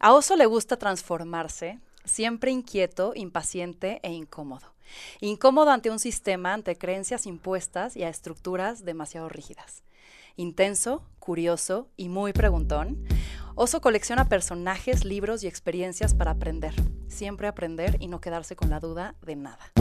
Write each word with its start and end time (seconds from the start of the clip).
A 0.00 0.12
Oso 0.14 0.36
le 0.36 0.46
gusta 0.46 0.76
transformarse, 0.76 1.80
siempre 2.04 2.52
inquieto, 2.52 3.14
impaciente 3.16 3.98
e 4.04 4.12
incómodo. 4.12 4.66
Incómodo 5.20 5.72
ante 5.72 5.90
un 5.90 5.98
sistema, 5.98 6.54
ante 6.54 6.78
creencias 6.78 7.26
impuestas 7.26 7.96
y 7.96 8.04
a 8.04 8.08
estructuras 8.08 8.84
demasiado 8.84 9.28
rígidas. 9.28 9.82
Intenso, 10.36 11.02
curioso 11.18 11.88
y 11.96 12.08
muy 12.08 12.32
preguntón, 12.32 13.04
Oso 13.56 13.80
colecciona 13.80 14.28
personajes, 14.28 15.04
libros 15.04 15.42
y 15.42 15.48
experiencias 15.48 16.14
para 16.14 16.30
aprender. 16.30 16.74
Siempre 17.08 17.48
aprender 17.48 17.96
y 17.98 18.06
no 18.06 18.20
quedarse 18.20 18.54
con 18.54 18.70
la 18.70 18.78
duda 18.78 19.16
de 19.22 19.34
nada. 19.34 19.72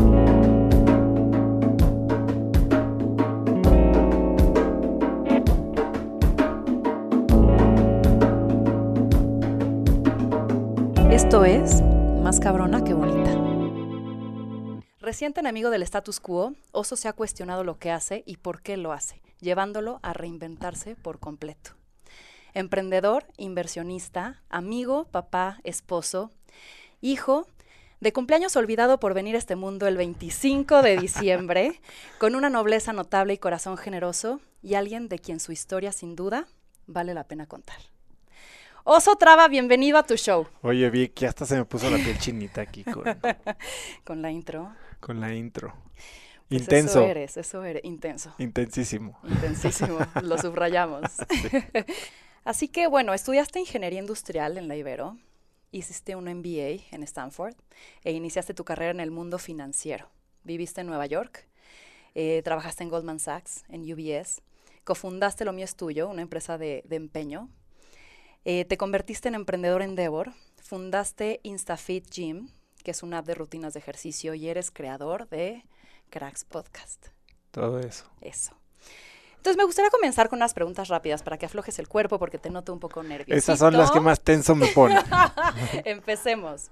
Esto 11.17 11.45
es 11.45 11.81
Más 12.21 12.39
cabrona 12.39 12.83
que 12.83 12.93
bonita. 12.93 13.31
Reciente 14.99 15.39
enemigo 15.39 15.71
del 15.71 15.81
status 15.81 16.19
quo, 16.19 16.53
Oso 16.71 16.95
se 16.95 17.07
ha 17.07 17.13
cuestionado 17.13 17.63
lo 17.63 17.79
que 17.79 17.89
hace 17.89 18.21
y 18.27 18.37
por 18.37 18.61
qué 18.61 18.77
lo 18.77 18.93
hace, 18.93 19.23
llevándolo 19.39 19.99
a 20.03 20.13
reinventarse 20.13 20.95
por 20.95 21.17
completo. 21.17 21.71
Emprendedor, 22.53 23.25
inversionista, 23.37 24.43
amigo, 24.49 25.05
papá, 25.05 25.59
esposo, 25.63 26.29
hijo, 27.01 27.47
de 27.99 28.13
cumpleaños 28.13 28.55
olvidado 28.55 28.99
por 28.99 29.15
venir 29.15 29.33
a 29.33 29.39
este 29.39 29.55
mundo 29.55 29.87
el 29.87 29.97
25 29.97 30.83
de 30.83 30.97
diciembre, 30.97 31.81
con 32.19 32.35
una 32.35 32.51
nobleza 32.51 32.93
notable 32.93 33.33
y 33.33 33.37
corazón 33.39 33.77
generoso, 33.77 34.39
y 34.61 34.75
alguien 34.75 35.09
de 35.09 35.17
quien 35.17 35.39
su 35.39 35.51
historia 35.51 35.91
sin 35.91 36.15
duda 36.15 36.45
vale 36.85 37.15
la 37.15 37.23
pena 37.23 37.47
contar. 37.47 37.79
Oso 38.89 39.17
Traba, 39.17 39.49
bienvenido 39.49 39.97
a 39.97 40.03
tu 40.03 40.15
show. 40.15 40.47
Oye, 40.61 40.89
Vic, 40.89 41.13
ya 41.19 41.27
hasta 41.27 41.45
se 41.45 41.57
me 41.57 41.65
puso 41.65 41.89
la 41.89 41.97
piel 41.97 42.17
chinita 42.19 42.61
aquí 42.61 42.85
con, 42.85 43.03
Con 44.05 44.21
la 44.21 44.31
intro. 44.31 44.73
con 45.01 45.19
la 45.19 45.33
intro. 45.35 45.73
Pues 46.47 46.61
Intenso. 46.61 47.01
Eso 47.01 47.09
eres, 47.11 47.35
eso 47.35 47.65
eres, 47.65 47.83
intenso. 47.83 48.33
Intensísimo. 48.37 49.19
Intensísimo, 49.25 49.97
lo 50.21 50.37
subrayamos. 50.41 51.01
Así 52.45 52.69
que 52.69 52.87
bueno, 52.87 53.13
estudiaste 53.13 53.59
ingeniería 53.59 53.99
industrial 53.99 54.57
en 54.57 54.69
la 54.69 54.77
Ibero, 54.77 55.17
hiciste 55.71 56.15
un 56.15 56.23
MBA 56.33 56.85
en 56.91 57.03
Stanford 57.03 57.55
e 58.05 58.13
iniciaste 58.13 58.53
tu 58.53 58.63
carrera 58.63 58.91
en 58.91 59.01
el 59.01 59.11
mundo 59.11 59.37
financiero. 59.37 60.09
Viviste 60.45 60.79
en 60.79 60.87
Nueva 60.87 61.07
York, 61.07 61.45
eh, 62.15 62.41
trabajaste 62.41 62.83
en 62.83 62.89
Goldman 62.89 63.19
Sachs, 63.19 63.65
en 63.67 63.81
UBS, 63.81 64.41
cofundaste 64.85 65.43
Lo 65.43 65.51
Mío 65.51 65.65
es 65.65 65.75
Tuyo, 65.75 66.07
una 66.07 66.21
empresa 66.21 66.57
de, 66.57 66.83
de 66.85 66.95
empeño. 66.95 67.49
Eh, 68.45 68.65
te 68.65 68.77
convertiste 68.77 69.27
en 69.27 69.35
emprendedor 69.35 69.81
Endeavor, 69.81 70.33
fundaste 70.61 71.39
InstaFit 71.43 72.09
Gym, 72.09 72.49
que 72.83 72.91
es 72.91 73.03
una 73.03 73.19
app 73.19 73.25
de 73.25 73.35
rutinas 73.35 73.73
de 73.73 73.79
ejercicio, 73.79 74.33
y 74.33 74.47
eres 74.47 74.71
creador 74.71 75.27
de 75.29 75.65
Cracks 76.09 76.45
Podcast. 76.45 77.07
Todo 77.51 77.79
eso. 77.79 78.05
Eso. 78.21 78.57
Entonces 79.37 79.57
me 79.57 79.65
gustaría 79.65 79.89
comenzar 79.89 80.29
con 80.29 80.37
unas 80.39 80.53
preguntas 80.53 80.89
rápidas 80.89 81.23
para 81.23 81.37
que 81.37 81.45
aflojes 81.45 81.79
el 81.79 81.87
cuerpo 81.87 82.19
porque 82.19 82.37
te 82.37 82.49
noto 82.49 82.73
un 82.73 82.79
poco 82.79 83.03
nervioso. 83.03 83.37
Esas 83.37 83.59
son 83.59 83.77
las 83.77 83.91
que 83.91 83.99
más 83.99 84.19
tenso 84.19 84.55
me 84.55 84.67
ponen. 84.67 84.97
Empecemos. 85.85 86.69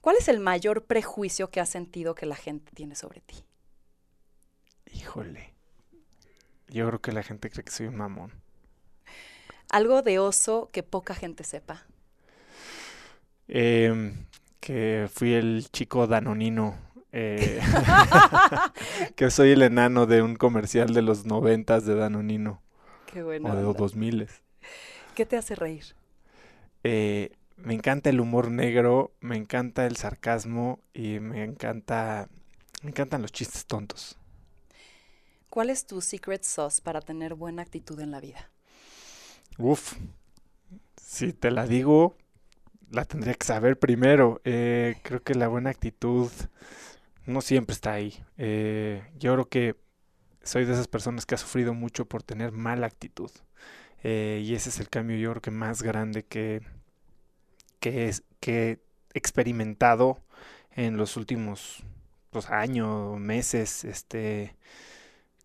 ¿Cuál 0.00 0.16
es 0.16 0.28
el 0.28 0.40
mayor 0.40 0.84
prejuicio 0.84 1.50
que 1.50 1.60
has 1.60 1.68
sentido 1.68 2.14
que 2.14 2.26
la 2.26 2.36
gente 2.36 2.72
tiene 2.74 2.94
sobre 2.94 3.20
ti? 3.20 3.44
Híjole. 4.92 5.54
Yo 6.68 6.86
creo 6.88 7.00
que 7.00 7.12
la 7.12 7.22
gente 7.22 7.50
cree 7.50 7.64
que 7.64 7.70
soy 7.70 7.86
un 7.86 7.96
mamón. 7.96 8.32
Algo 9.70 10.02
de 10.02 10.18
oso 10.18 10.68
que 10.72 10.82
poca 10.82 11.14
gente 11.14 11.42
sepa. 11.44 11.86
Em, 13.48 14.26
que 14.60 15.08
fui 15.12 15.32
el 15.34 15.68
chico 15.72 16.06
danonino. 16.06 16.76
eh, 17.12 17.60
que 19.16 19.30
soy 19.30 19.52
el 19.52 19.62
enano 19.62 20.06
de 20.06 20.22
un 20.22 20.36
comercial 20.36 20.92
de 20.94 21.02
los 21.02 21.24
noventas 21.24 21.86
de 21.86 21.94
Danonino. 21.94 22.60
Qué 23.06 23.22
bueno. 23.22 23.50
O 23.50 23.54
de 23.56 23.62
los 23.62 23.76
dos 23.76 23.96
miles. 23.96 24.42
¿Qué 25.14 25.26
te 25.26 25.36
hace 25.36 25.54
reír? 25.54 25.84
Eh, 26.84 27.32
me 27.56 27.74
encanta 27.74 28.10
el 28.10 28.20
humor 28.20 28.50
negro, 28.50 29.12
me 29.20 29.36
encanta 29.36 29.86
el 29.86 29.96
sarcasmo 29.96 30.80
y 30.94 31.20
me 31.20 31.44
encanta, 31.44 32.28
me 32.82 32.90
encantan 32.90 33.22
los 33.22 33.32
chistes 33.32 33.66
tontos. 33.66 34.16
¿Cuál 35.50 35.68
es 35.70 35.86
tu 35.86 36.00
secret 36.00 36.42
sauce 36.42 36.80
para 36.80 37.02
tener 37.02 37.34
buena 37.34 37.60
actitud 37.62 38.00
en 38.00 38.10
la 38.12 38.20
vida? 38.20 38.50
Uf, 39.58 39.94
si 40.96 41.32
te 41.32 41.50
la 41.50 41.66
digo, 41.66 42.16
la 42.90 43.04
tendría 43.04 43.34
que 43.34 43.44
saber 43.44 43.78
primero. 43.78 44.40
Eh, 44.44 44.96
creo 45.02 45.22
que 45.22 45.34
la 45.34 45.48
buena 45.48 45.70
actitud 45.70 46.30
no 47.26 47.40
siempre 47.40 47.74
está 47.74 47.92
ahí. 47.92 48.14
Eh, 48.36 49.02
yo 49.18 49.32
creo 49.34 49.48
que 49.48 49.76
soy 50.42 50.64
de 50.64 50.74
esas 50.74 50.88
personas 50.88 51.26
que 51.26 51.34
ha 51.34 51.38
sufrido 51.38 51.74
mucho 51.74 52.06
por 52.06 52.22
tener 52.22 52.52
mala 52.52 52.86
actitud. 52.86 53.30
Eh, 54.04 54.42
y 54.44 54.54
ese 54.54 54.68
es 54.70 54.78
el 54.80 54.88
cambio, 54.88 55.16
yo 55.16 55.30
creo 55.32 55.42
que 55.42 55.50
más 55.50 55.82
grande 55.82 56.24
que, 56.24 56.62
que, 57.80 58.12
he 58.46 58.78
experimentado 59.12 60.22
en 60.70 60.96
los 60.96 61.16
últimos 61.16 61.82
pues, 62.30 62.48
años, 62.48 63.18
meses. 63.18 63.84
Este, 63.84 64.56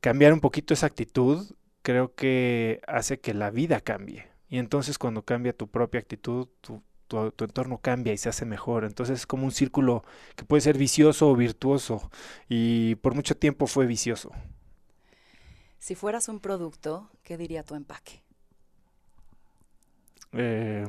cambiar 0.02 0.34
un 0.34 0.40
poquito 0.40 0.74
esa 0.76 0.86
actitud 0.86 1.56
creo 1.84 2.16
que 2.16 2.82
hace 2.88 3.20
que 3.20 3.36
la 3.36 3.52
vida 3.52 3.82
cambie. 3.82 4.28
Y 4.50 4.58
entonces 4.58 4.98
cuando 4.98 5.24
cambia 5.24 5.54
tu 5.54 5.68
propia 5.70 6.00
actitud, 6.00 6.48
tu, 6.62 6.82
tu, 7.08 7.32
tu 7.32 7.44
entorno 7.44 7.80
cambia 7.80 8.14
y 8.14 8.18
se 8.18 8.30
hace 8.30 8.46
mejor. 8.46 8.86
Entonces 8.86 9.20
es 9.20 9.28
como 9.28 9.46
un 9.46 9.52
círculo 9.52 10.04
que 10.36 10.46
puede 10.46 10.62
ser 10.62 10.78
vicioso 10.78 11.30
o 11.30 11.36
virtuoso. 11.36 12.10
Y 12.50 12.96
por 12.96 13.14
mucho 13.16 13.38
tiempo 13.38 13.68
fue 13.68 13.86
vicioso. 13.86 14.32
Si 15.80 15.96
fueras 15.96 16.30
un 16.30 16.40
producto, 16.40 17.12
¿qué 17.24 17.38
diría 17.38 17.64
tu 17.64 17.76
empaque? 17.76 18.24
Eh, 20.32 20.88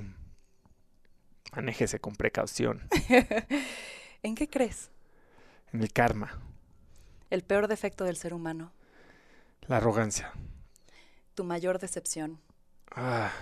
manéjese 1.52 1.98
con 1.98 2.14
precaución. 2.14 2.88
¿En 4.22 4.34
qué 4.34 4.48
crees? 4.48 4.90
En 5.72 5.82
el 5.82 5.92
karma, 5.92 6.40
El 7.30 7.42
peor 7.42 7.66
defecto 7.66 8.04
del 8.04 8.16
ser 8.16 8.32
humano, 8.32 8.72
la 9.66 9.78
arrogancia. 9.78 10.32
Tu 11.34 11.44
mayor 11.44 11.78
decepción, 11.78 12.40
Ah, 12.96 13.32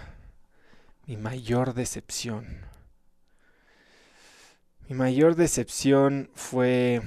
mi 1.07 1.17
mayor 1.17 1.75
decepción. 1.75 2.47
Mi 4.89 4.95
mayor 4.97 5.35
decepción 5.37 6.31
fue 6.35 7.03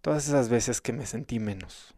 todas 0.00 0.26
esas 0.28 0.48
veces 0.48 0.80
que 0.80 0.92
me 0.92 1.06
sentí 1.06 1.38
menos. 1.38 1.94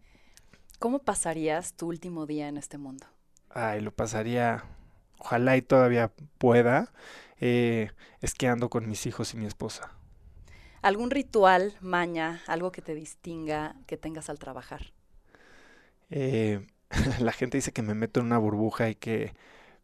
¿Cómo 0.79 0.99
pasarías 1.01 1.75
tu 1.75 1.87
último 1.89 2.27
día 2.27 2.49
en 2.49 2.57
este 2.57 2.77
mundo? 2.79 3.07
Ay, 3.51 3.81
lo 3.81 3.93
pasaría, 3.95 4.65
ojalá 5.19 5.57
y 5.57 5.63
todavía 5.63 6.13
pueda, 6.39 6.93
eh, 7.41 7.91
esquiando 8.21 8.69
con 8.69 8.89
mis 8.89 9.07
hijos 9.07 9.35
y 9.35 9.37
mi 9.37 9.47
esposa. 9.47 9.93
¿Algún 10.83 11.11
ritual, 11.11 11.75
maña, 11.81 12.43
algo 12.47 12.73
que 12.73 12.83
te 12.83 12.95
distinga, 12.95 13.77
que 13.87 13.97
tengas 13.97 14.29
al 14.29 14.39
trabajar? 14.39 14.93
Eh, 16.11 16.67
la 17.21 17.33
gente 17.33 17.59
dice 17.59 17.73
que 17.73 17.83
me 17.83 17.95
meto 17.95 18.21
en 18.21 18.27
una 18.27 18.39
burbuja 18.39 18.91
y 18.91 18.95
que 18.95 19.35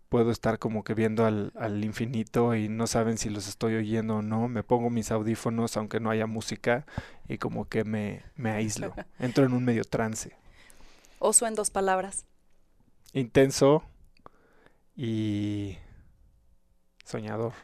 puedo 0.09 0.31
estar 0.33 0.59
como 0.59 0.85
que 0.85 0.95
viendo 0.95 1.27
al, 1.27 1.53
al 1.57 1.85
infinito 1.85 2.55
y 2.57 2.69
no 2.69 2.87
saben 2.87 3.19
si 3.19 3.31
los 3.31 3.49
estoy 3.49 3.77
oyendo 3.77 4.17
o 4.19 4.23
no. 4.23 4.49
Me 4.49 4.65
pongo 4.65 4.91
mis 4.91 5.11
audífonos 5.13 5.77
aunque 5.77 6.01
no 6.01 6.11
haya 6.11 6.27
música 6.27 6.87
y 7.29 7.39
como 7.39 7.69
que 7.69 7.85
me, 7.85 8.25
me 8.37 8.51
aíslo. 8.53 8.95
Entro 9.21 9.45
en 9.47 9.55
un 9.55 9.65
medio 9.65 9.85
trance. 9.85 10.37
Oso 11.21 11.47
en 11.47 11.55
dos 11.55 11.71
palabras. 11.71 12.25
Intenso 13.13 13.83
y 14.97 15.79
soñador. 17.05 17.55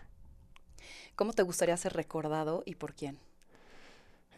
¿Cómo 1.16 1.32
te 1.32 1.42
gustaría 1.42 1.76
ser 1.76 1.92
recordado 1.94 2.62
y 2.66 2.76
por 2.76 2.94
quién? 2.94 3.18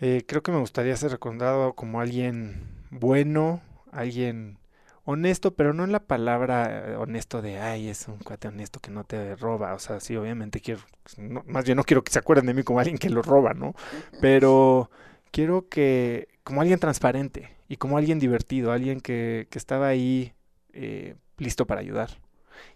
Eh, 0.00 0.24
creo 0.26 0.42
que 0.42 0.52
me 0.52 0.58
gustaría 0.58 0.96
ser 0.96 1.10
recordado 1.12 1.74
como 1.74 2.00
alguien 2.00 2.62
bueno, 2.90 3.62
alguien 3.92 4.58
honesto, 5.04 5.54
pero 5.54 5.72
no 5.72 5.84
en 5.84 5.92
la 5.92 6.00
palabra 6.06 6.90
eh, 6.92 6.96
honesto 6.96 7.40
de, 7.40 7.58
ay, 7.58 7.88
es 7.88 8.06
un 8.08 8.18
cuate 8.18 8.48
honesto 8.48 8.80
que 8.80 8.90
no 8.90 9.04
te 9.04 9.36
roba. 9.36 9.74
O 9.74 9.78
sea, 9.78 10.00
sí, 10.00 10.16
obviamente 10.16 10.60
quiero, 10.60 10.80
no- 11.16 11.42
más 11.46 11.64
bien 11.64 11.76
no 11.76 11.84
quiero 11.84 12.04
que 12.04 12.12
se 12.12 12.18
acuerden 12.18 12.46
de 12.46 12.54
mí 12.54 12.62
como 12.62 12.78
alguien 12.80 12.98
que 12.98 13.08
lo 13.10 13.22
roba, 13.22 13.54
¿no? 13.54 13.74
Pero 14.20 14.90
quiero 15.30 15.68
que, 15.68 16.28
como 16.44 16.60
alguien 16.60 16.78
transparente 16.78 17.56
y 17.68 17.76
como 17.76 17.96
alguien 17.98 18.18
divertido, 18.18 18.72
alguien 18.72 19.00
que, 19.00 19.46
que 19.50 19.58
estaba 19.58 19.88
ahí 19.88 20.34
eh, 20.72 21.14
listo 21.38 21.66
para 21.66 21.80
ayudar. 21.80 22.10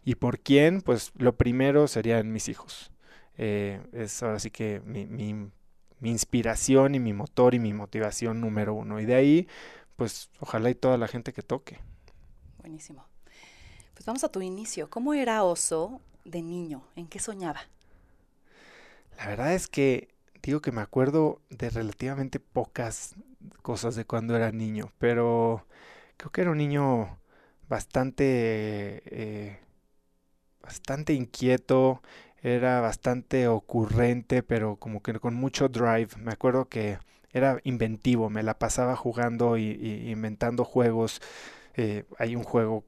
¿Y 0.05 0.17
por 0.17 0.39
quién? 0.41 0.81
Pues 0.83 1.13
lo 1.17 1.37
primero 1.37 1.87
serían 1.89 2.33
mis 2.33 2.49
hijos. 2.49 2.93
Eh, 3.39 3.81
es 3.93 4.23
ahora 4.23 4.39
sí 4.39 4.51
que 4.51 4.81
mi, 4.85 5.07
mi, 5.07 5.35
mi 6.01 6.11
inspiración 6.11 6.95
y 6.95 7.01
mi 7.01 7.13
motor 7.13 7.55
y 7.55 7.59
mi 7.59 7.73
motivación 7.73 8.41
número 8.41 8.75
uno. 8.75 9.01
Y 9.01 9.07
de 9.07 9.15
ahí, 9.15 9.49
pues 9.97 10.31
ojalá 10.41 10.71
y 10.71 10.75
toda 10.75 10.99
la 10.99 11.09
gente 11.09 11.33
que 11.33 11.43
toque. 11.43 11.79
Buenísimo. 12.59 13.05
Pues 13.95 14.07
vamos 14.07 14.25
a 14.25 14.31
tu 14.31 14.43
inicio. 14.43 14.91
¿Cómo 14.91 15.15
era 15.15 15.45
Oso 15.45 16.01
de 16.25 16.43
niño? 16.43 16.83
¿En 16.97 17.09
qué 17.09 17.19
soñaba? 17.19 17.61
La 19.19 19.27
verdad 19.27 19.55
es 19.55 19.69
que 19.69 20.09
digo 20.43 20.61
que 20.61 20.73
me 20.73 20.81
acuerdo 20.81 21.41
de 21.51 21.71
relativamente 21.71 22.41
pocas 22.41 23.15
cosas 23.63 23.97
de 23.97 24.05
cuando 24.07 24.37
era 24.37 24.53
niño, 24.53 24.93
pero 24.99 25.67
creo 26.17 26.33
que 26.33 26.41
era 26.43 26.51
un 26.51 26.59
niño 26.59 27.19
bastante, 27.69 29.03
eh, 29.07 29.61
bastante 30.63 31.13
inquieto, 31.15 32.03
era 32.43 32.81
bastante 32.81 33.49
ocurrente, 33.49 34.43
pero 34.43 34.77
como 34.77 35.03
que 35.03 35.19
con 35.21 35.35
mucho 35.35 35.69
drive. 35.69 36.09
Me 36.19 36.33
acuerdo 36.33 36.69
que 36.69 36.99
era 37.33 37.61
inventivo, 37.65 38.31
me 38.31 38.43
la 38.43 38.59
pasaba 38.59 38.97
jugando 38.97 39.57
y, 39.59 40.11
inventando 40.11 40.65
juegos. 40.65 41.21
Eh, 41.77 42.05
hay 42.19 42.37
un 42.37 42.45
juego 42.45 42.85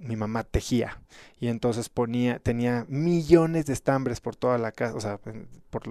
mi 0.00 0.16
mamá 0.16 0.44
tejía 0.44 1.00
y 1.38 1.48
entonces 1.48 1.88
ponía, 1.88 2.38
tenía 2.38 2.84
millones 2.88 3.66
de 3.66 3.72
estambres 3.72 4.20
por 4.20 4.36
toda 4.36 4.58
la 4.58 4.72
casa, 4.72 4.96
o 4.96 5.00
sea, 5.00 5.20
en, 5.26 5.48
por, 5.70 5.82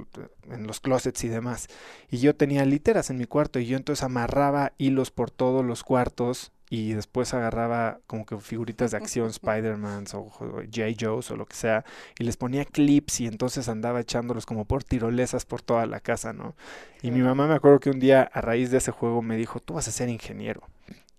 en 0.49 0.67
los 0.67 0.79
closets 0.79 1.23
y 1.23 1.29
demás. 1.29 1.67
Y 2.09 2.17
yo 2.17 2.35
tenía 2.35 2.65
literas 2.65 3.09
en 3.09 3.17
mi 3.17 3.25
cuarto 3.25 3.59
y 3.59 3.65
yo 3.65 3.77
entonces 3.77 4.03
amarraba 4.03 4.73
hilos 4.77 5.11
por 5.11 5.31
todos 5.31 5.65
los 5.65 5.83
cuartos 5.83 6.51
y 6.69 6.93
después 6.93 7.35
agarraba 7.35 7.99
como 8.07 8.25
que 8.25 8.35
figuritas 8.39 8.91
de 8.91 8.97
acción, 8.97 9.27
Spider-Man 9.29 10.05
o 10.13 10.29
J. 10.31 10.67
Joe's 10.99 11.29
o 11.29 11.35
lo 11.35 11.45
que 11.45 11.55
sea, 11.55 11.85
y 12.17 12.23
les 12.23 12.35
ponía 12.35 12.65
clips 12.65 13.21
y 13.21 13.27
entonces 13.27 13.69
andaba 13.69 13.99
echándolos 13.99 14.47
como 14.47 14.65
por 14.65 14.83
tirolesas 14.83 15.45
por 15.45 15.61
toda 15.61 15.85
la 15.85 15.99
casa, 15.99 16.33
¿no? 16.33 16.55
Y 17.03 17.11
mi 17.11 17.21
mamá 17.21 17.45
me 17.45 17.53
acuerdo 17.53 17.79
que 17.79 17.91
un 17.91 17.99
día 17.99 18.23
a 18.23 18.41
raíz 18.41 18.71
de 18.71 18.77
ese 18.79 18.91
juego 18.91 19.21
me 19.21 19.37
dijo, 19.37 19.59
tú 19.59 19.75
vas 19.75 19.87
a 19.87 19.91
ser 19.91 20.09
ingeniero. 20.09 20.63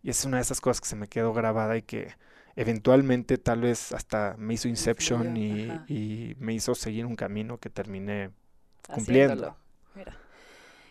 Y 0.03 0.11
es 0.11 0.25
una 0.25 0.39
de 0.39 0.43
esas 0.43 0.61
cosas 0.61 0.81
que 0.81 0.89
se 0.89 0.97
me 0.97 1.07
quedó 1.07 1.33
grabada 1.33 1.77
y 1.77 1.83
que 1.83 2.13
eventualmente 2.57 3.39
tal 3.39 3.63
vez 3.63 3.93
hasta 3.93 4.37
me 4.39 4.55
hizo 4.55 4.69
Inception 4.69 5.37
y, 5.37 6.35
me 6.39 6.55
hizo 6.55 6.75
seguir 6.75 7.07
un 7.07 7.17
camino 7.17 7.59
que 7.59 7.71
terminé 7.71 8.31
cumpliendo. 8.89 9.57
Mira. 9.95 10.17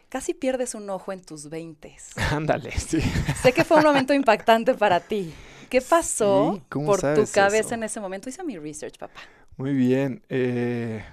Casi 0.10 0.34
pierdes 0.34 0.76
un 0.76 0.90
ojo 0.90 1.12
en 1.12 1.22
tus 1.22 1.50
veintes. 1.50 2.12
Ándale, 2.32 2.72
sí. 2.72 3.02
Sé 3.42 3.52
que 3.52 3.64
fue 3.64 3.78
un 3.78 3.84
momento 3.84 4.14
impactante 4.14 4.74
para 4.76 5.00
ti. 5.00 5.34
¿Qué 5.70 5.82
pasó 5.82 6.62
por 6.70 7.02
tu 7.02 7.26
cabeza 7.34 7.74
en 7.74 7.84
ese 7.84 8.00
momento? 8.00 8.30
Hice 8.30 8.44
mi 8.44 8.58
research, 8.60 8.98
papá. 9.00 9.22
Muy 9.58 9.74
bien. 9.74 10.22
Eh, 10.30 11.04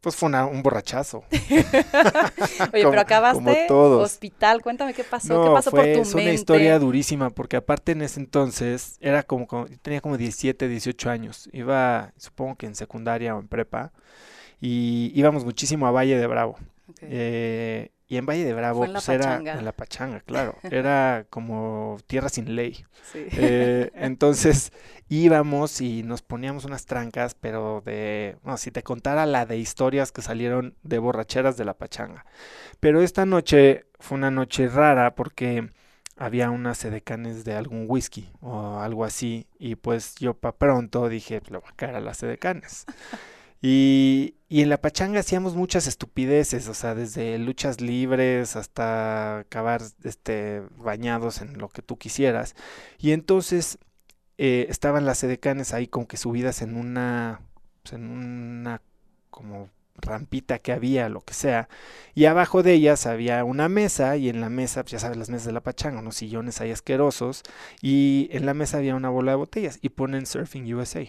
pues 0.00 0.16
fue 0.16 0.30
un 0.30 0.62
borrachazo. 0.62 1.24
Oye, 1.30 2.86
pero 2.88 3.00
acabaste 3.00 3.66
hospital. 3.70 4.62
Cuéntame 4.62 4.94
qué 4.94 5.04
pasó. 5.04 5.44
¿Qué 5.44 5.50
pasó 5.50 5.70
por 5.70 5.80
tu 5.80 5.86
mente? 5.86 6.00
Es 6.00 6.14
una 6.14 6.32
historia 6.32 6.78
durísima 6.78 7.30
porque 7.30 7.56
aparte 7.56 7.92
en 7.92 8.02
ese 8.02 8.20
entonces 8.20 8.96
era 9.00 9.22
como, 9.22 9.46
tenía 9.82 10.00
como 10.00 10.16
17, 10.16 10.68
18 10.68 11.10
años. 11.10 11.50
Iba, 11.52 12.12
supongo 12.16 12.56
que 12.56 12.66
en 12.66 12.74
secundaria 12.74 13.34
o 13.36 13.40
en 13.40 13.48
prepa. 13.48 13.92
Y 14.60 15.12
íbamos 15.14 15.44
muchísimo 15.44 15.86
a 15.86 15.90
Valle 15.90 16.18
de 16.18 16.26
Bravo. 16.26 16.56
Eh, 17.02 17.90
y 18.10 18.16
en 18.16 18.26
Valle 18.26 18.44
de 18.44 18.54
Bravo 18.54 18.84
pues 18.86 19.08
era 19.08 19.36
en 19.36 19.64
la 19.64 19.72
pachanga, 19.72 20.20
claro. 20.20 20.56
Era 20.64 21.26
como 21.30 21.98
tierra 22.06 22.28
sin 22.28 22.56
ley. 22.56 22.84
Eh, 23.14 23.92
entonces 23.94 24.72
íbamos 25.10 25.80
y 25.80 26.04
nos 26.04 26.22
poníamos 26.22 26.64
unas 26.64 26.86
trancas, 26.86 27.34
pero 27.34 27.82
de, 27.84 28.36
bueno, 28.44 28.56
si 28.56 28.70
te 28.70 28.84
contara 28.84 29.26
la 29.26 29.44
de 29.44 29.58
historias 29.58 30.12
que 30.12 30.22
salieron 30.22 30.76
de 30.84 30.98
borracheras 30.98 31.56
de 31.56 31.64
la 31.64 31.74
pachanga. 31.74 32.24
Pero 32.78 33.02
esta 33.02 33.26
noche 33.26 33.86
fue 33.98 34.16
una 34.16 34.30
noche 34.30 34.68
rara 34.68 35.16
porque 35.16 35.68
había 36.16 36.50
unas 36.50 36.78
sedecanes 36.78 37.44
de 37.44 37.54
algún 37.54 37.86
whisky 37.88 38.30
o 38.40 38.78
algo 38.78 39.04
así. 39.04 39.48
Y 39.58 39.74
pues 39.74 40.14
yo 40.14 40.34
para 40.34 40.56
pronto 40.56 41.08
dije, 41.08 41.42
le 41.50 41.58
voy 41.58 41.68
a 41.68 41.76
caer 41.76 41.96
a 41.96 42.00
las 42.00 42.16
sedecanes. 42.16 42.86
Y, 43.62 44.36
y, 44.48 44.62
en 44.62 44.70
la 44.70 44.80
pachanga 44.80 45.20
hacíamos 45.20 45.54
muchas 45.54 45.86
estupideces, 45.86 46.66
o 46.66 46.72
sea, 46.72 46.94
desde 46.94 47.36
luchas 47.36 47.82
libres 47.82 48.56
hasta 48.56 49.40
acabar 49.40 49.82
este, 50.02 50.62
bañados 50.78 51.42
en 51.42 51.58
lo 51.58 51.68
que 51.68 51.82
tú 51.82 51.98
quisieras. 51.98 52.54
Y 52.98 53.12
entonces 53.12 53.78
eh, 54.42 54.68
estaban 54.70 55.04
las 55.04 55.22
edecanes 55.22 55.74
ahí 55.74 55.86
como 55.86 56.08
que 56.08 56.16
subidas 56.16 56.62
en 56.62 56.74
una, 56.74 57.42
pues, 57.82 57.92
en 57.92 58.08
una 58.08 58.80
como 59.28 59.68
rampita 59.96 60.58
que 60.60 60.72
había, 60.72 61.10
lo 61.10 61.20
que 61.20 61.34
sea, 61.34 61.68
y 62.14 62.24
abajo 62.24 62.62
de 62.62 62.72
ellas 62.72 63.04
había 63.04 63.44
una 63.44 63.68
mesa, 63.68 64.16
y 64.16 64.30
en 64.30 64.40
la 64.40 64.48
mesa, 64.48 64.82
pues, 64.82 64.92
ya 64.92 64.98
sabes, 64.98 65.18
las 65.18 65.28
mesas 65.28 65.44
de 65.44 65.52
la 65.52 65.60
pachanga, 65.60 65.98
unos 65.98 66.16
sillones 66.16 66.62
ahí 66.62 66.70
asquerosos, 66.70 67.42
y 67.82 68.30
en 68.32 68.46
la 68.46 68.54
mesa 68.54 68.78
había 68.78 68.94
una 68.94 69.10
bola 69.10 69.32
de 69.32 69.36
botellas, 69.36 69.78
y 69.82 69.90
ponen 69.90 70.24
Surfing 70.24 70.72
USA. 70.72 71.02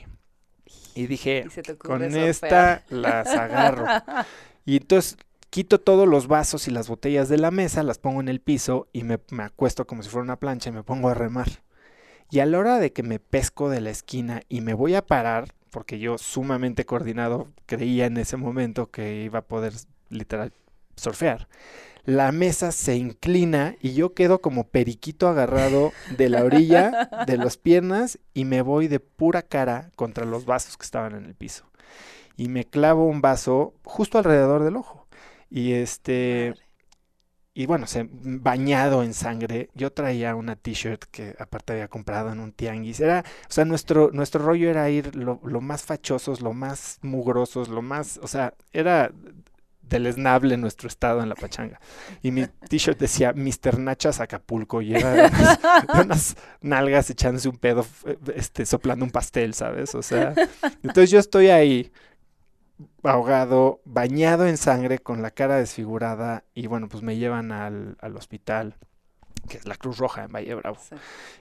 Y 0.93 1.07
dije, 1.07 1.47
con 1.77 2.03
esta 2.03 2.83
las 2.89 3.27
agarro. 3.27 3.85
y 4.65 4.75
entonces 4.75 5.15
quito 5.49 5.79
todos 5.79 6.05
los 6.05 6.27
vasos 6.27 6.67
y 6.67 6.71
las 6.71 6.89
botellas 6.89 7.29
de 7.29 7.37
la 7.37 7.49
mesa, 7.49 7.81
las 7.81 7.97
pongo 7.97 8.19
en 8.19 8.27
el 8.27 8.41
piso 8.41 8.89
y 8.91 9.03
me, 9.03 9.19
me, 9.29 9.43
acuesto 9.43 9.87
como 9.87 10.03
si 10.03 10.09
fuera 10.09 10.25
una 10.25 10.35
plancha 10.37 10.69
y 10.69 10.73
me 10.73 10.83
pongo 10.83 11.07
a 11.07 11.13
remar. 11.13 11.47
Y 12.31 12.39
a 12.39 12.45
la 12.45 12.59
hora 12.59 12.79
de 12.79 12.93
que 12.93 13.03
me 13.03 13.19
pesco 13.19 13.69
de 13.69 13.81
la 13.81 13.89
esquina 13.89 14.41
y 14.47 14.61
me 14.61 14.73
voy 14.73 14.95
a 14.95 15.05
parar, 15.05 15.53
porque 15.69 15.99
yo 15.99 16.17
sumamente 16.17 16.85
coordinado 16.85 17.49
creía 17.65 18.05
en 18.05 18.15
ese 18.15 18.37
momento 18.37 18.89
que 18.89 19.23
iba 19.23 19.39
a 19.39 19.45
poder 19.45 19.73
literal 20.07 20.53
surfear, 20.95 21.49
la 22.05 22.31
mesa 22.31 22.71
se 22.71 22.95
inclina 22.95 23.75
y 23.81 23.95
yo 23.95 24.13
quedo 24.13 24.39
como 24.39 24.63
periquito 24.63 25.27
agarrado 25.27 25.91
de 26.17 26.29
la 26.29 26.45
orilla 26.45 27.09
de 27.27 27.35
las 27.35 27.57
piernas 27.57 28.17
y 28.33 28.45
me 28.45 28.61
voy 28.61 28.87
de 28.87 29.01
pura 29.01 29.41
cara 29.41 29.91
contra 29.97 30.23
los 30.25 30.45
vasos 30.45 30.77
que 30.77 30.85
estaban 30.85 31.13
en 31.13 31.25
el 31.25 31.35
piso. 31.35 31.69
Y 32.37 32.47
me 32.47 32.63
clavo 32.63 33.07
un 33.07 33.19
vaso 33.19 33.73
justo 33.83 34.17
alrededor 34.17 34.63
del 34.63 34.77
ojo. 34.77 35.05
Y 35.49 35.73
este 35.73 36.53
y 37.53 37.65
bueno, 37.65 37.85
se, 37.85 38.07
bañado 38.11 39.03
en 39.03 39.13
sangre. 39.13 39.69
Yo 39.75 39.91
traía 39.91 40.35
una 40.35 40.55
t-shirt 40.55 41.03
que 41.11 41.35
aparte 41.37 41.73
había 41.73 41.89
comprado 41.89 42.31
en 42.31 42.39
un 42.39 42.53
tianguis. 42.53 42.99
Era, 43.01 43.25
o 43.49 43.51
sea, 43.51 43.65
nuestro, 43.65 44.09
nuestro 44.13 44.43
rollo 44.45 44.69
era 44.69 44.89
ir 44.89 45.15
lo, 45.15 45.41
lo, 45.43 45.59
más 45.59 45.83
fachosos, 45.83 46.39
lo 46.41 46.53
más 46.53 46.99
mugrosos, 47.01 47.67
lo 47.67 47.81
más, 47.81 48.19
o 48.23 48.27
sea, 48.27 48.53
era 48.71 49.11
deleznable 49.81 50.55
nuestro 50.55 50.87
estado 50.87 51.21
en 51.21 51.27
la 51.27 51.35
pachanga. 51.35 51.79
Y 52.23 52.31
mi 52.31 52.47
t-shirt 52.47 52.97
decía 52.97 53.33
Mr. 53.33 53.77
Nachas 53.79 54.21
Acapulco 54.21 54.81
y 54.81 54.95
era 54.95 55.29
unas, 56.01 56.37
nalgas 56.61 57.09
echándose 57.09 57.49
un 57.49 57.57
pedo, 57.57 57.85
este, 58.33 58.65
soplando 58.65 59.03
un 59.03 59.11
pastel, 59.11 59.53
¿sabes? 59.53 59.93
O 59.93 60.01
sea, 60.01 60.33
entonces 60.83 61.11
yo 61.11 61.19
estoy 61.19 61.49
ahí 61.49 61.91
ahogado, 63.03 63.81
bañado 63.85 64.47
en 64.47 64.57
sangre, 64.57 64.99
con 64.99 65.21
la 65.21 65.31
cara 65.31 65.57
desfigurada 65.57 66.43
y 66.53 66.67
bueno, 66.67 66.89
pues 66.89 67.03
me 67.03 67.17
llevan 67.17 67.51
al, 67.51 67.97
al 68.01 68.15
hospital 68.17 68.77
que 69.47 69.57
es 69.57 69.65
la 69.65 69.75
Cruz 69.75 69.97
Roja 69.97 70.23
en 70.23 70.31
Valle 70.31 70.55
Bravo. 70.55 70.77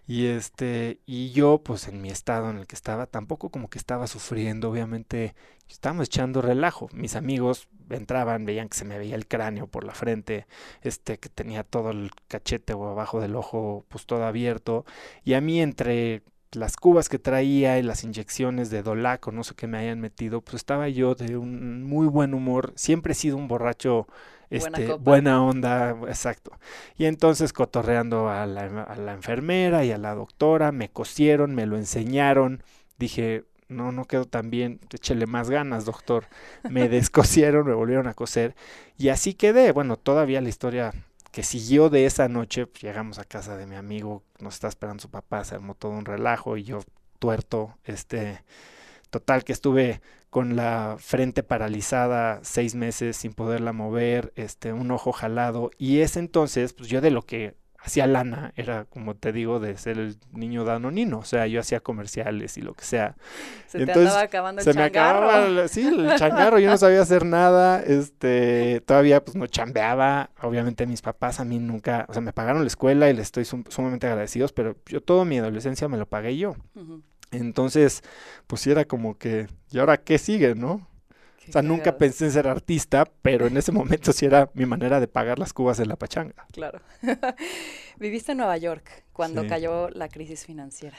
Y 0.07 0.27
este, 0.27 1.01
y 1.07 1.31
yo, 1.33 1.63
pues 1.63 1.89
en 1.89 2.01
mi 2.01 2.11
estado 2.11 2.51
en 2.51 2.59
el 2.59 2.67
que 2.67 2.75
estaba, 2.75 3.07
tampoco 3.07 3.51
como 3.51 3.69
que 3.69 3.79
estaba 3.79 4.07
sufriendo, 4.07 4.71
obviamente, 4.71 5.35
estábamos 5.69 6.07
echando 6.07 6.43
relajo. 6.43 6.89
Mis 6.93 7.15
amigos 7.15 7.69
entraban, 7.91 8.45
veían 8.45 8.69
que 8.69 8.79
se 8.79 8.85
me 8.85 8.99
veía 8.99 9.17
el 9.17 9.27
cráneo 9.27 9.67
por 9.67 9.85
la 9.85 9.95
frente, 9.95 10.47
este, 10.83 11.19
que 11.19 11.29
tenía 11.29 11.65
todo 11.65 11.91
el 11.91 12.11
cachete 12.29 12.73
o 12.73 12.89
abajo 12.89 13.21
del 13.21 13.37
ojo, 13.37 13.85
pues 13.89 14.07
todo 14.07 14.25
abierto. 14.25 14.85
Y 15.25 15.35
a 15.35 15.41
mí 15.41 15.61
entre 15.61 16.23
las 16.52 16.76
cubas 16.76 17.09
que 17.09 17.19
traía 17.19 17.78
y 17.78 17.83
las 17.83 18.04
inyecciones 18.04 18.71
de 18.71 18.83
Dolaco, 18.83 19.33
no 19.33 19.45
sé 19.45 19.54
qué 19.54 19.66
me 19.66 19.78
hayan 19.78 20.00
metido, 20.00 20.40
pues 20.40 20.57
estaba 20.57 20.88
yo 20.88 21.14
de 21.14 21.37
un 21.37 21.85
muy 21.85 22.07
buen 22.07 22.35
humor. 22.35 22.73
Siempre 22.76 23.12
he 23.12 23.16
sido 23.16 23.37
un 23.37 23.49
borracho 23.49 24.07
este, 24.50 24.95
buena, 24.95 25.42
onda, 25.45 25.97
exacto. 26.09 26.52
Y 26.99 27.04
entonces 27.04 27.52
cotorreando 27.52 28.28
a 28.28 28.47
la, 28.47 28.83
a 28.83 28.97
la 28.97 29.12
enfermera 29.12 29.85
y 29.85 29.92
a 29.92 29.99
la 29.99 30.14
doctora, 30.14 30.73
me 30.73 30.88
cosieron, 30.88 31.54
me 31.54 31.66
lo 31.66 31.76
enseñaron. 31.76 32.62
Dije, 32.99 33.45
no, 33.69 33.92
no 33.92 34.04
quedó 34.04 34.25
tan 34.25 34.50
bien, 34.50 34.80
échele 34.92 35.26
más 35.26 35.50
ganas, 35.50 35.85
doctor. 35.85 36.26
Me 36.69 36.88
descosieron, 36.90 37.66
me 37.66 37.75
volvieron 37.75 38.09
a 38.09 38.14
coser 38.14 38.57
y 38.99 39.09
así 39.09 39.35
quedé. 39.35 39.73
Bueno, 39.73 39.97
todavía 39.97 40.40
la 40.40 40.49
historia 40.49 40.92
que 41.33 41.43
siguió 41.43 41.91
de 41.91 42.07
esa 42.07 42.29
noche, 42.29 42.67
pues, 42.67 42.83
llegamos 42.83 43.19
a 43.19 43.25
casa 43.25 43.57
de 43.57 43.67
mi 43.67 43.77
amigo, 43.77 44.23
nos 44.41 44.55
está 44.55 44.69
esperando 44.69 45.03
su 45.03 45.11
papá, 45.11 45.45
se 45.45 45.55
armó 45.55 45.75
todo 45.75 45.93
un 45.93 46.05
relajo 46.05 46.57
y 46.57 46.65
yo 46.65 46.81
tuerto, 47.19 47.77
este, 47.85 48.43
total 49.11 49.45
que 49.45 49.53
estuve 49.53 50.01
con 50.31 50.57
la 50.57 50.97
frente 50.99 51.43
paralizada 51.43 52.41
seis 52.43 52.75
meses 52.75 53.17
sin 53.17 53.33
poderla 53.35 53.73
mover, 53.73 54.33
este, 54.37 54.73
un 54.73 54.91
ojo 54.91 55.13
jalado. 55.13 55.71
Y 55.79 56.01
es 56.01 56.17
entonces, 56.17 56.73
pues 56.73 56.89
yo 56.89 57.01
de 57.01 57.11
lo 57.11 57.23
que 57.23 57.57
hacía 57.83 58.07
lana, 58.07 58.53
era 58.57 58.85
como 58.85 59.17
te 59.17 59.33
digo, 59.33 59.59
de 59.59 59.77
ser 59.79 59.99
el 59.99 60.17
niño 60.33 60.65
danonino, 60.65 61.19
o 61.19 61.25
sea, 61.25 61.47
yo 61.47 61.61
hacía 61.61 61.81
comerciales 61.81 62.59
y 62.59 62.63
lo 62.63 62.75
que 62.75 62.85
sea. 62.85 63.17
Se 63.67 63.85
te 63.87 63.93
andaba 63.93 64.21
acabando 64.21 64.61
el 64.61 64.65
se 64.65 64.75
me 64.75 64.85
acababa, 64.85 65.67
sí, 65.69 65.87
el 65.87 66.15
changarro, 66.17 66.59
yo 66.59 66.69
no 66.69 66.77
sabía 66.77 67.01
hacer 67.01 67.25
nada, 67.25 67.83
este, 67.83 68.83
todavía 68.87 69.25
pues 69.25 69.37
no 69.37 69.47
chambeaba, 69.47 70.31
obviamente 70.43 70.87
mis 70.87 71.01
papás 71.01 71.41
a 71.41 71.45
mí 71.45 71.59
nunca, 71.59 72.05
o 72.09 72.13
sea, 72.13 72.21
me 72.21 72.33
pagaron 72.33 72.63
la 72.63 72.69
escuela 72.69 73.09
y 73.09 73.15
les 73.15 73.23
estoy 73.23 73.45
sumamente 73.45 74.07
agradecidos, 74.07 74.53
pero 74.53 74.77
yo 74.87 75.03
toda 75.03 75.25
mi 75.25 75.39
adolescencia 75.39 75.89
me 75.89 75.97
lo 75.97 76.07
pagué 76.07 76.37
yo. 76.37 76.57
Entonces, 77.31 78.03
pues 78.47 78.61
sí 78.61 78.71
era 78.71 78.85
como 78.85 79.17
que, 79.17 79.47
¿y 79.71 79.79
ahora 79.79 79.99
qué 79.99 80.19
sigue, 80.19 80.55
no? 80.55 80.90
O 81.50 81.52
sea, 81.52 81.62
nunca 81.62 81.99
pensé 81.99 82.25
en 82.25 82.33
ser 82.33 82.49
artista, 82.49 83.04
pero 83.23 83.47
en 83.47 83.57
ese 83.57 83.73
momento 83.73 84.12
sí 84.12 84.25
era 84.26 84.50
mi 84.54 84.64
manera 84.66 84.99
de 85.00 85.09
pagar 85.09 85.38
las 85.38 85.52
cubas 85.52 85.78
en 85.80 85.88
la 85.88 85.97
pachanga. 85.97 86.47
Claro. 86.52 86.80
Viviste 87.99 88.33
en 88.33 88.38
Nueva 88.38 88.57
York 88.57 89.04
cuando 89.12 89.42
Sí. 89.42 89.49
cayó 89.49 89.88
la 89.90 90.09
crisis 90.09 90.47
financiera. 90.47 90.97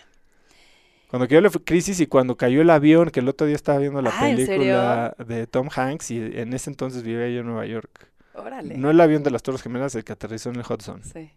Cuando 1.10 1.28
cayó 1.28 1.42
la 1.42 1.50
crisis 1.50 2.00
y 2.00 2.08
cuando 2.08 2.38
cayó 2.38 2.62
el 2.62 2.70
avión, 2.70 3.10
que 3.10 3.20
el 3.20 3.28
otro 3.28 3.46
día 3.48 3.56
estaba 3.56 3.80
viendo 3.80 4.02
la 4.02 4.12
Ah, 4.14 4.30
¿en 4.30 4.36
película 4.38 5.16
de 5.26 5.46
Tom 5.48 5.68
Hanks 5.76 6.12
y 6.12 6.20
en 6.40 6.54
ese 6.54 6.70
entonces 6.70 7.04
vivía 7.04 7.28
yo 7.30 7.42
en 7.42 7.48
Nueva 7.48 7.66
York. 7.66 8.08
Órale. 8.34 8.78
No 8.78 8.90
el 8.90 9.02
avión 9.02 9.22
de 9.24 9.32
las 9.32 9.44
Torres 9.44 9.62
Gemelas, 9.62 9.94
el 9.96 10.06
que 10.06 10.14
aterrizó 10.14 10.50
en 10.52 10.56
el 10.56 10.62
Hudson. 10.68 11.04
Sí. 11.04 11.32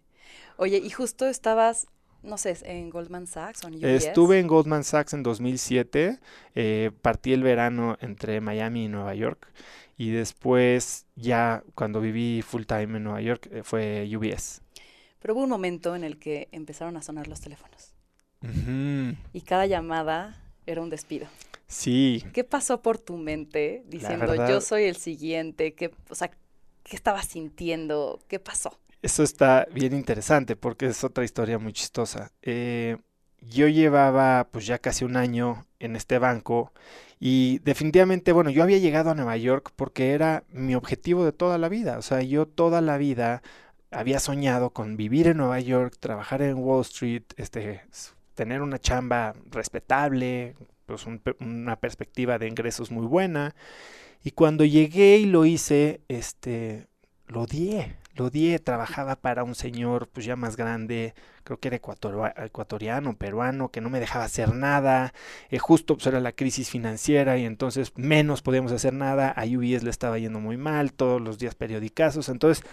Oye, 0.58 0.78
y 0.78 0.90
justo 0.90 1.26
estabas, 1.26 1.88
no 2.24 2.38
sé, 2.38 2.56
en 2.64 2.90
Goldman 2.90 3.26
Sachs 3.26 3.64
o 3.64 3.68
en 3.68 3.74
UBS. 3.76 4.06
Estuve 4.08 4.40
en 4.40 4.46
Goldman 4.46 4.84
Sachs 4.84 5.12
en 5.14 5.22
2007, 5.22 6.18
eh, 6.54 6.90
partí 7.02 7.32
el 7.32 7.42
verano 7.42 7.96
entre 8.00 8.40
Miami 8.40 8.84
y 8.84 8.88
Nueva 8.88 9.14
York 9.14 9.52
y 9.96 10.10
después 10.10 11.06
ya 11.14 11.62
cuando 11.74 12.00
viví 12.00 12.42
full 12.42 12.64
time 12.64 12.96
en 12.96 13.04
Nueva 13.04 13.20
York 13.20 13.48
eh, 13.52 13.62
fue 13.62 14.08
UBS. 14.16 14.60
Pero 15.20 15.34
hubo 15.34 15.42
un 15.44 15.50
momento 15.50 15.94
en 15.96 16.04
el 16.04 16.18
que 16.18 16.48
empezaron 16.52 16.96
a 16.96 17.02
sonar 17.02 17.28
los 17.28 17.40
teléfonos 17.40 17.94
y 19.32 19.40
cada 19.40 19.66
llamada 19.66 20.38
era 20.66 20.82
un 20.82 20.90
despido. 20.90 21.26
Sí, 21.66 22.22
¿Qué 22.34 22.44
pasó 22.44 22.82
por 22.82 22.98
tu 22.98 23.16
mente 23.16 23.84
diciendo 23.86 24.26
verdad- 24.26 24.48
yo 24.50 24.60
soy 24.60 24.84
el 24.84 24.96
siguiente? 24.96 25.74
¿Qué, 25.74 25.92
o 26.10 26.14
sea, 26.14 26.30
¿qué 26.82 26.94
estabas 26.94 27.26
sintiendo? 27.26 28.20
¿Qué 28.28 28.38
pasó? 28.38 28.78
Eso 29.04 29.22
está 29.22 29.66
bien 29.70 29.94
interesante 29.94 30.56
porque 30.56 30.86
es 30.86 31.04
otra 31.04 31.24
historia 31.24 31.58
muy 31.58 31.74
chistosa. 31.74 32.32
Eh, 32.40 32.96
yo 33.42 33.68
llevaba 33.68 34.48
pues 34.50 34.64
ya 34.64 34.78
casi 34.78 35.04
un 35.04 35.18
año 35.18 35.66
en 35.78 35.94
este 35.94 36.18
banco 36.18 36.72
y 37.20 37.58
definitivamente, 37.58 38.32
bueno, 38.32 38.48
yo 38.48 38.62
había 38.62 38.78
llegado 38.78 39.10
a 39.10 39.14
Nueva 39.14 39.36
York 39.36 39.72
porque 39.76 40.12
era 40.12 40.44
mi 40.48 40.74
objetivo 40.74 41.22
de 41.26 41.32
toda 41.32 41.58
la 41.58 41.68
vida. 41.68 41.98
O 41.98 42.02
sea, 42.02 42.22
yo 42.22 42.46
toda 42.48 42.80
la 42.80 42.96
vida 42.96 43.42
había 43.90 44.20
soñado 44.20 44.70
con 44.70 44.96
vivir 44.96 45.26
en 45.26 45.36
Nueva 45.36 45.60
York, 45.60 45.98
trabajar 46.00 46.40
en 46.40 46.56
Wall 46.56 46.80
Street, 46.80 47.24
este, 47.36 47.82
tener 48.34 48.62
una 48.62 48.78
chamba 48.80 49.34
respetable, 49.50 50.56
pues 50.86 51.04
una 51.40 51.76
perspectiva 51.76 52.38
de 52.38 52.48
ingresos 52.48 52.90
muy 52.90 53.04
buena. 53.06 53.54
Y 54.22 54.30
cuando 54.30 54.64
llegué 54.64 55.18
y 55.18 55.26
lo 55.26 55.44
hice, 55.44 56.00
este, 56.08 56.86
lo 57.26 57.42
odié, 57.42 57.98
lo 58.14 58.26
odié. 58.26 58.58
Trabajaba 58.58 59.16
para 59.16 59.44
un 59.44 59.54
señor, 59.54 60.08
pues 60.08 60.26
ya 60.26 60.36
más 60.36 60.56
grande, 60.56 61.14
creo 61.44 61.58
que 61.58 61.68
era 61.68 61.76
ecuator- 61.80 62.32
ecuatoriano, 62.44 63.16
peruano, 63.16 63.70
que 63.70 63.80
no 63.80 63.90
me 63.90 64.00
dejaba 64.00 64.24
hacer 64.24 64.54
nada. 64.54 65.12
Eh, 65.50 65.58
justo 65.58 65.94
pues 65.96 66.06
era 66.06 66.20
la 66.20 66.32
crisis 66.32 66.70
financiera 66.70 67.36
y 67.38 67.44
entonces 67.44 67.92
menos 67.96 68.42
podíamos 68.42 68.72
hacer 68.72 68.92
nada. 68.94 69.30
A 69.30 69.44
UBS 69.44 69.84
le 69.84 69.90
estaba 69.90 70.18
yendo 70.18 70.40
muy 70.40 70.56
mal, 70.56 70.92
todos 70.92 71.20
los 71.20 71.38
días 71.38 71.54
periodicazos. 71.54 72.28
Entonces, 72.28 72.64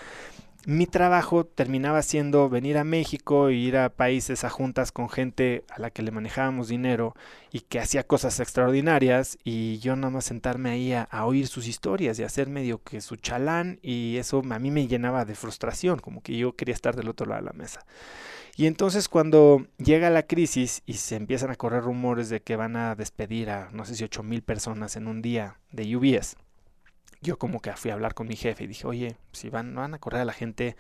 mi 0.65 0.85
trabajo 0.85 1.43
terminaba 1.43 2.03
siendo 2.03 2.47
venir 2.47 2.77
a 2.77 2.83
México 2.83 3.49
e 3.49 3.55
ir 3.55 3.77
a 3.77 3.89
países 3.89 4.43
a 4.43 4.49
juntas 4.49 4.91
con 4.91 5.09
gente 5.09 5.63
a 5.69 5.79
la 5.79 5.89
que 5.89 6.03
le 6.03 6.11
manejábamos 6.11 6.67
dinero 6.67 7.15
y 7.51 7.61
que 7.61 7.79
hacía 7.79 8.05
cosas 8.05 8.39
extraordinarias 8.39 9.39
y 9.43 9.79
yo 9.79 9.95
nada 9.95 10.11
más 10.11 10.25
sentarme 10.25 10.69
ahí 10.69 10.93
a, 10.93 11.07
oír 11.25 11.47
sus 11.47 11.67
historias 11.67 12.19
y 12.19 12.23
hacer 12.23 12.47
medio 12.47 12.83
que 12.83 13.01
su 13.01 13.15
chalán 13.15 13.79
y 13.81 14.17
eso 14.17 14.43
a 14.47 14.59
mí 14.59 14.69
me 14.69 14.87
llenaba 14.87 15.25
de 15.25 15.33
frustración, 15.33 15.97
como 15.97 16.21
que 16.21 16.37
yo 16.37 16.55
quería 16.55 16.75
estar 16.75 16.95
del 16.95 17.09
otro 17.09 17.25
lado 17.25 17.41
de 17.41 17.47
la 17.47 17.53
mesa. 17.53 17.83
Y 18.55 18.67
entonces 18.67 19.09
cuando 19.09 19.65
llega 19.77 20.11
la 20.11 20.27
crisis 20.27 20.83
y 20.85 20.93
se 20.93 21.15
empiezan 21.15 21.49
a 21.49 21.55
correr 21.55 21.83
rumores 21.83 22.29
de 22.29 22.41
que 22.41 22.55
van 22.55 22.75
a 22.75 22.95
despedir 22.95 23.49
a 23.49 23.71
no 23.71 23.85
sé 23.85 23.95
si 23.95 24.03
ocho 24.03 24.21
mil 24.21 24.43
personas 24.43 24.95
en 24.95 25.07
un 25.07 25.23
día 25.23 25.57
de 25.71 25.95
UBS, 25.95 26.35
yo 27.21 27.37
como 27.37 27.61
que 27.61 27.71
fui 27.73 27.91
a 27.91 27.93
hablar 27.93 28.13
con 28.13 28.27
mi 28.27 28.35
jefe 28.35 28.63
y 28.63 28.67
dije, 28.67 28.87
oye, 28.87 29.15
si 29.31 29.49
van, 29.49 29.73
van 29.75 29.93
a 29.93 29.99
correr 29.99 30.21
a 30.21 30.25
la 30.25 30.33
gente, 30.33 30.75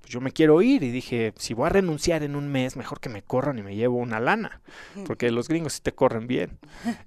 pues 0.00 0.12
yo 0.12 0.20
me 0.20 0.32
quiero 0.32 0.60
ir. 0.60 0.82
Y 0.82 0.90
dije, 0.90 1.32
si 1.36 1.54
voy 1.54 1.66
a 1.66 1.70
renunciar 1.70 2.22
en 2.22 2.36
un 2.36 2.48
mes, 2.48 2.76
mejor 2.76 3.00
que 3.00 3.08
me 3.08 3.22
corran 3.22 3.58
y 3.58 3.62
me 3.62 3.76
llevo 3.76 3.96
una 3.96 4.20
lana, 4.20 4.60
porque 5.06 5.30
los 5.30 5.48
gringos 5.48 5.74
sí 5.74 5.80
te 5.82 5.94
corren 5.94 6.26
bien. 6.26 6.58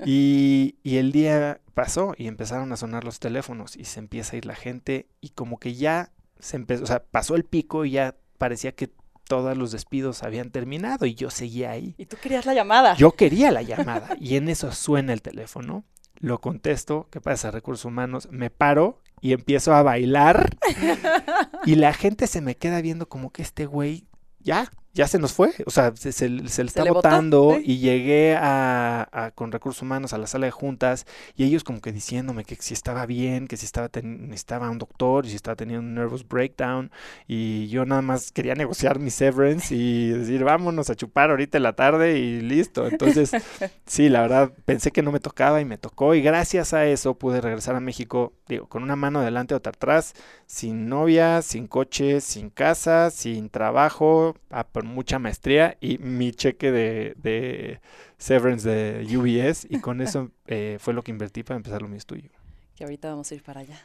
Y, 0.05 0.75
y 0.83 0.97
el 0.97 1.11
día 1.11 1.59
pasó 1.73 2.13
y 2.17 2.27
empezaron 2.27 2.71
a 2.71 2.77
sonar 2.77 3.03
los 3.03 3.19
teléfonos 3.19 3.75
y 3.75 3.85
se 3.85 3.99
empieza 3.99 4.35
a 4.35 4.37
ir 4.37 4.45
la 4.45 4.55
gente 4.55 5.07
y 5.21 5.29
como 5.29 5.59
que 5.59 5.75
ya 5.75 6.11
se 6.39 6.55
empezó, 6.55 6.83
o 6.83 6.87
sea, 6.87 7.03
pasó 7.03 7.35
el 7.35 7.43
pico 7.43 7.85
y 7.85 7.91
ya 7.91 8.15
parecía 8.37 8.71
que 8.71 8.89
todos 9.27 9.57
los 9.57 9.71
despidos 9.71 10.23
habían 10.23 10.51
terminado 10.51 11.05
y 11.05 11.13
yo 11.13 11.29
seguía 11.29 11.71
ahí. 11.71 11.95
Y 11.97 12.05
tú 12.05 12.17
querías 12.21 12.45
la 12.45 12.53
llamada. 12.53 12.95
Yo 12.95 13.11
quería 13.11 13.51
la 13.51 13.61
llamada 13.61 14.15
y 14.19 14.37
en 14.37 14.49
eso 14.49 14.71
suena 14.71 15.13
el 15.13 15.21
teléfono, 15.21 15.83
lo 16.19 16.41
contesto, 16.41 17.07
¿qué 17.11 17.21
pasa? 17.21 17.51
Recursos 17.51 17.85
humanos, 17.85 18.27
me 18.31 18.49
paro 18.49 19.01
y 19.21 19.33
empiezo 19.33 19.73
a 19.73 19.83
bailar 19.83 20.49
y 21.65 21.75
la 21.75 21.93
gente 21.93 22.27
se 22.27 22.41
me 22.41 22.55
queda 22.55 22.81
viendo 22.81 23.09
como 23.09 23.31
que 23.31 23.41
este 23.41 23.65
güey 23.65 24.07
ya, 24.39 24.71
ya 24.97 25.07
se 25.07 25.19
nos 25.19 25.33
fue, 25.33 25.51
o 25.65 25.71
sea, 25.71 25.93
se, 25.95 26.11
se- 26.11 26.47
se 26.49 26.63
le 26.63 26.67
está 26.67 26.83
le 26.83 26.91
botó, 26.91 26.97
botando 27.09 27.55
sí. 27.55 27.63
y 27.63 27.77
llegué 27.79 28.35
a, 28.35 29.07
a- 29.11 29.31
con 29.31 29.51
recursos 29.51 29.81
humanos 29.81 30.13
a 30.13 30.17
la 30.17 30.27
sala 30.27 30.47
de 30.47 30.51
juntas 30.51 31.05
y 31.35 31.45
ellos 31.45 31.63
como 31.63 31.81
que 31.81 31.91
diciéndome 31.91 32.43
que 32.45 32.55
si 32.55 32.73
estaba 32.73 33.05
bien, 33.05 33.47
que 33.47 33.57
si 33.57 33.65
estaba 33.65 33.89
necesitaba 34.03 34.69
un 34.69 34.79
doctor 34.79 35.25
y 35.25 35.29
si 35.29 35.35
estaba 35.35 35.55
teniendo 35.55 35.85
un 35.87 35.93
nervous 35.95 36.27
breakdown 36.27 36.91
y 37.27 37.67
yo 37.69 37.85
nada 37.85 38.01
más 38.01 38.31
quería 38.31 38.55
negociar 38.55 38.99
mi 38.99 39.09
severance 39.11 39.73
y 39.75 40.09
decir 40.09 40.43
vámonos 40.43 40.89
a 40.89 40.95
chupar 40.95 41.29
ahorita 41.29 41.57
en 41.57 41.63
la 41.63 41.73
tarde 41.73 42.17
y 42.19 42.41
listo. 42.41 42.87
Entonces, 42.87 43.37
sí, 43.85 44.09
la 44.09 44.21
verdad 44.21 44.51
pensé 44.65 44.91
que 44.91 45.01
no 45.03 45.11
me 45.11 45.19
tocaba 45.19 45.61
y 45.61 45.65
me 45.65 45.77
tocó 45.77 46.15
y 46.15 46.21
gracias 46.21 46.73
a 46.73 46.85
eso 46.85 47.15
pude 47.15 47.41
regresar 47.41 47.75
a 47.75 47.79
México, 47.79 48.33
digo, 48.47 48.67
con 48.67 48.83
una 48.83 48.95
mano 48.95 49.19
adelante 49.19 49.55
otra 49.55 49.71
atrás, 49.71 50.13
sin 50.45 50.87
novia, 50.89 51.41
sin 51.41 51.67
coche, 51.67 52.21
sin 52.21 52.49
casa, 52.49 53.09
sin 53.11 53.49
trabajo, 53.49 54.35
ah, 54.49 54.65
con 54.87 54.95
mucha 54.95 55.19
maestría 55.19 55.77
y 55.81 55.97
mi 55.97 56.31
cheque 56.31 56.71
de, 56.71 57.13
de 57.17 57.81
severance 58.17 58.67
de 58.67 59.17
UBS 59.17 59.67
y 59.69 59.81
con 59.81 60.01
eso 60.01 60.31
eh, 60.47 60.77
fue 60.79 60.93
lo 60.93 61.03
que 61.03 61.11
invertí 61.11 61.43
para 61.43 61.57
empezar 61.57 61.81
lo 61.81 61.93
estudio. 61.93 62.31
Que 62.75 62.85
ahorita 62.85 63.09
vamos 63.09 63.31
a 63.31 63.35
ir 63.35 63.43
para 63.43 63.61
allá. 63.61 63.79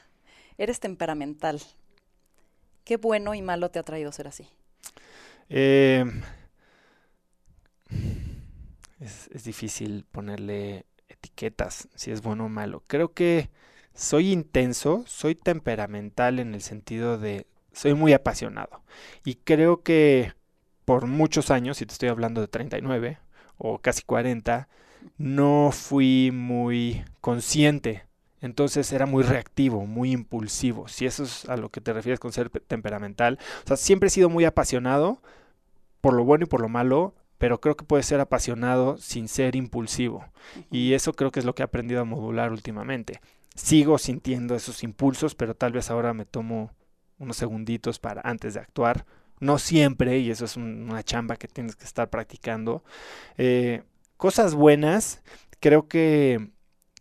Eres 0.58 0.78
temperamental. 0.80 1.60
¿Qué 2.84 2.96
bueno 2.96 3.34
y 3.34 3.42
malo 3.42 3.70
te 3.70 3.78
ha 3.78 3.82
traído 3.82 4.12
ser 4.12 4.28
así? 4.28 4.46
Eh, 5.48 6.04
es, 9.00 9.28
es 9.32 9.44
difícil 9.44 10.04
ponerle 10.10 10.84
etiquetas 11.08 11.88
si 11.94 12.10
es 12.10 12.22
bueno 12.22 12.46
o 12.46 12.48
malo. 12.48 12.84
Creo 12.86 13.12
que 13.12 13.50
soy 13.94 14.30
intenso, 14.30 15.04
soy 15.06 15.34
temperamental 15.34 16.38
en 16.38 16.54
el 16.54 16.62
sentido 16.62 17.18
de 17.18 17.46
soy 17.72 17.94
muy 17.94 18.12
apasionado. 18.12 18.82
Y 19.24 19.36
creo 19.36 19.82
que 19.82 20.32
por 20.84 21.06
muchos 21.06 21.50
años, 21.50 21.78
si 21.78 21.86
te 21.86 21.92
estoy 21.92 22.08
hablando 22.08 22.40
de 22.40 22.48
39 22.48 23.18
o 23.58 23.78
casi 23.78 24.02
40, 24.02 24.68
no 25.18 25.70
fui 25.72 26.30
muy 26.32 27.04
consciente. 27.20 28.04
Entonces 28.40 28.92
era 28.92 29.06
muy 29.06 29.22
reactivo, 29.22 29.86
muy 29.86 30.12
impulsivo. 30.12 30.88
Si 30.88 31.06
eso 31.06 31.22
es 31.24 31.48
a 31.48 31.56
lo 31.56 31.70
que 31.70 31.80
te 31.80 31.92
refieres 31.92 32.18
con 32.20 32.32
ser 32.32 32.50
pe- 32.50 32.60
temperamental. 32.60 33.38
O 33.64 33.68
sea, 33.68 33.76
siempre 33.76 34.08
he 34.08 34.10
sido 34.10 34.28
muy 34.28 34.44
apasionado 34.44 35.22
por 36.00 36.14
lo 36.14 36.24
bueno 36.24 36.44
y 36.44 36.48
por 36.48 36.60
lo 36.60 36.68
malo, 36.68 37.14
pero 37.38 37.60
creo 37.60 37.76
que 37.76 37.84
puede 37.84 38.02
ser 38.02 38.20
apasionado 38.20 38.98
sin 38.98 39.28
ser 39.28 39.56
impulsivo. 39.56 40.24
Y 40.70 40.94
eso 40.94 41.12
creo 41.12 41.30
que 41.30 41.40
es 41.40 41.46
lo 41.46 41.54
que 41.54 41.62
he 41.62 41.64
aprendido 41.64 42.00
a 42.00 42.04
modular 42.04 42.52
últimamente. 42.52 43.20
Sigo 43.54 43.98
sintiendo 43.98 44.54
esos 44.54 44.82
impulsos, 44.82 45.34
pero 45.34 45.54
tal 45.54 45.72
vez 45.72 45.90
ahora 45.90 46.14
me 46.14 46.24
tomo 46.24 46.70
unos 47.18 47.36
segunditos 47.36 47.98
para 47.98 48.20
antes 48.24 48.54
de 48.54 48.60
actuar. 48.60 49.04
No 49.42 49.58
siempre, 49.58 50.18
y 50.20 50.30
eso 50.30 50.44
es 50.46 50.56
un- 50.56 50.88
una 50.90 51.02
chamba 51.02 51.36
que 51.36 51.48
tienes 51.48 51.76
que 51.76 51.84
estar 51.84 52.08
practicando. 52.10 52.84
Eh, 53.38 53.82
cosas 54.16 54.54
buenas, 54.54 55.22
creo 55.60 55.88
que 55.88 56.50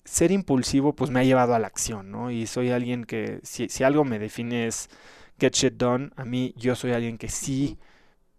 ser 0.06 0.32
impulsivo 0.32 0.96
pues 0.96 1.12
me 1.12 1.20
ha 1.22 1.24
llevado 1.24 1.56
a 1.56 1.60
la 1.60 1.68
acción, 1.68 2.12
¿no? 2.12 2.32
Y 2.32 2.48
soy 2.48 2.72
alguien 2.72 3.06
que 3.06 3.40
si, 3.44 3.70
si 3.70 3.84
algo 3.84 4.06
me 4.06 4.20
define 4.20 4.68
es 4.68 4.90
get 5.40 5.54
shit 5.56 5.74
done, 5.76 6.12
a 6.18 6.26
mí 6.26 6.54
yo 6.58 6.76
soy 6.76 6.94
alguien 6.94 7.18
que 7.18 7.30
sí 7.30 7.80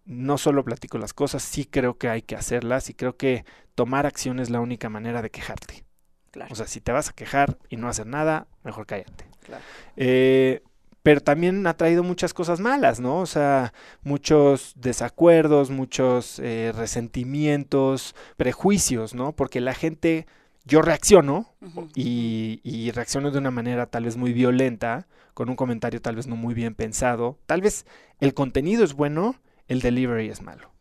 no 0.05 0.37
solo 0.37 0.63
platico 0.65 0.97
las 0.97 1.13
cosas, 1.13 1.43
sí 1.43 1.65
creo 1.65 1.97
que 1.97 2.09
hay 2.09 2.21
que 2.23 2.35
hacerlas 2.35 2.89
y 2.89 2.93
creo 2.93 3.17
que 3.17 3.45
tomar 3.75 4.05
acción 4.05 4.39
es 4.39 4.49
la 4.49 4.59
única 4.61 4.89
manera 4.89 5.21
de 5.21 5.31
quejarte. 5.31 5.85
Claro, 6.31 6.51
O 6.51 6.55
sea, 6.55 6.67
si 6.67 6.81
te 6.81 6.91
vas 6.91 7.09
a 7.09 7.13
quejar 7.13 7.57
y 7.69 7.77
no 7.77 7.89
hacer 7.89 8.07
nada, 8.07 8.47
mejor 8.63 8.85
cállate. 8.87 9.25
claro. 9.43 9.65
Eh, 9.97 10.63
pero 11.03 11.21
también 11.21 11.67
ha 11.67 11.75
traído 11.75 12.01
muchas 12.01 12.33
cosas 12.33 12.59
malas, 12.59 12.99
¿no? 12.99 13.19
O 13.19 13.25
sea, 13.25 13.73
muchos 14.03 14.73
desacuerdos, 14.75 15.69
muchos 15.69 16.39
eh, 16.39 16.71
resentimientos, 16.75 18.15
prejuicios, 18.37 19.13
¿no? 19.13 19.33
Porque 19.33 19.59
la 19.61 19.73
gente, 19.73 20.25
yo 20.65 20.81
reacciono 20.81 21.53
y 21.93 22.91
reacciono 22.91 23.31
de 23.31 23.37
una 23.37 23.51
manera 23.51 23.85
tal 23.85 24.05
vez 24.05 24.15
muy 24.15 24.31
violenta, 24.33 25.07
con 25.33 25.49
un 25.49 25.55
comentario 25.55 26.01
tal 26.01 26.15
vez 26.15 26.27
no 26.27 26.35
muy 26.35 26.53
bien 26.53 26.73
pensado. 26.73 27.37
Tal 27.45 27.61
vez 27.61 27.85
el 28.19 28.33
contenido 28.33 28.83
es 28.83 28.93
bueno, 28.93 29.35
el 29.67 29.81
delivery 29.81 30.29
es 30.29 30.41
malo. 30.41 30.71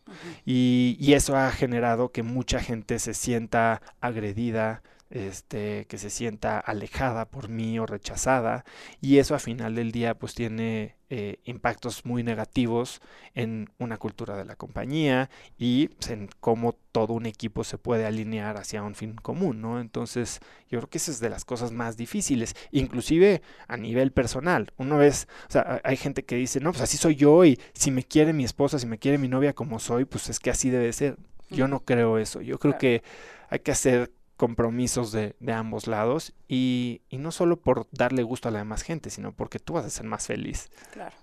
y, 0.45 0.97
y 1.01 1.15
eso 1.15 1.37
ha 1.37 1.51
generado 1.51 2.13
que 2.13 2.23
mucha 2.23 2.61
gente 2.61 2.99
se 2.99 3.15
sienta 3.15 3.83
agredida, 4.01 4.83
este, 5.13 5.85
que 5.89 5.99
se 5.99 6.09
sienta 6.09 6.59
alejada 6.59 7.27
por 7.27 7.51
mí 7.51 7.79
o 7.79 7.85
rechazada 7.85 8.65
y 9.03 9.19
eso 9.19 9.35
a 9.35 9.39
final 9.39 9.75
del 9.75 9.93
día 9.93 10.15
pues 10.15 10.35
tiene 10.35 10.97
eh, 11.11 11.39
impactos 11.45 12.07
muy 12.07 12.23
negativos 12.23 13.03
en 13.35 13.69
una 13.79 13.99
cultura 13.99 14.39
de 14.39 14.47
la 14.47 14.57
compañía 14.57 15.29
y 15.59 15.89
pues, 15.89 16.09
en 16.13 16.31
cómo 16.41 16.73
todo 16.93 17.13
un 17.13 17.27
equipo 17.27 17.63
se 17.63 17.77
puede 17.77 18.07
alinear 18.07 18.57
hacia 18.57 18.83
un 18.83 18.95
fin 18.95 19.15
común, 19.15 19.61
¿no? 19.61 19.81
Entonces 19.81 20.41
yo 20.71 20.79
creo 20.79 20.89
que 20.89 20.97
esa 20.97 21.11
es 21.11 21.21
de 21.21 21.29
las 21.29 21.45
cosas 21.45 21.73
más 21.73 21.99
difíciles, 21.99 22.57
inclusive 22.71 23.43
a 23.69 23.77
nivel 23.77 24.13
personal. 24.13 24.73
Una 24.79 24.97
vez, 24.97 25.29
o 25.47 25.53
sea, 25.53 25.83
hay 25.85 25.99
gente 25.99 26.25
que 26.25 26.37
dice, 26.37 26.59
no, 26.61 26.71
pues 26.71 26.81
así 26.81 26.97
soy 26.97 27.17
yo 27.17 27.45
y 27.45 27.61
si 27.75 27.91
me 27.91 28.03
quiere 28.03 28.33
mi 28.33 28.45
esposa, 28.45 28.79
si 28.79 28.87
me 28.87 28.99
quiere 28.99 29.19
mi 29.19 29.29
novia 29.29 29.53
como 29.53 29.79
soy, 29.79 30.07
pues 30.07 30.31
es 30.31 30.41
que 30.41 30.49
así 30.49 30.71
debe 30.71 30.91
ser. 30.95 31.19
Yo 31.51 31.69
no 31.69 31.81
creo 31.81 32.17
eso, 32.17 32.41
yo 32.41 32.59
creo 32.59 32.79
que 32.79 33.03
hay 33.51 33.59
que 33.59 33.73
hacer 33.73 34.11
compromisos 34.43 35.13
de, 35.13 35.37
de 35.39 35.53
ambos 35.53 35.87
lados 35.87 36.33
y, 36.49 37.03
y, 37.09 37.19
no 37.19 37.31
solo 37.31 37.61
por 37.61 37.87
darle 37.93 38.25
gusto 38.25 38.49
a 38.49 38.51
la 38.51 38.59
demás 38.59 38.83
gente, 38.83 39.09
sino 39.09 39.31
porque 39.31 39.61
tú 39.61 39.75
vas 39.75 39.85
a 39.85 39.91
ser 39.91 40.05
más 40.05 40.27
feliz. 40.27 40.69
Claro. 40.91 41.15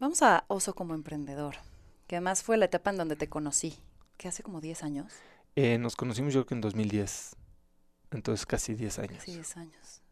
Vamos 0.00 0.20
a 0.22 0.42
Oso 0.48 0.74
como 0.74 0.94
emprendedor, 0.94 1.54
que 2.08 2.16
además 2.16 2.42
fue 2.42 2.56
la 2.56 2.64
etapa 2.64 2.90
en 2.90 2.96
donde 2.96 3.14
te 3.14 3.28
conocí, 3.28 3.78
que 4.16 4.26
hace 4.26 4.42
como 4.42 4.60
10 4.60 4.82
años. 4.82 5.12
Eh, 5.54 5.78
nos 5.78 5.94
conocimos 5.94 6.34
yo 6.34 6.40
creo 6.40 6.46
que 6.46 6.54
en 6.54 6.60
2010, 6.60 7.36
entonces 8.10 8.46
casi 8.46 8.74
10 8.74 8.98
años. 8.98 9.18
Casi 9.18 9.34
10 9.34 9.56
años, 9.58 10.02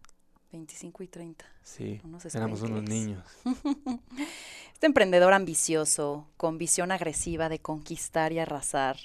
25 0.52 1.02
y 1.02 1.08
30. 1.08 1.44
Sí, 1.64 2.00
éramos 2.34 2.62
unos 2.62 2.84
niños. 2.84 3.24
este 4.74 4.86
emprendedor 4.86 5.32
ambicioso, 5.32 6.28
con 6.36 6.56
visión 6.56 6.92
agresiva 6.92 7.48
de 7.48 7.58
conquistar 7.58 8.32
y 8.32 8.38
arrasar, 8.38 8.96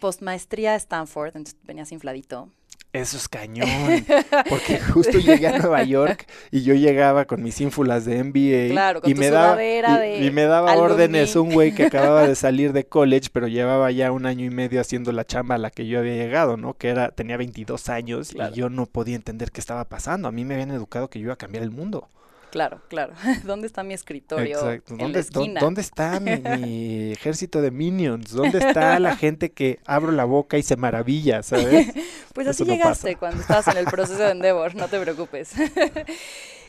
postmaestría 0.00 0.74
a 0.74 0.76
Stanford, 0.76 1.36
entonces 1.36 1.56
venías 1.64 1.92
infladito. 1.92 2.50
Eso 2.92 3.18
es 3.18 3.28
cañón, 3.28 3.68
porque 4.48 4.80
justo 4.80 5.18
llegué 5.18 5.48
a 5.48 5.58
Nueva 5.58 5.82
York 5.82 6.26
y 6.50 6.62
yo 6.62 6.72
llegaba 6.72 7.26
con 7.26 7.42
mis 7.42 7.60
ínfulas 7.60 8.06
de 8.06 8.24
MBA 8.24 8.72
claro, 8.72 9.02
con 9.02 9.10
y, 9.10 9.14
me 9.14 9.28
daba, 9.28 9.54
de 9.56 10.24
y, 10.24 10.30
me 10.30 10.44
daba 10.44 10.74
órdenes 10.78 11.36
un 11.36 11.52
güey 11.52 11.74
que 11.74 11.84
acababa 11.84 12.26
de 12.26 12.34
salir 12.36 12.72
de 12.72 12.86
college, 12.86 13.28
pero 13.30 13.48
llevaba 13.48 13.90
ya 13.90 14.12
un 14.12 14.24
año 14.24 14.46
y 14.46 14.50
medio 14.50 14.80
haciendo 14.80 15.12
la 15.12 15.26
chamba 15.26 15.56
a 15.56 15.58
la 15.58 15.70
que 15.70 15.86
yo 15.86 15.98
había 15.98 16.14
llegado, 16.14 16.56
¿no? 16.56 16.72
Que 16.72 16.88
era 16.88 17.10
tenía 17.10 17.36
22 17.36 17.90
años 17.90 18.30
claro. 18.30 18.54
y 18.54 18.56
yo 18.56 18.70
no 18.70 18.86
podía 18.86 19.16
entender 19.16 19.50
qué 19.50 19.60
estaba 19.60 19.84
pasando. 19.84 20.28
A 20.28 20.32
mí 20.32 20.46
me 20.46 20.54
habían 20.54 20.70
educado 20.70 21.10
que 21.10 21.18
yo 21.18 21.24
iba 21.24 21.34
a 21.34 21.38
cambiar 21.38 21.64
el 21.64 21.72
mundo. 21.72 22.08
Claro, 22.50 22.80
claro. 22.88 23.12
¿Dónde 23.44 23.66
está 23.66 23.82
mi 23.82 23.92
escritorio? 23.94 24.58
Exacto. 24.58 24.92
En 24.94 24.98
¿Dónde, 24.98 25.18
la 25.18 25.20
esquina? 25.20 25.60
¿Dónde, 25.60 25.80
está 25.80 26.20
mi, 26.20 26.36
mi, 26.36 27.12
ejército 27.12 27.60
de 27.60 27.70
minions? 27.70 28.30
¿Dónde 28.32 28.58
está 28.58 28.98
la 29.00 29.16
gente 29.16 29.52
que 29.52 29.80
abro 29.84 30.12
la 30.12 30.24
boca 30.24 30.56
y 30.58 30.62
se 30.62 30.76
maravilla, 30.76 31.42
sabes? 31.42 31.88
pues 32.32 32.46
así 32.48 32.62
Eso 32.62 32.72
llegaste 32.72 33.16
cuando 33.16 33.40
estabas 33.40 33.68
en 33.68 33.76
el 33.78 33.86
proceso 33.86 34.22
de 34.22 34.30
Endeavor, 34.30 34.74
no 34.74 34.88
te 34.88 34.98
preocupes. 35.00 35.52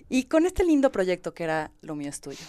y 0.09 0.23
con 0.25 0.45
este 0.45 0.63
lindo 0.63 0.91
proyecto 0.91 1.33
que 1.33 1.43
era 1.43 1.71
Lo 1.81 1.95
mío 1.95 2.09
es 2.09 2.21
tuyo, 2.21 2.43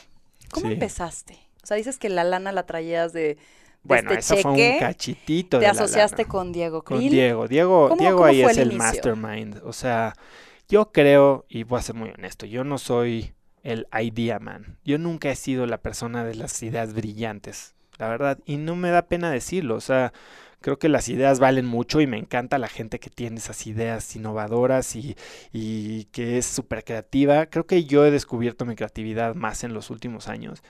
¿cómo 0.51 0.67
Sí. 0.67 0.73
empezaste? 0.75 1.35
O 1.63 1.67
sea, 1.67 1.77
dices 1.77 1.99
que 1.99 2.09
la 2.09 2.25
lana 2.25 2.51
la 2.53 2.65
traías 2.65 3.13
de, 3.13 3.37
Bueno, 3.83 4.11
este 4.13 4.21
eso 4.37 4.43
fue 4.43 4.57
cheque. 4.57 4.73
un 4.75 4.79
cachitito 4.81 5.59
te 5.59 5.67
de 5.67 5.73
la 5.73 5.73
asociaste 5.73 6.23
lana. 6.23 6.29
con 6.29 6.53
Diego 6.53 6.83
Con 6.83 6.99
Krill. 6.99 7.11
Diego. 7.13 7.47
Diego, 7.49 7.89
¿Cómo- 7.91 8.01
Diego 8.01 8.17
cómo 8.17 8.27
ahí 8.29 8.43
fue 8.43 8.53
es 8.53 8.59
el 8.59 8.73
mastermind. 8.73 9.61
O 9.65 9.73
sea, 9.73 10.15
yo 10.69 10.93
creo, 10.93 11.47
y 11.49 11.63
voy 11.63 11.79
a 11.79 11.83
ser 11.83 11.95
muy 11.95 12.11
honesto, 12.11 12.47
yo 12.47 12.65
no 12.65 12.79
soy 12.79 13.33
el 13.63 13.87
idea 14.01 14.39
man. 14.39 14.79
Yo 14.85 14.99
nunca 14.99 15.31
he 15.31 15.37
sido 15.37 15.67
la 15.67 15.79
persona 15.79 16.25
de 16.25 16.35
las 16.35 16.63
ideas 16.63 16.95
brillantes, 16.95 17.75
la 17.99 18.09
verdad. 18.09 18.39
Y 18.45 18.57
no 18.57 18.77
me 18.77 18.91
da 18.91 19.03
pena 19.03 19.31
decirlo. 19.31 19.75
O 19.75 19.81
sea, 19.81 20.13
creo 20.61 20.79
que 20.79 20.89
las 20.89 21.09
ideas 21.09 21.39
valen 21.39 21.67
mucho 21.67 22.01
y 22.01 22.07
me 22.07 22.19
encanta 22.19 22.59
la 22.59 22.69
gente 22.69 22.99
que 22.99 23.11
tiene 23.11 23.39
esas 23.39 23.67
ideas 23.67 24.15
innovadoras 24.17 24.97
y, 24.97 25.17
y 25.53 26.05
que 26.07 26.39
es 26.39 26.47
súper 26.47 26.85
creativa. 26.85 27.47
Creo 27.47 27.67
que 27.67 27.85
yo 27.85 28.05
he 28.07 28.11
descubierto 28.11 28.65
mi 28.65 28.77
creatividad 28.77 29.35
más 29.35 29.65
en 29.65 29.75
los 29.75 29.91
últimos 29.91 30.29
años. 30.29 30.63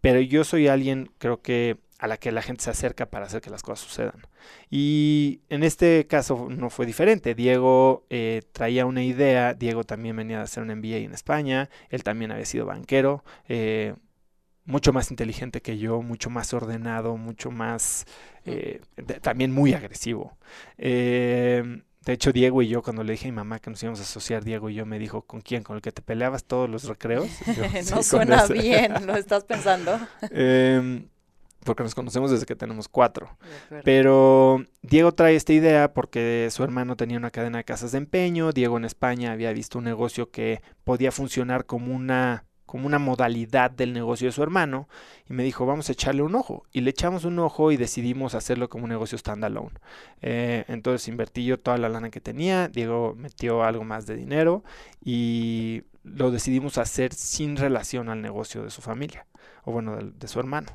Pero 0.00 0.20
yo 0.20 0.44
soy 0.44 0.68
alguien, 0.68 1.10
creo 1.18 1.40
que 1.42 1.78
a 1.98 2.06
la 2.06 2.18
que 2.18 2.30
la 2.32 2.42
gente 2.42 2.62
se 2.64 2.70
acerca 2.70 3.06
para 3.06 3.26
hacer 3.26 3.40
que 3.40 3.50
las 3.50 3.62
cosas 3.62 3.86
sucedan. 3.86 4.26
Y 4.70 5.40
en 5.48 5.62
este 5.62 6.06
caso 6.06 6.48
no 6.50 6.68
fue 6.70 6.84
diferente. 6.86 7.34
Diego 7.34 8.04
eh, 8.10 8.42
traía 8.52 8.84
una 8.86 9.02
idea, 9.02 9.54
Diego 9.54 9.84
también 9.84 10.16
venía 10.16 10.40
a 10.40 10.44
hacer 10.44 10.62
un 10.62 10.70
MBA 10.70 10.98
en 10.98 11.12
España, 11.14 11.70
él 11.88 12.02
también 12.04 12.32
había 12.32 12.44
sido 12.46 12.66
banquero, 12.66 13.24
eh, 13.48 13.94
mucho 14.64 14.92
más 14.92 15.10
inteligente 15.10 15.62
que 15.62 15.78
yo, 15.78 16.02
mucho 16.02 16.28
más 16.28 16.52
ordenado, 16.52 17.16
mucho 17.16 17.50
más, 17.50 18.04
eh, 18.44 18.80
de- 18.96 19.20
también 19.20 19.52
muy 19.52 19.72
agresivo. 19.74 20.36
Eh, 20.76 21.82
de 22.04 22.12
hecho, 22.12 22.32
Diego 22.32 22.62
y 22.62 22.68
yo, 22.68 22.82
cuando 22.82 23.02
le 23.04 23.12
dije 23.12 23.28
a 23.28 23.30
mi 23.32 23.36
mamá 23.36 23.58
que 23.58 23.70
nos 23.70 23.82
íbamos 23.82 24.00
a 24.00 24.04
asociar, 24.04 24.44
Diego 24.44 24.70
y 24.70 24.74
yo 24.74 24.86
me 24.86 24.98
dijo, 24.98 25.22
¿con 25.22 25.40
quién? 25.40 25.62
¿Con 25.62 25.76
el 25.76 25.82
que 25.82 25.92
te 25.92 26.02
peleabas 26.02 26.44
todos 26.44 26.68
los 26.70 26.84
recreos? 26.84 27.26
Y 27.42 27.54
yo, 27.56 27.64
"Sí, 27.80 27.90
no 27.94 28.02
suena 28.02 28.44
ese". 28.44 28.52
bien, 28.54 28.92
lo 29.06 29.16
estás 29.16 29.44
pensando. 29.44 29.98
Em, 30.30 31.08
porque 31.66 31.82
nos 31.82 31.94
conocemos 31.94 32.30
desde 32.30 32.46
que 32.46 32.56
tenemos 32.56 32.88
cuatro. 32.88 33.36
Pero 33.84 34.64
Diego 34.82 35.12
trae 35.12 35.36
esta 35.36 35.52
idea 35.52 35.92
porque 35.92 36.48
su 36.50 36.64
hermano 36.64 36.96
tenía 36.96 37.18
una 37.18 37.30
cadena 37.30 37.58
de 37.58 37.64
casas 37.64 37.92
de 37.92 37.98
empeño, 37.98 38.52
Diego 38.52 38.78
en 38.78 38.86
España 38.86 39.32
había 39.32 39.52
visto 39.52 39.78
un 39.78 39.84
negocio 39.84 40.30
que 40.30 40.62
podía 40.84 41.12
funcionar 41.12 41.66
como 41.66 41.94
una 41.94 42.44
como 42.64 42.88
una 42.88 42.98
modalidad 42.98 43.70
del 43.70 43.92
negocio 43.92 44.26
de 44.26 44.32
su 44.32 44.42
hermano 44.42 44.88
y 45.28 45.32
me 45.32 45.44
dijo 45.44 45.66
vamos 45.66 45.88
a 45.88 45.92
echarle 45.92 46.22
un 46.22 46.34
ojo 46.34 46.64
y 46.72 46.80
le 46.80 46.90
echamos 46.90 47.24
un 47.24 47.38
ojo 47.38 47.70
y 47.70 47.76
decidimos 47.76 48.34
hacerlo 48.34 48.68
como 48.68 48.84
un 48.84 48.90
negocio 48.90 49.16
standalone. 49.16 49.78
Eh, 50.20 50.64
entonces 50.66 51.06
invertí 51.06 51.44
yo 51.44 51.60
toda 51.60 51.78
la 51.78 51.88
lana 51.88 52.10
que 52.10 52.20
tenía 52.20 52.68
Diego 52.68 53.14
metió 53.16 53.62
algo 53.62 53.84
más 53.84 54.06
de 54.06 54.16
dinero 54.16 54.64
y 55.04 55.84
lo 56.02 56.30
decidimos 56.32 56.76
hacer 56.78 57.14
sin 57.14 57.56
relación 57.56 58.08
al 58.08 58.20
negocio 58.20 58.64
de 58.64 58.70
su 58.70 58.82
familia 58.82 59.26
o 59.66 59.72
bueno 59.72 59.96
de, 59.96 60.12
de 60.12 60.28
su 60.28 60.40
hermano 60.40 60.68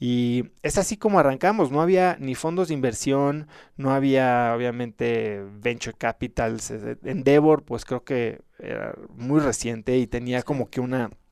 y 0.00 0.50
es 0.62 0.78
así 0.78 0.96
como 0.96 1.18
arrancamos, 1.18 1.70
no 1.70 1.80
había 1.82 2.16
ni 2.20 2.34
fondos 2.34 2.68
de 2.68 2.74
inversión, 2.74 3.48
no 3.76 3.92
había 3.92 4.54
obviamente 4.56 5.42
venture 5.60 5.96
capitals. 5.96 6.70
eh, 6.70 6.96
Endeavor, 7.04 7.64
pues 7.64 7.84
creo 7.84 8.04
que 8.04 8.42
era 8.58 8.94
muy 9.10 9.40
reciente 9.40 9.96
y 9.98 10.06
tenía 10.06 10.42
como 10.42 10.70
que 10.70 10.80
una, 10.80 11.10
un- 11.10 11.25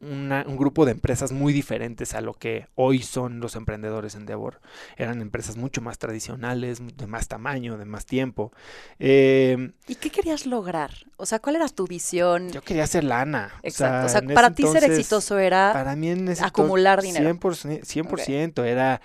una- 0.00 0.44
un 0.46 0.56
grupo 0.56 0.84
de 0.84 0.92
empresas 0.92 1.30
muy 1.32 1.52
diferentes 1.52 2.14
a 2.14 2.20
lo 2.20 2.34
que 2.34 2.66
hoy 2.74 3.00
son 3.02 3.40
los 3.40 3.54
emprendedores 3.56 4.14
Endeavor. 4.14 4.60
Eran 4.96 5.20
empresas 5.22 5.56
mucho 5.56 5.80
más 5.80 5.98
tradicionales, 5.98 6.80
de 6.96 7.06
más 7.06 7.28
tamaño, 7.28 7.78
de 7.78 7.84
más 7.84 8.04
tiempo. 8.06 8.52
Eh, 8.98 9.72
¿Y 9.86 9.94
qué 9.96 10.10
querías 10.10 10.46
lograr? 10.46 10.90
O 11.16 11.26
sea, 11.26 11.38
¿cuál 11.38 11.56
era 11.56 11.68
tu 11.68 11.86
visión? 11.86 12.50
yo 12.50 12.62
quería 12.62 12.84
hacer 12.84 13.04
lana. 13.04 13.52
Exacto. 13.62 14.06
O 14.06 14.08
sea, 14.08 14.20
en 14.20 14.34
para 14.34 14.50
ti 14.50 14.66
ser 14.66 14.84
exitoso 14.84 15.38
era 15.38 15.72
para 15.72 15.94
mí 15.96 16.08
en 16.10 16.28
ese 16.28 16.44
acumular 16.44 17.00
dinero. 17.02 17.24
100%, 17.38 17.84
100% 17.84 18.64
era... 18.64 19.00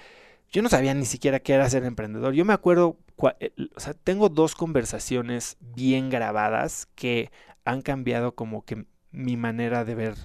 Yo 0.51 0.62
no 0.62 0.69
sabía 0.69 0.93
ni 0.93 1.05
siquiera 1.05 1.39
qué 1.39 1.53
era 1.53 1.67
ser 1.69 1.83
emprendedor. 1.83 2.33
Yo 2.33 2.45
me 2.45 2.53
acuerdo, 2.53 2.97
cua- 3.17 3.36
eh, 3.39 3.53
o 3.75 3.79
sea, 3.79 3.93
tengo 3.95 4.29
dos 4.29 4.53
conversaciones 4.53 5.57
bien 5.59 6.09
grabadas 6.12 6.88
que 6.95 7.31
han 7.65 7.81
cambiado 7.81 8.36
como 8.36 8.63
que 8.63 8.86
mi 9.12 9.36
manera 9.36 9.83
de 9.83 9.95
ver 9.95 10.15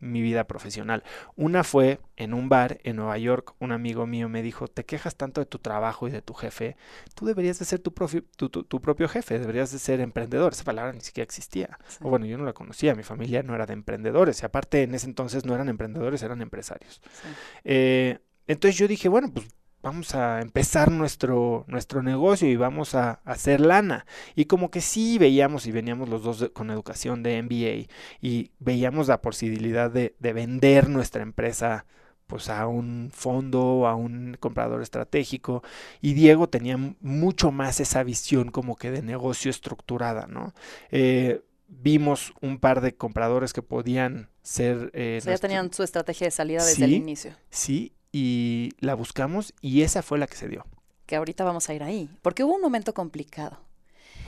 mi 0.00 0.22
vida 0.22 0.44
profesional. 0.44 1.02
Una 1.36 1.64
fue 1.64 2.00
en 2.16 2.34
un 2.34 2.48
bar 2.48 2.78
en 2.84 2.96
Nueva 2.96 3.18
York, 3.18 3.54
un 3.58 3.72
amigo 3.72 4.06
mío 4.06 4.28
me 4.28 4.42
dijo, 4.42 4.68
te 4.68 4.84
quejas 4.84 5.16
tanto 5.16 5.40
de 5.40 5.46
tu 5.46 5.58
trabajo 5.58 6.08
y 6.08 6.10
de 6.10 6.22
tu 6.22 6.34
jefe, 6.34 6.76
tú 7.14 7.26
deberías 7.26 7.58
de 7.58 7.64
ser 7.64 7.80
tu, 7.80 7.90
profi- 7.92 8.24
tu, 8.36 8.48
tu- 8.48 8.64
tu 8.64 8.80
propio 8.80 9.08
jefe, 9.08 9.38
deberías 9.38 9.72
de 9.72 9.78
ser 9.78 10.00
emprendedor. 10.00 10.52
Esa 10.52 10.64
palabra 10.64 10.92
ni 10.92 11.00
siquiera 11.00 11.24
existía. 11.24 11.78
Sí. 11.88 11.98
O 12.02 12.10
bueno, 12.10 12.26
yo 12.26 12.38
no 12.38 12.44
la 12.44 12.52
conocía, 12.52 12.94
mi 12.94 13.02
familia 13.02 13.42
no 13.42 13.54
era 13.54 13.66
de 13.66 13.72
emprendedores, 13.72 14.42
y 14.42 14.46
aparte 14.46 14.82
en 14.82 14.94
ese 14.94 15.06
entonces 15.06 15.44
no 15.44 15.54
eran 15.54 15.68
emprendedores, 15.68 16.22
eran 16.22 16.42
empresarios. 16.42 17.00
Sí. 17.04 17.28
Eh, 17.64 18.18
entonces 18.46 18.78
yo 18.78 18.88
dije, 18.88 19.08
bueno, 19.08 19.30
pues 19.32 19.46
vamos 19.82 20.14
a 20.14 20.40
empezar 20.40 20.90
nuestro, 20.90 21.64
nuestro 21.68 22.02
negocio 22.02 22.48
y 22.48 22.56
vamos 22.56 22.94
a, 22.94 23.20
a 23.24 23.32
hacer 23.32 23.60
lana. 23.60 24.06
Y 24.34 24.46
como 24.46 24.70
que 24.70 24.80
sí 24.80 25.18
veíamos 25.18 25.66
y 25.66 25.72
veníamos 25.72 26.08
los 26.08 26.22
dos 26.22 26.40
de- 26.40 26.50
con 26.52 26.70
educación 26.70 27.22
de 27.22 27.38
MBA 27.42 27.88
y 28.20 28.50
veíamos 28.58 29.08
la 29.08 29.20
posibilidad 29.20 29.90
de, 29.90 30.14
de 30.18 30.32
vender 30.32 30.88
nuestra 30.88 31.22
empresa 31.22 31.86
pues 32.26 32.50
a 32.50 32.66
un 32.66 33.10
fondo, 33.14 33.86
a 33.86 33.94
un 33.94 34.36
comprador 34.38 34.82
estratégico 34.82 35.62
y 36.02 36.12
Diego 36.12 36.48
tenía 36.48 36.76
mucho 37.00 37.50
más 37.52 37.80
esa 37.80 38.02
visión 38.02 38.50
como 38.50 38.76
que 38.76 38.90
de 38.90 39.00
negocio 39.02 39.50
estructurada, 39.50 40.26
¿no? 40.26 40.52
Eh, 40.90 41.40
vimos 41.68 42.34
un 42.42 42.58
par 42.58 42.80
de 42.82 42.94
compradores 42.94 43.52
que 43.54 43.62
podían 43.62 44.28
ser... 44.42 44.90
eh, 44.94 45.18
O 45.20 45.24
sea, 45.24 45.34
ya 45.34 45.38
tenían 45.38 45.72
su 45.72 45.82
estrategia 45.82 46.26
de 46.26 46.30
salida 46.30 46.64
desde 46.64 46.84
el 46.84 46.92
inicio. 46.92 47.34
Sí, 47.50 47.92
y 48.12 48.70
la 48.80 48.94
buscamos 48.94 49.54
y 49.60 49.82
esa 49.82 50.02
fue 50.02 50.18
la 50.18 50.26
que 50.26 50.36
se 50.36 50.48
dio. 50.48 50.64
Que 51.06 51.16
ahorita 51.16 51.44
vamos 51.44 51.68
a 51.68 51.74
ir 51.74 51.82
ahí. 51.82 52.10
Porque 52.22 52.44
hubo 52.44 52.54
un 52.54 52.60
momento 52.60 52.92
complicado. 52.94 53.58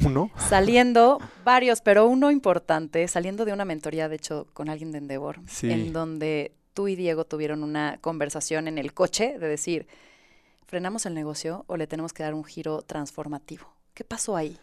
Uno. 0.04 0.30
Saliendo, 0.48 1.18
varios, 1.44 1.80
pero 1.82 2.06
uno 2.06 2.30
importante, 2.30 3.06
saliendo 3.08 3.44
de 3.44 3.52
una 3.52 3.64
mentoría, 3.64 4.08
de 4.08 4.16
hecho, 4.16 4.46
con 4.54 4.68
alguien 4.68 4.92
de 4.92 4.98
Endeavor, 4.98 5.40
Sí. 5.46 5.70
en 5.70 5.92
donde 5.92 6.54
tú 6.72 6.88
y 6.88 6.96
Diego 6.96 7.24
tuvieron 7.24 7.62
una 7.62 7.98
conversación 8.00 8.66
en 8.68 8.78
el 8.78 8.94
coche 8.94 9.38
de 9.38 9.48
decir, 9.48 9.86
¿Frenamos 10.66 11.04
el 11.04 11.14
negocio 11.14 11.64
o 11.66 11.76
le 11.76 11.88
tenemos 11.88 12.12
que 12.12 12.22
dar 12.22 12.32
un 12.32 12.44
giro 12.44 12.82
transformativo? 12.82 13.66
¿Qué 13.92 14.04
pasó 14.04 14.36
ahí? 14.36 14.56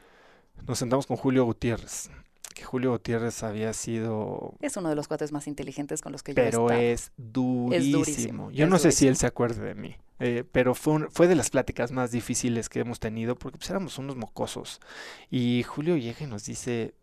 Nos 0.66 0.80
sentamos 0.80 1.06
con 1.06 1.18
Julio 1.18 1.44
Gutiérrez, 1.44 2.10
que 2.58 2.64
Julio 2.66 2.92
Gutiérrez 2.92 3.44
había 3.44 3.72
sido... 3.74 4.56
Es 4.62 4.76
uno 4.78 4.90
de 4.90 4.96
los 4.96 5.08
cuates 5.08 5.32
más 5.32 5.48
inteligentes 5.48 6.02
con 6.02 6.12
los 6.12 6.24
que 6.24 6.34
pero 6.34 6.68
yo 6.68 6.72
he 6.72 6.92
es 6.94 7.12
durísimo. 7.18 8.00
durísimo, 8.00 8.52
Yo 8.52 8.66
es 8.66 8.70
no 8.72 8.80
sé 8.80 8.92
si 8.92 9.08
él 9.08 9.16
se 9.16 9.28
acuerde 9.28 9.64
de 9.64 9.76
mí, 9.76 9.96
eh, 10.20 10.44
pero 10.52 10.74
fue, 10.76 10.94
un- 10.94 11.12
fue 11.12 11.28
de 11.28 11.36
las 11.36 11.50
pláticas 11.50 11.92
más 11.92 12.12
difíciles 12.12 12.70
que 12.70 12.80
hemos 12.80 13.00
tenido 13.00 13.36
porque 13.36 13.58
pues, 13.58 13.70
éramos 13.70 13.98
unos 13.98 14.16
mocosos. 14.16 14.80
Y 15.30 15.64
Julio 15.64 15.98
llega 15.98 16.24
y 16.24 16.28
nos 16.28 16.46
dice, 16.46 16.94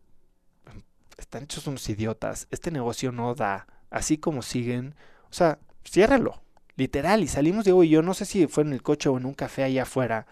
están 1.19 1.45
hechos 1.45 1.67
unos 1.67 1.89
idiotas, 1.89 2.49
este 2.51 2.71
negocio 2.71 3.13
no 3.13 3.35
da, 3.35 3.67
así 3.91 4.19
como 4.19 4.43
siguen, 4.43 4.95
o 5.31 5.33
sea, 5.33 5.59
ciérralo, 5.89 6.43
literal. 6.77 7.23
Y 7.23 7.29
salimos, 7.29 7.65
Diego 7.65 7.85
y 7.85 7.89
yo, 7.91 8.03
no 8.03 8.15
sé 8.15 8.25
si 8.25 8.47
fue 8.47 8.65
en 8.65 8.73
el 8.73 8.83
coche 8.83 9.09
o 9.09 9.17
en 9.19 9.27
un 9.27 9.35
café 9.35 9.63
allá 9.65 9.83
afuera. 9.85 10.27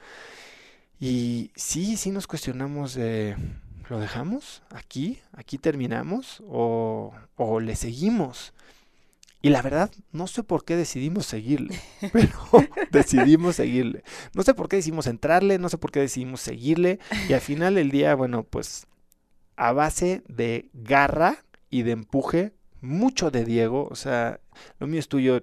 Y 1.01 1.51
sí, 1.57 1.97
sí 1.97 2.11
nos 2.11 2.27
cuestionamos 2.27 2.95
de, 2.95 3.37
¿lo 3.88 3.99
dejamos 4.01 4.62
aquí? 4.71 5.21
¿Aquí 5.33 5.59
terminamos? 5.59 6.42
¿O, 6.47 7.12
o 7.37 7.61
le 7.61 7.77
seguimos? 7.77 8.53
Y 9.45 9.51
la 9.51 9.61
verdad, 9.61 9.90
no 10.12 10.29
sé 10.29 10.45
por 10.45 10.64
qué 10.64 10.77
decidimos 10.77 11.27
seguirle, 11.27 11.77
pero 12.12 12.31
decidimos 12.92 13.57
seguirle. 13.57 14.05
No 14.35 14.42
sé 14.45 14.55
por 14.55 14.68
qué 14.68 14.77
decidimos 14.77 15.07
entrarle, 15.09 15.59
no 15.59 15.68
sé 15.68 15.79
por 15.79 15.90
qué 15.90 16.01
decidimos 16.01 16.40
seguirle. 16.40 17.01
Y 17.29 17.33
al 17.33 17.40
final 17.40 17.75
del 17.75 17.90
día, 17.90 18.14
bueno, 18.14 18.45
pues 18.45 18.87
a 19.57 19.73
base 19.73 20.23
de 20.29 20.71
garra 20.73 21.45
y 21.71 21.83
de 21.83 21.90
empuje, 21.92 22.53
mucho 22.81 23.31
de 23.31 23.45
Diego, 23.45 23.88
o 23.90 23.97
sea, 23.97 24.40
lo 24.79 24.87
mío 24.87 25.01
es 25.01 25.09
tuyo, 25.09 25.42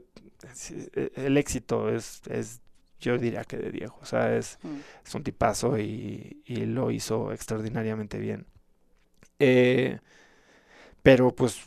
es- 0.49 0.71
e- 0.71 1.11
el 1.15 1.35
éxito 1.37 1.89
es, 1.93 2.21
es 2.29 2.61
yo 2.99 3.17
diría 3.17 3.43
que 3.43 3.57
de 3.57 3.71
Diego, 3.71 3.97
o 4.01 4.05
sea, 4.05 4.35
es, 4.35 4.57
Mm. 4.63 4.77
es 5.05 5.15
un 5.15 5.23
tipazo 5.23 5.77
y, 5.79 6.41
y 6.45 6.55
lo 6.65 6.91
hizo 6.91 7.31
extraordinariamente 7.31 8.19
bien. 8.19 8.45
Eh, 9.39 9.99
pero 11.01 11.35
pues 11.35 11.61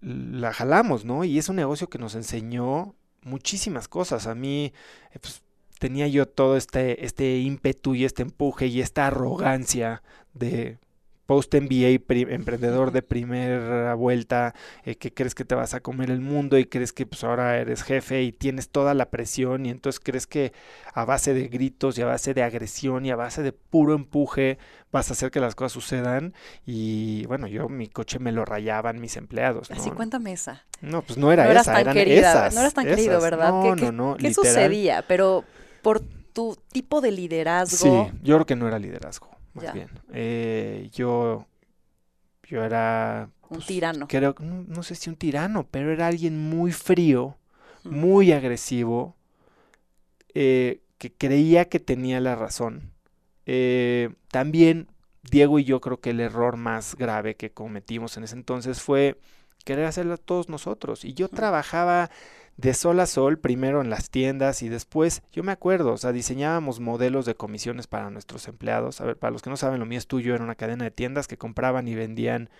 la 0.00 0.52
jalamos, 0.52 1.04
¿no? 1.04 1.24
Y 1.24 1.38
es 1.38 1.48
un 1.48 1.56
negocio 1.56 1.88
que 1.88 1.98
nos 1.98 2.14
enseñó 2.14 2.94
muchísimas 3.22 3.88
cosas. 3.88 4.26
A 4.26 4.34
mí, 4.34 4.72
eh, 5.12 5.18
pues, 5.20 5.42
tenía 5.78 6.06
yo 6.08 6.26
todo 6.28 6.56
este, 6.56 7.04
este 7.04 7.38
ímpetu 7.38 7.94
y 7.94 8.04
este 8.04 8.22
empuje 8.22 8.66
y 8.66 8.80
esta 8.80 9.06
arrogancia 9.06 10.02
de 10.34 10.78
post 11.30 11.54
MBA 11.54 12.02
emprendedor 12.34 12.90
de 12.90 13.02
primera 13.02 13.94
vuelta, 13.94 14.52
eh, 14.82 14.96
que 14.96 15.14
crees 15.14 15.36
que 15.36 15.44
te 15.44 15.54
vas 15.54 15.74
a 15.74 15.80
comer 15.80 16.10
el 16.10 16.20
mundo 16.20 16.58
y 16.58 16.64
crees 16.64 16.92
que 16.92 17.06
pues 17.06 17.22
ahora 17.22 17.56
eres 17.58 17.84
jefe 17.84 18.24
y 18.24 18.32
tienes 18.32 18.68
toda 18.70 18.94
la 18.94 19.10
presión 19.10 19.64
y 19.64 19.70
entonces 19.70 20.00
crees 20.00 20.26
que 20.26 20.52
a 20.92 21.04
base 21.04 21.32
de 21.32 21.46
gritos 21.46 21.96
y 21.98 22.02
a 22.02 22.06
base 22.06 22.34
de 22.34 22.42
agresión 22.42 23.06
y 23.06 23.12
a 23.12 23.14
base 23.14 23.44
de 23.44 23.52
puro 23.52 23.94
empuje 23.94 24.58
vas 24.90 25.08
a 25.10 25.12
hacer 25.12 25.30
que 25.30 25.38
las 25.38 25.54
cosas 25.54 25.70
sucedan 25.70 26.34
y 26.66 27.24
bueno, 27.26 27.46
yo 27.46 27.68
mi 27.68 27.86
coche 27.86 28.18
me 28.18 28.32
lo 28.32 28.44
rayaban 28.44 29.00
mis 29.00 29.16
empleados, 29.16 29.70
Así 29.70 29.90
¿no? 29.90 29.94
cuéntame 29.94 30.32
esa. 30.32 30.64
No, 30.80 31.02
pues 31.02 31.16
no 31.16 31.30
era 31.30 31.44
no 31.44 31.60
esa, 31.60 31.80
eran 31.80 31.94
querida, 31.94 32.30
esas, 32.30 32.54
no 32.54 32.60
eras 32.62 32.74
tan 32.74 32.86
querido. 32.86 33.20
¿verdad? 33.20 33.50
No, 33.50 33.76
¿Qué, 33.76 33.82
no, 33.82 33.92
no, 33.92 34.16
qué 34.16 34.30
literal. 34.30 34.52
sucedía? 34.52 35.04
Pero 35.06 35.44
por 35.80 36.00
tu 36.00 36.58
tipo 36.72 37.00
de 37.00 37.12
liderazgo, 37.12 37.76
Sí, 37.76 38.18
yo 38.24 38.34
creo 38.34 38.46
que 38.46 38.56
no 38.56 38.66
era 38.66 38.80
liderazgo, 38.80 39.30
más 39.54 39.64
Ya. 39.64 39.72
bien. 39.72 39.88
Eh, 40.12 40.88
yo, 40.92 41.46
yo 42.44 42.64
era, 42.64 43.30
un 43.48 43.56
pues, 43.56 43.66
tirano. 43.66 44.06
creo, 44.08 44.34
no, 44.40 44.64
no 44.66 44.82
sé 44.82 44.94
si 44.94 45.10
un 45.10 45.16
tirano, 45.16 45.66
pero 45.70 45.92
era 45.92 46.06
alguien 46.08 46.38
muy 46.38 46.72
frío, 46.72 47.36
Mm. 47.84 47.98
muy 47.98 48.32
agresivo, 48.32 49.16
eh, 50.34 50.80
que 50.98 51.12
creía 51.12 51.64
que 51.68 51.80
tenía 51.80 52.20
la 52.20 52.36
razón. 52.36 52.92
Eh, 53.46 54.10
también 54.30 54.88
Diego 55.30 55.58
y 55.58 55.64
yo 55.64 55.80
creo 55.80 56.00
que 56.00 56.10
el 56.10 56.20
error 56.20 56.56
más 56.56 56.94
grave 56.96 57.36
que 57.36 57.50
cometimos 57.52 58.16
en 58.16 58.24
ese 58.24 58.36
entonces 58.36 58.80
fue 58.82 59.18
querer 59.64 59.86
hacerlo 59.86 60.18
todos 60.18 60.48
nosotros. 60.48 61.04
Y 61.04 61.14
yo 61.14 61.28
trabajaba 61.28 62.10
de 62.60 62.74
sol 62.74 63.00
a 63.00 63.06
sol, 63.06 63.38
primero 63.38 63.80
en 63.80 63.90
las 63.90 64.10
tiendas 64.10 64.62
y 64.62 64.68
después, 64.68 65.22
yo 65.32 65.42
me 65.42 65.52
acuerdo, 65.52 65.92
o 65.92 65.96
sea, 65.98 66.12
diseñábamos 66.12 66.80
modelos 66.80 67.24
de 67.26 67.34
comisiones 67.34 67.86
para 67.86 68.10
nuestros 68.10 68.48
empleados. 68.48 69.00
A 69.00 69.04
ver, 69.04 69.16
para 69.16 69.30
los 69.30 69.42
que 69.42 69.50
no 69.50 69.56
saben, 69.56 69.80
lo 69.80 69.86
mío 69.86 69.98
es 69.98 70.06
tuyo, 70.06 70.34
era 70.34 70.44
una 70.44 70.54
cadena 70.56 70.84
de 70.84 70.90
tiendas 70.90 71.26
que 71.28 71.38
compraban 71.38 71.88
y 71.88 71.94
vendían 71.94 72.50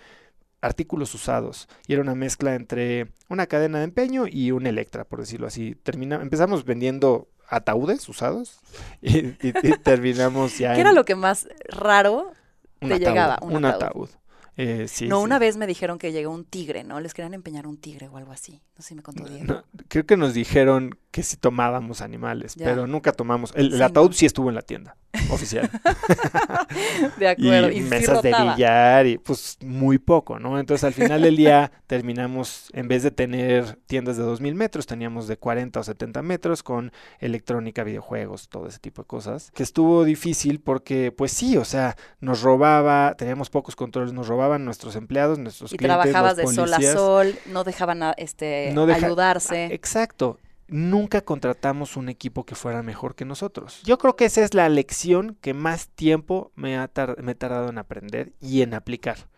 artículos 0.62 1.14
usados 1.14 1.68
y 1.86 1.94
era 1.94 2.02
una 2.02 2.14
mezcla 2.14 2.54
entre 2.54 3.08
una 3.28 3.46
cadena 3.46 3.78
de 3.78 3.84
empeño 3.84 4.24
y 4.30 4.52
un 4.52 4.66
Electra, 4.66 5.04
por 5.04 5.20
decirlo 5.20 5.46
así. 5.46 5.74
Termina, 5.82 6.16
empezamos 6.16 6.64
vendiendo 6.64 7.28
ataúdes 7.48 8.08
usados 8.08 8.60
y, 9.02 9.18
y- 9.18 9.36
y 9.42 9.72
terminamos 9.82 10.58
ya 10.58 10.74
¿Qué 10.74 10.80
era 10.82 10.92
lo 10.92 11.04
que 11.04 11.14
más 11.14 11.48
raro? 11.68 12.32
un 12.80 12.88
te 12.88 12.94
ataúd, 12.94 13.08
llegaba? 13.08 13.38
Un 13.42 13.56
un 13.56 13.64
ataúd. 13.64 14.04
ataúd. 14.04 14.08
Eh, 14.56 14.88
sí, 14.88 15.08
no, 15.08 15.18
sí. 15.18 15.24
una 15.24 15.38
vez 15.38 15.56
me 15.56 15.66
dijeron 15.66 15.98
que 15.98 16.12
llegó 16.12 16.30
un 16.32 16.44
tigre, 16.44 16.84
¿no? 16.84 17.00
Les 17.00 17.14
querían 17.14 17.32
empeñar 17.34 17.66
un 17.66 17.78
tigre 17.78 18.08
o 18.08 18.16
algo 18.18 18.32
así. 18.32 18.60
No 18.80 18.82
sé 18.82 18.88
si 18.88 18.94
me 18.94 19.02
contó 19.02 19.24
Diego. 19.24 19.44
No, 19.44 19.64
creo 19.88 20.06
que 20.06 20.16
nos 20.16 20.32
dijeron 20.32 20.98
que 21.10 21.22
si 21.22 21.36
tomábamos 21.36 22.00
animales, 22.00 22.54
Ya. 22.54 22.64
pero 22.64 22.86
nunca 22.86 23.12
tomamos. 23.12 23.52
El, 23.54 23.66
el 23.72 23.76
Sí, 23.78 23.82
ataúd 23.82 24.06
no. 24.08 24.12
sí 24.14 24.24
estuvo 24.24 24.48
en 24.48 24.54
la 24.54 24.62
tienda 24.62 24.96
oficial. 25.30 25.68
De 27.18 27.28
acuerdo. 27.28 27.68
y, 27.70 27.78
Y, 27.78 27.82
sí 27.82 27.88
mesas 27.88 28.22
de 28.22 28.32
billar 28.32 29.06
y 29.06 29.18
pues 29.18 29.58
muy 29.60 29.98
poco, 29.98 30.38
¿no? 30.38 30.58
Entonces 30.58 30.84
al 30.84 30.92
final 30.94 31.20
del 31.22 31.36
día 31.36 31.72
terminamos, 31.88 32.68
en 32.72 32.88
vez 32.88 33.02
de 33.02 33.10
tener 33.10 33.76
tiendas 33.86 34.16
de 34.16 34.22
2000 34.22 34.54
metros, 34.54 34.86
teníamos 34.86 35.26
de 35.28 35.36
40 35.36 35.80
o 35.80 35.82
70 35.82 36.22
metros 36.22 36.62
con 36.62 36.92
electrónica, 37.18 37.82
videojuegos, 37.84 38.48
todo 38.48 38.66
ese 38.68 38.78
tipo 38.78 39.02
de 39.02 39.06
cosas. 39.08 39.50
Que 39.50 39.62
estuvo 39.62 40.04
difícil 40.04 40.60
porque 40.60 41.12
pues 41.12 41.32
sí, 41.32 41.56
o 41.56 41.64
sea, 41.64 41.96
nos 42.20 42.40
robaba, 42.42 43.14
teníamos 43.18 43.50
pocos 43.50 43.76
controles, 43.76 44.12
nos 44.12 44.28
robaban 44.28 44.64
nuestros 44.64 44.96
empleados, 44.96 45.38
nuestros 45.38 45.72
Y 45.72 45.76
clientes, 45.76 46.02
trabajabas 46.02 46.36
de 46.36 46.46
sol 46.46 46.72
a 46.72 46.80
sol, 46.80 47.34
no 47.46 47.64
dejaban 47.64 48.02
a- 48.04 48.14
No 48.74 48.86
deja- 48.86 49.06
ayudarse. 49.06 49.66
Exacto. 49.74 50.38
Nunca 50.68 51.20
contratamos 51.22 51.96
un 51.96 52.08
equipo 52.08 52.44
que 52.46 52.54
fuera 52.54 52.82
mejor 52.82 53.16
que 53.16 53.24
nosotros. 53.24 53.82
Yo 53.82 53.98
creo 53.98 54.14
que 54.14 54.24
esa 54.26 54.42
es 54.44 54.54
la 54.54 54.68
lección 54.68 55.36
que 55.40 55.52
más 55.52 55.88
tiempo 55.88 56.52
me, 56.54 56.78
ha 56.78 56.86
tar- 56.86 57.20
me 57.22 57.32
he 57.32 57.34
tardado 57.34 57.68
en 57.70 57.78
aprender 57.78 58.32
y 58.40 58.62
en 58.62 58.74
aplicar. 58.74 59.28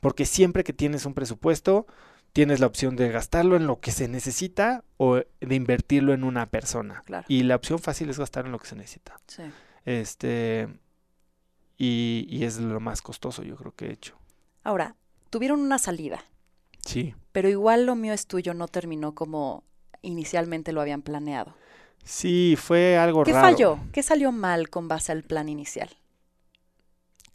Porque 0.00 0.26
siempre 0.26 0.64
que 0.64 0.74
tienes 0.74 1.06
un 1.06 1.14
presupuesto, 1.14 1.86
tienes 2.34 2.60
la 2.60 2.66
opción 2.66 2.94
de 2.96 3.08
gastarlo 3.10 3.56
en 3.56 3.66
lo 3.66 3.80
que 3.80 3.90
se 3.90 4.06
necesita 4.06 4.84
o 4.98 5.16
de 5.16 5.54
invertirlo 5.54 6.12
en 6.12 6.24
una 6.24 6.44
persona. 6.46 7.02
Claro. 7.06 7.24
Y 7.26 7.42
la 7.44 7.56
opción 7.56 7.78
fácil 7.78 8.10
es 8.10 8.18
gastar 8.18 8.44
en 8.44 8.52
lo 8.52 8.58
que 8.58 8.66
se 8.68 8.76
necesita. 8.76 9.18
Sí. 9.26 9.42
Este, 9.86 10.68
y, 11.78 12.26
y 12.28 12.44
es 12.44 12.58
lo 12.58 12.80
más 12.80 13.02
costoso, 13.02 13.42
yo 13.42 13.56
creo 13.56 13.74
que 13.74 13.86
he 13.86 13.92
hecho. 13.92 14.16
Ahora, 14.62 14.94
tuvieron 15.30 15.60
una 15.60 15.78
salida, 15.78 16.24
Sí. 16.84 17.14
pero 17.32 17.48
igual 17.48 17.86
lo 17.86 17.94
mío 17.96 18.12
es 18.12 18.26
tuyo 18.26 18.54
no 18.54 18.68
terminó 18.68 19.14
como 19.14 19.64
inicialmente 20.02 20.72
lo 20.72 20.80
habían 20.80 21.02
planeado. 21.02 21.54
Sí, 22.04 22.56
fue 22.58 22.96
algo 22.98 23.24
¿Qué 23.24 23.32
raro. 23.32 23.40
falló? 23.40 23.78
¿Qué 23.92 24.02
salió 24.02 24.32
mal 24.32 24.70
con 24.70 24.88
base 24.88 25.12
al 25.12 25.22
plan 25.24 25.48
inicial? 25.48 25.90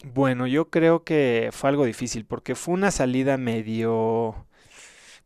Bueno, 0.04 0.46
yo 0.48 0.70
creo 0.70 1.04
que 1.04 1.50
fue 1.52 1.70
algo 1.70 1.86
difícil 1.86 2.26
porque 2.26 2.56
fue 2.56 2.74
una 2.76 2.92
salida 2.92 3.38
medio, 3.38 4.48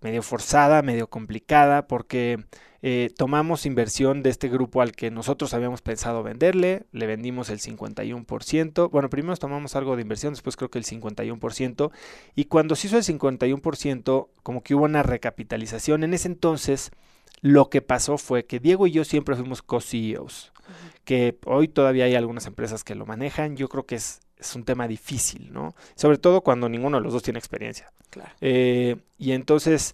medio 0.02 0.24
forzada, 0.24 0.82
medio 0.84 1.10
complicada, 1.10 1.88
porque 1.88 2.46
eh, 2.82 3.12
tomamos 3.16 3.66
inversión 3.66 4.24
de 4.24 4.30
este 4.30 4.50
grupo 4.50 4.82
al 4.82 4.94
que 4.94 5.12
nosotros 5.12 5.54
habíamos 5.54 5.82
pensado 5.82 6.24
venderle, 6.24 6.84
le 6.92 7.08
vendimos 7.08 7.50
el 7.50 7.60
51%, 7.60 8.90
bueno, 8.90 9.10
primero 9.10 9.38
tomamos 9.38 9.76
algo 9.76 9.96
de 9.96 10.02
inversión, 10.02 10.34
después 10.34 10.56
creo 10.56 10.70
que 10.70 10.80
el 10.80 10.86
51%, 10.86 11.92
y 12.36 12.46
cuando 12.46 12.76
se 12.76 12.88
hizo 12.88 12.98
el 12.98 13.04
51%, 13.04 14.28
como 14.44 14.64
que 14.64 14.76
hubo 14.76 14.86
una 14.86 15.04
recapitalización, 15.04 16.04
en 16.04 16.14
ese 16.14 16.28
entonces 16.28 16.92
lo 17.42 17.70
que 17.70 17.82
pasó 17.82 18.18
fue 18.18 18.46
que 18.46 18.60
Diego 18.60 18.88
y 18.88 18.92
yo 18.92 19.04
siempre 19.04 19.36
fuimos 19.36 19.62
co-CEOs 19.62 20.52
que 21.04 21.38
hoy 21.46 21.68
todavía 21.68 22.06
hay 22.06 22.16
algunas 22.16 22.46
empresas 22.46 22.84
que 22.84 22.96
lo 22.96 23.06
manejan, 23.06 23.56
yo 23.56 23.68
creo 23.70 23.86
que 23.86 23.96
es, 23.96 24.22
es 24.38 24.56
un 24.56 24.64
tema 24.64 24.88
difícil, 24.88 25.52
¿no? 25.52 25.76
Sobre 25.96 26.18
todo 26.18 26.42
cuando 26.42 26.70
ninguno 26.70 26.98
de 26.98 27.04
los 27.04 27.14
dos 27.14 27.24
tiene 27.24 27.40
experiencia. 27.40 27.92
Claro. 28.10 28.32
Eh, 28.42 28.98
y 29.18 29.32
entonces, 29.32 29.94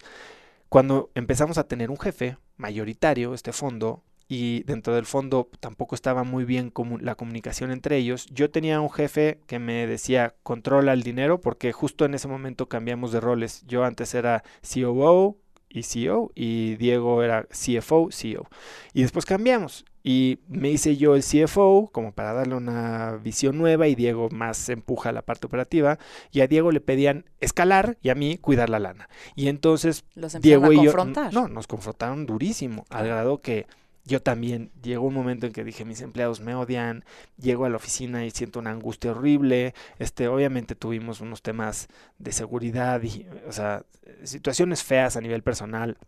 cuando 0.68 1.10
empezamos 1.14 1.58
a 1.58 1.66
tener 1.66 1.90
un 1.90 1.98
jefe 1.98 2.36
mayoritario, 2.56 3.34
este 3.34 3.52
fondo, 3.52 4.02
y 4.28 4.62
dentro 4.64 4.94
del 4.94 5.06
fondo 5.06 5.48
tampoco 5.58 5.94
estaba 5.94 6.22
muy 6.22 6.44
bien 6.44 6.70
la 7.00 7.14
comunicación 7.14 7.70
entre 7.70 7.96
ellos, 7.96 8.26
yo 8.26 8.50
tenía 8.50 8.80
un 8.80 8.90
jefe 8.90 9.40
que 9.46 9.58
me 9.58 9.86
decía, 9.86 10.34
controla 10.42 10.92
el 10.92 11.02
dinero, 11.02 11.40
porque 11.40 11.72
justo 11.72 12.04
en 12.04 12.14
ese 12.14 12.28
momento 12.28 12.68
cambiamos 12.68 13.10
de 13.10 13.20
roles. 13.20 13.64
Yo 13.66 13.84
antes 13.84 14.14
era 14.14 14.44
COO 14.60 15.38
y 15.70 15.82
CEO, 15.82 16.30
y 16.34 16.76
Diego 16.76 17.22
era 17.22 17.44
CFO, 17.44 18.08
CEO. 18.10 18.48
Y 18.92 19.02
después 19.02 19.24
cambiamos. 19.26 19.84
Y 20.02 20.38
me 20.48 20.70
hice 20.70 20.96
yo 20.96 21.16
el 21.16 21.22
CFO 21.22 21.90
como 21.92 22.12
para 22.12 22.32
darle 22.32 22.54
una 22.54 23.18
visión 23.22 23.58
nueva 23.58 23.88
y 23.88 23.94
Diego 23.94 24.28
más 24.30 24.68
empuja 24.68 25.12
la 25.12 25.22
parte 25.22 25.46
operativa. 25.46 25.98
Y 26.30 26.40
a 26.40 26.46
Diego 26.46 26.72
le 26.72 26.80
pedían 26.80 27.26
escalar 27.40 27.98
y 28.00 28.08
a 28.08 28.14
mí 28.14 28.38
cuidar 28.38 28.70
la 28.70 28.78
lana. 28.78 29.08
Y 29.34 29.48
entonces 29.48 30.04
Los 30.14 30.40
Diego 30.40 30.66
a 30.66 30.74
y 30.74 30.84
yo, 30.84 30.94
no, 31.32 31.48
nos 31.48 31.66
confrontaron 31.66 32.24
durísimo, 32.24 32.86
al 32.88 33.06
grado 33.06 33.42
que 33.42 33.66
yo 34.08 34.22
también 34.22 34.70
llegó 34.82 35.06
un 35.06 35.14
momento 35.14 35.46
en 35.46 35.52
que 35.52 35.62
dije, 35.62 35.84
mis 35.84 36.00
empleados 36.00 36.40
me 36.40 36.54
odian, 36.54 37.04
llego 37.36 37.66
a 37.66 37.68
la 37.68 37.76
oficina 37.76 38.24
y 38.24 38.30
siento 38.30 38.58
una 38.58 38.70
angustia 38.70 39.12
horrible. 39.12 39.74
Este, 39.98 40.28
obviamente 40.28 40.74
tuvimos 40.74 41.20
unos 41.20 41.42
temas 41.42 41.88
de 42.18 42.32
seguridad 42.32 43.02
y, 43.02 43.26
o 43.46 43.52
sea, 43.52 43.84
situaciones 44.24 44.82
feas 44.82 45.16
a 45.16 45.20
nivel 45.20 45.42
personal. 45.42 45.98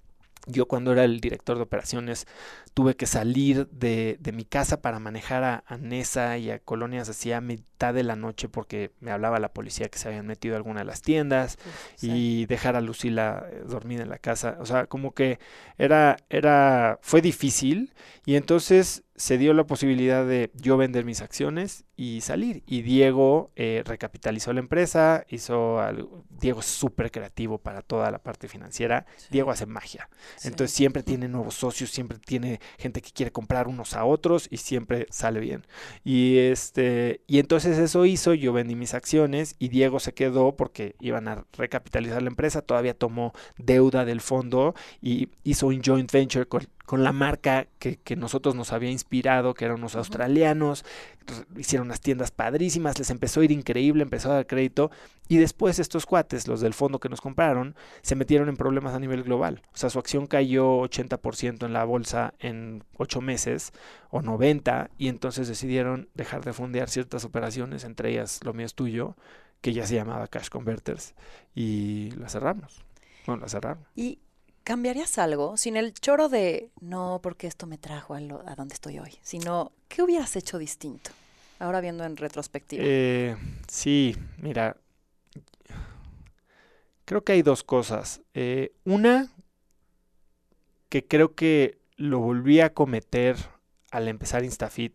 Yo 0.47 0.67
cuando 0.67 0.93
era 0.93 1.05
el 1.05 1.21
director 1.21 1.57
de 1.57 1.63
operaciones 1.63 2.27
tuve 2.73 2.97
que 2.97 3.07
salir 3.07 3.69
de, 3.69 4.17
de 4.21 4.33
mi 4.33 4.45
casa 4.45 4.81
para 4.81 4.99
manejar 4.99 5.45
a, 5.45 5.65
a, 5.67 5.77
Nesa 5.77 6.39
y 6.39 6.51
a 6.51 6.59
colonias 6.59 7.09
así 7.09 7.31
a 7.33 7.41
mitad 7.41 7.93
de 7.93 8.03
la 8.03 8.17
noche 8.17 8.49
porque 8.49 8.93
me 9.01 9.11
hablaba 9.11 9.39
la 9.39 9.53
policía 9.53 9.89
que 9.89 9.99
se 9.99 10.09
habían 10.09 10.27
metido 10.27 10.55
a 10.55 10.57
alguna 10.57 10.81
de 10.81 10.87
las 10.87 11.03
tiendas 11.03 11.59
sí. 11.97 12.11
y 12.11 12.47
dejar 12.47 12.77
a 12.77 12.81
Lucila 12.81 13.47
eh, 13.51 13.65
dormida 13.67 14.03
en 14.03 14.09
la 14.09 14.19
casa. 14.19 14.57
O 14.61 14.67
sea, 14.67 14.87
como 14.87 15.13
que 15.13 15.39
era, 15.79 16.17
era, 16.31 16.99
fue 17.03 17.21
difícil 17.21 17.93
y 18.25 18.37
entonces 18.37 19.03
se 19.21 19.37
dio 19.37 19.53
la 19.53 19.65
posibilidad 19.65 20.27
de 20.27 20.51
yo 20.55 20.79
vender 20.79 21.05
mis 21.05 21.21
acciones 21.21 21.85
y 21.95 22.23
salir. 22.23 22.63
Y 22.67 22.81
Diego 22.81 23.51
eh, 23.55 23.83
recapitalizó 23.85 24.55
la 24.55 24.61
empresa, 24.61 25.27
hizo 25.29 25.79
algo, 25.79 26.25
Diego 26.31 26.61
es 26.61 26.67
súper 26.67 27.11
creativo 27.11 27.59
para 27.59 27.83
toda 27.83 28.11
la 28.11 28.19
parte 28.19 28.49
financiera. 28.49 29.05
Sí. 29.19 29.27
Diego 29.33 29.51
hace 29.51 29.67
magia. 29.67 30.09
Sí. 30.37 30.49
Entonces 30.49 30.75
siempre 30.75 31.03
tiene 31.03 31.29
nuevos 31.29 31.55
socios, 31.55 31.91
siempre 31.91 32.19
tiene 32.19 32.61
gente 32.79 33.03
que 33.03 33.11
quiere 33.11 33.31
comprar 33.31 33.69
unos 33.69 33.93
a 33.93 34.07
otros 34.07 34.49
y 34.51 34.57
siempre 34.57 35.07
sale 35.11 35.39
bien. 35.39 35.67
Y 36.03 36.39
este, 36.39 37.21
y 37.27 37.41
entonces 37.41 37.77
eso 37.77 38.07
hizo, 38.07 38.33
yo 38.33 38.55
vendí 38.55 38.75
mis 38.75 38.95
acciones 38.95 39.55
y 39.59 39.69
Diego 39.69 40.01
se 40.01 40.15
quedó 40.15 40.57
porque 40.57 40.97
iban 40.99 41.29
a 41.29 41.45
recapitalizar 41.59 42.23
la 42.23 42.31
empresa, 42.31 42.63
todavía 42.63 42.95
tomó 42.95 43.35
deuda 43.59 44.07
del 44.07 44.23
fondo 44.23 44.75
y 45.03 45.29
hizo 45.45 45.67
un 45.67 45.83
joint 45.83 46.11
venture 46.11 46.47
con, 46.47 46.67
con 46.91 47.05
la 47.05 47.13
marca 47.13 47.69
que, 47.79 47.99
que, 47.99 48.17
nosotros 48.17 48.57
nos 48.57 48.73
había 48.73 48.91
inspirado, 48.91 49.55
que 49.55 49.65
eran 49.65 49.79
unos 49.79 49.95
australianos, 49.95 50.85
hicieron 51.57 51.87
unas 51.87 52.01
tiendas 52.01 52.33
padrísimas, 52.33 52.99
les 52.99 53.11
empezó 53.11 53.43
a 53.43 53.45
ir 53.45 53.53
increíble, 53.53 54.03
empezó 54.03 54.33
a 54.33 54.35
dar 54.35 54.49
crédito, 54.49 54.91
y 55.29 55.37
después 55.37 55.79
estos 55.79 56.05
cuates, 56.05 56.49
los 56.49 56.61
del 56.61 56.75
fondo 56.75 56.99
que 56.99 57.09
nos 57.09 57.21
compraron, 57.21 57.77
se 58.03 58.17
metieron 58.17 58.49
en 58.49 58.57
problemas 58.57 58.93
a 58.93 58.99
nivel 58.99 59.23
global. 59.23 59.63
O 59.73 59.77
sea, 59.77 59.89
su 59.89 60.01
acción 60.01 60.27
cayó 60.27 60.81
80% 60.81 61.65
en 61.65 61.73
la 61.73 61.85
bolsa 61.85 62.35
en 62.41 62.83
8 62.97 63.21
meses 63.21 63.71
o 64.11 64.21
90, 64.21 64.91
y 64.99 65.07
entonces 65.07 65.47
decidieron 65.47 66.09
dejar 66.15 66.45
de 66.45 66.53
fondear 66.53 66.91
ciertas 66.91 67.25
operaciones, 67.25 67.85
entre 67.85 68.11
ellas 68.11 68.41
lo 68.43 68.53
mío 68.53 68.67
es 68.67 68.75
tuyo, 68.75 69.15
que 69.61 69.73
ya 69.73 69.87
se 69.87 69.95
llamaba 69.95 70.27
Cash 70.27 70.49
Converters, 70.49 71.15
y 71.55 72.11
la 72.17 72.29
cerramos. 72.29 72.85
Bueno, 73.27 73.43
la 73.43 73.49
cerraron. 73.49 73.85
Y 73.95 74.19
¿Cambiarías 74.71 75.19
algo 75.19 75.57
sin 75.57 75.77
el 75.77 75.93
choro 75.95 76.29
de 76.29 76.71
no 76.81 77.19
porque 77.25 77.49
esto 77.49 77.67
me 77.67 77.77
trajo 77.77 78.15
a, 78.15 78.21
lo, 78.21 78.41
donde 78.57 78.75
estoy 78.75 79.01
hoy, 79.01 79.19
sino 79.21 79.73
qué 79.89 80.01
hubieras 80.01 80.37
hecho 80.37 80.59
distinto? 80.59 81.11
Ahora 81.59 81.81
viendo 81.81 82.05
en 82.05 82.17
retrospectiva. 82.17 82.81
Eh, 82.87 83.37
sí, 83.67 84.17
mira, 84.39 84.77
creo 87.05 87.25
que 87.25 87.33
hay 87.33 87.43
dos 87.43 87.65
cosas. 87.65 88.21
Eh, 88.33 88.71
una, 88.85 89.33
que 90.89 91.05
creo 91.05 91.35
que 91.35 91.81
lo 91.97 92.21
volví 92.21 92.61
a 92.61 92.73
cometer 92.73 93.35
al 93.91 94.07
empezar 94.07 94.45
Instafit. 94.45 94.95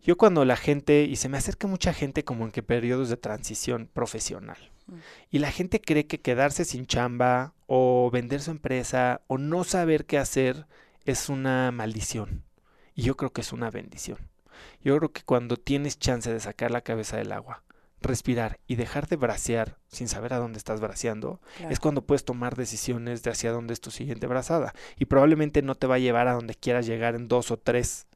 Yo 0.00 0.16
cuando 0.16 0.46
la 0.46 0.56
gente, 0.56 1.02
y 1.02 1.16
se 1.16 1.28
me 1.28 1.36
acerca 1.36 1.66
mucha 1.66 1.92
gente 1.92 2.24
como 2.24 2.46
en 2.46 2.50
que 2.50 2.62
periodos 2.62 3.10
de 3.10 3.18
transición 3.18 3.90
profesional. 3.92 4.72
Y 5.30 5.38
la 5.38 5.50
gente 5.50 5.80
cree 5.80 6.06
que 6.06 6.20
quedarse 6.20 6.64
sin 6.64 6.86
chamba 6.86 7.54
o 7.66 8.10
vender 8.12 8.40
su 8.40 8.50
empresa 8.50 9.22
o 9.26 9.38
no 9.38 9.64
saber 9.64 10.06
qué 10.06 10.18
hacer 10.18 10.66
es 11.04 11.28
una 11.28 11.70
maldición. 11.72 12.44
Y 12.94 13.02
yo 13.02 13.16
creo 13.16 13.32
que 13.32 13.40
es 13.40 13.52
una 13.52 13.70
bendición. 13.70 14.18
Yo 14.82 14.96
creo 14.96 15.12
que 15.12 15.22
cuando 15.22 15.56
tienes 15.56 15.98
chance 15.98 16.32
de 16.32 16.40
sacar 16.40 16.70
la 16.70 16.80
cabeza 16.80 17.16
del 17.16 17.32
agua, 17.32 17.62
respirar 18.00 18.58
y 18.66 18.76
dejar 18.76 19.08
de 19.08 19.16
bracear 19.16 19.78
sin 19.88 20.08
saber 20.08 20.32
a 20.32 20.38
dónde 20.38 20.58
estás 20.58 20.80
braceando, 20.80 21.40
claro. 21.56 21.72
es 21.72 21.80
cuando 21.80 22.02
puedes 22.02 22.24
tomar 22.24 22.56
decisiones 22.56 23.22
de 23.22 23.30
hacia 23.30 23.52
dónde 23.52 23.74
es 23.74 23.80
tu 23.80 23.90
siguiente 23.90 24.26
brazada. 24.26 24.74
Y 24.96 25.06
probablemente 25.06 25.62
no 25.62 25.74
te 25.74 25.86
va 25.86 25.96
a 25.96 26.00
llevar 26.00 26.28
a 26.28 26.34
donde 26.34 26.54
quieras 26.54 26.86
llegar 26.86 27.14
en 27.14 27.28
dos 27.28 27.50
o 27.50 27.58
tres 27.58 28.06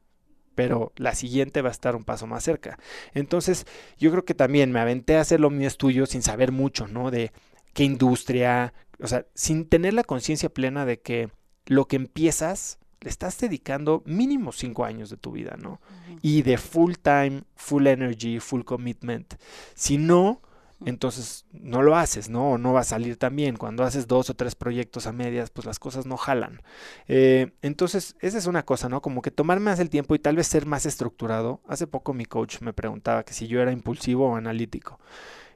pero 0.55 0.91
la 0.95 1.15
siguiente 1.15 1.61
va 1.61 1.69
a 1.69 1.71
estar 1.71 1.95
un 1.95 2.03
paso 2.03 2.27
más 2.27 2.43
cerca. 2.43 2.77
Entonces, 3.13 3.65
yo 3.97 4.11
creo 4.11 4.25
que 4.25 4.33
también 4.33 4.71
me 4.71 4.79
aventé 4.79 5.17
a 5.17 5.21
hacer 5.21 5.39
lo 5.39 5.49
mío 5.49 5.67
es 5.67 5.77
tuyo 5.77 6.05
sin 6.05 6.21
saber 6.21 6.51
mucho, 6.51 6.87
¿no? 6.87 7.11
De 7.11 7.31
qué 7.73 7.83
industria, 7.83 8.73
o 8.99 9.07
sea, 9.07 9.25
sin 9.33 9.65
tener 9.65 9.93
la 9.93 10.03
conciencia 10.03 10.49
plena 10.49 10.85
de 10.85 10.99
que 10.99 11.29
lo 11.65 11.87
que 11.87 11.95
empiezas 11.95 12.79
le 12.99 13.09
estás 13.09 13.39
dedicando 13.39 14.03
mínimo 14.05 14.51
cinco 14.51 14.85
años 14.85 15.09
de 15.09 15.17
tu 15.17 15.31
vida, 15.31 15.57
¿no? 15.59 15.71
Uh 15.71 16.13
-huh. 16.13 16.19
Y 16.21 16.41
de 16.43 16.57
full 16.57 16.93
time, 17.01 17.43
full 17.55 17.87
energy, 17.87 18.39
full 18.39 18.61
commitment. 18.63 19.35
Si 19.73 19.97
no, 19.97 20.41
entonces 20.85 21.45
no 21.51 21.81
lo 21.81 21.95
haces, 21.95 22.29
¿no? 22.29 22.51
O 22.51 22.57
no 22.57 22.73
va 22.73 22.81
a 22.81 22.85
salir 22.85 23.17
tan 23.17 23.35
bien. 23.35 23.55
Cuando 23.55 23.83
haces 23.83 24.07
dos 24.07 24.29
o 24.29 24.33
tres 24.33 24.55
proyectos 24.55 25.05
a 25.05 25.11
medias, 25.11 25.51
pues 25.51 25.65
las 25.65 25.79
cosas 25.79 26.05
no 26.05 26.17
jalan. 26.17 26.61
Eh, 27.07 27.51
entonces, 27.61 28.15
esa 28.19 28.37
es 28.37 28.47
una 28.47 28.63
cosa, 28.63 28.89
¿no? 28.89 29.01
Como 29.01 29.21
que 29.21 29.31
tomar 29.31 29.59
más 29.59 29.79
el 29.79 29.89
tiempo 29.89 30.15
y 30.15 30.19
tal 30.19 30.35
vez 30.35 30.47
ser 30.47 30.65
más 30.65 30.85
estructurado. 30.85 31.61
Hace 31.67 31.87
poco 31.87 32.13
mi 32.13 32.25
coach 32.25 32.61
me 32.61 32.73
preguntaba 32.73 33.23
que 33.23 33.33
si 33.33 33.47
yo 33.47 33.61
era 33.61 33.71
impulsivo 33.71 34.29
o 34.29 34.35
analítico. 34.35 34.99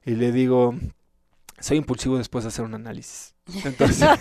Y 0.05 0.11
le 0.11 0.31
digo, 0.31 0.75
soy 1.59 1.77
impulsivo 1.77 2.17
después 2.17 2.43
de 2.43 2.49
hacer 2.49 2.65
un 2.65 2.75
análisis. 2.75 3.33
Entonces, 3.63 4.07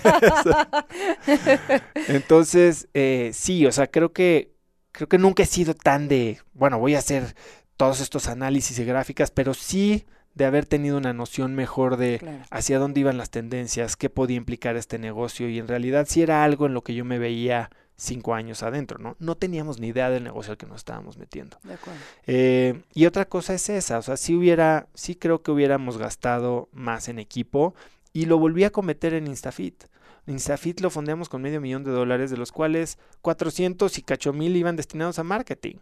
entonces 2.08 2.88
eh, 2.94 3.30
sí, 3.34 3.66
o 3.66 3.72
sea, 3.72 3.88
creo 3.88 4.12
que, 4.12 4.54
creo 4.92 5.08
que 5.08 5.18
nunca 5.18 5.42
he 5.42 5.46
sido 5.46 5.74
tan 5.74 6.08
de, 6.08 6.40
bueno, 6.54 6.78
voy 6.78 6.94
a 6.94 6.98
hacer 6.98 7.34
todos 7.76 8.00
estos 8.00 8.28
análisis 8.28 8.78
y 8.78 8.84
gráficas, 8.84 9.30
pero 9.30 9.52
sí 9.52 10.06
de 10.34 10.44
haber 10.44 10.66
tenido 10.66 10.96
una 10.96 11.12
noción 11.12 11.54
mejor 11.54 11.96
de 11.96 12.18
claro. 12.18 12.44
hacia 12.50 12.78
dónde 12.78 13.00
iban 13.00 13.18
las 13.18 13.30
tendencias, 13.30 13.96
qué 13.96 14.10
podía 14.10 14.36
implicar 14.36 14.76
este 14.76 14.98
negocio 14.98 15.48
y 15.48 15.58
en 15.58 15.68
realidad 15.68 16.06
si 16.06 16.14
sí 16.14 16.22
era 16.22 16.44
algo 16.44 16.66
en 16.66 16.74
lo 16.74 16.82
que 16.82 16.94
yo 16.94 17.04
me 17.04 17.18
veía 17.18 17.70
cinco 17.96 18.34
años 18.34 18.62
adentro, 18.62 18.98
¿no? 18.98 19.16
No 19.20 19.36
teníamos 19.36 19.78
ni 19.78 19.88
idea 19.88 20.10
del 20.10 20.24
negocio 20.24 20.52
al 20.52 20.58
que 20.58 20.66
nos 20.66 20.78
estábamos 20.78 21.16
metiendo. 21.16 21.58
De 21.62 21.74
acuerdo. 21.74 22.00
Eh, 22.26 22.82
y 22.92 23.06
otra 23.06 23.26
cosa 23.26 23.54
es 23.54 23.68
esa, 23.68 23.98
o 23.98 24.02
sea, 24.02 24.16
sí 24.16 24.34
hubiera, 24.34 24.88
sí 24.94 25.14
creo 25.14 25.42
que 25.42 25.52
hubiéramos 25.52 25.98
gastado 25.98 26.68
más 26.72 27.08
en 27.08 27.18
equipo 27.18 27.74
y 28.12 28.26
lo 28.26 28.38
volví 28.38 28.64
a 28.64 28.70
cometer 28.70 29.14
en 29.14 29.26
Instafit. 29.26 29.84
Instafit 30.26 30.80
lo 30.80 30.90
fondeamos 30.90 31.28
con 31.28 31.42
medio 31.42 31.60
millón 31.60 31.84
de 31.84 31.90
dólares, 31.90 32.30
de 32.30 32.36
los 32.36 32.50
cuales 32.50 32.98
400 33.20 33.98
y 33.98 34.02
cacho 34.02 34.32
mil 34.32 34.56
iban 34.56 34.76
destinados 34.76 35.18
a 35.18 35.24
marketing. 35.24 35.76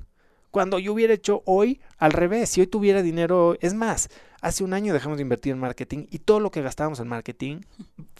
Cuando 0.50 0.78
yo 0.78 0.92
hubiera 0.92 1.14
hecho 1.14 1.42
hoy 1.46 1.80
al 1.96 2.12
revés, 2.12 2.50
si 2.50 2.60
hoy 2.60 2.66
tuviera 2.66 3.00
dinero, 3.00 3.56
es 3.60 3.72
más, 3.72 4.10
hace 4.42 4.62
un 4.64 4.74
año 4.74 4.92
dejamos 4.92 5.16
de 5.16 5.22
invertir 5.22 5.52
en 5.52 5.58
marketing 5.60 6.06
y 6.10 6.18
todo 6.18 6.38
lo 6.40 6.50
que 6.50 6.60
gastábamos 6.60 7.00
en 7.00 7.08
marketing 7.08 7.60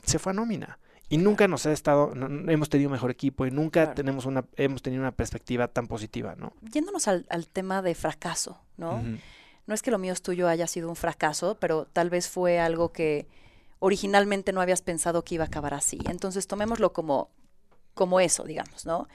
se 0.05 0.19
fue 0.19 0.31
a 0.33 0.35
nómina. 0.35 0.79
Y 1.11 1.19
nunca 1.19 1.47
nos 1.47 1.67
ha 1.67 1.73
estado, 1.73 2.15
no, 2.15 2.51
hemos 2.51 2.71
tenido 2.71 2.89
mejor 2.89 3.11
equipo 3.11 3.45
y 3.45 3.51
nunca 3.51 3.83
Claro. 3.83 3.95
tenemos 3.95 4.25
una, 4.25 4.47
hemos 4.57 4.81
tenido 4.81 5.03
una 5.03 5.13
perspectiva 5.13 5.69
tan 5.69 5.87
positiva, 5.87 6.35
¿no? 6.37 6.55
Yéndonos 6.63 7.07
al, 7.07 7.27
al 7.29 7.47
tema 7.49 7.83
de 7.83 7.95
fracaso, 7.95 8.59
¿no? 8.79 9.03
No 9.67 9.75
es 9.75 9.83
que 9.83 9.91
lo 9.91 9.99
mío 9.99 10.15
es 10.15 10.23
tuyo 10.23 10.49
haya 10.49 10.67
sido 10.67 10.89
un 10.89 10.97
fracaso, 10.97 11.59
pero 11.61 11.85
tal 11.85 12.09
vez 12.09 12.29
fue 12.31 12.59
algo 12.59 12.93
que 12.93 13.27
originalmente 13.79 14.53
no 14.53 14.61
habías 14.63 14.81
pensado 14.81 15.23
que 15.23 15.35
iba 15.35 15.45
a 15.45 15.49
acabar 15.49 15.75
así. 15.75 15.99
Entonces 16.09 16.47
tomémoslo 16.47 16.93
como, 16.95 17.29
como 17.95 18.19
eso, 18.21 18.45
digamos, 18.45 18.87
¿no? 18.87 19.07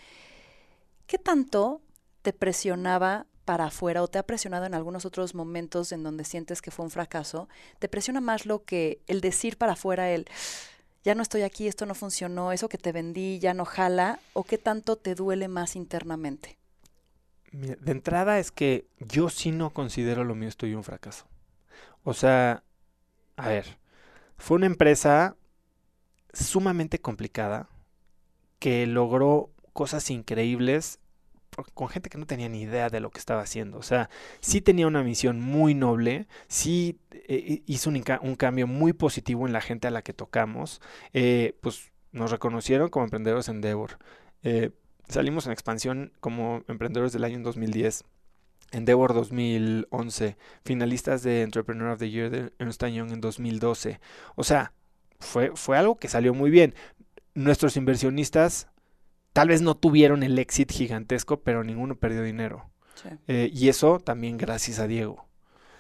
¿Qué 1.08 1.18
tanto 1.18 1.82
te 2.22 2.32
presionaba 2.34 3.26
para 3.48 3.68
afuera 3.68 4.04
o 4.04 4.10
te 4.10 4.20
ha 4.20 4.24
presionado 4.24 4.66
en 4.66 4.74
algunos 4.74 5.06
otros 5.06 5.34
momentos 5.34 5.94
en 5.94 6.04
donde 6.04 6.26
sientes 6.26 6.62
que 6.62 6.70
fue 6.70 6.84
un 6.84 6.92
fracaso? 6.92 7.48
¿Te 7.80 7.88
presiona 7.88 8.20
más 8.20 8.46
lo 8.46 8.66
que 8.66 9.00
el 9.08 9.22
decir 9.22 9.58
para 9.58 9.72
afuera 9.72 10.12
el 10.12 10.28
ya 11.06 11.16
no 11.16 11.22
estoy 11.22 11.44
aquí, 11.44 11.70
esto 11.70 11.86
no 11.86 11.96
funcionó, 11.96 12.52
eso 12.52 12.68
que 12.68 12.78
te 12.78 12.92
vendí 12.92 13.40
ya 13.40 13.54
no 13.54 13.64
jala? 13.64 14.20
¿O 14.34 14.44
qué 14.44 14.58
tanto 14.58 14.98
te 14.98 15.16
duele 15.16 15.48
más 15.48 15.78
internamente? 15.78 16.58
De 17.54 17.94
entrada 17.94 18.38
es 18.38 18.52
que 18.52 18.86
yo 19.00 19.30
sí 19.30 19.52
no 19.52 19.70
considero 19.70 20.26
lo 20.26 20.36
mío 20.36 20.50
estoy 20.50 20.76
un 20.76 20.84
fracaso. 20.84 21.26
O 22.04 22.14
sea, 22.14 22.64
a 23.38 23.48
ver, 23.48 23.78
fue 24.38 24.58
una 24.58 24.66
empresa 24.66 25.38
sumamente 26.34 27.00
complicada 27.00 27.70
que 28.60 28.86
logró 28.88 29.52
cosas 29.72 30.10
increíbles 30.10 31.00
con 31.74 31.90
gente 31.90 32.10
que 32.10 32.18
no 32.18 32.26
tenía 32.26 32.50
ni 32.50 32.62
idea 32.62 32.90
de 32.90 33.00
lo 33.00 33.10
que 33.10 33.20
estaba 33.20 33.42
haciendo. 33.42 33.78
O 33.78 33.84
sea, 33.84 34.10
sí 34.40 34.62
tenía 34.62 34.88
una 34.88 35.04
misión 35.04 35.40
muy 35.40 35.74
noble, 35.74 36.28
sí 36.48 37.00
eh, 37.12 37.64
hizo 37.66 37.90
un, 37.90 38.36
cambio 38.36 38.68
muy 38.68 38.94
positivo 38.94 39.48
en 39.48 39.54
la 39.54 39.62
gente 39.62 39.88
a 39.88 39.92
la 39.92 40.02
que 40.02 40.14
tocamos. 40.14 40.82
Eh, 41.14 41.58
pues 41.62 41.92
nos 42.12 42.32
reconocieron 42.32 42.90
como 42.90 43.06
emprendedores 43.06 43.50
Endeavor. 43.50 43.98
Eh, 44.44 44.72
salimos 45.08 45.46
en 45.46 45.52
expansión 45.52 46.14
como 46.20 46.64
emprendedores 46.68 47.14
del 47.14 47.24
año 47.24 47.38
en 47.38 47.44
2010. 47.44 48.04
Endeavor 48.72 49.14
2011, 49.14 50.38
finalistas 50.66 51.24
de 51.24 51.42
Entrepreneur 51.44 51.92
of 51.92 52.00
the 52.00 52.10
Year 52.10 52.30
de 52.30 52.52
Ernst 52.60 52.84
Young 52.84 53.14
en 53.14 53.22
2012. 53.22 54.00
O 54.36 54.44
sea, 54.44 54.74
fue, 55.20 55.52
fue 55.56 55.78
algo 55.78 55.98
que 55.98 56.10
salió 56.10 56.34
muy 56.34 56.52
bien. 56.52 56.76
Nuestros 57.34 57.78
inversionistas 57.78 58.68
tal 59.38 59.50
vez 59.50 59.62
no 59.62 59.78
tuvieron 59.78 60.24
el 60.24 60.40
éxito 60.40 60.74
gigantesco, 60.74 61.42
pero 61.42 61.64
ninguno 61.64 61.94
perdió 61.96 62.24
dinero. 62.24 62.72
Eh, 63.28 63.52
y 63.54 63.70
eso 63.70 64.00
también 64.00 64.36
gracias 64.36 64.80
a 64.80 64.88
Diego. 64.88 65.28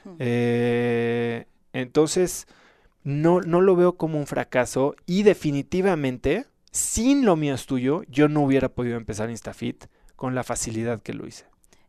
Hmm. 0.04 0.16
Eh, 0.20 1.48
entonces, 1.74 2.46
no, 3.04 3.42
no 3.42 3.62
lo 3.62 3.76
veo 3.76 3.98
como 3.98 4.20
un 4.20 4.28
fracaso 4.28 4.96
y 5.08 5.24
definitivamente, 5.24 6.46
sin 6.70 7.26
lo 7.26 7.36
mío 7.36 7.56
es 7.56 7.66
tuyo, 7.66 8.04
yo 8.08 8.28
no 8.28 8.42
hubiera 8.42 8.70
podido 8.70 8.96
empezar 8.96 9.32
InstaFit 9.32 9.86
con 10.16 10.36
la 10.36 10.44
facilidad 10.44 11.02
que 11.02 11.16
lo 11.16 11.26
hice. 11.26 11.46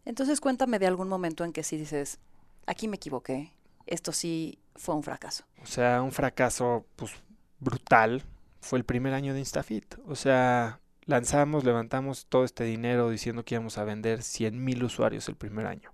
Entonces 0.06 0.40
cuéntame 0.40 0.78
de 0.78 0.86
algún 0.86 1.08
momento 1.08 1.44
en 1.44 1.52
que 1.52 1.64
sí 1.64 1.76
dices, 1.76 2.18
aquí 2.64 2.88
me 2.88 2.96
equivoqué, 2.96 3.52
esto 3.84 4.12
sí 4.12 4.58
fue 4.74 4.94
un 4.94 5.02
fracaso. 5.02 5.44
O 5.62 5.66
sea, 5.66 6.00
un 6.00 6.12
fracaso 6.12 6.86
pues 6.96 7.12
brutal 7.60 8.22
fue 8.62 8.78
el 8.78 8.86
primer 8.86 9.12
año 9.12 9.34
de 9.34 9.40
InstaFit. 9.40 9.96
O 10.06 10.14
sea, 10.14 10.80
lanzamos, 11.08 11.64
levantamos 11.64 12.26
todo 12.28 12.44
este 12.44 12.64
dinero 12.64 13.10
diciendo 13.10 13.44
que 13.44 13.54
íbamos 13.54 13.78
a 13.78 13.84
vender 13.84 14.22
100 14.22 14.62
mil 14.62 14.84
usuarios 14.84 15.28
el 15.28 15.36
primer 15.36 15.66
año. 15.66 15.92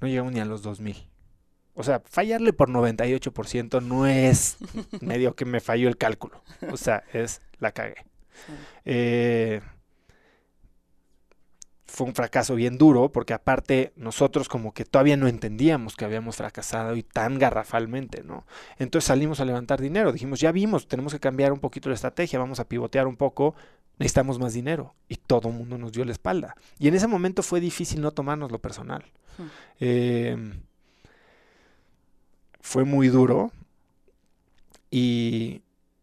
No 0.00 0.08
llegamos 0.08 0.32
ni 0.32 0.40
a 0.40 0.44
los 0.44 0.62
2 0.62 0.80
mil. 0.80 1.08
O 1.74 1.84
sea, 1.84 2.02
fallarle 2.04 2.52
por 2.52 2.70
98% 2.70 3.82
no 3.82 4.06
es 4.06 4.56
medio 5.00 5.36
que 5.36 5.44
me 5.44 5.60
falló 5.60 5.88
el 5.88 5.98
cálculo. 5.98 6.42
O 6.72 6.76
sea, 6.76 7.04
es 7.12 7.42
la 7.58 7.72
cagué. 7.72 7.96
Eh, 8.84 9.60
fue 11.86 12.06
un 12.06 12.14
fracaso 12.14 12.54
bien 12.54 12.78
duro, 12.78 13.12
porque 13.12 13.34
aparte 13.34 13.92
nosotros 13.96 14.48
como 14.48 14.72
que 14.72 14.84
todavía 14.84 15.16
no 15.16 15.28
entendíamos 15.28 15.96
que 15.96 16.04
habíamos 16.04 16.36
fracasado 16.36 16.96
y 16.96 17.02
tan 17.02 17.38
garrafalmente, 17.38 18.24
¿no? 18.24 18.46
Entonces 18.78 19.06
salimos 19.06 19.38
a 19.40 19.44
levantar 19.44 19.80
dinero, 19.80 20.12
dijimos, 20.12 20.40
ya 20.40 20.50
vimos, 20.50 20.88
tenemos 20.88 21.12
que 21.12 21.20
cambiar 21.20 21.52
un 21.52 21.60
poquito 21.60 21.88
la 21.88 21.94
estrategia, 21.94 22.38
vamos 22.38 22.58
a 22.58 22.68
pivotear 22.68 23.06
un 23.06 23.16
poco, 23.16 23.54
necesitamos 23.98 24.38
más 24.38 24.54
dinero. 24.54 24.94
Y 25.08 25.16
todo 25.16 25.48
el 25.48 25.54
mundo 25.54 25.78
nos 25.78 25.92
dio 25.92 26.04
la 26.04 26.12
espalda. 26.12 26.56
Y 26.78 26.88
en 26.88 26.94
ese 26.94 27.06
momento 27.06 27.42
fue 27.42 27.60
difícil 27.60 28.00
no 28.00 28.12
tomarnos 28.12 28.50
lo 28.50 28.58
personal. 28.58 29.04
Em, 29.80 30.60
fue 32.60 32.84
muy 32.84 33.08
duro. 33.08 33.52
Y 34.90 35.62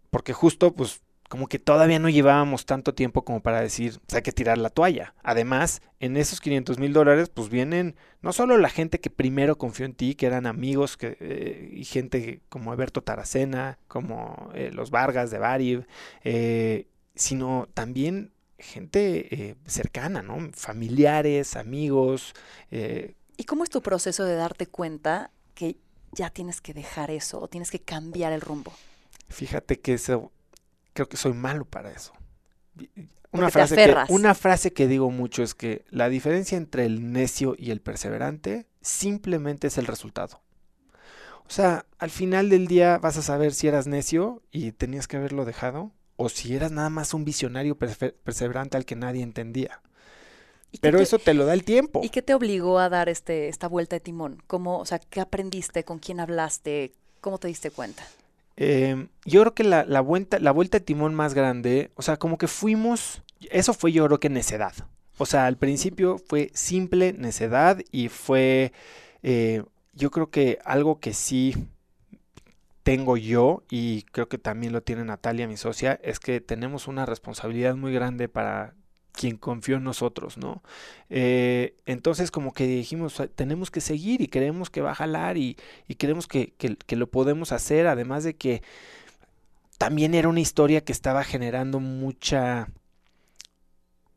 porque 0.10 0.34
justo 0.34 0.73
pues 0.73 1.01
como 1.32 1.47
que 1.47 1.60
todavía 1.60 1.97
no 1.97 2.10
llevábamos 2.10 2.65
tanto 2.65 2.93
tiempo 2.93 3.23
como 3.23 3.39
para 3.39 3.62
decir, 3.62 4.01
pues, 4.06 4.15
hay 4.15 4.21
que 4.21 4.34
tirar 4.34 4.58
la 4.58 4.69
toalla. 4.69 5.13
Además, 5.23 5.82
en 6.01 6.17
esos 6.17 6.41
500 6.41 6.77
mil 6.77 6.91
dólares, 6.91 7.30
pues 7.34 7.47
vienen 7.47 7.95
no 8.21 8.34
solo 8.34 8.58
la 8.58 8.67
gente 8.67 8.99
que 8.99 9.10
primero 9.10 9.58
confió 9.58 9.86
en 9.86 9.93
ti, 9.93 10.15
que 10.15 10.25
eran 10.25 10.45
amigos 10.45 10.97
que, 10.97 11.15
eh, 11.21 11.69
y 11.71 11.86
gente 11.86 12.41
como 12.49 12.73
Alberto 12.73 13.01
Taracena, 13.01 13.80
como 13.88 14.49
eh, 14.54 14.71
los 14.73 14.91
Vargas 14.91 15.32
de 15.32 15.39
Bari, 15.39 15.86
eh, 16.25 16.88
sino 17.15 17.67
también 17.74 18.34
gente 18.58 19.58
cercana, 19.65 20.21
¿no? 20.21 20.52
Familiares, 20.54 21.56
amigos. 21.56 22.34
¿Y 22.69 23.43
cómo 23.45 23.63
es 23.63 23.69
tu 23.69 23.82
proceso 23.82 24.24
de 24.24 24.36
darte 24.36 24.67
cuenta 24.67 25.32
que 25.56 25.78
ya 26.12 26.30
tienes 26.30 26.62
que 26.62 26.74
dejar 26.74 27.10
eso 27.10 27.39
o 27.41 27.47
tienes 27.47 27.71
que 27.71 27.80
cambiar 27.80 28.34
el 28.34 28.41
rumbo? 28.41 28.74
Fíjate 29.30 29.80
que 29.80 29.93
eso 29.93 30.32
creo 30.93 31.10
que 31.10 31.17
soy 31.17 31.34
malo 31.34 31.65
para 31.65 31.91
eso. 31.91 32.13
Una 33.32 33.50
frase, 33.50 33.76
que, 33.76 33.95
una 34.10 34.36
frase 34.36 34.74
que 34.74 34.88
digo 34.88 35.10
mucho 35.10 35.41
es 35.41 35.56
que 35.56 35.86
la 35.89 36.10
diferencia 36.10 36.58
entre 36.58 36.86
el 36.86 37.13
necio 37.13 37.56
y 37.58 37.71
el 37.71 37.80
perseverante 37.80 38.67
simplemente 38.82 39.67
es 39.67 39.78
el 39.78 39.88
resultado. 39.88 40.41
O 41.45 41.50
sea, 41.50 41.86
al 41.97 42.10
final 42.10 42.50
del 42.50 42.67
día 42.67 42.97
vas 42.97 43.17
a 43.17 43.21
saber 43.21 43.54
si 43.54 43.67
eras 43.67 43.88
necio 43.88 44.43
y 44.52 44.74
tenías 44.74 45.08
que 45.08 45.17
haberlo 45.17 45.45
dejado 45.45 45.93
o 46.22 46.30
si 46.30 46.56
eras 46.56 46.72
nada 46.72 46.90
más 46.90 47.14
un 47.14 47.26
visionario 47.26 47.76
perseverante 47.78 48.78
al 48.78 48.86
que 48.86 48.96
nadie 48.96 49.24
entendía. 49.24 49.82
Pero 50.80 51.00
eso 51.00 51.20
te 51.20 51.34
lo 51.34 51.46
da 51.46 51.54
el 51.54 51.64
tiempo. 51.64 52.02
¿Y 52.04 52.10
qué 52.10 52.22
te 52.22 52.34
obligó 52.34 52.80
a 52.80 52.90
dar 52.90 53.10
este, 53.10 53.50
esta 53.50 53.68
vuelta 53.68 53.96
de 53.96 54.00
timón? 54.00 54.42
¿Cómo, 54.48 54.78
o 54.80 54.86
sea, 54.86 55.00
¿qué 55.00 55.20
aprendiste? 55.20 55.84
¿Con 55.84 56.00
quién 56.00 56.20
hablaste? 56.20 56.94
¿Cómo 57.20 57.40
te 57.40 57.48
diste 57.48 57.72
cuenta? 57.72 58.08
Em, 58.56 59.10
yo 59.26 59.42
creo 59.42 59.54
que 59.54 59.64
la, 59.64 59.84
la, 59.84 60.00
vuelta, 60.02 60.40
la 60.40 60.52
vuelta 60.52 60.80
de 60.80 60.86
timón 60.86 61.14
más 61.14 61.34
grande, 61.34 61.92
o 61.96 62.02
sea, 62.02 62.18
como 62.18 62.38
que 62.38 62.48
fuimos, 62.48 63.22
eso 63.50 63.74
fue 63.74 63.92
yo 63.92 64.06
creo 64.06 64.20
que 64.20 64.30
necedad. 64.30 64.74
O 65.18 65.26
sea, 65.26 65.46
al 65.46 65.58
principio 65.58 66.20
fue 66.20 66.52
simple 66.54 67.14
necedad 67.14 67.80
y 67.92 68.10
fue, 68.10 68.72
eh, 69.24 69.64
yo 69.94 70.12
creo 70.12 70.30
que 70.30 70.60
algo 70.64 71.00
que 71.00 71.14
sí 71.14 71.56
tengo 72.84 73.17
yo 73.17 73.63
y 73.70 74.04
creo 74.04 74.28
que 74.28 74.38
también 74.38 74.74
lo 74.74 74.82
tiene 74.82 75.04
Natalia, 75.06 75.48
mi 75.48 75.58
socia, 75.58 76.00
es 76.04 76.20
que 76.20 76.41
tenemos 76.41 76.88
una 76.88 77.06
responsabilidad 77.06 77.76
muy 77.76 77.94
grande 77.94 78.28
para 78.28 78.76
quien 79.12 79.38
confió 79.38 79.78
en 79.78 79.84
nosotros, 79.84 80.38
¿no? 80.38 80.63
Eh, 81.10 81.76
entonces 81.86 82.32
como 82.32 82.54
que 82.54 82.65
dijimos, 82.65 83.22
tenemos 83.36 83.70
que 83.72 83.82
seguir 83.82 84.22
y 84.22 84.28
creemos 84.28 84.70
que 84.70 84.82
va 84.82 84.91
a 84.91 84.96
jalar 84.96 85.38
y, 85.38 85.58
y 85.88 85.96
creemos 85.96 86.28
que, 86.28 86.54
que, 86.58 86.96
lo 86.96 87.08
podemos 87.08 87.52
hacer, 87.52 87.88
además 87.88 88.24
de 88.24 88.36
que 88.36 88.63
también 89.78 90.13
era 90.13 90.30
una 90.30 90.39
historia 90.39 90.84
que 90.84 90.91
estaba 90.91 91.24
generando 91.24 91.80
mucha, 91.80 92.70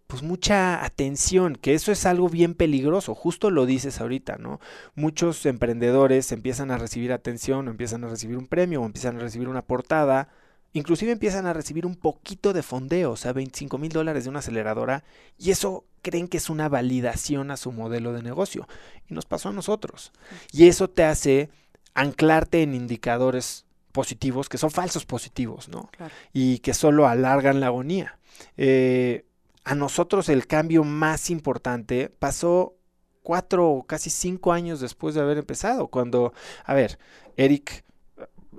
pues 0.07 0.23
mucha 0.23 0.85
atención, 0.85 1.57
que 1.57 1.75
eso 1.75 1.93
es 1.93 2.07
algo 2.07 2.29
bien 2.29 2.55
peligroso, 2.55 3.15
justo 3.15 3.51
lo 3.51 3.67
dices 3.67 4.01
ahorita, 4.01 4.37
¿no? 4.37 4.61
Muchos 4.95 5.45
emprendedores 5.47 6.31
empiezan 6.33 6.71
a 6.71 6.79
recibir 6.79 7.13
atención, 7.13 7.69
o 7.69 7.71
empiezan 7.71 8.05
a 8.05 8.09
recibir 8.09 8.37
un 8.37 8.47
premio, 8.47 8.83
o 8.83 8.87
empiezan 8.87 9.17
a 9.17 9.21
recibir 9.21 9.49
una 9.49 9.63
portada, 9.63 10.29
Inclusive 10.75 11.13
empiezan 11.13 11.47
a 11.47 11.53
recibir 11.53 11.87
un 11.87 11.95
poquito 11.95 12.53
de 12.53 12.65
fondeo, 12.65 13.13
o 13.13 13.17
sea, 13.17 13.33
25 13.33 13.79
mil 13.79 13.93
dólares 13.93 14.25
de 14.25 14.31
una 14.31 14.41
aceleradora, 14.41 15.05
y 15.39 15.53
eso 15.53 15.85
creen 16.03 16.27
que 16.27 16.37
es 16.37 16.51
una 16.51 16.69
validación 16.69 17.53
a 17.53 17.57
su 17.57 17.71
modelo 17.71 18.13
de 18.13 18.25
negocio. 18.25 18.67
Y 19.09 19.15
nos 19.15 19.25
pasó 19.25 19.51
a 19.51 19.53
nosotros. 19.53 20.13
Y 20.51 20.67
eso 20.67 20.91
te 20.91 21.05
hace 21.05 21.49
anclarte 21.95 22.63
en 22.63 22.75
indicadores 22.75 23.67
positivos 23.93 24.49
que 24.49 24.59
son 24.59 24.73
falsos 24.73 25.07
positivos, 25.07 25.69
¿no? 25.69 25.91
Y 26.33 26.59
que 26.59 26.75
solo 26.75 27.07
alargan 27.07 27.61
la 27.61 27.67
agonía. 27.67 28.19
Eh, 28.57 29.27
a 29.65 29.75
nosotros 29.75 30.29
el 30.29 30.47
cambio 30.47 30.85
más 30.85 31.31
importante 31.31 32.11
pasó 32.19 32.77
cuatro 33.23 33.71
o 33.71 33.87
casi 33.87 34.11
cinco 34.11 34.53
años 34.53 34.81
después 34.81 35.15
de 35.15 35.23
haber 35.23 35.39
empezado, 35.39 35.89
cuando, 35.89 36.33
a 36.65 36.75
ver, 36.75 36.99
Eric 37.37 37.85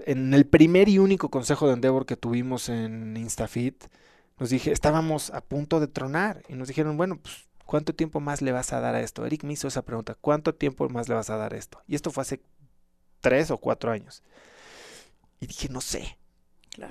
en 0.06 0.34
el 0.34 0.46
primer 0.46 0.90
y 0.90 1.00
único 1.00 1.30
consejo 1.30 1.68
de 1.68 1.74
Endeavor 1.74 2.06
que 2.06 2.18
tuvimos 2.18 2.70
en 2.70 3.16
InstaFit, 3.16 3.86
nos 4.38 4.50
dije, 4.50 4.72
estábamos 4.72 5.30
a 5.32 5.42
punto 5.42 5.80
de 5.80 5.88
tronar 5.88 6.44
y 6.50 6.56
nos 6.56 6.68
dijeron, 6.68 6.98
bueno, 6.98 7.18
pues, 7.18 7.48
¿cuánto 7.66 7.96
tiempo 7.96 8.20
más 8.20 8.42
le 8.42 8.52
vas 8.52 8.74
a 8.74 8.82
dar 8.82 8.96
a 8.96 9.02
esto? 9.02 9.26
Eric 9.26 9.44
me 9.44 9.54
hizo 9.54 9.68
esa 9.68 9.84
pregunta, 9.84 10.16
¿cuánto 10.20 10.54
tiempo 10.54 10.90
más 10.90 11.08
le 11.08 11.16
vas 11.16 11.30
a 11.30 11.38
dar 11.38 11.54
a 11.54 11.58
esto? 11.58 11.82
Y 11.88 11.96
esto 11.96 12.12
fue 12.12 12.24
hace 12.24 12.42
tres 13.22 13.52
o 13.52 13.58
cuatro 13.58 13.92
años. 13.92 14.24
Y 15.40 15.48
dije, 15.48 15.70
no 15.70 15.82
sé, 15.82 16.18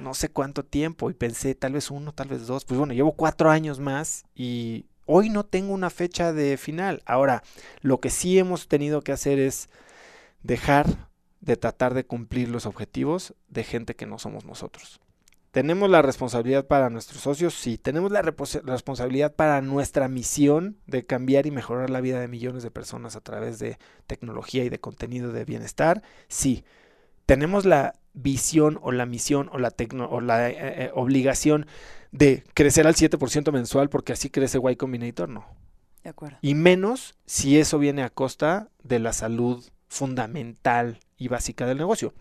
no 0.01 0.15
sé 0.15 0.29
cuánto 0.29 0.65
tiempo. 0.65 1.11
Y 1.11 1.15
pensé, 1.15 1.55
tal 1.55 1.73
vez 1.73 1.91
uno, 1.91 2.13
tal 2.13 2.29
vez 2.29 2.47
dos. 2.47 2.65
Pues 2.65 2.79
bueno, 2.79 2.95
llevo 2.95 3.13
cuatro 3.13 3.51
años 3.51 3.81
más 3.81 4.25
y 4.35 4.87
hoy 5.07 5.31
no 5.31 5.45
tengo 5.45 5.73
una 5.73 5.91
fecha 5.91 6.33
de 6.33 6.57
final. 6.57 7.03
Ahora, 7.07 7.43
lo 7.81 8.01
que 8.01 8.11
sí 8.11 8.39
hemos 8.39 8.69
tenido 8.69 9.03
que 9.03 9.13
hacer 9.13 9.39
es 9.39 9.69
dejar 10.43 10.87
de 11.41 11.57
tratar 11.57 11.95
de 11.95 12.07
cumplir 12.07 12.49
los 12.49 12.67
objetivos 12.67 13.35
de 13.49 13.65
gente 13.65 13.95
que 13.97 14.07
no 14.07 14.19
somos 14.19 14.45
nosotros. 14.45 15.01
¿Tenemos 15.51 15.89
la 15.89 16.03
responsabilidad 16.03 16.67
para 16.67 16.91
nuestros 16.91 17.21
socios? 17.21 17.55
Sí. 17.55 17.79
¿Tenemos 17.79 18.11
la 18.11 18.23
responsabilidad 18.23 19.35
para 19.37 19.61
nuestra 19.61 20.09
misión 20.09 20.79
de 20.89 21.07
cambiar 21.07 21.47
y 21.47 21.53
mejorar 21.53 21.91
la 21.91 22.01
vida 22.01 22.19
de 22.19 22.27
millones 22.27 22.65
de 22.65 22.73
personas 22.73 23.15
a 23.15 23.21
través 23.21 23.61
de 23.61 23.79
tecnología 24.09 24.65
y 24.65 24.69
de 24.69 24.81
contenido 24.81 25.31
de 25.31 25.45
bienestar? 25.45 26.03
Sí. 26.27 26.65
¿Tenemos 27.25 27.67
la 27.67 27.95
visión 28.15 28.79
o 28.83 28.93
la 28.93 29.07
misión 29.07 29.51
o 29.53 29.59
la, 29.59 29.75
o 30.09 30.21
la 30.21 30.49
eh, 30.49 30.57
eh, 30.59 30.91
obligación 30.95 31.67
de 32.13 32.45
crecer 32.55 32.87
al 32.87 32.95
7% 32.95 33.53
mensual 33.53 33.91
porque 33.91 34.13
así 34.13 34.31
crece 34.31 34.59
Y 34.71 34.77
Combinator? 34.77 35.29
No. 35.29 35.45
De 36.03 36.11
acuerdo. 36.11 36.39
Y 36.41 36.55
menos 36.55 37.15
si 37.27 37.59
eso 37.59 37.79
viene 37.79 38.03
a 38.03 38.11
costa 38.11 38.69
de 38.83 38.99
la 38.99 39.13
salud 39.13 39.65
fundamental 39.89 41.01
y 41.17 41.29
básica 41.29 41.67
del 41.67 41.79
negocio. 41.79 42.15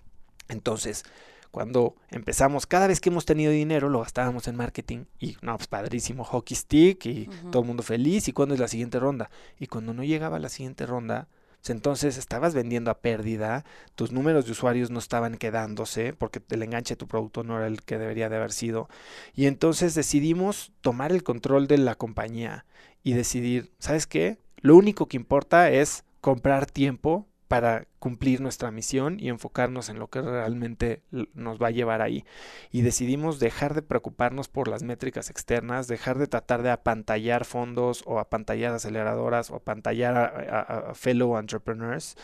Entonces, 0.47 1.03
cuando 1.51 1.95
empezamos, 2.09 2.65
cada 2.65 2.87
vez 2.87 2.99
que 2.99 3.09
hemos 3.09 3.25
tenido 3.25 3.51
dinero, 3.51 3.87
lo 3.89 3.99
gastábamos 3.99 4.47
en 4.47 4.55
marketing 4.55 5.05
y 5.19 5.37
no, 5.41 5.55
pues 5.55 5.67
padrísimo, 5.67 6.23
hockey 6.23 6.57
stick 6.57 7.05
y 7.05 7.29
todo 7.51 7.61
el 7.61 7.67
mundo 7.67 7.83
feliz. 7.83 8.27
¿Y 8.27 8.33
cuándo 8.33 8.55
es 8.55 8.59
la 8.59 8.67
siguiente 8.67 8.99
ronda? 8.99 9.29
Y 9.59 9.67
cuando 9.67 9.93
no 9.93 10.03
llegaba 10.03 10.39
la 10.39 10.49
siguiente 10.49 10.85
ronda, 10.87 11.27
entonces 11.71 12.17
estabas 12.17 12.53
vendiendo 12.53 12.91
a 12.91 12.99
pérdida, 12.99 13.63
tus 13.95 14.11
números 14.11 14.45
de 14.45 14.51
usuarios 14.51 14.89
no 14.91 14.99
estaban 14.99 15.37
quedándose 15.37 16.13
porque 16.13 16.41
el 16.49 16.63
enganche 16.63 16.95
de 16.95 16.97
tu 16.97 17.07
producto 17.07 17.43
no 17.43 17.57
era 17.57 17.67
el 17.67 17.81
que 17.81 17.97
debería 17.97 18.29
de 18.29 18.35
haber 18.35 18.51
sido. 18.51 18.89
Y 19.33 19.45
entonces 19.45 19.95
decidimos 19.95 20.73
tomar 20.81 21.11
el 21.11 21.23
control 21.23 21.67
de 21.67 21.77
la 21.77 21.95
compañía 21.95 22.65
y 23.03 23.13
decidir, 23.13 23.71
¿sabes 23.79 24.07
qué? 24.07 24.37
Lo 24.61 24.75
único 24.75 25.07
que 25.07 25.17
importa 25.17 25.71
es 25.71 26.03
comprar 26.21 26.65
tiempo 26.65 27.27
para 27.53 27.85
cumplir 27.99 28.41
nuestra 28.41 28.71
misión 28.71 29.19
y 29.19 29.29
enfocarnos 29.29 29.89
en 29.89 29.99
lo 29.99 30.07
que 30.09 30.23
realmente 30.23 31.03
nos 31.35 31.61
va 31.61 31.67
a 31.67 31.69
llevar 31.69 32.01
ahí. 32.01 32.25
Y 32.71 32.81
decidimos 32.81 33.37
dejar 33.39 33.75
de 33.75 33.83
preocuparnos 33.83 34.47
por 34.47 34.67
las 34.67 34.81
métricas 34.81 35.29
externas, 35.29 35.87
dejar 35.87 36.17
de 36.17 36.25
tratar 36.25 36.63
de 36.63 36.71
apantallar 36.71 37.45
fondos 37.45 38.01
o 38.07 38.17
apantallar 38.17 38.73
aceleradoras 38.73 39.51
o 39.51 39.55
apantallar 39.57 40.17
a, 40.17 40.95
fellow 40.95 41.37
entrepreneurs 41.37 42.15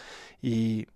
y 0.41 0.87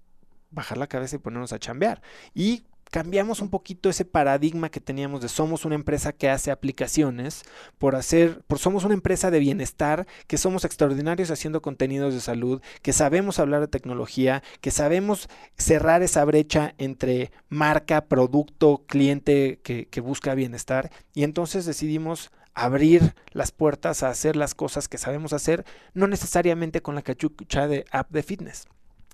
bajar 0.50 0.80
la 0.80 0.88
cabeza 0.88 1.18
y 1.18 1.20
ponernos 1.20 1.54
a 1.54 1.60
chambear. 1.60 2.02
Y 2.34 2.64
cambiamos 2.94 3.42
un 3.42 3.50
poquito 3.50 3.90
ese 3.90 4.06
paradigma 4.06 4.70
que 4.70 4.80
teníamos 4.80 5.20
de 5.20 5.28
somos 5.28 5.66
una 5.66 5.74
empresa 5.74 6.14
que 6.14 6.30
hace 6.30 6.52
aplicaciones 6.52 7.42
por 7.80 7.96
hacer, 7.96 8.44
somos 8.56 8.84
una 8.84 8.94
empresa 8.94 9.32
de 9.32 9.40
bienestar, 9.40 10.06
que 10.28 10.38
somos 10.38 10.64
extraordinarios 10.64 11.32
haciendo 11.32 11.64
contenidos 11.64 12.14
de 12.14 12.22
salud, 12.22 12.62
que 12.84 12.94
sabemos 12.94 13.40
hablar 13.40 13.62
de 13.62 13.68
tecnología, 13.68 14.44
que 14.62 14.70
sabemos 14.70 15.28
cerrar 15.58 16.04
esa 16.04 16.24
brecha 16.24 16.76
entre 16.78 17.32
marca, 17.50 18.06
producto, 18.06 18.84
cliente 18.86 19.60
que, 19.64 19.88
que 19.88 20.00
busca 20.00 20.36
bienestar. 20.36 20.92
Y 21.16 21.24
entonces 21.24 21.66
decidimos 21.66 22.30
abrir 22.54 23.16
las 23.32 23.52
puertas 23.52 24.04
a 24.04 24.10
hacer 24.10 24.36
las 24.36 24.54
cosas 24.54 24.88
que 24.88 25.00
sabemos 25.00 25.34
hacer, 25.34 25.66
no 25.96 26.06
necesariamente 26.06 26.84
con 26.84 26.94
la 26.94 27.02
cachucha 27.02 27.68
de 27.68 27.86
app 27.90 28.12
de 28.12 28.22
fitness. 28.22 28.68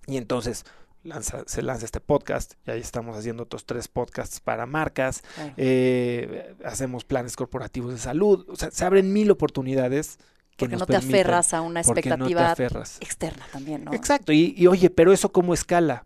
Y 0.05 0.17
entonces 0.17 0.65
se 1.45 1.61
lanza 1.61 1.85
este 1.85 1.99
podcast 1.99 2.53
y 2.65 2.71
ahí 2.71 2.81
estamos 2.81 3.17
haciendo 3.17 3.43
otros 3.43 3.65
tres 3.65 3.87
podcasts 3.87 4.39
para 4.39 4.65
marcas, 4.65 5.23
eh, 5.57 6.55
hacemos 6.65 7.03
planes 7.05 7.35
corporativos 7.35 7.93
de 7.93 7.99
salud, 7.99 8.45
o 8.49 8.55
sea, 8.55 8.71
se 8.71 8.85
abren 8.85 9.13
mil 9.13 9.31
oportunidades. 9.31 10.17
Que 10.51 10.65
porque 10.65 10.75
no 10.75 10.85
te 10.85 10.97
aferras 10.97 11.53
a 11.53 11.61
una 11.61 11.79
expectativa 11.79 12.53
externa 12.99 13.45
también, 13.51 13.85
¿no? 13.85 13.93
Exacto, 13.93 14.33
y, 14.33 14.53
y 14.57 14.67
oye, 14.67 14.89
pero 14.89 15.13
eso 15.13 15.31
cómo 15.31 15.53
escala, 15.53 16.05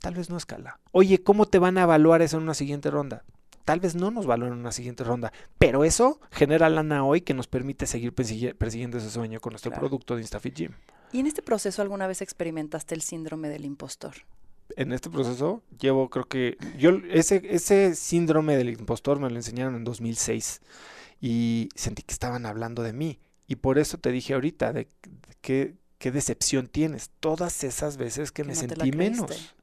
tal 0.00 0.14
vez 0.14 0.30
no 0.30 0.36
escala. 0.36 0.78
Oye, 0.92 1.22
¿cómo 1.22 1.46
te 1.46 1.58
van 1.58 1.76
a 1.76 1.82
evaluar 1.82 2.22
eso 2.22 2.36
en 2.36 2.44
una 2.44 2.54
siguiente 2.54 2.90
ronda? 2.90 3.24
Tal 3.64 3.80
vez 3.80 3.94
no 3.94 4.10
nos 4.10 4.26
valoren 4.26 4.54
en 4.54 4.60
una 4.60 4.72
siguiente 4.72 5.04
ronda, 5.04 5.32
pero 5.58 5.84
eso 5.84 6.20
genera 6.30 6.68
lana 6.68 7.04
hoy 7.04 7.20
que 7.20 7.34
nos 7.34 7.46
permite 7.46 7.86
seguir 7.86 8.14
persiguiendo 8.14 8.98
ese 8.98 9.10
sueño 9.10 9.40
con 9.40 9.52
nuestro 9.52 9.72
producto 9.72 10.16
de 10.16 10.22
InstaFit 10.22 10.54
Gym. 10.54 10.72
¿Y 11.12 11.20
en 11.20 11.26
este 11.26 11.42
proceso 11.42 11.82
alguna 11.82 12.06
vez 12.06 12.22
experimentaste 12.22 12.94
el 12.94 13.02
síndrome 13.02 13.48
del 13.48 13.64
impostor? 13.64 14.14
En 14.76 14.92
este 14.92 15.10
proceso 15.10 15.62
llevo, 15.78 16.08
creo 16.08 16.26
que, 16.26 16.56
yo 16.78 16.90
ese, 17.10 17.42
ese 17.44 17.94
síndrome 17.94 18.56
del 18.56 18.70
impostor 18.70 19.18
me 19.18 19.28
lo 19.28 19.36
enseñaron 19.36 19.74
en 19.74 19.84
2006 19.84 20.60
y 21.20 21.68
sentí 21.74 22.02
que 22.02 22.12
estaban 22.12 22.46
hablando 22.46 22.82
de 22.82 22.92
mí. 22.92 23.18
Y 23.46 23.56
por 23.56 23.78
eso 23.78 23.98
te 23.98 24.12
dije 24.12 24.34
ahorita 24.34 24.72
de, 24.72 24.88
qué, 25.40 25.74
decepción 25.98 26.68
tienes. 26.68 27.10
Todas 27.20 27.64
esas 27.64 27.96
veces 27.96 28.30
que, 28.30 28.44
me 28.44 28.54
sentí 28.54 28.92
menos. 28.92 29.54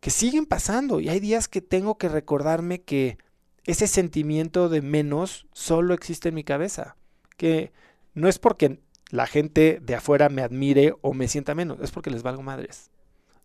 Que 0.00 0.10
siguen 0.10 0.46
pasando. 0.46 1.00
Y 1.00 1.08
hay 1.08 1.20
días 1.20 1.48
que 1.48 1.60
tengo 1.60 1.98
que 1.98 2.08
recordarme 2.08 2.82
que 2.82 3.18
ese 3.64 3.86
sentimiento 3.86 4.68
de 4.68 4.82
menos 4.82 5.46
solo 5.52 5.94
existe 5.94 6.28
en 6.28 6.34
mi 6.34 6.44
cabeza. 6.44 6.96
Que 7.36 7.72
no 8.14 8.28
es 8.28 8.38
porque 8.38 8.80
la 9.10 9.26
gente 9.26 9.78
de 9.82 9.94
afuera 9.94 10.28
me 10.28 10.42
admire 10.42 10.94
o 11.00 11.14
me 11.14 11.28
sienta 11.28 11.54
menos, 11.54 11.80
es 11.80 11.90
porque 11.90 12.10
les 12.10 12.22
valgo 12.22 12.42
madres. 12.42 12.90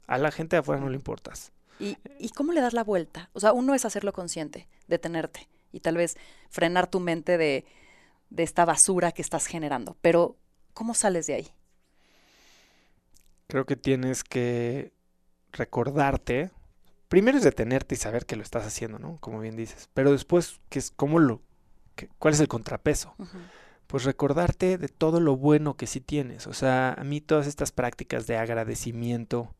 A 0.07 0.17
la 0.17 0.31
gente 0.31 0.55
de 0.55 0.61
afuera 0.61 0.81
no 0.81 0.89
le 0.89 0.95
importas. 0.95 1.51
¿Y, 1.79 1.97
¿Y 2.19 2.29
cómo 2.29 2.51
le 2.51 2.61
das 2.61 2.73
la 2.73 2.83
vuelta? 2.83 3.29
O 3.33 3.39
sea, 3.39 3.53
uno 3.53 3.73
es 3.73 3.85
hacerlo 3.85 4.13
consciente, 4.13 4.67
detenerte 4.87 5.47
y 5.71 5.79
tal 5.79 5.97
vez 5.97 6.17
frenar 6.49 6.87
tu 6.87 6.99
mente 6.99 7.37
de, 7.37 7.65
de 8.29 8.43
esta 8.43 8.65
basura 8.65 9.11
que 9.11 9.21
estás 9.21 9.45
generando. 9.45 9.95
Pero, 10.01 10.37
¿cómo 10.73 10.93
sales 10.93 11.27
de 11.27 11.35
ahí? 11.35 11.47
Creo 13.47 13.65
que 13.65 13.75
tienes 13.75 14.23
que 14.23 14.93
recordarte. 15.53 16.51
Primero 17.07 17.37
es 17.37 17.43
detenerte 17.43 17.95
y 17.95 17.97
saber 17.97 18.25
que 18.25 18.35
lo 18.35 18.43
estás 18.43 18.65
haciendo, 18.65 18.99
¿no? 18.99 19.17
Como 19.19 19.39
bien 19.39 19.55
dices. 19.55 19.89
Pero 19.93 20.11
después, 20.11 20.61
¿qué 20.69 20.79
es, 20.79 20.91
cómo 20.91 21.19
lo, 21.19 21.41
¿cuál 22.19 22.33
es 22.33 22.39
el 22.39 22.47
contrapeso? 22.47 23.15
pues 23.91 24.05
recordarte 24.05 24.77
de 24.77 24.87
todo 24.87 25.19
lo 25.19 25.35
bueno 25.35 25.75
que 25.75 25.85
sí 25.85 25.99
tienes. 25.99 26.47
O 26.47 26.53
sea, 26.53 26.93
a 26.93 27.03
mí 27.03 27.19
todas 27.19 27.45
estas 27.45 27.73
prácticas 27.73 28.25
de 28.25 28.37
agradecimiento, 28.37 29.53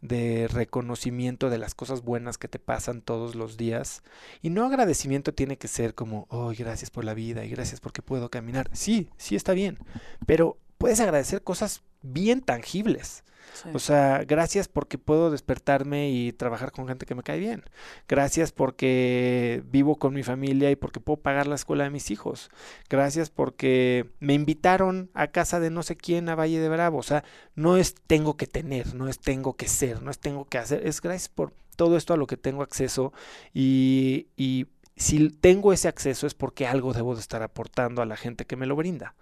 de 0.00 0.48
reconocimiento 0.48 1.50
de 1.50 1.58
las 1.58 1.76
cosas 1.76 2.02
buenas 2.02 2.36
que 2.36 2.48
te 2.48 2.58
pasan 2.58 3.00
todos 3.00 3.36
los 3.36 3.56
días. 3.56 4.02
Y 4.42 4.50
no 4.50 4.66
agradecimiento 4.66 5.34
tiene 5.34 5.56
que 5.56 5.68
ser 5.68 5.94
como, 5.94 6.26
oh, 6.30 6.52
gracias 6.58 6.90
por 6.90 7.04
la 7.04 7.14
vida 7.14 7.44
y 7.44 7.50
gracias 7.50 7.78
porque 7.78 8.02
puedo 8.02 8.28
caminar. 8.28 8.68
Sí, 8.72 9.08
sí 9.18 9.36
está 9.36 9.52
bien, 9.52 9.78
pero 10.26 10.58
puedes 10.78 10.98
agradecer 10.98 11.44
cosas 11.44 11.84
bien 12.12 12.40
tangibles. 12.40 13.24
O 13.72 13.78
sea, 13.78 14.24
gracias 14.26 14.68
porque 14.68 14.98
puedo 14.98 15.30
despertarme 15.30 16.10
y 16.10 16.32
trabajar 16.32 16.72
con 16.72 16.88
gente 16.88 17.06
que 17.06 17.14
me 17.14 17.22
cae 17.22 17.38
bien. 17.38 17.64
Gracias 18.08 18.52
porque 18.52 19.62
vivo 19.70 19.96
con 19.96 20.14
mi 20.14 20.22
familia 20.22 20.70
y 20.70 20.76
porque 20.76 21.00
puedo 21.00 21.18
pagar 21.18 21.46
la 21.46 21.54
escuela 21.54 21.84
de 21.84 21.90
mis 21.90 22.10
hijos. 22.10 22.50
Gracias 22.90 23.30
porque 23.30 24.10
me 24.20 24.34
invitaron 24.34 25.10
a 25.14 25.28
casa 25.28 25.60
de 25.60 25.70
no 25.70 25.82
sé 25.82 25.96
quién 25.96 26.28
a 26.28 26.34
Valle 26.34 26.60
de 26.60 26.68
Bravo. 26.68 26.98
O 26.98 27.02
sea, 27.02 27.24
no 27.54 27.76
es 27.76 27.94
tengo 28.06 28.36
que 28.36 28.46
tener, 28.46 28.94
no 28.94 29.08
es 29.08 29.18
tengo 29.18 29.56
que 29.56 29.68
ser, 29.68 30.02
no 30.02 30.10
es 30.10 30.18
tengo 30.18 30.44
que 30.44 30.58
hacer. 30.58 30.86
Es 30.86 31.00
gracias 31.00 31.28
por 31.28 31.52
todo 31.76 31.96
esto 31.96 32.14
a 32.14 32.16
lo 32.16 32.26
que 32.26 32.36
tengo 32.36 32.62
acceso 32.62 33.12
y, 33.54 34.28
y 34.36 34.66
si 34.96 35.28
tengo 35.28 35.72
ese 35.74 35.88
acceso 35.88 36.26
es 36.26 36.34
porque 36.34 36.66
algo 36.66 36.94
debo 36.94 37.14
de 37.14 37.20
estar 37.20 37.42
aportando 37.42 38.00
a 38.00 38.06
la 38.06 38.16
gente 38.16 38.46
que 38.46 38.56
me 38.56 38.66
lo 38.66 38.76
brinda. 38.76 39.14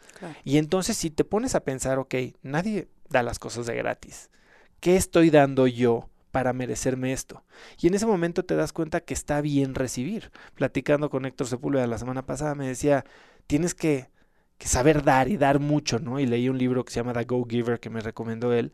Y 0.45 0.59
entonces 0.59 0.97
si 0.97 1.11
te 1.11 1.25
pones 1.25 1.57
a 1.57 1.65
pensar, 1.65 1.99
ok, 1.99 2.15
nadie 2.43 2.89
da 3.11 3.23
las 3.23 3.41
cosas 3.41 3.67
de 3.67 3.75
gratis. 3.75 4.31
¿Qué 4.79 4.97
estoy 4.97 5.31
dando 5.31 5.67
yo 5.67 6.09
para 6.31 6.53
merecerme 6.53 7.13
esto? 7.13 7.45
Y 7.81 7.89
en 7.89 7.95
ese 7.95 8.07
momento 8.07 8.45
te 8.45 8.55
das 8.55 8.73
cuenta 8.73 9.01
que 9.01 9.15
está 9.15 9.41
bien 9.41 9.75
recibir. 9.75 10.31
Platicando 10.55 11.11
con 11.11 11.25
Héctor 11.25 11.49
Sepúlveda 11.49 11.89
la 11.89 11.99
semana 11.99 12.25
pasada 12.25 12.55
me 12.55 12.69
decía, 12.69 13.05
tienes 13.49 13.75
que, 13.75 14.11
que 14.59 14.69
saber 14.69 15.03
dar 15.03 15.29
y 15.29 15.37
dar 15.37 15.59
mucho, 15.59 15.99
¿no? 15.99 16.21
Y 16.21 16.27
leí 16.27 16.49
un 16.49 16.59
libro 16.59 16.85
que 16.85 16.93
se 16.93 17.01
llama 17.01 17.15
The 17.15 17.25
Go 17.25 17.45
Giver 17.49 17.81
que 17.81 17.91
me 17.91 18.01
recomendó 18.01 18.53
él, 18.53 18.73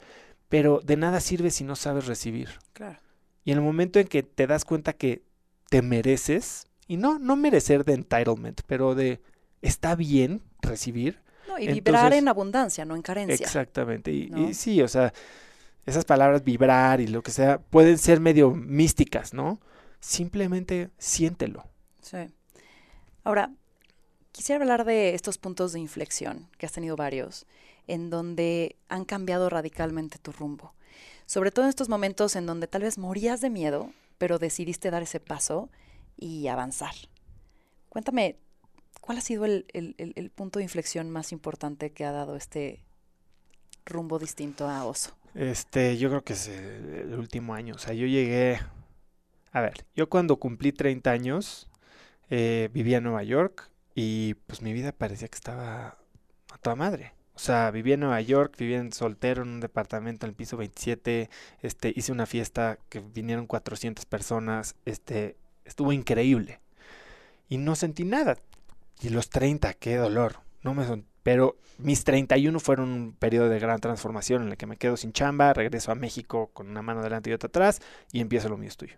pero 0.50 0.80
de 0.84 0.98
nada 0.98 1.20
sirve 1.20 1.50
si 1.50 1.64
no 1.64 1.76
sabes 1.76 2.06
recibir. 2.06 2.50
Claro. 2.74 2.98
Y 3.42 3.52
en 3.52 3.58
el 3.58 3.64
momento 3.64 3.98
en 3.98 4.06
que 4.06 4.22
te 4.22 4.46
das 4.46 4.66
cuenta 4.66 4.92
que 4.92 5.22
te 5.70 5.80
mereces, 5.80 6.66
y 6.90 6.96
no, 6.96 7.20
no 7.20 7.36
merecer 7.36 7.84
de 7.84 7.92
entitlement, 7.92 8.62
pero 8.66 8.96
de 8.96 9.20
está 9.62 9.94
bien 9.94 10.42
recibir. 10.60 11.20
No, 11.46 11.56
y 11.56 11.68
vibrar 11.68 12.12
en 12.12 12.26
abundancia, 12.26 12.84
no 12.84 12.96
en 12.96 13.02
carencia. 13.02 13.46
Exactamente. 13.46 14.10
Y, 14.10 14.54
sí, 14.54 14.82
o 14.82 14.88
sea, 14.88 15.12
esas 15.86 16.04
palabras 16.04 16.42
vibrar 16.42 17.00
y 17.00 17.06
lo 17.06 17.22
que 17.22 17.30
sea 17.30 17.60
pueden 17.60 17.96
ser 17.96 18.18
medio 18.18 18.50
místicas, 18.50 19.32
¿no? 19.32 19.60
Simplemente 20.00 20.90
siéntelo. 20.98 21.64
Sí. 22.02 22.26
Ahora, 23.22 23.52
quisiera 24.32 24.60
hablar 24.60 24.84
de 24.84 25.14
estos 25.14 25.38
puntos 25.38 25.72
de 25.72 25.78
inflexión, 25.78 26.48
que 26.58 26.66
has 26.66 26.72
tenido 26.72 26.96
varios, 26.96 27.46
en 27.86 28.10
donde 28.10 28.74
han 28.88 29.04
cambiado 29.04 29.48
radicalmente 29.48 30.18
tu 30.18 30.32
rumbo. 30.32 30.74
Sobre 31.24 31.52
todo 31.52 31.66
en 31.66 31.68
estos 31.68 31.88
momentos 31.88 32.34
en 32.34 32.46
donde 32.46 32.66
tal 32.66 32.82
vez 32.82 32.98
morías 32.98 33.40
de 33.40 33.48
miedo, 33.48 33.92
pero 34.18 34.40
decidiste 34.40 34.90
dar 34.90 35.04
ese 35.04 35.20
paso 35.20 35.70
y 36.16 36.48
avanzar. 36.48 36.94
Cuéntame, 37.88 38.36
¿cuál 39.00 39.18
ha 39.18 39.20
sido 39.20 39.44
el, 39.44 40.32
punto 40.34 40.58
de 40.58 40.64
inflexión 40.64 41.10
más 41.10 41.32
importante 41.32 41.92
que 41.92 42.04
ha 42.04 42.12
dado 42.12 42.36
este 42.36 42.84
rumbo 43.84 44.18
distinto 44.18 44.68
a 44.68 44.84
Oso? 44.84 45.16
Este, 45.34 45.96
yo 45.96 46.08
creo 46.08 46.22
que 46.22 46.34
es 46.34 46.48
el, 46.48 47.14
último 47.18 47.54
año. 47.54 47.74
O 47.74 47.78
sea, 47.78 47.94
yo 47.94 48.06
llegué. 48.06 48.60
A 49.52 49.60
ver, 49.60 49.84
yo 49.96 50.08
cuando 50.08 50.38
cumplí 50.38 50.72
30 50.72 51.10
años 51.10 51.68
eh, 52.28 52.68
vivía 52.72 52.98
en 52.98 53.04
Nueva 53.04 53.24
York 53.24 53.68
y 53.94 54.34
pues 54.34 54.62
mi 54.62 54.72
vida 54.72 54.92
parecía 54.92 55.28
que 55.28 55.34
estaba 55.34 55.98
a 56.52 56.58
toda 56.58 56.76
madre. 56.76 57.14
O 57.40 57.42
sea, 57.42 57.70
vivía 57.70 57.94
en 57.94 58.00
Nueva 58.00 58.20
York, 58.20 58.54
vivía 58.58 58.78
en 58.78 58.92
soltero 58.92 59.42
en 59.42 59.48
un 59.48 59.60
departamento 59.60 60.26
en 60.26 60.30
el 60.30 60.36
piso 60.36 60.58
27, 60.58 61.30
este, 61.62 61.92
hice 61.96 62.12
una 62.12 62.26
fiesta 62.26 62.78
que 62.90 63.00
vinieron 63.00 63.46
400 63.46 64.04
personas, 64.04 64.76
este, 64.84 65.36
estuvo 65.64 65.92
increíble. 65.92 66.60
Y 67.48 67.58
no 67.58 67.74
sentí 67.74 68.04
nada. 68.04 68.36
Y 69.00 69.08
los 69.08 69.30
30, 69.30 69.74
qué 69.74 69.96
dolor. 69.96 70.40
No 70.62 70.74
me 70.74 70.86
son... 70.86 71.06
Pero 71.22 71.58
mis 71.78 72.04
31 72.04 72.58
fueron 72.60 72.90
un 72.90 73.12
periodo 73.12 73.48
de 73.48 73.58
gran 73.58 73.78
transformación 73.80 74.42
en 74.42 74.48
el 74.48 74.56
que 74.56 74.66
me 74.66 74.76
quedo 74.76 74.96
sin 74.96 75.12
chamba, 75.12 75.52
regreso 75.52 75.92
a 75.92 75.94
México 75.94 76.50
con 76.54 76.70
una 76.70 76.82
mano 76.82 77.02
delante 77.02 77.30
y 77.30 77.32
otra 77.34 77.48
atrás 77.48 77.80
y 78.10 78.20
empiezo 78.20 78.48
lo 78.48 78.56
mío 78.56 78.70
tuyo. 78.76 78.96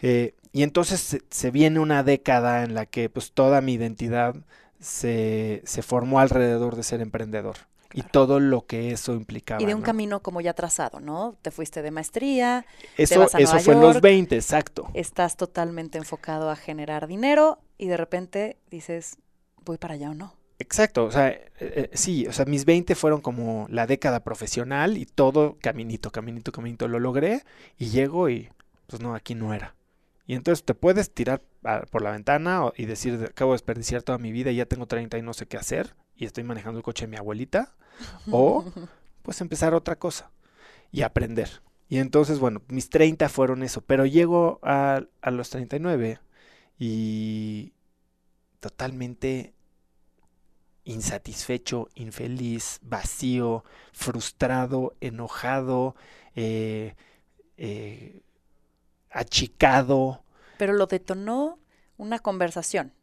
Eh, 0.00 0.34
y 0.52 0.64
entonces 0.64 1.22
se, 1.28 1.50
viene 1.50 1.78
una 1.78 2.02
década 2.02 2.64
en 2.64 2.74
la 2.74 2.86
que 2.86 3.08
pues 3.08 3.32
toda 3.32 3.60
mi 3.60 3.74
identidad 3.74 4.34
se, 4.80 5.62
se 5.64 5.82
formó 5.82 6.18
alrededor 6.18 6.74
de 6.74 6.82
ser 6.82 7.00
emprendedor 7.00 7.56
y 7.94 8.02
todo 8.02 8.40
lo 8.40 8.66
que 8.66 8.92
eso 8.92 9.14
implicaba. 9.14 9.62
Y 9.62 9.66
de 9.66 9.74
un 9.74 9.82
camino 9.82 10.20
como 10.20 10.40
ya 10.40 10.54
trazado, 10.54 11.00
¿no? 11.00 11.36
Te 11.42 11.50
fuiste 11.50 11.82
de 11.82 11.90
maestría. 11.90 12.66
Eso, 12.96 13.26
eso 13.38 13.58
fue 13.60 13.74
en 13.74 13.80
los 13.80 14.00
20, 14.00 14.34
exacto. 14.34 14.88
Estás 14.94 15.36
totalmente 15.36 15.98
enfocado 15.98 16.50
a 16.50 16.56
generar 16.56 17.06
dinero 17.06 17.58
y 17.78 17.88
de 17.88 17.96
repente 17.96 18.58
dices, 18.70 19.18
voy 19.64 19.78
para 19.78 19.94
allá 19.94 20.10
o 20.10 20.14
no. 20.14 20.34
Exacto, 20.58 21.04
o 21.04 21.10
sea, 21.10 21.28
eh, 21.28 21.50
eh, 21.58 21.90
sí, 21.92 22.26
o 22.28 22.32
sea, 22.32 22.44
mis 22.44 22.64
20 22.64 22.94
fueron 22.94 23.20
como 23.20 23.66
la 23.68 23.86
década 23.88 24.20
profesional 24.20 24.96
y 24.96 25.06
todo 25.06 25.56
caminito, 25.60 26.12
caminito, 26.12 26.52
caminito, 26.52 26.86
lo 26.86 27.00
logré 27.00 27.42
y 27.78 27.86
llego 27.86 28.28
y 28.28 28.48
pues 28.86 29.02
no, 29.02 29.14
aquí 29.16 29.34
no 29.34 29.54
era. 29.54 29.74
Y 30.24 30.34
entonces 30.34 30.64
te 30.64 30.74
puedes 30.74 31.12
tirar 31.12 31.42
por 31.90 32.02
la 32.02 32.12
ventana 32.12 32.70
y 32.76 32.86
decir, 32.86 33.26
acabo 33.28 33.52
de 33.52 33.54
desperdiciar 33.56 34.02
toda 34.02 34.18
mi 34.18 34.30
vida 34.30 34.52
y 34.52 34.56
ya 34.56 34.66
tengo 34.66 34.86
30 34.86 35.18
y 35.18 35.22
no 35.22 35.32
sé 35.34 35.46
qué 35.46 35.56
hacer 35.56 35.96
y 36.16 36.26
estoy 36.26 36.44
manejando 36.44 36.78
el 36.78 36.84
coche 36.84 37.06
de 37.06 37.10
mi 37.10 37.16
abuelita, 37.16 37.74
o 38.30 38.64
pues 39.22 39.40
empezar 39.40 39.74
otra 39.74 39.96
cosa 39.96 40.30
y 40.90 41.02
aprender. 41.02 41.62
Y 41.88 41.98
entonces, 41.98 42.38
bueno, 42.38 42.62
mis 42.68 42.88
30 42.88 43.28
fueron 43.28 43.62
eso, 43.62 43.82
pero 43.82 44.06
llego 44.06 44.60
a, 44.62 45.02
los 45.30 45.50
39 45.50 46.20
y 46.78 47.72
totalmente 48.60 49.52
insatisfecho, 50.84 51.88
infeliz, 51.94 52.78
vacío, 52.82 53.64
frustrado, 53.92 54.94
enojado, 55.00 55.94
eh, 56.34 56.94
eh, 57.58 58.22
achicado. 59.10 60.24
Pero 60.56 60.72
lo 60.72 60.86
detonó 60.86 61.58
una 61.98 62.18
conversación. 62.18 62.94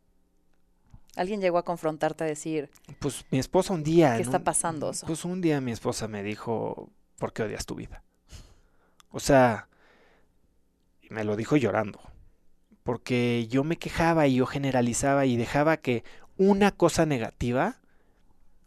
Alguien 1.19 1.41
llegó 1.41 1.57
a 1.57 1.65
confrontarte 1.65 2.23
a 2.23 2.27
decir. 2.27 2.69
Pues 2.99 3.25
mi 3.29 3.39
esposa 3.39 3.73
un 3.73 3.83
día. 3.83 4.15
¿Qué 4.15 4.21
está 4.21 4.39
pasando? 4.39 4.93
Pues 5.05 5.25
un 5.25 5.41
día 5.41 5.59
mi 5.59 5.73
esposa 5.73 6.07
me 6.07 6.23
dijo, 6.23 6.89
¿por 7.17 7.33
qué 7.33 7.43
odias 7.43 7.65
tu 7.65 7.75
vida? 7.75 8.03
O 9.11 9.19
sea, 9.19 9.67
me 11.09 11.25
lo 11.25 11.35
dijo 11.35 11.57
llorando. 11.57 11.99
Porque 12.83 13.47
yo 13.49 13.65
me 13.65 13.75
quejaba 13.75 14.27
y 14.27 14.35
yo 14.35 14.45
generalizaba 14.45 15.25
y 15.25 15.35
dejaba 15.35 15.75
que 15.75 16.05
una 16.37 16.71
cosa 16.71 17.05
negativa 17.05 17.81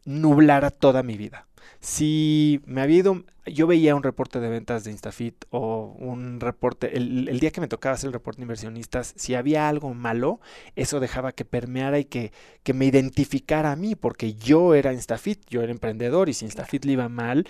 nublara 0.04 0.70
toda 0.70 1.02
mi 1.02 1.16
vida. 1.16 1.46
Si 1.80 2.60
me 2.66 2.80
había 2.80 2.98
ido, 2.98 3.24
yo 3.46 3.66
veía 3.66 3.94
un 3.94 4.02
reporte 4.02 4.40
de 4.40 4.48
ventas 4.48 4.84
de 4.84 4.92
Instafit 4.92 5.44
o 5.50 5.96
un 5.98 6.40
reporte, 6.40 6.96
el, 6.96 7.38
día 7.40 7.50
que 7.50 7.60
me 7.60 7.68
tocaba 7.68 7.94
hacer 7.94 8.08
el 8.08 8.12
reporte 8.12 8.38
de 8.38 8.44
inversionistas, 8.44 9.14
si 9.16 9.34
había 9.34 9.68
algo 9.68 9.94
malo, 9.94 10.40
eso 10.76 11.00
dejaba 11.00 11.32
que 11.32 11.44
permeara 11.44 11.98
y 11.98 12.04
que, 12.04 12.32
que 12.62 12.72
me 12.72 12.86
identificara 12.86 13.72
a 13.72 13.76
mí, 13.76 13.94
porque 13.94 14.34
yo 14.34 14.74
era 14.74 14.92
Instafit, 14.92 15.44
yo 15.48 15.62
era 15.62 15.72
emprendedor 15.72 16.28
y 16.28 16.34
si 16.34 16.44
Instafit 16.44 16.84
le 16.84 16.92
iba 16.92 17.08
mal, 17.08 17.46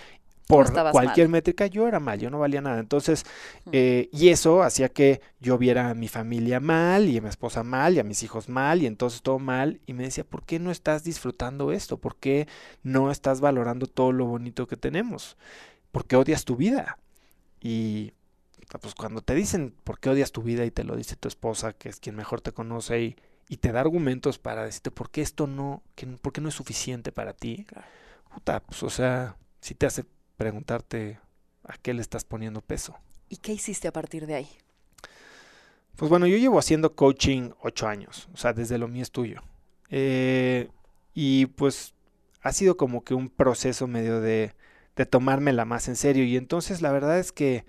por 0.47 0.71
cualquier 0.91 1.29
métrica 1.29 1.67
yo 1.67 1.87
era 1.87 1.99
mal, 1.99 2.19
yo 2.19 2.29
no 2.29 2.39
valía 2.39 2.61
nada. 2.61 2.79
Entonces, 2.79 3.25
eh, 3.71 4.09
y 4.11 4.29
eso 4.29 4.63
hacía 4.63 4.89
que 4.89 5.21
yo 5.39 5.57
viera 5.57 5.89
a 5.89 5.93
mi 5.93 6.07
familia 6.07 6.59
mal 6.59 7.07
y 7.07 7.17
a 7.17 7.21
mi 7.21 7.29
esposa 7.29 7.63
mal 7.63 7.95
y 7.95 7.99
a 7.99 8.03
mis 8.03 8.23
hijos 8.23 8.49
mal 8.49 8.81
y 8.81 8.85
entonces 8.85 9.21
todo 9.21 9.39
mal. 9.39 9.79
Y 9.85 9.93
me 9.93 10.03
decía, 10.03 10.23
¿por 10.23 10.43
qué 10.43 10.59
no 10.59 10.71
estás 10.71 11.03
disfrutando 11.03 11.71
esto? 11.71 11.97
¿Por 11.97 12.17
qué 12.17 12.47
no 12.83 13.11
estás 13.11 13.41
valorando 13.41 13.87
todo 13.87 14.11
lo 14.11 14.25
bonito 14.25 14.67
que 14.67 14.77
tenemos? 14.77 15.37
¿Por 15.91 16.05
qué 16.05 16.15
odias 16.15 16.45
tu 16.45 16.55
vida? 16.55 16.97
Y 17.61 18.13
pues 18.81 18.95
cuando 18.95 19.21
te 19.21 19.35
dicen 19.35 19.73
por 19.83 19.99
qué 19.99 20.09
odias 20.09 20.31
tu 20.31 20.41
vida 20.41 20.65
y 20.65 20.71
te 20.71 20.83
lo 20.83 20.95
dice 20.95 21.15
tu 21.15 21.27
esposa, 21.27 21.73
que 21.73 21.89
es 21.89 21.99
quien 21.99 22.15
mejor 22.15 22.41
te 22.41 22.51
conoce 22.51 23.01
y, 23.01 23.15
y 23.47 23.57
te 23.57 23.71
da 23.71 23.81
argumentos 23.81 24.39
para 24.39 24.65
decirte 24.65 24.91
por 24.91 25.09
qué 25.09 25.21
esto 25.21 25.47
no, 25.47 25.83
que, 25.95 26.07
por 26.07 26.33
qué 26.33 26.41
no 26.41 26.49
es 26.49 26.55
suficiente 26.55 27.11
para 27.11 27.33
ti, 27.33 27.65
puta, 28.33 28.61
pues 28.61 28.81
o 28.83 28.89
sea, 28.89 29.37
si 29.61 29.75
te 29.75 29.85
hace 29.85 30.05
preguntarte 30.37 31.19
a 31.63 31.77
qué 31.77 31.93
le 31.93 32.01
estás 32.01 32.25
poniendo 32.25 32.61
peso. 32.61 32.95
¿Y 33.29 33.37
qué 33.37 33.53
hiciste 33.53 33.87
a 33.87 33.93
partir 33.93 34.27
de 34.27 34.35
ahí? 34.35 34.49
Pues 35.95 36.09
bueno, 36.09 36.27
yo 36.27 36.37
llevo 36.37 36.59
haciendo 36.59 36.95
coaching 36.95 37.51
ocho 37.61 37.87
años, 37.87 38.27
o 38.33 38.37
sea, 38.37 38.53
desde 38.53 38.77
lo 38.77 38.87
mío 38.87 39.03
es 39.03 39.11
tuyo. 39.11 39.41
Eh, 39.89 40.69
y 41.13 41.45
pues 41.47 41.93
ha 42.41 42.51
sido 42.51 42.77
como 42.77 43.03
que 43.03 43.13
un 43.13 43.29
proceso 43.29 43.87
medio 43.87 44.19
de, 44.19 44.53
de 44.95 45.05
tomármela 45.05 45.65
más 45.65 45.87
en 45.87 45.95
serio. 45.95 46.23
Y 46.23 46.35
entonces 46.35 46.81
la 46.81 46.91
verdad 46.91 47.19
es 47.19 47.31
que 47.31 47.65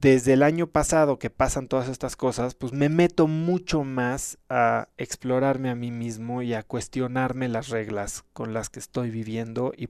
desde 0.00 0.32
el 0.32 0.42
año 0.42 0.66
pasado 0.66 1.18
que 1.18 1.30
pasan 1.30 1.68
todas 1.68 1.88
estas 1.88 2.16
cosas, 2.16 2.54
pues 2.54 2.72
me 2.72 2.88
meto 2.88 3.26
mucho 3.26 3.84
más 3.84 4.38
a 4.48 4.88
explorarme 4.96 5.70
a 5.70 5.74
mí 5.74 5.90
mismo 5.90 6.42
y 6.42 6.54
a 6.54 6.62
cuestionarme 6.62 7.48
las 7.48 7.68
reglas 7.68 8.24
con 8.32 8.52
las 8.54 8.70
que 8.70 8.80
estoy 8.80 9.10
viviendo 9.10 9.72
y 9.76 9.88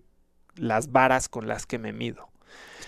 las 0.56 0.92
varas 0.92 1.28
con 1.28 1.48
las 1.48 1.66
que 1.66 1.78
me 1.78 1.92
mido. 1.92 2.28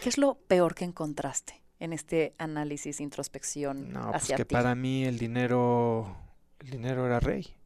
¿Qué 0.03 0.09
es 0.09 0.19
lo 0.19 0.35
peor 0.35 0.75
que 0.75 0.85
encontraste 0.85 1.63
en 1.83 1.93
este 1.93 2.33
análisis, 2.39 3.01
introspección 3.01 3.93
no, 3.93 4.13
pues 4.13 4.33
que 4.37 4.45
para 4.45 4.77
mí 4.77 5.05
el 5.05 5.19
dinero, 5.19 6.17
el 6.61 6.71
dinero 6.71 7.05
era 7.07 7.19
rey. 7.19 7.57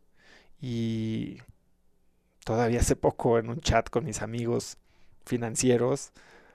Y 0.59 1.37
todavía 2.43 2.81
hace 2.81 2.97
poco 2.97 3.39
en 3.39 3.51
un 3.51 3.61
chat 3.61 3.91
con 3.91 4.07
mis 4.07 4.23
amigos 4.23 4.79
financieros, 5.27 6.13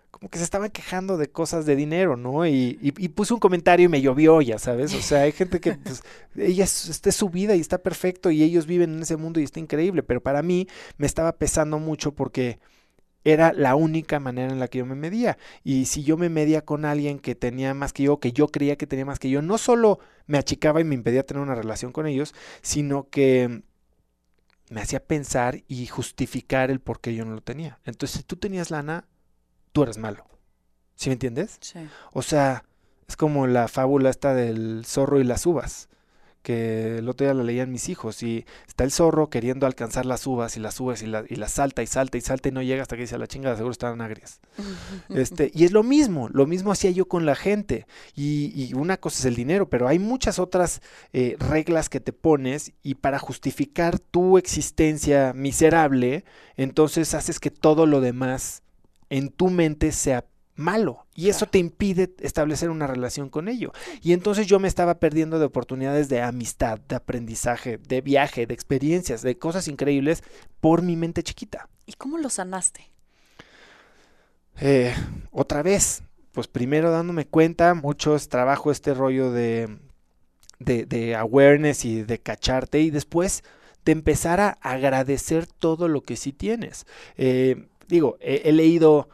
como 0.10 0.30
que 0.30 0.39
se 0.39 0.44
estaban 0.44 0.72
quejando 0.72 1.18
de 1.18 1.30
cosas 1.30 1.68
de 1.68 1.76
dinero, 1.76 2.18
¿no? 2.18 2.48
Y, 2.48 2.80
y, 2.82 3.10
puse 3.10 3.36
un 3.36 3.39
comentario 3.39 3.86
y 3.86 3.89
me 3.89 4.02
llovió, 4.02 4.42
ya 4.42 4.58
sabes. 4.58 4.96
O 4.96 5.02
sea, 5.02 5.22
hay 5.22 5.32
gente 5.32 5.60
que, 5.60 5.74
pues, 5.74 6.04
ella 6.36 6.64
es, 6.64 7.02
es 7.06 7.16
su 7.16 7.30
vida 7.30 7.56
y 7.56 7.60
está 7.60 7.78
perfecto 7.78 8.32
y 8.32 8.42
ellos 8.42 8.66
viven 8.66 8.96
en 8.96 9.04
ese 9.04 9.18
mundo 9.18 9.39
y 9.39 9.44
está 9.44 9.60
increíble. 9.60 10.02
Pero 10.02 10.20
para 10.20 10.42
mí 10.42 10.68
me 10.98 11.06
estaba 11.06 11.34
pesando 11.34 11.78
mucho 11.78 12.12
porque 12.14 12.60
era 13.24 13.53
la 13.53 13.76
única 13.76 14.19
manera 14.19 14.51
en 14.51 14.59
la 14.59 14.67
que 14.67 14.80
yo 14.80 14.86
me 14.86 14.95
medía. 14.95 15.38
Y 15.63 15.86
si 15.86 16.03
yo 16.03 16.17
me 16.17 16.30
medía 16.30 16.63
con 16.65 16.86
alguien 16.86 17.19
que 17.19 17.36
tenía 17.36 17.74
más 17.74 17.93
que 17.93 18.03
yo, 18.03 18.19
que 18.19 18.32
yo 18.32 18.47
creía 18.47 18.78
que 18.78 18.88
tenía 18.88 19.05
más 19.05 19.19
que 19.19 19.30
yo, 19.30 19.41
no 19.41 19.57
solo 19.57 19.99
me 20.28 20.38
achicaba 20.38 20.82
y 20.82 20.84
me 20.84 20.95
impedía 20.95 21.26
tener 21.26 21.43
una 21.43 21.55
relación 21.55 21.91
con 21.91 22.07
ellos, 22.07 22.34
sino 22.61 23.09
que 23.09 23.63
me 24.69 24.82
hacía 24.82 25.03
pensar 25.03 25.63
y 25.67 25.86
justificar 25.88 26.72
el 26.72 26.80
por 26.80 27.01
qué 27.01 27.13
yo 27.13 27.26
no 27.26 27.34
lo 27.36 27.41
tenía. 27.41 27.80
Entonces, 27.86 28.17
si 28.19 28.24
tú 28.24 28.38
tenías 28.38 28.72
lana, 28.72 29.05
tú 29.72 29.84
eres 29.84 29.97
malo. 29.97 30.26
¿Sí 30.95 31.09
me 31.09 31.13
entiendes? 31.13 31.57
Sí. 31.61 31.80
O 32.13 32.22
sea, 32.22 32.63
es 33.07 33.17
como 33.17 33.47
la 33.47 33.67
fábula 33.67 34.09
esta 34.09 34.34
del 34.34 34.84
zorro 34.86 35.19
y 35.19 35.24
las 35.24 35.45
uvas 35.45 35.89
que 36.42 36.98
el 36.98 37.10
otro 37.10 37.26
día 37.26 37.34
la 37.34 37.44
leían 37.44 37.72
mis 37.72 37.89
hijos 37.89 38.24
y 38.24 38.46
está 38.68 38.84
el 38.84 38.92
zorro 38.92 39.30
queriendo 39.30 39.66
alcanzar 39.66 40.06
las 40.06 40.26
uvas 40.26 40.58
y 40.58 40.60
las 40.60 40.80
uvas 40.80 41.02
y, 41.04 41.08
la, 41.08 41.24
y 41.28 41.36
las 41.36 41.54
salta 41.54 41.84
y 41.84 41.88
salta 41.88 42.18
y 42.18 42.22
salta 42.22 42.50
y 42.50 42.52
no 42.52 42.62
llega 42.62 42.82
hasta 42.82 42.96
que 42.96 43.04
dice 43.04 43.16
a 43.16 43.20
la 43.20 43.28
chingada, 43.28 43.56
seguro 43.56 43.72
están 43.72 44.02
agrias. 44.02 44.39
este, 45.10 45.52
y 45.54 45.66
es 45.66 45.72
lo 45.72 45.84
mismo, 45.84 46.30
lo 46.30 46.48
mismo 46.48 46.72
hacía 46.72 46.92
yo 46.92 47.08
con 47.08 47.26
la 47.26 47.36
gente 47.36 47.86
y, 48.16 48.52
y 48.56 48.74
una 48.74 48.98
cosa 48.98 49.20
es 49.20 49.26
el 49.26 49.36
dinero, 49.36 49.70
pero 49.70 49.88
hay 49.88 50.00
muchas 50.00 50.39
otras 50.39 50.82
eh, 51.14 51.36
reglas 51.39 51.89
que 51.89 52.00
te 52.00 52.14
pones 52.14 52.74
y 52.84 52.96
para 52.96 53.20
justificar 53.20 54.00
tu 54.00 54.38
existencia 54.38 55.34
miserable, 55.34 56.26
entonces 56.58 57.14
haces 57.14 57.39
que 57.39 57.52
todo 57.52 57.86
lo 57.86 58.02
demás 58.02 58.64
en 59.10 59.30
tu 59.30 59.50
mente 59.50 59.92
sea 59.92 60.26
malo 60.62 61.05
y 61.14 61.30
eso 61.30 61.45
te 61.45 61.57
impide 61.57 62.14
establecer 62.20 62.70
una 62.70 62.88
relación 62.88 63.30
con 63.30 63.49
ello. 63.49 63.74
Y 64.01 64.14
entonces 64.14 64.47
yo 64.47 64.59
me 64.59 64.68
estaba 64.68 64.99
perdiendo 64.99 65.39
de 65.39 65.45
oportunidades 65.45 66.07
de 66.07 66.22
amistad, 66.22 66.80
de 66.80 66.95
aprendizaje, 66.95 67.78
de 67.78 68.01
viaje, 68.01 68.45
de 68.45 68.53
experiencias, 68.53 69.22
de 69.22 69.38
cosas 69.38 69.68
increíbles 69.68 70.24
por 70.62 70.82
mi 70.82 70.95
mente 70.95 71.24
chiquita. 71.24 71.68
¿Y 71.86 71.93
cómo 71.93 72.18
lo 72.18 72.30
sanaste? 72.30 72.91
Eh, 74.62 74.93
otra 75.32 75.64
vez, 75.64 76.03
pues 76.32 76.47
primero 76.47 76.91
dándome 76.91 77.26
cuenta, 77.26 77.74
mucho 77.74 78.16
es 78.16 78.30
trabajo 78.30 78.72
este 78.72 78.93
rollo 78.93 79.32
de, 79.32 79.80
de, 80.59 81.16
awareness 81.16 81.86
y 81.86 82.03
de 82.03 82.20
cacharte 82.20 82.80
y 82.80 82.89
después 82.89 83.43
de 83.84 83.91
empezar 83.91 84.39
a 84.39 84.49
agradecer 84.62 85.47
todo 85.47 85.88
lo 85.88 86.01
que 86.01 86.16
sí 86.16 86.32
tienes. 86.32 86.86
Eh, 87.18 87.68
digo, 87.88 88.18
he 88.22 88.51
leído 88.51 89.09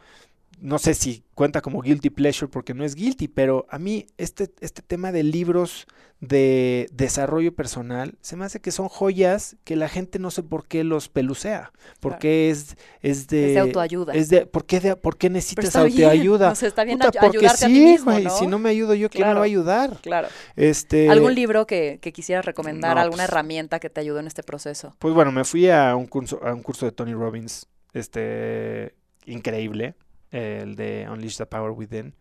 no 0.60 0.78
sé 0.78 0.94
si 0.94 1.24
cuenta 1.34 1.60
como 1.60 1.82
guilty 1.82 2.10
pleasure 2.10 2.50
porque 2.50 2.74
no 2.74 2.84
es 2.84 2.94
guilty, 2.94 3.28
pero 3.28 3.66
a 3.70 3.78
mí 3.78 4.06
este, 4.16 4.50
este 4.60 4.82
tema 4.82 5.12
de 5.12 5.22
libros 5.22 5.86
de 6.20 6.88
desarrollo 6.92 7.54
personal 7.54 8.16
se 8.20 8.34
me 8.34 8.44
hace 8.44 8.60
que 8.60 8.72
son 8.72 8.88
joyas 8.88 9.56
que 9.62 9.76
la 9.76 9.88
gente 9.88 10.18
no 10.18 10.32
sé 10.32 10.42
por 10.42 10.66
qué 10.66 10.82
los 10.82 11.08
pelucea, 11.08 11.72
porque 12.00 12.50
es, 12.50 12.76
es 13.02 13.28
de... 13.28 13.48
Es 13.48 13.54
de 13.54 13.60
autoayuda. 13.60 14.12
Es 14.14 14.28
de, 14.28 14.46
¿por 14.46 14.64
qué, 14.64 14.80
de, 14.80 14.96
por 14.96 15.16
qué 15.16 15.30
necesitas 15.30 15.76
autoayuda? 15.76 16.48
No 16.60 16.66
está 16.66 16.84
bien 16.84 17.00
ayudarte 17.00 17.46
a 17.46 17.68
ti 17.68 17.80
mismo, 17.80 18.12
si 18.30 18.46
no 18.48 18.58
me 18.58 18.70
ayudo 18.70 18.94
yo, 18.94 19.08
¿quién 19.10 19.28
me 19.28 19.34
va 19.34 19.40
a 19.40 19.44
ayudar? 19.44 19.98
Claro. 20.00 20.28
Este, 20.56 21.08
¿Algún 21.08 21.34
libro 21.34 21.66
que, 21.66 21.98
que 22.02 22.12
quisieras 22.12 22.44
recomendar, 22.44 22.98
alguna 22.98 23.22
pues 23.22 23.28
herramienta 23.28 23.78
que 23.78 23.90
te 23.90 24.00
ayudó 24.00 24.18
en 24.18 24.26
este 24.26 24.42
proceso? 24.42 24.96
Pues 24.98 25.14
bueno, 25.14 25.30
me 25.30 25.44
fui 25.44 25.70
a 25.70 25.94
un 25.94 26.06
curso, 26.06 26.40
a 26.42 26.52
un 26.52 26.62
curso 26.62 26.84
de 26.84 26.92
Tony 26.92 27.14
Robbins, 27.14 27.68
este, 27.92 28.94
increíble, 29.24 29.94
el 30.30 30.76
de 30.76 31.06
Unleash 31.10 31.36
the 31.36 31.46
Power 31.46 31.70
Within. 31.70 32.14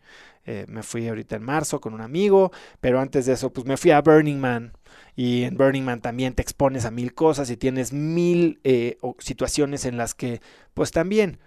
Eh, 0.45 0.66
me 0.70 0.82
fui 0.82 1.08
ahorita 1.08 1.36
en 1.36 1.43
marzo 1.43 1.82
con 1.82 1.93
un 1.93 2.01
amigo, 2.01 2.51
pero 2.80 3.01
antes 3.01 3.26
de 3.26 3.34
eso, 3.34 3.51
pues 3.51 3.68
me 3.68 3.76
fui 3.76 3.91
a 3.91 4.01
Burning 4.01 4.39
Man. 4.39 4.74
Y 5.16 5.43
en 5.43 5.58
Burning 5.58 5.84
Man 5.84 6.01
también 6.01 6.34
te 6.34 6.41
expones 6.41 6.86
a 6.86 6.91
mil 6.91 7.14
cosas 7.14 7.49
y 7.49 7.58
tienes 7.58 7.91
mil 7.91 8.60
eh, 8.64 8.97
situaciones 9.20 9.86
en 9.86 9.97
las 9.97 10.16
que, 10.16 10.41
pues 10.74 10.91
también, 10.91 11.39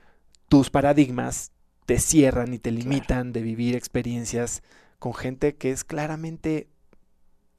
tus 0.49 0.69
paradigmas 0.71 1.53
te 1.87 1.99
cierran 1.99 2.53
y 2.53 2.59
te 2.59 2.71
limitan 2.71 3.33
de 3.33 3.43
vivir 3.43 3.75
experiencias 3.75 4.63
con 4.99 5.15
gente 5.15 5.57
que 5.57 5.71
es 5.71 5.83
claramente 5.83 6.69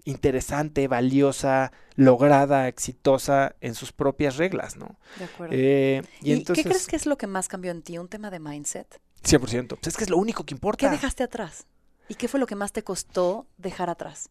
interesante, 0.06 0.88
valiosa, 0.88 1.72
lograda, 1.96 2.68
exitosa 2.68 3.56
en 3.62 3.76
sus 3.76 3.92
propias 3.92 4.38
reglas, 4.38 4.76
¿no? 4.76 4.98
De 5.18 5.26
acuerdo. 5.26 5.56
Eh, 5.56 6.02
y, 6.22 6.30
¿Y 6.30 6.34
entonces, 6.34 6.64
qué 6.64 6.70
crees 6.70 6.88
que 6.88 6.96
es 6.96 7.06
lo 7.06 7.18
que 7.18 7.28
más 7.28 7.48
cambió 7.48 7.72
en 7.72 7.82
ti? 7.82 7.98
¿Un 7.98 8.08
tema 8.08 8.30
de 8.30 8.40
mindset? 8.40 9.00
100%. 9.24 9.68
Pues 9.68 9.88
es 9.88 9.98
que 9.98 10.04
es 10.04 10.10
lo 10.10 10.18
único 10.18 10.46
que 10.46 10.54
importa. 10.54 10.88
¿Qué 10.88 10.92
dejaste 10.92 11.24
atrás? 11.24 11.66
¿Y 12.08 12.16
qué 12.16 12.28
fue 12.28 12.40
lo 12.40 12.48
que 12.48 12.56
más 12.56 12.72
te 12.72 12.84
costó 12.84 13.48
dejar 13.58 13.90
atrás? 13.90 14.30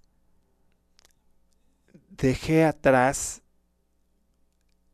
Dejé 2.11 2.64
atrás 2.64 3.43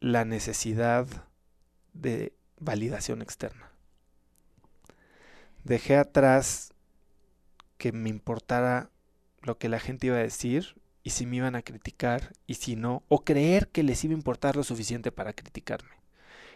la 0.00 0.24
necesidad 0.24 1.06
de 1.94 2.32
validación 2.58 3.22
externa. 3.22 3.72
Dejé 5.64 5.96
atrás 5.96 6.72
que 7.76 7.92
me 7.92 8.08
importara 8.08 8.90
lo 9.46 9.58
que 9.58 9.68
la 9.68 9.80
gente 9.80 10.08
iba 10.08 10.16
a 10.16 10.20
decir 10.22 10.76
y 11.02 11.10
si 11.10 11.24
me 11.24 11.36
iban 11.36 11.54
a 11.54 11.62
criticar 11.62 12.32
y 12.46 12.54
si 12.54 12.76
no, 12.76 13.02
o 13.08 13.24
creer 13.24 13.68
que 13.68 13.82
les 13.82 14.02
iba 14.04 14.12
a 14.12 14.16
importar 14.16 14.56
lo 14.56 14.64
suficiente 14.64 15.12
para 15.12 15.32
criticarme. 15.32 15.90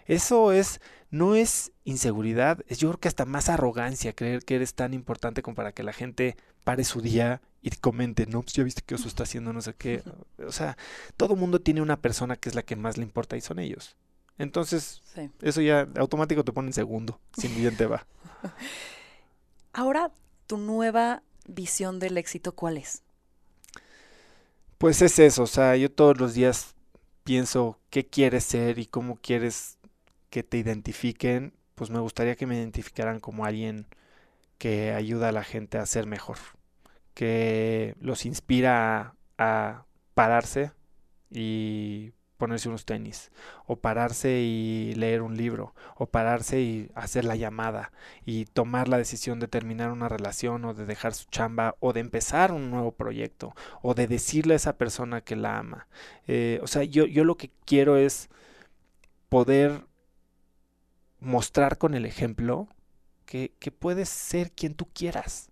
Eso 0.06 0.50
es, 0.50 0.80
no 1.10 1.36
es 1.36 1.70
inseguridad, 1.84 2.58
es 2.66 2.78
yo 2.78 2.88
creo 2.88 3.00
que 3.00 3.08
hasta 3.08 3.26
más 3.26 3.48
arrogancia 3.48 4.12
creer 4.12 4.44
que 4.44 4.56
eres 4.56 4.74
tan 4.74 4.92
importante 4.92 5.42
como 5.42 5.54
para 5.54 5.72
que 5.72 5.84
la 5.84 5.92
gente 5.92 6.36
pare 6.64 6.82
su 6.84 7.00
día 7.00 7.40
y 7.62 7.70
comente, 7.70 8.26
no, 8.26 8.42
pues 8.42 8.54
ya 8.54 8.64
viste 8.64 8.82
que 8.84 8.94
Oso 8.96 9.06
está 9.06 9.22
haciendo 9.22 9.52
no 9.52 9.60
sé 9.60 9.74
qué. 9.74 10.02
O 10.46 10.52
sea, 10.52 10.76
todo 11.16 11.36
mundo 11.36 11.60
tiene 11.60 11.80
una 11.82 12.00
persona 12.00 12.34
que 12.34 12.48
es 12.48 12.54
la 12.54 12.62
que 12.62 12.74
más 12.74 12.96
le 12.96 13.04
importa 13.04 13.36
y 13.36 13.40
son 13.40 13.58
ellos. 13.60 13.94
Entonces, 14.38 15.02
Sí. 15.14 15.30
eso 15.42 15.60
ya 15.60 15.86
automático 15.96 16.44
te 16.44 16.52
pone 16.52 16.68
en 16.68 16.72
segundo, 16.72 17.20
si 17.36 17.46
bien 17.48 17.76
te 17.76 17.86
va. 17.86 18.06
Ahora, 19.72 20.10
tu 20.46 20.56
nueva 20.56 21.22
visión 21.46 21.98
del 21.98 22.18
éxito, 22.18 22.52
¿cuál 22.52 22.78
es? 22.78 23.02
Pues 24.78 25.02
es 25.02 25.18
eso, 25.18 25.42
o 25.42 25.46
sea, 25.46 25.76
yo 25.76 25.90
todos 25.90 26.18
los 26.18 26.34
días 26.34 26.74
pienso 27.24 27.78
qué 27.90 28.06
quieres 28.06 28.44
ser 28.44 28.78
y 28.78 28.86
cómo 28.86 29.16
quieres 29.16 29.78
que 30.30 30.42
te 30.42 30.58
identifiquen, 30.58 31.52
pues 31.74 31.90
me 31.90 32.00
gustaría 32.00 32.36
que 32.36 32.46
me 32.46 32.56
identificaran 32.56 33.20
como 33.20 33.44
alguien 33.44 33.86
que 34.58 34.92
ayuda 34.92 35.28
a 35.30 35.32
la 35.32 35.44
gente 35.44 35.78
a 35.78 35.86
ser 35.86 36.06
mejor, 36.06 36.38
que 37.14 37.94
los 38.00 38.26
inspira 38.26 39.00
a, 39.00 39.14
a 39.38 39.86
pararse 40.14 40.72
y 41.30 42.12
ponerse 42.40 42.68
unos 42.68 42.84
tenis, 42.84 43.30
o 43.66 43.76
pararse 43.76 44.40
y 44.40 44.94
leer 44.96 45.22
un 45.22 45.36
libro, 45.36 45.74
o 45.96 46.06
pararse 46.06 46.60
y 46.60 46.90
hacer 46.96 47.24
la 47.24 47.36
llamada, 47.36 47.92
y 48.26 48.46
tomar 48.46 48.88
la 48.88 48.98
decisión 48.98 49.38
de 49.38 49.46
terminar 49.46 49.92
una 49.92 50.08
relación, 50.08 50.64
o 50.64 50.74
de 50.74 50.86
dejar 50.86 51.14
su 51.14 51.26
chamba, 51.30 51.76
o 51.78 51.92
de 51.92 52.00
empezar 52.00 52.50
un 52.50 52.70
nuevo 52.70 52.90
proyecto, 52.90 53.54
o 53.82 53.94
de 53.94 54.08
decirle 54.08 54.54
a 54.54 54.56
esa 54.56 54.76
persona 54.76 55.20
que 55.20 55.36
la 55.36 55.58
ama. 55.58 55.86
Eh, 56.26 56.58
o 56.62 56.66
sea, 56.66 56.82
yo, 56.82 57.06
yo 57.06 57.22
lo 57.22 57.36
que 57.36 57.52
quiero 57.64 57.96
es 57.96 58.28
poder 59.28 59.86
mostrar 61.20 61.78
con 61.78 61.94
el 61.94 62.06
ejemplo 62.06 62.66
que, 63.24 63.52
que 63.60 63.70
puedes 63.70 64.08
ser 64.08 64.50
quien 64.50 64.74
tú 64.74 64.88
quieras, 64.92 65.50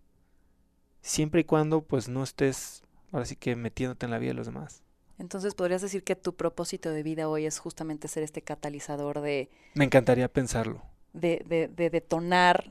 siempre 1.02 1.42
y 1.42 1.44
cuando 1.44 1.82
pues 1.82 2.08
no 2.08 2.24
estés 2.24 2.82
ahora 3.12 3.26
sí 3.26 3.36
que 3.36 3.56
metiéndote 3.56 4.06
en 4.06 4.10
la 4.10 4.18
vida 4.18 4.30
de 4.30 4.34
los 4.34 4.46
demás. 4.46 4.82
Entonces, 5.18 5.54
¿podrías 5.54 5.82
decir 5.82 6.04
que 6.04 6.16
tu 6.16 6.34
propósito 6.34 6.90
de 6.90 7.02
vida 7.02 7.28
hoy 7.28 7.46
es 7.46 7.58
justamente 7.58 8.08
ser 8.08 8.22
este 8.22 8.42
catalizador 8.42 9.20
de, 9.20 9.50
Me 9.74 9.84
encantaría 9.84 10.28
pensarlo. 10.28 10.82
de, 11.12 11.44
de, 11.48 11.68
de 11.68 11.90
detonar 11.90 12.70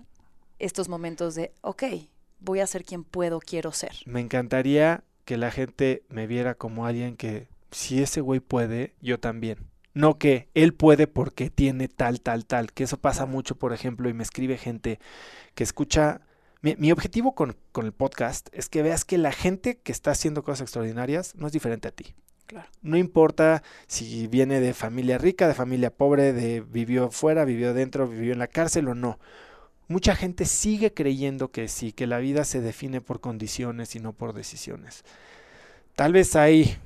estos 0.59 0.89
momentos 0.89 1.35
de, 1.35 1.51
ok, 1.61 1.83
voy 2.39 2.59
a 2.59 2.67
ser 2.67 2.83
quien 2.83 3.03
puedo, 3.03 3.39
quiero 3.39 3.71
ser? 3.71 3.91
Me 4.05 4.21
encantaría 4.21 5.03
que 5.25 5.37
la 5.37 5.51
gente 5.51 6.03
me 6.09 6.25
viera 6.25 6.55
como 6.55 6.85
alguien 6.85 7.17
que 7.17 7.47
si 7.71 8.01
ese 8.01 8.21
güey 8.21 8.39
puede, 8.39 8.93
yo 9.01 9.19
también. 9.19 9.57
No 9.93 10.17
que 10.17 10.47
él 10.53 10.73
puede 10.73 11.07
porque 11.07 11.49
tiene 11.49 11.87
tal, 11.87 12.21
tal, 12.21 12.45
tal. 12.45 12.71
Que 12.71 12.83
eso 12.83 12.97
pasa 12.97 13.25
mucho, 13.25 13.55
por 13.55 13.73
ejemplo, 13.73 14.09
y 14.09 14.13
me 14.13 14.23
escribe 14.23 14.57
gente 14.57 14.99
que 15.55 15.63
escucha. 15.63 16.21
Mi, 16.61 16.75
mi 16.77 16.91
objetivo 16.91 17.35
con, 17.35 17.55
con 17.71 17.85
el 17.85 17.91
podcast 17.91 18.47
es 18.51 18.69
que 18.69 18.83
veas 18.83 19.05
que 19.05 19.17
la 19.17 19.31
gente 19.31 19.79
que 19.79 19.91
está 19.91 20.11
haciendo 20.11 20.43
cosas 20.43 20.61
extraordinarias 20.61 21.35
no 21.35 21.47
es 21.47 21.53
diferente 21.53 21.87
a 21.87 21.91
ti. 21.91 22.15
No 22.81 22.97
importa 22.97 23.63
si 23.87 24.27
viene 24.27 24.59
de 24.59 24.73
familia 24.73 25.17
rica, 25.17 25.47
de 25.47 25.53
familia 25.53 25.89
pobre, 25.89 26.33
de 26.33 26.61
vivió 26.61 27.11
fuera, 27.11 27.45
vivió 27.45 27.73
dentro, 27.73 28.07
vivió 28.07 28.33
en 28.33 28.39
la 28.39 28.47
cárcel 28.47 28.87
o 28.87 28.95
no. 28.95 29.19
Mucha 29.87 30.15
gente 30.15 30.45
sigue 30.45 30.93
creyendo 30.93 31.49
que 31.51 31.67
sí, 31.67 31.91
que 31.91 32.07
la 32.07 32.19
vida 32.19 32.43
se 32.43 32.61
define 32.61 33.01
por 33.01 33.21
condiciones 33.21 33.95
y 33.95 33.99
no 33.99 34.13
por 34.13 34.33
decisiones. 34.33 35.03
Tal 35.95 36.13
vez 36.13 36.35
hay 36.35 36.77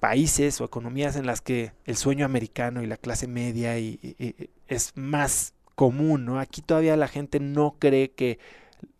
países 0.00 0.60
o 0.60 0.64
economías 0.64 1.14
en 1.16 1.26
las 1.26 1.40
que 1.40 1.72
el 1.84 1.96
sueño 1.96 2.24
americano 2.24 2.82
y 2.82 2.86
la 2.86 2.96
clase 2.96 3.28
media 3.28 3.78
y 3.78 4.16
es 4.66 4.92
más 4.96 5.54
común, 5.74 6.24
¿no? 6.24 6.38
Aquí 6.38 6.62
todavía 6.62 6.96
la 6.96 7.08
gente 7.08 7.40
no 7.40 7.76
cree 7.78 8.10
que, 8.10 8.38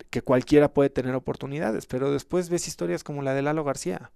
que 0.09 0.21
cualquiera 0.21 0.73
puede 0.73 0.89
tener 0.89 1.15
oportunidades, 1.15 1.85
pero 1.85 2.11
después 2.11 2.49
ves 2.49 2.67
historias 2.67 3.03
como 3.03 3.21
la 3.21 3.33
de 3.33 3.41
Lalo 3.41 3.63
García, 3.63 4.11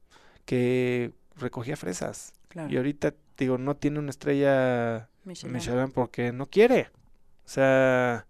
que 0.45 1.11
recogía 1.39 1.75
fresas 1.77 2.33
Claro. 2.49 2.71
y 2.71 2.77
ahorita 2.77 3.13
digo 3.37 3.57
no 3.57 3.75
tiene 3.75 3.99
una 3.99 4.09
estrella 4.09 5.09
Michelin. 5.25 5.53
Michelin 5.53 5.91
porque 5.91 6.31
no 6.31 6.45
quiere. 6.47 6.89
O 7.45 7.49
sea, 7.49 8.25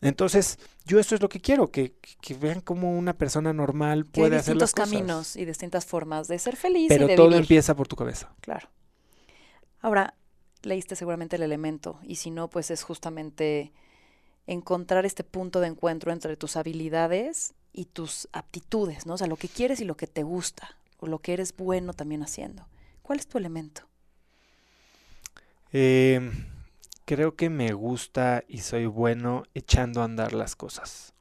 entonces 0.00 0.58
yo 0.86 0.98
eso 1.00 1.14
es 1.14 1.20
lo 1.20 1.28
que 1.28 1.40
quiero, 1.40 1.70
que, 1.70 1.94
que- 2.20 2.34
vean 2.34 2.60
como 2.60 2.96
una 2.96 3.12
persona 3.14 3.52
normal 3.52 4.04
Que 4.04 4.20
puede 4.22 4.36
hacer 4.36 4.56
las 4.56 4.70
distintos 4.70 4.72
cosas. 4.72 4.90
caminos 4.90 5.36
y 5.36 5.44
distintas 5.44 5.84
formas 5.86 6.28
de 6.28 6.38
ser 6.38 6.56
feliz 6.56 6.86
Pero 6.88 7.04
y 7.06 7.08
de 7.08 7.16
todo 7.16 7.28
vivir. 7.28 7.40
empieza 7.42 7.74
por 7.74 7.88
tu 7.88 7.96
cabeza. 7.96 8.32
Claro. 8.40 8.68
Ahora, 9.80 10.14
leíste 10.62 10.96
seguramente 10.96 11.36
el 11.36 11.42
elemento, 11.42 12.00
y 12.02 12.16
si 12.16 12.30
no, 12.30 12.48
pues 12.48 12.70
es 12.70 12.82
justamente 12.82 13.72
encontrar 14.46 15.04
este 15.04 15.24
punto 15.24 15.60
de 15.60 15.68
encuentro 15.68 16.10
entre 16.12 16.36
tus 16.36 16.56
habilidades 16.56 17.54
y 17.72 17.84
tus 17.86 18.28
aptitudes, 18.32 19.04
¿no? 19.06 19.14
O 19.14 19.18
sea, 19.18 19.26
lo 19.26 19.36
que 19.36 19.48
quieres 19.48 19.80
y 19.80 19.84
lo 19.84 19.96
que 19.96 20.06
te 20.06 20.22
gusta, 20.22 20.76
o 20.98 21.06
lo 21.06 21.20
que 21.20 21.32
eres 21.32 21.56
bueno 21.56 21.92
también 21.92 22.22
haciendo. 22.22 22.68
¿Cuál 23.02 23.18
es 23.18 23.26
tu 23.26 23.38
elemento? 23.38 23.82
Eh, 25.72 26.30
creo 27.04 27.36
que 27.36 27.50
me 27.50 27.72
gusta 27.72 28.44
y 28.48 28.58
soy 28.58 28.86
bueno 28.86 29.44
echando 29.54 30.02
a 30.02 30.04
andar 30.04 30.32
las 30.32 30.56
cosas. 30.56 31.14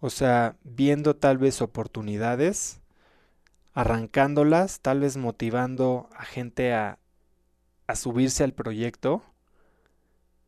O 0.00 0.10
sea, 0.10 0.56
viendo 0.64 1.16
tal 1.16 1.38
vez 1.38 1.60
oportunidades, 1.60 2.80
arrancándolas, 3.74 4.80
tal 4.80 5.00
vez 5.00 5.16
motivando 5.16 6.08
a 6.16 6.24
gente 6.24 6.72
a, 6.72 6.98
a 7.86 7.96
subirse 7.96 8.44
al 8.44 8.52
proyecto. 8.52 9.22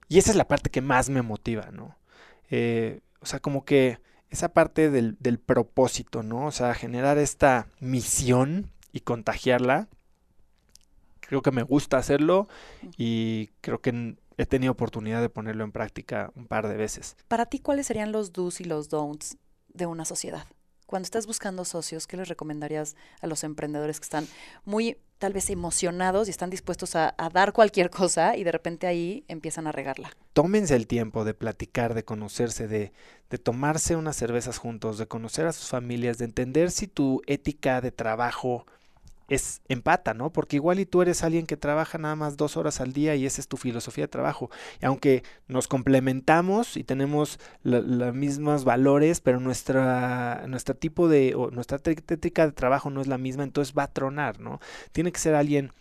Y 0.09 0.19
esa 0.19 0.31
es 0.31 0.37
la 0.37 0.49
parte 0.49 0.71
que 0.71 0.81
más 0.81 1.11
me 1.11 1.23
motiva, 1.23 1.71
¿no? 1.71 1.97
Eh, 2.51 3.01
o 3.21 3.27
sea, 3.27 3.41
como 3.41 3.65
que 3.65 3.99
esa 4.33 4.55
parte 4.55 4.91
del, 4.91 5.17
del 5.21 5.39
propósito, 5.39 6.23
¿no? 6.23 6.47
O 6.47 6.51
sea, 6.51 6.73
generar 6.75 7.19
esta 7.19 7.69
misión 7.81 8.71
y 8.91 9.01
contagiarla. 9.01 9.89
Creo 11.21 11.43
que 11.43 11.51
me 11.51 11.63
gusta 11.63 11.99
hacerlo 11.99 12.49
y 12.97 13.49
creo 13.61 13.83
que 13.83 14.17
he 14.39 14.47
tenido 14.47 14.73
oportunidad 14.73 15.21
de 15.21 15.29
ponerlo 15.29 15.65
en 15.65 15.73
práctica 15.73 16.33
un 16.35 16.47
par 16.47 16.67
de 16.67 16.77
veces. 16.77 17.15
Para 17.29 17.45
ti, 17.45 17.59
¿cuáles 17.59 17.87
serían 17.87 18.11
los 18.11 18.33
do's 18.33 18.63
y 18.63 18.65
los 18.65 18.89
don'ts 18.89 19.37
de 19.69 19.85
una 19.85 20.07
sociedad? 20.07 20.47
Cuando 20.87 21.05
estás 21.05 21.27
buscando 21.27 21.67
socios, 21.67 22.07
¿qué 22.07 22.17
les 22.17 22.29
recomendarías 22.29 22.97
a 23.21 23.27
los 23.27 23.45
emprendedores 23.45 24.01
que 24.01 24.05
están 24.05 24.27
muy, 24.65 24.97
tal 25.23 25.33
vez, 25.33 25.51
emocionados 25.51 26.27
y 26.27 26.33
están 26.33 26.51
dispuestos 26.51 26.97
a, 26.97 27.15
dar 27.33 27.53
cualquier 27.53 27.91
cosa 27.91 28.37
y 28.37 28.43
de 28.43 28.51
repente 28.51 28.89
ahí 28.89 29.25
empiezan 29.29 29.69
a 29.69 29.73
regarla? 29.73 30.11
Tómense 30.33 30.75
el 30.75 30.89
tiempo 30.89 31.25
de 31.25 31.33
platicar, 31.33 31.95
de 31.95 32.05
conocerse, 32.05 32.67
de, 32.67 32.93
de 33.31 33.39
tomarse 33.39 33.95
unas 33.95 34.17
cervezas 34.17 34.59
juntos, 34.59 34.99
de 34.99 35.07
conocer 35.07 35.47
a 35.47 35.53
sus 35.53 35.69
familias, 35.69 36.19
de 36.19 36.25
entender 36.25 36.73
si 36.73 36.89
tu 36.89 37.23
ética 37.29 37.81
de 37.81 37.93
trabajo 37.93 38.67
es 39.35 39.63
empata, 39.69 40.13
¿no? 40.13 40.31
Porque 40.31 40.57
igual 40.57 40.79
y 40.79 40.85
tú 40.85 41.01
eres 41.01 41.23
alguien 41.23 41.47
que 41.47 41.57
trabaja 41.57 41.97
nada 41.97 42.17
más 42.17 42.37
dos 42.37 42.59
horas 42.59 42.83
al 42.83 42.93
día 42.93 43.15
y 43.15 43.25
esa 43.25 43.41
es 43.41 43.49
tu 43.49 43.57
filosofía 43.57 44.05
de 44.05 44.09
trabajo. 44.09 44.51
Y 44.83 44.85
aunque 44.85 45.23
nos 45.49 45.69
complementamos 45.69 46.77
y 46.77 46.85
tenemos 46.85 47.39
los 47.63 48.15
mismos 48.15 48.65
valores, 48.65 49.23
pero 49.23 49.41
nuestra, 49.41 50.45
nuestro 50.49 50.77
tipo 50.77 51.09
de, 51.09 51.35
o 51.35 51.51
nuestra 51.51 51.79
ética 51.79 52.45
de 52.45 52.53
trabajo 52.53 52.91
no 52.91 53.01
es 53.01 53.07
la 53.07 53.17
misma, 53.17 53.43
entonces 53.45 53.75
va 53.77 53.85
a 53.85 53.93
tronar, 53.93 54.39
¿no? 54.39 54.61
Tiene 54.93 55.13
que 55.13 55.21
ser 55.21 55.35
alguien 55.35 55.73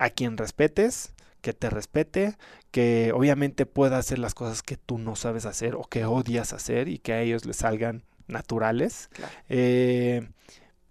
a 0.00 0.10
quien 0.10 0.36
respetes, 0.36 1.14
que 1.40 1.52
te 1.52 1.70
respete, 1.70 2.36
que 2.72 3.12
obviamente 3.14 3.64
pueda 3.64 3.98
hacer 3.98 4.18
las 4.18 4.34
cosas 4.34 4.62
que 4.62 4.76
tú 4.76 4.98
no 4.98 5.14
sabes 5.14 5.46
hacer 5.46 5.76
o 5.76 5.84
que 5.84 6.04
odias 6.04 6.52
hacer 6.52 6.88
y 6.88 6.98
que 6.98 7.12
a 7.12 7.20
ellos 7.20 7.44
les 7.44 7.58
salgan 7.58 8.02
naturales. 8.26 9.08
Claro. 9.12 9.32
Eh, 9.48 10.28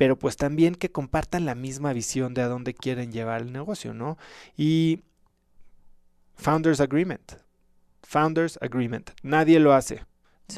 pero 0.01 0.17
pues 0.17 0.35
también 0.35 0.73
que 0.73 0.91
compartan 0.91 1.45
la 1.45 1.53
misma 1.53 1.93
visión 1.93 2.33
de 2.33 2.41
a 2.41 2.47
dónde 2.47 2.73
quieren 2.73 3.11
llevar 3.11 3.41
el 3.41 3.53
negocio, 3.53 3.93
¿no? 3.93 4.17
Y 4.57 5.01
Founders 6.37 6.79
Agreement. 6.79 7.33
Founders 8.01 8.57
Agreement. 8.63 9.11
Nadie 9.21 9.59
lo 9.59 9.73
hace. 9.73 10.03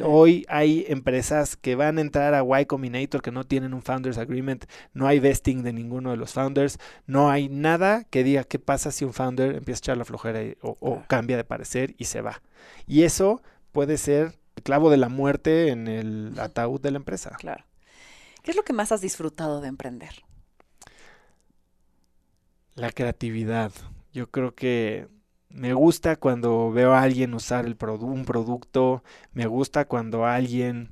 Hoy 0.01 0.45
hay 0.47 0.85
empresas 0.87 1.57
que 1.57 1.75
van 1.75 1.97
a 1.97 2.01
entrar 2.01 2.33
a 2.33 2.61
Y 2.61 2.65
Combinator 2.67 3.21
que 3.21 3.33
no 3.33 3.43
tienen 3.43 3.73
un 3.73 3.81
Founders 3.81 4.17
Agreement, 4.17 4.63
no 4.93 5.07
hay 5.07 5.19
vesting 5.19 5.61
de 5.61 5.73
ninguno 5.73 6.11
de 6.11 6.15
los 6.15 6.31
founders, 6.31 6.79
no 7.05 7.29
hay 7.29 7.49
nada 7.49 8.05
que 8.05 8.23
diga 8.23 8.45
qué 8.45 8.59
pasa 8.59 8.93
si 8.93 9.03
un 9.03 9.11
founder 9.11 9.55
empieza 9.55 9.79
a 9.79 9.83
echar 9.83 9.97
la 9.97 10.05
flojera 10.05 10.39
o, 10.61 11.03
cambia 11.07 11.35
de 11.35 11.43
parecer 11.43 11.95
y 11.97 12.05
se 12.05 12.21
va. 12.21 12.41
Y 12.87 13.03
eso 13.03 13.41
puede 13.73 13.97
ser 13.97 14.39
el 14.55 14.63
clavo 14.63 14.89
de 14.89 14.95
la 14.95 15.09
muerte 15.09 15.67
en 15.67 15.89
el 15.89 16.33
ataúd 16.39 16.79
de 16.79 16.91
la 16.91 16.97
empresa. 16.97 17.31
Claro. 17.37 17.65
¿Qué 18.43 18.51
es 18.51 18.57
lo 18.57 18.63
que 18.63 18.73
más 18.73 18.91
has 18.91 19.01
disfrutado 19.01 19.61
de 19.61 19.69
emprender? 19.69 20.11
La 22.75 22.91
creatividad. 22.91 23.71
Yo 24.11 24.29
creo 24.29 24.53
que 24.53 25.07
me 25.49 25.73
gusta 25.73 26.17
cuando 26.17 26.71
veo 26.71 26.93
a 26.93 27.01
alguien 27.01 27.33
usar 27.33 27.65
el 27.65 27.77
un 28.01 28.25
producto, 28.25 29.01
me 29.31 29.45
gusta 29.47 29.85
cuando 29.85 30.25
alguien 30.25 30.91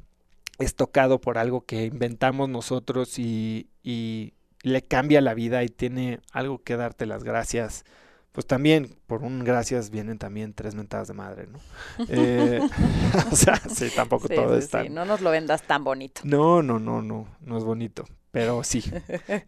es 0.59 0.75
tocado 0.75 1.19
por 1.19 1.37
algo 1.37 1.65
que 1.65 1.85
inventamos 1.85 2.47
nosotros 2.47 3.19
y, 3.19 3.69
y 3.83 4.33
le 4.63 4.83
cambia 4.83 5.19
la 5.19 5.33
vida 5.33 5.63
y 5.63 5.67
tiene 5.67 6.21
algo 6.31 6.63
que 6.63 6.77
darte 6.77 7.05
las 7.05 7.23
gracias. 7.23 7.83
Pues 8.31 8.47
también, 8.47 8.95
por 9.07 9.23
un 9.23 9.43
gracias 9.43 9.89
vienen 9.89 10.17
también 10.17 10.53
tres 10.53 10.73
mentadas 10.73 11.07
de 11.09 11.13
madre, 11.13 11.47
¿no? 11.47 11.59
Eh, 12.07 12.61
o 13.31 13.35
sea, 13.35 13.57
sí, 13.57 13.89
tampoco 13.93 14.29
todo 14.29 14.57
está. 14.57 14.83
no 14.85 15.05
nos 15.05 15.21
lo 15.21 15.31
vendas 15.31 15.63
tan 15.63 15.83
bonito. 15.83 16.21
No, 16.23 16.63
no, 16.63 16.79
no, 16.79 17.01
no, 17.01 17.27
no 17.41 17.57
es 17.57 17.63
bonito, 17.63 18.05
pero 18.31 18.63
sí. 18.63 18.83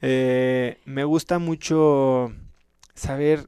Eh, 0.02 0.80
me 0.86 1.04
gusta 1.06 1.40
mucho 1.40 2.34
saber 2.94 3.48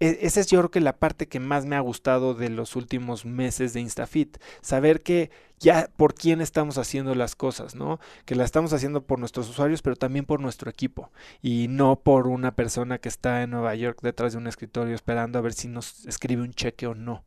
esa 0.00 0.40
es 0.40 0.48
yo 0.48 0.58
creo 0.58 0.70
que 0.70 0.80
la 0.80 0.96
parte 0.96 1.28
que 1.28 1.40
más 1.40 1.66
me 1.66 1.76
ha 1.76 1.80
gustado 1.80 2.34
de 2.34 2.50
los 2.50 2.76
últimos 2.76 3.24
meses 3.24 3.72
de 3.72 3.80
InstaFit. 3.80 4.38
Saber 4.60 5.02
que 5.02 5.30
ya 5.60 5.88
por 5.96 6.14
quién 6.14 6.40
estamos 6.40 6.78
haciendo 6.78 7.14
las 7.14 7.36
cosas, 7.36 7.74
¿no? 7.74 8.00
Que 8.24 8.34
la 8.34 8.44
estamos 8.44 8.72
haciendo 8.72 9.02
por 9.02 9.18
nuestros 9.18 9.48
usuarios, 9.48 9.82
pero 9.82 9.96
también 9.96 10.24
por 10.24 10.40
nuestro 10.40 10.70
equipo. 10.70 11.10
Y 11.42 11.68
no 11.68 12.00
por 12.00 12.26
una 12.26 12.54
persona 12.54 12.98
que 12.98 13.08
está 13.08 13.42
en 13.42 13.50
Nueva 13.50 13.74
York 13.74 14.00
detrás 14.02 14.32
de 14.32 14.38
un 14.38 14.46
escritorio 14.46 14.94
esperando 14.94 15.38
a 15.38 15.42
ver 15.42 15.52
si 15.52 15.68
nos 15.68 16.04
escribe 16.06 16.42
un 16.42 16.52
cheque 16.52 16.86
o 16.86 16.94
no. 16.94 17.24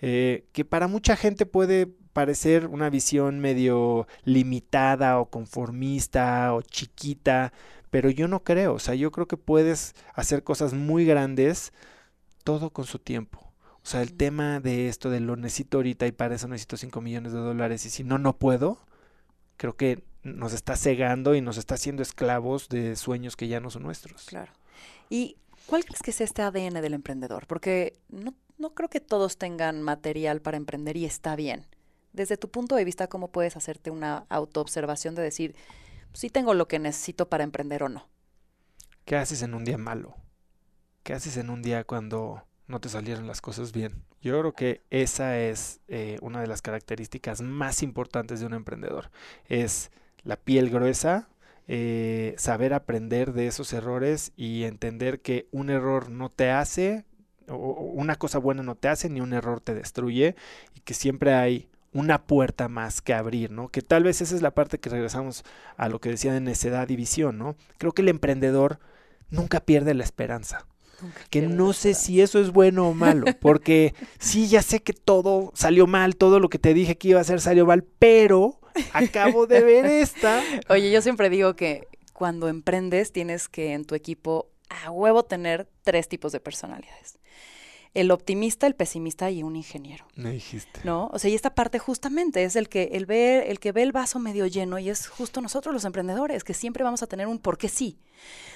Eh, 0.00 0.46
que 0.52 0.64
para 0.64 0.88
mucha 0.88 1.16
gente 1.16 1.46
puede 1.46 1.86
parecer 2.12 2.66
una 2.66 2.90
visión 2.90 3.38
medio 3.38 4.08
limitada 4.24 5.20
o 5.20 5.30
conformista 5.30 6.52
o 6.52 6.62
chiquita, 6.62 7.52
pero 7.90 8.10
yo 8.10 8.28
no 8.28 8.42
creo. 8.42 8.74
O 8.74 8.78
sea, 8.78 8.94
yo 8.94 9.12
creo 9.12 9.28
que 9.28 9.36
puedes 9.36 9.94
hacer 10.14 10.42
cosas 10.42 10.74
muy 10.74 11.04
grandes 11.04 11.72
todo 12.48 12.70
con 12.70 12.86
su 12.86 12.98
tiempo. 12.98 13.52
O 13.74 13.86
sea, 13.86 14.00
el 14.00 14.14
tema 14.14 14.58
de 14.58 14.88
esto 14.88 15.10
de 15.10 15.20
lo 15.20 15.36
necesito 15.36 15.76
ahorita 15.76 16.06
y 16.06 16.12
para 16.12 16.34
eso 16.34 16.48
necesito 16.48 16.78
5 16.78 16.98
millones 17.02 17.34
de 17.34 17.40
dólares 17.40 17.84
y 17.84 17.90
si 17.90 18.04
no, 18.04 18.16
no 18.16 18.38
puedo, 18.38 18.78
creo 19.58 19.76
que 19.76 20.02
nos 20.22 20.54
está 20.54 20.74
cegando 20.74 21.34
y 21.34 21.42
nos 21.42 21.58
está 21.58 21.74
haciendo 21.74 22.00
esclavos 22.00 22.70
de 22.70 22.96
sueños 22.96 23.36
que 23.36 23.48
ya 23.48 23.60
no 23.60 23.68
son 23.68 23.82
nuestros. 23.82 24.24
Claro. 24.24 24.50
¿Y 25.10 25.36
cuál 25.66 25.84
crees 25.84 26.00
que 26.00 26.10
es 26.10 26.22
este 26.22 26.40
ADN 26.40 26.80
del 26.80 26.94
emprendedor? 26.94 27.46
Porque 27.46 27.92
no, 28.08 28.32
no 28.56 28.70
creo 28.70 28.88
que 28.88 29.00
todos 29.00 29.36
tengan 29.36 29.82
material 29.82 30.40
para 30.40 30.56
emprender 30.56 30.96
y 30.96 31.04
está 31.04 31.36
bien. 31.36 31.66
Desde 32.14 32.38
tu 32.38 32.48
punto 32.50 32.76
de 32.76 32.86
vista, 32.86 33.08
¿cómo 33.08 33.28
puedes 33.28 33.58
hacerte 33.58 33.90
una 33.90 34.24
autoobservación 34.30 35.14
de 35.14 35.20
decir, 35.20 35.54
si 36.14 36.30
tengo 36.30 36.54
lo 36.54 36.66
que 36.66 36.78
necesito 36.78 37.28
para 37.28 37.44
emprender 37.44 37.82
o 37.82 37.90
no? 37.90 38.08
¿Qué 39.04 39.16
haces 39.16 39.42
en 39.42 39.52
un 39.52 39.66
día 39.66 39.76
malo? 39.76 40.16
¿Qué 41.08 41.14
haces 41.14 41.38
en 41.38 41.48
un 41.48 41.62
día 41.62 41.84
cuando 41.84 42.44
no 42.66 42.82
te 42.82 42.90
salieron 42.90 43.26
las 43.26 43.40
cosas 43.40 43.72
bien? 43.72 44.04
Yo 44.20 44.38
creo 44.38 44.52
que 44.52 44.82
esa 44.90 45.38
es 45.38 45.80
eh, 45.88 46.18
una 46.20 46.42
de 46.42 46.46
las 46.46 46.60
características 46.60 47.40
más 47.40 47.82
importantes 47.82 48.40
de 48.40 48.44
un 48.44 48.52
emprendedor. 48.52 49.10
Es 49.46 49.90
la 50.22 50.36
piel 50.36 50.68
gruesa, 50.68 51.30
eh, 51.66 52.34
saber 52.36 52.74
aprender 52.74 53.32
de 53.32 53.46
esos 53.46 53.72
errores 53.72 54.32
y 54.36 54.64
entender 54.64 55.22
que 55.22 55.48
un 55.50 55.70
error 55.70 56.10
no 56.10 56.28
te 56.28 56.50
hace, 56.50 57.06
o 57.48 57.56
una 57.56 58.16
cosa 58.16 58.38
buena 58.38 58.62
no 58.62 58.74
te 58.74 58.88
hace, 58.88 59.08
ni 59.08 59.22
un 59.22 59.32
error 59.32 59.62
te 59.62 59.72
destruye, 59.72 60.36
y 60.74 60.80
que 60.80 60.92
siempre 60.92 61.32
hay 61.32 61.70
una 61.94 62.26
puerta 62.26 62.68
más 62.68 63.00
que 63.00 63.14
abrir, 63.14 63.50
¿no? 63.50 63.70
Que 63.70 63.80
tal 63.80 64.04
vez 64.04 64.20
esa 64.20 64.36
es 64.36 64.42
la 64.42 64.50
parte 64.50 64.78
que 64.78 64.90
regresamos 64.90 65.42
a 65.78 65.88
lo 65.88 66.02
que 66.02 66.10
decía 66.10 66.34
de 66.34 66.42
necedad 66.42 66.86
y 66.90 66.96
visión, 66.96 67.38
¿no? 67.38 67.56
Creo 67.78 67.92
que 67.92 68.02
el 68.02 68.08
emprendedor 68.10 68.78
nunca 69.30 69.60
pierde 69.60 69.94
la 69.94 70.04
esperanza 70.04 70.66
que 71.30 71.42
no 71.42 71.72
sé 71.72 71.94
si 71.94 72.20
eso 72.20 72.38
es 72.40 72.50
bueno 72.50 72.88
o 72.88 72.94
malo, 72.94 73.26
porque 73.40 73.94
sí, 74.18 74.48
ya 74.48 74.62
sé 74.62 74.80
que 74.80 74.92
todo 74.92 75.52
salió 75.54 75.86
mal, 75.86 76.16
todo 76.16 76.40
lo 76.40 76.48
que 76.48 76.58
te 76.58 76.74
dije 76.74 76.96
que 76.96 77.08
iba 77.08 77.18
a 77.18 77.22
hacer 77.22 77.40
salió 77.40 77.66
mal, 77.66 77.84
pero 77.98 78.60
acabo 78.92 79.46
de 79.46 79.60
ver 79.60 79.86
esta. 79.86 80.42
Oye, 80.68 80.90
yo 80.90 81.02
siempre 81.02 81.30
digo 81.30 81.54
que 81.54 81.86
cuando 82.12 82.48
emprendes 82.48 83.12
tienes 83.12 83.48
que 83.48 83.72
en 83.72 83.84
tu 83.84 83.94
equipo 83.94 84.50
a 84.68 84.90
huevo 84.90 85.24
tener 85.24 85.68
tres 85.82 86.08
tipos 86.08 86.32
de 86.32 86.40
personalidades 86.40 87.18
el 87.94 88.10
optimista, 88.10 88.66
el 88.66 88.74
pesimista 88.74 89.30
y 89.30 89.42
un 89.42 89.56
ingeniero. 89.56 90.06
Me 90.14 90.30
dijiste. 90.30 90.80
¿No? 90.84 91.08
O 91.12 91.18
sea, 91.18 91.30
y 91.30 91.34
esta 91.34 91.54
parte 91.54 91.78
justamente 91.78 92.44
es 92.44 92.56
el 92.56 92.68
que 92.68 92.90
el 92.92 93.06
ve, 93.06 93.50
el 93.50 93.60
que 93.60 93.72
ve 93.72 93.82
el 93.82 93.92
vaso 93.92 94.18
medio 94.18 94.46
lleno 94.46 94.78
y 94.78 94.90
es 94.90 95.08
justo 95.08 95.40
nosotros 95.40 95.72
los 95.72 95.84
emprendedores, 95.84 96.44
que 96.44 96.54
siempre 96.54 96.84
vamos 96.84 97.02
a 97.02 97.06
tener 97.06 97.26
un 97.26 97.38
por 97.38 97.58
qué 97.58 97.68
sí. 97.68 97.98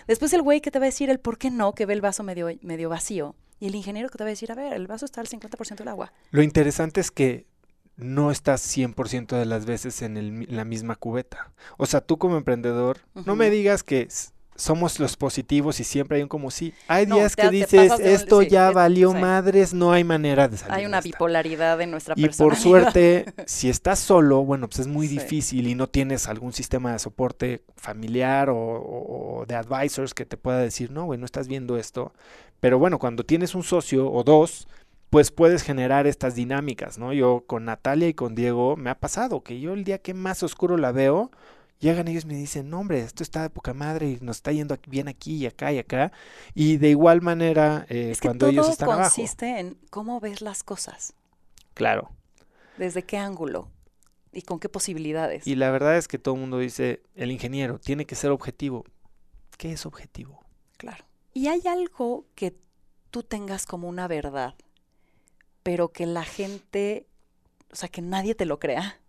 Después 0.06 0.32
el 0.32 0.42
güey 0.42 0.60
que 0.60 0.70
te 0.70 0.78
va 0.78 0.86
a 0.86 0.88
decir 0.88 1.10
el 1.10 1.20
por 1.20 1.38
qué 1.38 1.50
no, 1.50 1.74
que 1.74 1.86
ve 1.86 1.94
el 1.94 2.00
vaso 2.00 2.22
medio, 2.22 2.48
medio 2.62 2.88
vacío. 2.88 3.34
Y 3.60 3.66
el 3.66 3.74
ingeniero 3.74 4.08
que 4.08 4.18
te 4.18 4.24
va 4.24 4.28
a 4.28 4.30
decir, 4.30 4.50
a 4.50 4.56
ver, 4.56 4.72
el 4.72 4.88
vaso 4.88 5.04
está 5.04 5.20
al 5.20 5.28
50% 5.28 5.76
del 5.76 5.88
agua. 5.88 6.12
Lo 6.30 6.42
interesante 6.42 7.00
es 7.00 7.12
que 7.12 7.46
no 7.96 8.30
estás 8.30 8.76
100% 8.76 9.38
de 9.38 9.44
las 9.44 9.66
veces 9.66 10.02
en, 10.02 10.46
la 10.48 10.64
misma 10.64 10.96
cubeta. 10.96 11.52
O 11.76 11.86
sea, 11.86 12.00
tú 12.00 12.18
como 12.18 12.36
emprendedor, 12.36 12.98
no 13.14 13.36
me 13.36 13.50
digas 13.50 13.82
que 13.82 14.08
somos 14.54 15.00
los 15.00 15.16
positivos 15.16 15.80
y 15.80 15.84
siempre 15.84 16.16
hay 16.16 16.22
un 16.22 16.28
como 16.28 16.50
sí. 16.50 16.74
Hay 16.88 17.06
días 17.06 17.36
que 17.36 17.48
dices, 17.48 17.92
esto 18.00 18.42
ya 18.42 18.70
valió 18.70 19.12
madres, 19.12 19.74
no 19.74 19.92
hay 19.92 20.04
manera 20.04 20.48
de 20.48 20.56
salir. 20.56 20.74
Hay 20.74 20.86
una 20.86 21.00
bipolaridad 21.00 21.80
en 21.80 21.90
nuestra 21.90 22.14
y 22.16 22.26
Y 22.26 22.28
por 22.28 22.56
suerte, 22.56 23.32
si 23.46 23.68
estás 23.68 23.98
solo, 23.98 24.44
bueno, 24.44 24.68
pues 24.68 24.80
es 24.80 24.86
muy 24.86 25.08
difícil 25.08 25.66
y 25.66 25.74
no 25.74 25.88
tienes 25.88 26.28
algún 26.28 26.52
sistema 26.52 26.92
de 26.92 26.98
soporte 26.98 27.64
familiar 27.76 28.48
o, 28.50 29.44
de 29.48 29.54
advisors 29.54 30.14
que 30.14 30.26
te 30.26 30.36
pueda 30.36 30.58
decir, 30.58 30.90
no, 30.90 31.06
güey, 31.06 31.18
no 31.18 31.26
estás 31.26 31.48
viendo 31.48 31.76
esto. 31.76 32.12
Pero 32.60 32.78
bueno, 32.78 32.98
cuando 32.98 33.24
tienes 33.24 33.54
un 33.54 33.62
socio 33.62 34.10
o 34.10 34.22
dos, 34.22 34.68
pues 35.10 35.30
puedes 35.30 35.62
generar 35.62 36.06
estas 36.06 36.34
dinámicas, 36.34 36.98
¿no? 36.98 37.12
Yo 37.12 37.44
con 37.46 37.64
Natalia 37.64 38.08
y 38.08 38.14
con 38.14 38.34
Diego 38.34 38.76
me 38.76 38.88
ha 38.88 38.98
pasado 38.98 39.42
que 39.42 39.60
yo 39.60 39.74
el 39.74 39.84
día 39.84 39.98
que 39.98 40.14
más 40.14 40.42
oscuro 40.42 40.76
la 40.76 40.92
veo, 40.92 41.30
llegan 41.82 42.08
ellos 42.08 42.24
y 42.24 42.28
me 42.28 42.34
dicen, 42.36 42.70
no, 42.70 42.80
hombre, 42.80 43.00
esto 43.00 43.22
está 43.22 43.42
de 43.42 43.50
poca 43.50 43.74
madre 43.74 44.08
y 44.08 44.18
nos 44.22 44.36
está 44.36 44.52
yendo 44.52 44.78
bien 44.86 45.08
aquí 45.08 45.34
y 45.36 45.46
acá 45.46 45.72
y 45.72 45.78
acá. 45.78 46.12
Y 46.54 46.78
de 46.78 46.90
igual 46.90 47.20
manera, 47.20 47.84
eh, 47.90 48.16
cuando 48.22 48.46
ellos 48.46 48.70
están 48.70 48.88
abajo. 48.88 49.14
consiste 49.14 49.58
en 49.58 49.76
cómo 49.90 50.20
ves 50.20 50.40
las 50.40 50.62
cosas. 50.62 51.14
Claro. 51.74 52.10
¿Desde 52.78 53.02
qué 53.02 53.18
ángulo? 53.18 53.68
¿Y 54.32 54.42
con 54.42 54.60
qué 54.60 54.68
posibilidades? 54.68 55.46
Y 55.46 55.56
la 55.56 55.70
verdad 55.70 55.98
es 55.98 56.08
que 56.08 56.18
todo 56.18 56.34
el 56.34 56.40
mundo 56.40 56.58
dice, 56.58 57.02
el 57.14 57.30
ingeniero 57.30 57.78
tiene 57.78 58.06
que 58.06 58.14
ser 58.14 58.30
objetivo. 58.30 58.84
¿Qué 59.58 59.72
es 59.72 59.84
objetivo? 59.84 60.42
Claro. 60.78 61.04
¿Y 61.34 61.48
hay 61.48 61.62
algo 61.66 62.26
que 62.34 62.56
tú 63.10 63.22
tengas 63.22 63.66
como 63.66 63.88
una 63.88 64.08
verdad, 64.08 64.54
pero 65.62 65.92
que 65.92 66.06
la 66.06 66.24
gente, 66.24 67.06
o 67.70 67.76
sea, 67.76 67.88
que 67.88 68.02
nadie 68.02 68.34
te 68.34 68.46
lo 68.46 68.58
crea? 68.58 69.01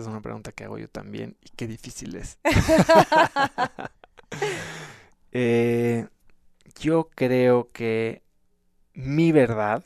Es 0.00 0.06
una 0.06 0.20
pregunta 0.20 0.52
que 0.52 0.64
hago 0.64 0.78
yo 0.78 0.88
también 0.88 1.36
y 1.42 1.50
qué 1.56 1.66
difícil 1.66 2.16
es. 2.16 2.38
Eh, 5.38 6.06
yo 6.80 7.10
creo 7.14 7.68
que 7.70 8.22
mi 8.94 9.32
verdad 9.32 9.84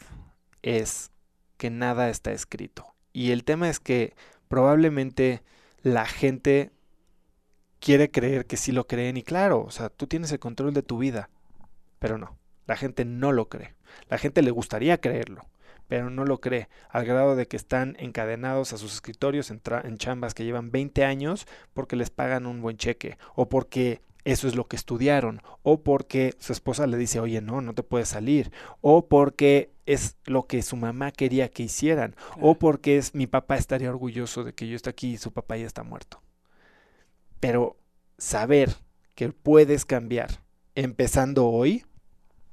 es 0.62 1.10
que 1.56 1.70
nada 1.70 2.08
está 2.08 2.30
escrito. 2.30 2.94
Y 3.12 3.32
el 3.32 3.42
tema 3.42 3.68
es 3.68 3.80
que 3.80 4.14
probablemente 4.46 5.42
la 5.82 6.06
gente 6.06 6.70
quiere 7.80 8.10
creer 8.10 8.46
que 8.46 8.56
sí 8.56 8.70
lo 8.70 8.86
creen 8.86 9.16
y 9.16 9.22
claro, 9.22 9.62
o 9.62 9.70
sea, 9.70 9.88
tú 9.88 10.06
tienes 10.06 10.30
el 10.32 10.38
control 10.38 10.72
de 10.72 10.82
tu 10.82 10.98
vida, 10.98 11.30
pero 11.98 12.18
no, 12.18 12.38
la 12.66 12.76
gente 12.76 13.04
no 13.04 13.32
lo 13.32 13.48
cree. 13.48 13.74
La 14.08 14.18
gente 14.18 14.42
le 14.42 14.50
gustaría 14.50 15.00
creerlo, 15.00 15.48
pero 15.90 16.08
no 16.08 16.24
lo 16.24 16.40
cree, 16.40 16.68
al 16.88 17.04
grado 17.04 17.34
de 17.34 17.48
que 17.48 17.56
están 17.56 17.96
encadenados 17.98 18.72
a 18.72 18.78
sus 18.78 18.94
escritorios 18.94 19.50
en, 19.50 19.60
en 19.82 19.98
chambas 19.98 20.34
que 20.34 20.44
llevan 20.44 20.70
20 20.70 21.04
años 21.04 21.48
porque 21.74 21.96
les 21.96 22.10
pagan 22.10 22.46
un 22.46 22.62
buen 22.62 22.76
cheque 22.76 23.18
o 23.34 23.48
porque 23.48 24.00
eso 24.24 24.46
es 24.46 24.54
lo 24.54 24.68
que 24.68 24.76
estudiaron, 24.76 25.42
o 25.62 25.82
porque 25.82 26.36
su 26.38 26.52
esposa 26.52 26.86
le 26.86 26.96
dice, 26.96 27.18
oye, 27.18 27.40
no, 27.40 27.60
no 27.60 27.74
te 27.74 27.82
puedes 27.82 28.08
salir, 28.08 28.52
o 28.80 29.08
porque 29.08 29.72
es 29.84 30.16
lo 30.26 30.46
que 30.46 30.62
su 30.62 30.76
mamá 30.76 31.10
quería 31.10 31.50
que 31.50 31.64
hicieran, 31.64 32.14
o 32.40 32.54
porque 32.54 32.96
es 32.96 33.12
mi 33.12 33.26
papá 33.26 33.56
estaría 33.56 33.90
orgulloso 33.90 34.44
de 34.44 34.52
que 34.52 34.68
yo 34.68 34.76
esté 34.76 34.90
aquí 34.90 35.14
y 35.14 35.18
su 35.18 35.32
papá 35.32 35.56
ya 35.56 35.66
está 35.66 35.82
muerto. 35.82 36.22
Pero 37.40 37.78
saber 38.16 38.76
que 39.16 39.32
puedes 39.32 39.84
cambiar 39.86 40.42
empezando 40.76 41.48
hoy, 41.48 41.84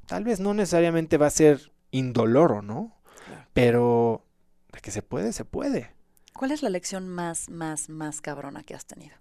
tal 0.07 0.23
vez 0.23 0.39
no 0.39 0.55
necesariamente 0.55 1.17
va 1.17 1.27
a 1.27 1.31
ser 1.31 1.71
indoloro, 1.91 2.61
¿no? 2.61 2.96
Pero 3.57 4.23
de 4.71 4.81
que 4.81 4.91
se 4.91 5.01
puede, 5.01 5.33
se 5.33 5.43
puede. 5.43 5.89
¿Cuál 6.35 6.51
es 6.51 6.61
la 6.61 6.69
lección 6.69 7.09
más, 7.09 7.49
más, 7.49 7.89
más 7.89 8.21
cabrona 8.21 8.61
que 8.61 8.75
has 8.75 8.85
tenido? 8.85 9.15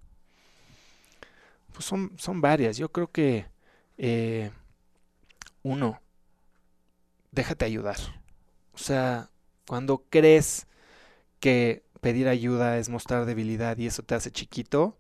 Pues 1.72 1.86
son, 1.86 2.12
son 2.18 2.42
varias. 2.42 2.76
Yo 2.76 2.92
creo 2.92 3.10
que, 3.10 3.46
eh, 3.96 4.50
uno, 5.62 6.02
déjate 7.32 7.64
ayudar. 7.64 7.96
O 8.74 8.78
sea, 8.78 9.30
cuando 9.66 10.04
crees 10.10 10.66
que 11.40 11.82
pedir 12.02 12.28
ayuda 12.28 12.76
es 12.76 12.90
mostrar 12.90 13.24
debilidad 13.24 13.78
y 13.78 13.86
eso 13.86 14.02
te 14.02 14.16
hace 14.16 14.30
chiquito, 14.30 14.98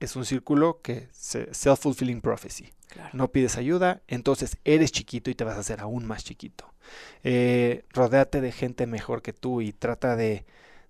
es 0.00 0.16
un 0.16 0.24
círculo 0.24 0.80
que 0.82 1.08
se 1.12 1.52
self-fulfilling 1.52 2.20
prophecy. 2.20 2.72
No 3.12 3.32
pides 3.32 3.56
ayuda, 3.56 4.02
entonces 4.08 4.58
eres 4.64 4.92
chiquito 4.92 5.30
y 5.30 5.34
te 5.34 5.44
vas 5.44 5.56
a 5.56 5.60
hacer 5.60 5.80
aún 5.80 6.06
más 6.06 6.24
chiquito. 6.24 6.72
Eh, 7.24 7.84
rodéate 7.90 8.40
de 8.40 8.52
gente 8.52 8.86
mejor 8.86 9.22
que 9.22 9.32
tú 9.32 9.60
y 9.60 9.72
trata 9.72 10.16
de, 10.16 10.44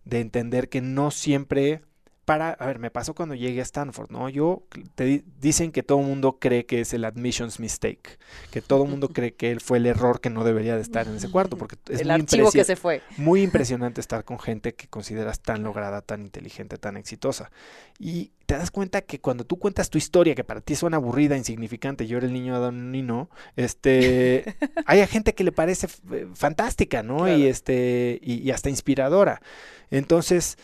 de 0.05 0.21
entender 0.21 0.69
que 0.69 0.81
no 0.81 1.11
siempre 1.11 1.83
para, 2.27 2.51
a 2.51 2.67
ver, 2.67 2.81
me 2.81 2.91
pasó 2.91 3.15
cuando 3.15 3.37
llegué 3.37 3.61
a 3.61 3.63
Stanford, 3.63 4.11
¿no? 4.11 4.29
Yo, 4.29 4.65
te 4.97 5.25
dicen 5.41 5.71
que 5.71 5.85
todo 5.85 6.01
el 6.01 6.07
mundo 6.07 6.39
cree 6.41 6.67
que 6.67 6.81
es 6.81 6.93
el 6.93 7.05
admissions 7.05 7.61
mistake, 7.61 8.19
que 8.51 8.61
todo 8.61 8.83
el 8.83 8.91
mundo 8.91 9.09
cree 9.15 9.35
que 9.35 9.53
él 9.53 9.61
fue 9.61 9.79
el 9.79 9.87
error 9.87 10.21
que 10.21 10.29
no 10.29 10.43
debería 10.43 10.75
de 10.75 10.83
estar 10.83 11.07
en 11.07 11.15
ese 11.15 11.31
cuarto, 11.31 11.57
porque 11.57 11.77
es 11.89 12.01
el 12.01 12.09
muy 12.09 12.15
archivo 12.17 12.51
que 12.51 12.65
se 12.65 12.75
fue. 12.75 13.01
Muy 13.17 13.43
impresionante 13.45 14.01
estar 14.01 14.25
con 14.25 14.41
gente 14.41 14.75
que 14.75 14.89
consideras 14.89 15.39
tan 15.39 15.63
lograda, 15.63 16.03
tan 16.03 16.21
inteligente, 16.23 16.79
tan 16.79 16.97
exitosa. 16.97 17.53
Y 18.01 18.33
te 18.47 18.57
das 18.57 18.73
cuenta 18.73 19.03
que 19.03 19.21
cuando 19.21 19.45
tú 19.45 19.61
cuentas 19.61 19.89
tu 19.89 19.97
historia, 19.97 20.35
que 20.35 20.43
para 20.43 20.61
ti 20.61 20.75
suena 20.75 20.97
aburrida, 20.97 21.37
insignificante, 21.37 22.09
yo 22.09 22.19
era 22.19 22.27
el 22.27 22.33
niño 22.33 22.73
Nino, 22.73 23.31
este, 23.55 24.57
hay 24.85 25.07
gente 25.07 25.33
que 25.33 25.45
le 25.45 25.53
parece 25.53 25.87
eh, 26.11 26.27
fantástica, 26.35 27.05
¿no? 27.05 27.33
Y 27.33 27.47
este, 27.47 28.19
y 28.21 28.51
hasta 28.51 28.69
inspiradora. 28.69 29.41
Entonces, 29.93 30.59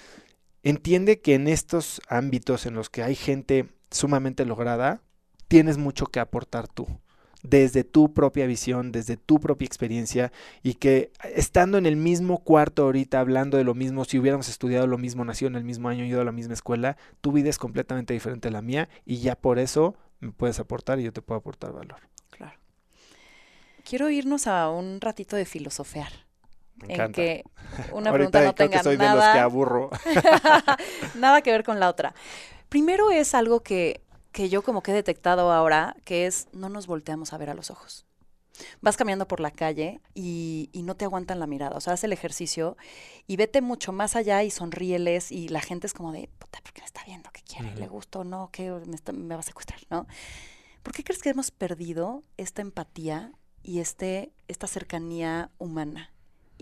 entiende 0.62 1.20
que 1.20 1.34
en 1.34 1.48
estos 1.48 2.00
ámbitos 2.08 2.66
en 2.66 2.74
los 2.74 2.90
que 2.90 3.02
hay 3.02 3.14
gente 3.14 3.68
sumamente 3.90 4.44
lograda, 4.44 5.02
tienes 5.48 5.78
mucho 5.78 6.06
que 6.06 6.20
aportar 6.20 6.68
tú, 6.68 6.86
desde 7.42 7.84
tu 7.84 8.14
propia 8.14 8.46
visión, 8.46 8.92
desde 8.92 9.16
tu 9.16 9.40
propia 9.40 9.66
experiencia, 9.66 10.32
y 10.62 10.74
que 10.74 11.12
estando 11.34 11.76
en 11.78 11.86
el 11.86 11.96
mismo 11.96 12.38
cuarto 12.38 12.84
ahorita, 12.84 13.20
hablando 13.20 13.58
de 13.58 13.64
lo 13.64 13.74
mismo, 13.74 14.04
si 14.04 14.18
hubiéramos 14.18 14.48
estudiado 14.48 14.86
lo 14.86 14.98
mismo, 14.98 15.24
nacido 15.24 15.48
en 15.48 15.56
el 15.56 15.64
mismo 15.64 15.88
año, 15.88 16.04
ido 16.04 16.20
a 16.20 16.24
la 16.24 16.32
misma 16.32 16.54
escuela, 16.54 16.96
tu 17.20 17.32
vida 17.32 17.50
es 17.50 17.58
completamente 17.58 18.14
diferente 18.14 18.48
a 18.48 18.52
la 18.52 18.62
mía, 18.62 18.88
y 19.04 19.18
ya 19.18 19.36
por 19.36 19.58
eso 19.58 19.96
me 20.20 20.32
puedes 20.32 20.60
aportar 20.60 21.00
y 21.00 21.02
yo 21.02 21.12
te 21.12 21.20
puedo 21.20 21.38
aportar 21.38 21.72
valor. 21.72 22.00
Claro. 22.30 22.58
Quiero 23.84 24.08
irnos 24.08 24.46
a 24.46 24.70
un 24.70 25.00
ratito 25.00 25.34
de 25.36 25.44
filosofear 25.44 26.31
en 26.88 27.12
que 27.12 27.44
una 27.92 28.12
pregunta 28.12 28.42
no 28.42 28.54
tenga 28.54 28.82
nada, 28.82 29.32
que 29.32 29.38
aburro. 29.38 29.90
nada 31.14 31.42
que 31.42 31.50
ver 31.52 31.64
con 31.64 31.80
la 31.80 31.88
otra. 31.88 32.14
Primero 32.68 33.10
es 33.10 33.34
algo 33.34 33.60
que, 33.60 34.02
que 34.32 34.48
yo 34.48 34.62
como 34.62 34.82
que 34.82 34.92
he 34.92 34.94
detectado 34.94 35.52
ahora, 35.52 35.96
que 36.04 36.26
es 36.26 36.48
no 36.52 36.68
nos 36.68 36.86
volteamos 36.86 37.32
a 37.32 37.38
ver 37.38 37.50
a 37.50 37.54
los 37.54 37.70
ojos. 37.70 38.06
Vas 38.80 38.96
caminando 38.96 39.26
por 39.26 39.40
la 39.40 39.50
calle 39.50 40.00
y, 40.14 40.68
y, 40.72 40.82
no 40.82 40.94
te 40.94 41.04
aguantan 41.04 41.40
la 41.40 41.46
mirada. 41.46 41.76
O 41.76 41.80
sea, 41.80 41.94
haz 41.94 42.04
el 42.04 42.12
ejercicio 42.12 42.76
y 43.26 43.36
vete 43.36 43.62
mucho 43.62 43.92
más 43.92 44.14
allá 44.14 44.42
y 44.42 44.50
sonríeles 44.50 45.32
y 45.32 45.48
la 45.48 45.60
gente 45.60 45.86
es 45.86 45.94
como 45.94 46.12
de, 46.12 46.28
puta, 46.38 46.60
¿por 46.62 46.72
qué 46.72 46.82
me 46.82 46.86
está 46.86 47.02
viendo? 47.04 47.30
¿Qué 47.32 47.42
quiere? 47.42 47.74
¿Le 47.76 47.88
gusta 47.88 48.20
o 48.20 48.24
no? 48.24 48.50
¿Qué 48.52 48.70
me, 48.70 49.12
me 49.12 49.34
va 49.34 49.40
a 49.40 49.44
secuestrar? 49.44 49.80
¿No? 49.90 50.06
¿Por 50.82 50.92
qué 50.92 51.04
crees 51.04 51.22
que 51.22 51.30
hemos 51.30 51.50
perdido 51.50 52.24
esta 52.36 52.60
empatía 52.60 53.32
y 53.62 53.80
este, 53.80 54.32
esta 54.48 54.66
cercanía 54.66 55.50
humana? 55.58 56.12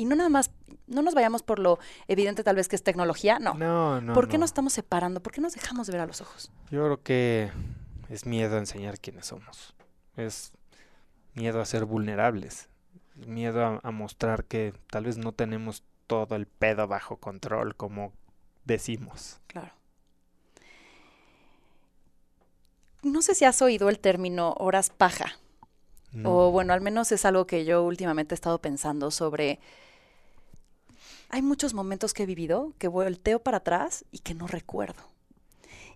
Y 0.01 0.07
no 0.07 0.17
nada 0.17 0.31
más, 0.31 0.51
no 0.87 1.03
nos 1.03 1.15
vayamos 1.15 1.43
por 1.43 1.59
lo 1.59 1.79
evidente 2.09 2.43
tal 2.43 2.57
vez 2.57 2.69
que 2.69 2.77
es 2.77 2.83
tecnología, 2.83 3.39
no. 3.39 3.53
No, 3.53 4.01
no. 4.01 4.15
¿Por 4.15 4.29
qué 4.29 4.39
nos 4.39 4.49
estamos 4.49 4.73
separando? 4.73 5.23
¿Por 5.23 5.31
qué 5.31 5.43
nos 5.43 5.53
dejamos 5.53 5.87
de 5.87 5.93
ver 5.93 6.01
a 6.01 6.07
los 6.07 6.23
ojos? 6.23 6.51
Yo 6.71 6.83
creo 6.85 7.03
que 7.03 7.51
es 8.09 8.25
miedo 8.25 8.57
a 8.57 8.61
enseñar 8.61 8.99
quiénes 8.99 9.27
somos. 9.27 9.75
Es 10.17 10.53
miedo 11.35 11.61
a 11.61 11.67
ser 11.67 11.85
vulnerables. 11.85 12.71
Es 13.21 13.27
miedo 13.27 13.63
a, 13.63 13.81
a 13.83 13.91
mostrar 13.91 14.45
que 14.45 14.73
tal 14.91 15.05
vez 15.05 15.19
no 15.19 15.33
tenemos 15.33 15.83
todo 16.07 16.35
el 16.35 16.47
pedo 16.47 16.89
bajo 16.89 17.19
control 17.19 17.77
como 17.77 18.15
decimos. 18.65 19.39
Claro. 19.49 19.75
No 23.03 23.21
sé 23.21 23.35
si 23.35 23.45
has 23.45 23.61
oído 23.61 23.91
el 23.91 23.99
término 23.99 24.55
horas 24.59 24.89
paja. 24.89 25.37
O 26.25 26.51
bueno, 26.51 26.73
al 26.73 26.81
menos 26.81 27.13
es 27.13 27.25
algo 27.27 27.47
que 27.47 27.65
yo 27.67 27.85
últimamente 27.85 28.35
he 28.35 28.37
estado 28.37 28.61
pensando 28.61 29.11
sobre 29.11 29.61
hay 31.31 31.43
muchos 31.43 31.75
momentos 31.75 32.13
que 32.13 32.25
he 32.25 32.27
vivido 32.27 32.75
que 32.79 32.89
volteo 32.89 33.43
para 33.43 33.59
atrás 33.59 34.05
y 34.11 34.19
que 34.19 34.35
no 34.35 34.47
recuerdo. 34.47 35.03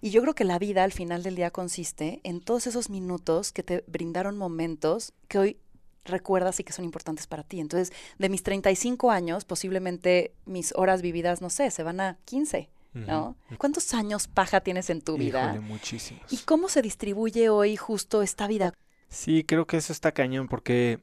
Y 0.01 0.11
yo 0.11 0.23
creo 0.23 0.35
que 0.35 0.45
la 0.45 0.59
vida 0.59 0.85
al 0.85 0.93
final 0.93 1.23
del 1.23 1.35
día 1.35 1.51
consiste 1.51 2.21
en 2.25 2.41
todos 2.41 2.67
esos 2.67 2.91
minutos 2.91 3.53
que 3.53 3.63
te 3.63 3.85
brindaron 3.87 4.37
momentos 4.37 5.13
que 5.29 5.39
hoy 5.39 5.57
recuerdas 6.05 6.61
y 6.61 6.65
que 6.65 6.73
son 6.73 6.85
importantes 6.85 7.27
para 7.27 7.43
ti. 7.43 7.61
Entonces, 7.61 7.93
de 8.19 8.29
mis 8.29 8.43
35 8.43 9.11
años, 9.11 9.45
posiblemente 9.45 10.35
mis 10.45 10.73
horas 10.77 11.01
vividas, 11.01 11.41
no 11.41 11.51
sé, 11.51 11.71
se 11.71 11.83
van 11.83 12.01
a 12.01 12.19
15, 12.27 12.69
¿no? 12.93 13.37
¿Cuántos 13.59 13.95
años 13.95 14.29
paja 14.29 14.61
tienes 14.61 14.91
en 14.91 15.01
tu 15.01 15.17
vida? 15.17 15.59
muchísimos. 15.61 16.23
¿Y 16.31 16.39
cómo 16.39 16.69
se 16.69 16.83
distribuye 16.83 17.49
hoy 17.49 17.77
justo 17.77 18.23
esta 18.23 18.47
vida? 18.47 18.75
Sí, 19.09 19.43
creo 19.45 19.67
que 19.67 19.79
eso 19.79 19.93
está 19.93 20.13
cañón 20.13 20.49
porque 20.49 21.01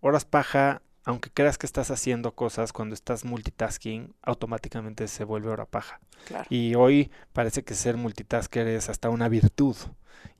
horas 0.00 0.24
paja 0.24 0.82
aunque 1.10 1.30
creas 1.30 1.58
que 1.58 1.66
estás 1.66 1.90
haciendo 1.90 2.34
cosas, 2.34 2.72
cuando 2.72 2.94
estás 2.94 3.24
multitasking, 3.24 4.14
automáticamente 4.22 5.08
se 5.08 5.24
vuelve 5.24 5.50
hora 5.50 5.66
paja. 5.66 6.00
Y 6.48 6.74
hoy 6.74 7.10
parece 7.32 7.64
que 7.64 7.74
ser 7.74 7.96
multitasker 7.96 8.66
es 8.68 8.88
hasta 8.88 9.10
una 9.10 9.28
virtud. 9.28 9.76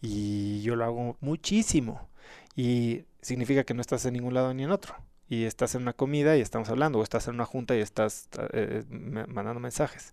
Y 0.00 0.62
yo 0.62 0.76
lo 0.76 0.84
hago 0.84 1.16
muchísimo. 1.20 2.08
Y 2.54 3.04
significa 3.20 3.64
que 3.64 3.74
no 3.74 3.80
estás 3.80 4.04
en 4.06 4.14
ningún 4.14 4.34
lado 4.34 4.54
ni 4.54 4.62
en 4.62 4.70
otro. 4.70 4.94
Y 5.28 5.44
estás 5.44 5.74
en 5.74 5.82
una 5.82 5.92
comida 5.92 6.36
y 6.36 6.40
estamos 6.40 6.68
hablando, 6.70 6.98
o 6.98 7.02
estás 7.02 7.28
en 7.28 7.34
una 7.34 7.46
junta 7.46 7.76
y 7.76 7.80
estás 7.80 8.28
eh, 8.52 8.84
mandando 8.88 9.60
mensajes. 9.60 10.12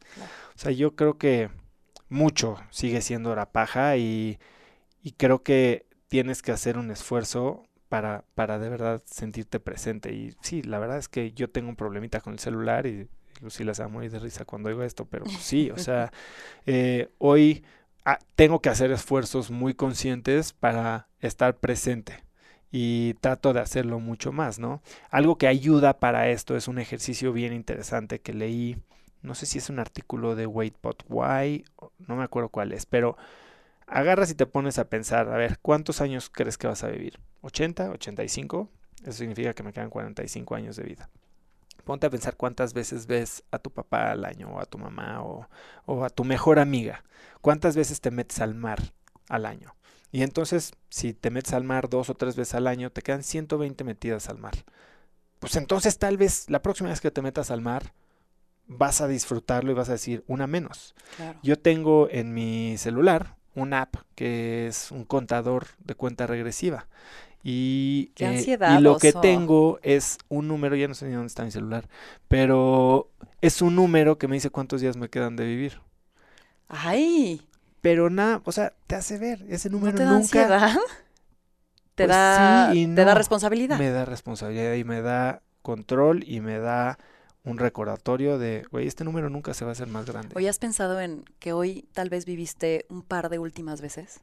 O 0.55 0.59
sea, 0.59 0.71
yo 0.71 0.95
creo 0.95 1.17
que 1.17 1.49
mucho 2.09 2.57
sigue 2.69 3.01
siendo 3.01 3.31
hora 3.31 3.51
paja 3.51 3.97
y, 3.97 4.39
y 5.01 5.11
creo 5.13 5.43
que 5.43 5.85
tienes 6.07 6.41
que 6.41 6.51
hacer 6.51 6.77
un 6.77 6.91
esfuerzo 6.91 7.63
para, 7.89 8.23
para 8.35 8.59
de 8.59 8.69
verdad 8.69 9.01
sentirte 9.05 9.59
presente. 9.59 10.13
Y 10.13 10.35
sí, 10.41 10.61
la 10.61 10.79
verdad 10.79 10.97
es 10.97 11.07
que 11.07 11.31
yo 11.31 11.49
tengo 11.49 11.69
un 11.69 11.75
problemita 11.75 12.21
con 12.21 12.33
el 12.33 12.39
celular 12.39 12.85
y 12.85 13.07
Lucila 13.41 13.73
se 13.73 13.83
va 13.83 13.87
a 13.87 13.91
morir 13.91 14.11
de 14.11 14.19
risa 14.19 14.45
cuando 14.45 14.69
digo 14.69 14.83
esto, 14.83 15.05
pero 15.05 15.25
sí, 15.25 15.71
o 15.71 15.77
sea, 15.77 16.11
eh, 16.65 17.09
hoy 17.17 17.63
ah, 18.05 18.19
tengo 18.35 18.61
que 18.61 18.69
hacer 18.69 18.91
esfuerzos 18.91 19.51
muy 19.51 19.73
conscientes 19.73 20.53
para 20.53 21.07
estar 21.19 21.57
presente 21.57 22.23
y 22.71 23.13
trato 23.15 23.53
de 23.53 23.61
hacerlo 23.61 23.99
mucho 23.99 24.31
más, 24.31 24.59
¿no? 24.59 24.81
Algo 25.09 25.37
que 25.37 25.47
ayuda 25.47 25.99
para 25.99 26.29
esto 26.29 26.55
es 26.55 26.67
un 26.67 26.79
ejercicio 26.79 27.31
bien 27.31 27.53
interesante 27.53 28.19
que 28.19 28.33
leí, 28.33 28.77
no 29.21 29.35
sé 29.35 29.45
si 29.45 29.57
es 29.57 29.69
un 29.69 29.79
artículo 29.79 30.35
de 30.35 30.47
Wait 30.47 30.75
But 30.81 31.03
Why, 31.07 31.65
no 32.07 32.15
me 32.15 32.23
acuerdo 32.23 32.49
cuál 32.49 32.73
es, 32.73 32.85
pero 32.85 33.17
agarras 33.87 34.29
y 34.31 34.35
te 34.35 34.45
pones 34.45 34.79
a 34.79 34.89
pensar, 34.89 35.29
a 35.29 35.37
ver, 35.37 35.59
¿cuántos 35.61 36.01
años 36.01 36.29
crees 36.29 36.57
que 36.57 36.67
vas 36.67 36.83
a 36.83 36.89
vivir? 36.89 37.19
¿80? 37.47 37.97
¿85? 37.97 38.69
Eso 39.03 39.11
significa 39.13 39.53
que 39.53 39.63
me 39.63 39.73
quedan 39.73 39.89
45 39.89 40.55
años 40.55 40.75
de 40.75 40.83
vida. 40.83 41.09
Ponte 41.83 42.07
a 42.07 42.09
pensar 42.09 42.35
cuántas 42.35 42.73
veces 42.73 43.07
ves 43.07 43.43
a 43.51 43.59
tu 43.59 43.71
papá 43.71 44.11
al 44.11 44.25
año, 44.25 44.49
o 44.49 44.59
a 44.59 44.65
tu 44.65 44.77
mamá, 44.77 45.23
o, 45.23 45.47
o 45.85 46.03
a 46.03 46.09
tu 46.09 46.23
mejor 46.23 46.59
amiga. 46.59 47.03
¿Cuántas 47.41 47.75
veces 47.75 48.01
te 48.01 48.11
metes 48.11 48.41
al 48.41 48.55
mar 48.55 48.93
al 49.29 49.45
año? 49.45 49.75
Y 50.11 50.23
entonces, 50.23 50.73
si 50.89 51.13
te 51.13 51.29
metes 51.29 51.53
al 51.53 51.63
mar 51.63 51.89
dos 51.89 52.09
o 52.09 52.15
tres 52.15 52.35
veces 52.35 52.55
al 52.55 52.67
año, 52.67 52.91
te 52.91 53.01
quedan 53.01 53.23
120 53.23 53.83
metidas 53.83 54.29
al 54.29 54.37
mar. 54.37 54.53
Pues 55.39 55.55
entonces 55.55 55.97
tal 55.99 56.17
vez 56.17 56.49
la 56.49 56.61
próxima 56.61 56.89
vez 56.89 57.01
que 57.01 57.11
te 57.11 57.21
metas 57.21 57.51
al 57.51 57.61
mar, 57.61 57.93
vas 58.67 59.01
a 59.01 59.07
disfrutarlo 59.07 59.71
y 59.71 59.75
vas 59.75 59.89
a 59.89 59.93
decir 59.93 60.23
una 60.27 60.47
menos. 60.47 60.95
Yo 61.43 61.57
tengo 61.57 62.09
en 62.09 62.33
mi 62.33 62.77
celular 62.77 63.35
una 63.55 63.83
app 63.83 63.95
que 64.15 64.67
es 64.67 64.91
un 64.91 65.05
contador 65.05 65.67
de 65.79 65.95
cuenta 65.95 66.27
regresiva. 66.27 66.87
Y, 67.43 68.11
eh, 68.17 68.57
y 68.77 68.81
lo 68.81 68.97
que 68.97 69.13
tengo 69.13 69.79
es 69.81 70.17
un 70.27 70.47
número, 70.47 70.75
ya 70.75 70.87
no 70.87 70.93
sé 70.93 71.07
ni 71.07 71.13
dónde 71.13 71.27
está 71.27 71.43
mi 71.43 71.51
celular, 71.51 71.87
pero 72.27 73.09
es 73.41 73.61
un 73.61 73.75
número 73.75 74.17
que 74.17 74.27
me 74.27 74.35
dice 74.35 74.49
cuántos 74.49 74.81
días 74.81 74.97
me 74.97 75.09
quedan 75.09 75.35
de 75.35 75.45
vivir. 75.45 75.79
¡Ay! 76.67 77.47
Pero 77.81 78.09
nada, 78.09 78.41
o 78.43 78.51
sea, 78.51 78.73
te 78.87 78.95
hace 78.95 79.17
ver, 79.17 79.45
ese 79.47 79.69
número 79.69 79.93
¿No 79.93 79.97
te 79.97 80.03
da 80.03 80.15
Ansiedad? 80.15 80.77
¿Te, 81.95 82.05
pues 82.05 82.09
da, 82.09 82.71
¿Te 82.73 83.05
da 83.05 83.15
responsabilidad? 83.15 83.79
Me 83.79 83.89
da 83.91 84.05
responsabilidad 84.05 84.73
y 84.73 84.83
me 84.83 85.01
da 85.01 85.41
control 85.61 86.23
y 86.27 86.41
me 86.41 86.59
da 86.59 86.99
un 87.43 87.57
recordatorio 87.57 88.37
de, 88.37 88.65
güey, 88.71 88.87
este 88.87 89.03
número 89.03 89.29
nunca 89.29 89.53
se 89.53 89.63
va 89.63 89.71
a 89.71 89.73
hacer 89.73 89.87
más 89.87 90.05
grande. 90.05 90.33
¿Hoy 90.35 90.47
has 90.47 90.59
pensado 90.59 90.99
en 90.99 91.23
que 91.39 91.53
hoy 91.53 91.87
tal 91.93 92.09
vez 92.09 92.25
viviste 92.25 92.85
un 92.89 93.03
par 93.03 93.29
de 93.29 93.39
últimas 93.39 93.79
veces? 93.79 94.19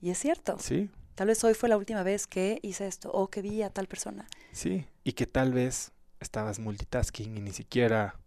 Y 0.00 0.10
es 0.10 0.18
cierto. 0.18 0.56
Sí. 0.58 0.90
Tal 1.20 1.26
vez 1.26 1.44
hoy 1.44 1.52
fue 1.52 1.68
la 1.68 1.76
última 1.76 2.02
vez 2.02 2.26
que 2.26 2.60
hice 2.62 2.86
esto 2.86 3.12
o 3.12 3.28
que 3.28 3.42
vi 3.42 3.60
a 3.60 3.68
tal 3.68 3.86
persona. 3.86 4.26
Sí, 4.52 4.86
y 5.04 5.12
que 5.12 5.26
tal 5.26 5.52
vez 5.52 5.92
estabas 6.18 6.58
multitasking 6.58 7.36
y 7.36 7.42
ni 7.42 7.52
siquiera 7.52 8.18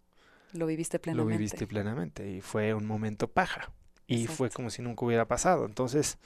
lo 0.52 0.64
viviste 0.66 1.00
plenamente. 1.00 1.32
Lo 1.32 1.36
viviste 1.36 1.66
plenamente 1.66 2.30
y 2.30 2.40
fue 2.40 2.72
un 2.72 2.86
momento 2.86 3.26
paja 3.26 3.72
y 4.06 4.28
fue 4.28 4.48
como 4.48 4.70
si 4.70 4.80
nunca 4.80 5.04
hubiera 5.04 5.26
pasado. 5.26 5.66
Entonces, 5.66 6.18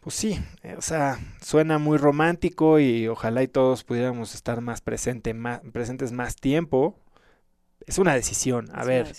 pues 0.00 0.14
sí, 0.14 0.42
eh, 0.62 0.76
o 0.78 0.80
sea, 0.80 1.18
suena 1.42 1.76
muy 1.76 1.98
romántico 1.98 2.78
y 2.78 3.06
ojalá 3.06 3.42
y 3.42 3.48
todos 3.48 3.84
pudiéramos 3.84 4.34
estar 4.34 4.62
más, 4.62 4.80
presente, 4.80 5.34
más 5.34 5.60
presentes 5.74 6.10
más 6.12 6.36
tiempo. 6.36 6.98
Es 7.84 7.98
una 7.98 8.14
decisión. 8.14 8.70
A 8.72 8.82
ver, 8.84 9.14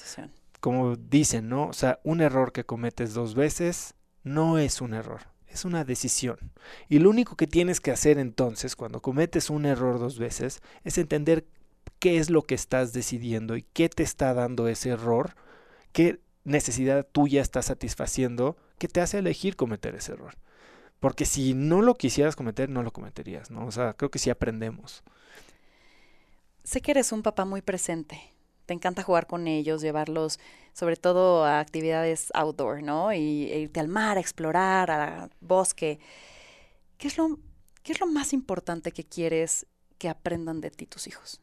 como 0.59 0.95
dicen, 0.95 1.49
¿no? 1.49 1.67
O 1.67 1.73
sea, 1.73 1.99
un 2.03 2.21
error 2.21 2.51
que 2.51 2.65
cometes 2.65 3.13
dos 3.13 3.35
veces 3.35 3.93
no 4.23 4.57
es 4.57 4.81
un 4.81 4.95
error, 4.95 5.34
es 5.55 5.65
una 5.65 5.83
decisión. 5.83 6.37
Y 6.89 6.99
lo 6.99 7.09
único 7.09 7.35
que 7.35 7.47
tienes 7.47 7.81
que 7.81 7.91
hacer 7.91 8.19
entonces, 8.19 8.75
cuando 8.75 9.01
cometes 9.01 9.49
un 9.49 9.65
error 9.65 9.99
dos 9.99 10.19
veces, 10.19 10.61
es 10.83 10.97
entender 10.97 11.45
qué 11.99 12.17
es 12.17 12.29
lo 12.29 12.43
que 12.43 12.55
estás 12.55 12.93
decidiendo 12.93 13.55
y 13.55 13.63
qué 13.63 13.89
te 13.89 14.03
está 14.03 14.33
dando 14.33 14.67
ese 14.67 14.89
error, 14.89 15.35
qué 15.93 16.19
necesidad 16.43 17.07
tuya 17.09 17.41
está 17.41 17.61
satisfaciendo 17.61 18.57
que 18.77 18.87
te 18.87 19.01
hace 19.01 19.17
elegir 19.17 19.55
cometer 19.55 19.95
ese 19.95 20.11
error. 20.11 20.35
Porque 20.99 21.25
si 21.25 21.53
no 21.53 21.81
lo 21.81 21.95
quisieras 21.95 22.35
cometer, 22.35 22.69
no 22.69 22.83
lo 22.83 22.91
cometerías, 22.91 23.49
¿no? 23.49 23.65
O 23.65 23.71
sea, 23.71 23.93
creo 23.93 24.11
que 24.11 24.19
sí 24.19 24.29
aprendemos. 24.29 25.03
Sé 26.63 26.81
que 26.81 26.91
eres 26.91 27.11
un 27.11 27.21
papá 27.21 27.45
muy 27.45 27.61
presente 27.61 28.34
te 28.65 28.73
encanta 28.73 29.03
jugar 29.03 29.27
con 29.27 29.47
ellos, 29.47 29.81
llevarlos 29.81 30.39
sobre 30.73 30.97
todo 30.97 31.45
a 31.45 31.59
actividades 31.59 32.31
outdoor, 32.33 32.83
¿no? 32.83 33.13
Y 33.13 33.49
e 33.51 33.59
irte 33.59 33.79
al 33.79 33.87
mar, 33.87 34.17
a 34.17 34.19
explorar, 34.19 34.91
al 34.91 35.31
bosque. 35.39 35.99
¿Qué 36.97 37.07
es 37.07 37.17
lo, 37.17 37.39
qué 37.83 37.93
es 37.93 37.99
lo 37.99 38.07
más 38.07 38.33
importante 38.33 38.91
que 38.91 39.03
quieres 39.03 39.67
que 39.97 40.09
aprendan 40.09 40.61
de 40.61 40.71
ti 40.71 40.85
tus 40.85 41.07
hijos? 41.07 41.39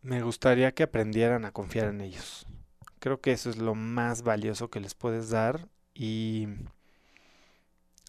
Me 0.00 0.22
gustaría 0.22 0.72
que 0.72 0.84
aprendieran 0.84 1.44
a 1.44 1.52
confiar 1.52 1.88
en 1.88 2.00
ellos. 2.00 2.46
Creo 2.98 3.20
que 3.20 3.32
eso 3.32 3.50
es 3.50 3.58
lo 3.58 3.74
más 3.74 4.22
valioso 4.22 4.70
que 4.70 4.80
les 4.80 4.94
puedes 4.94 5.30
dar 5.30 5.68
y, 5.92 6.48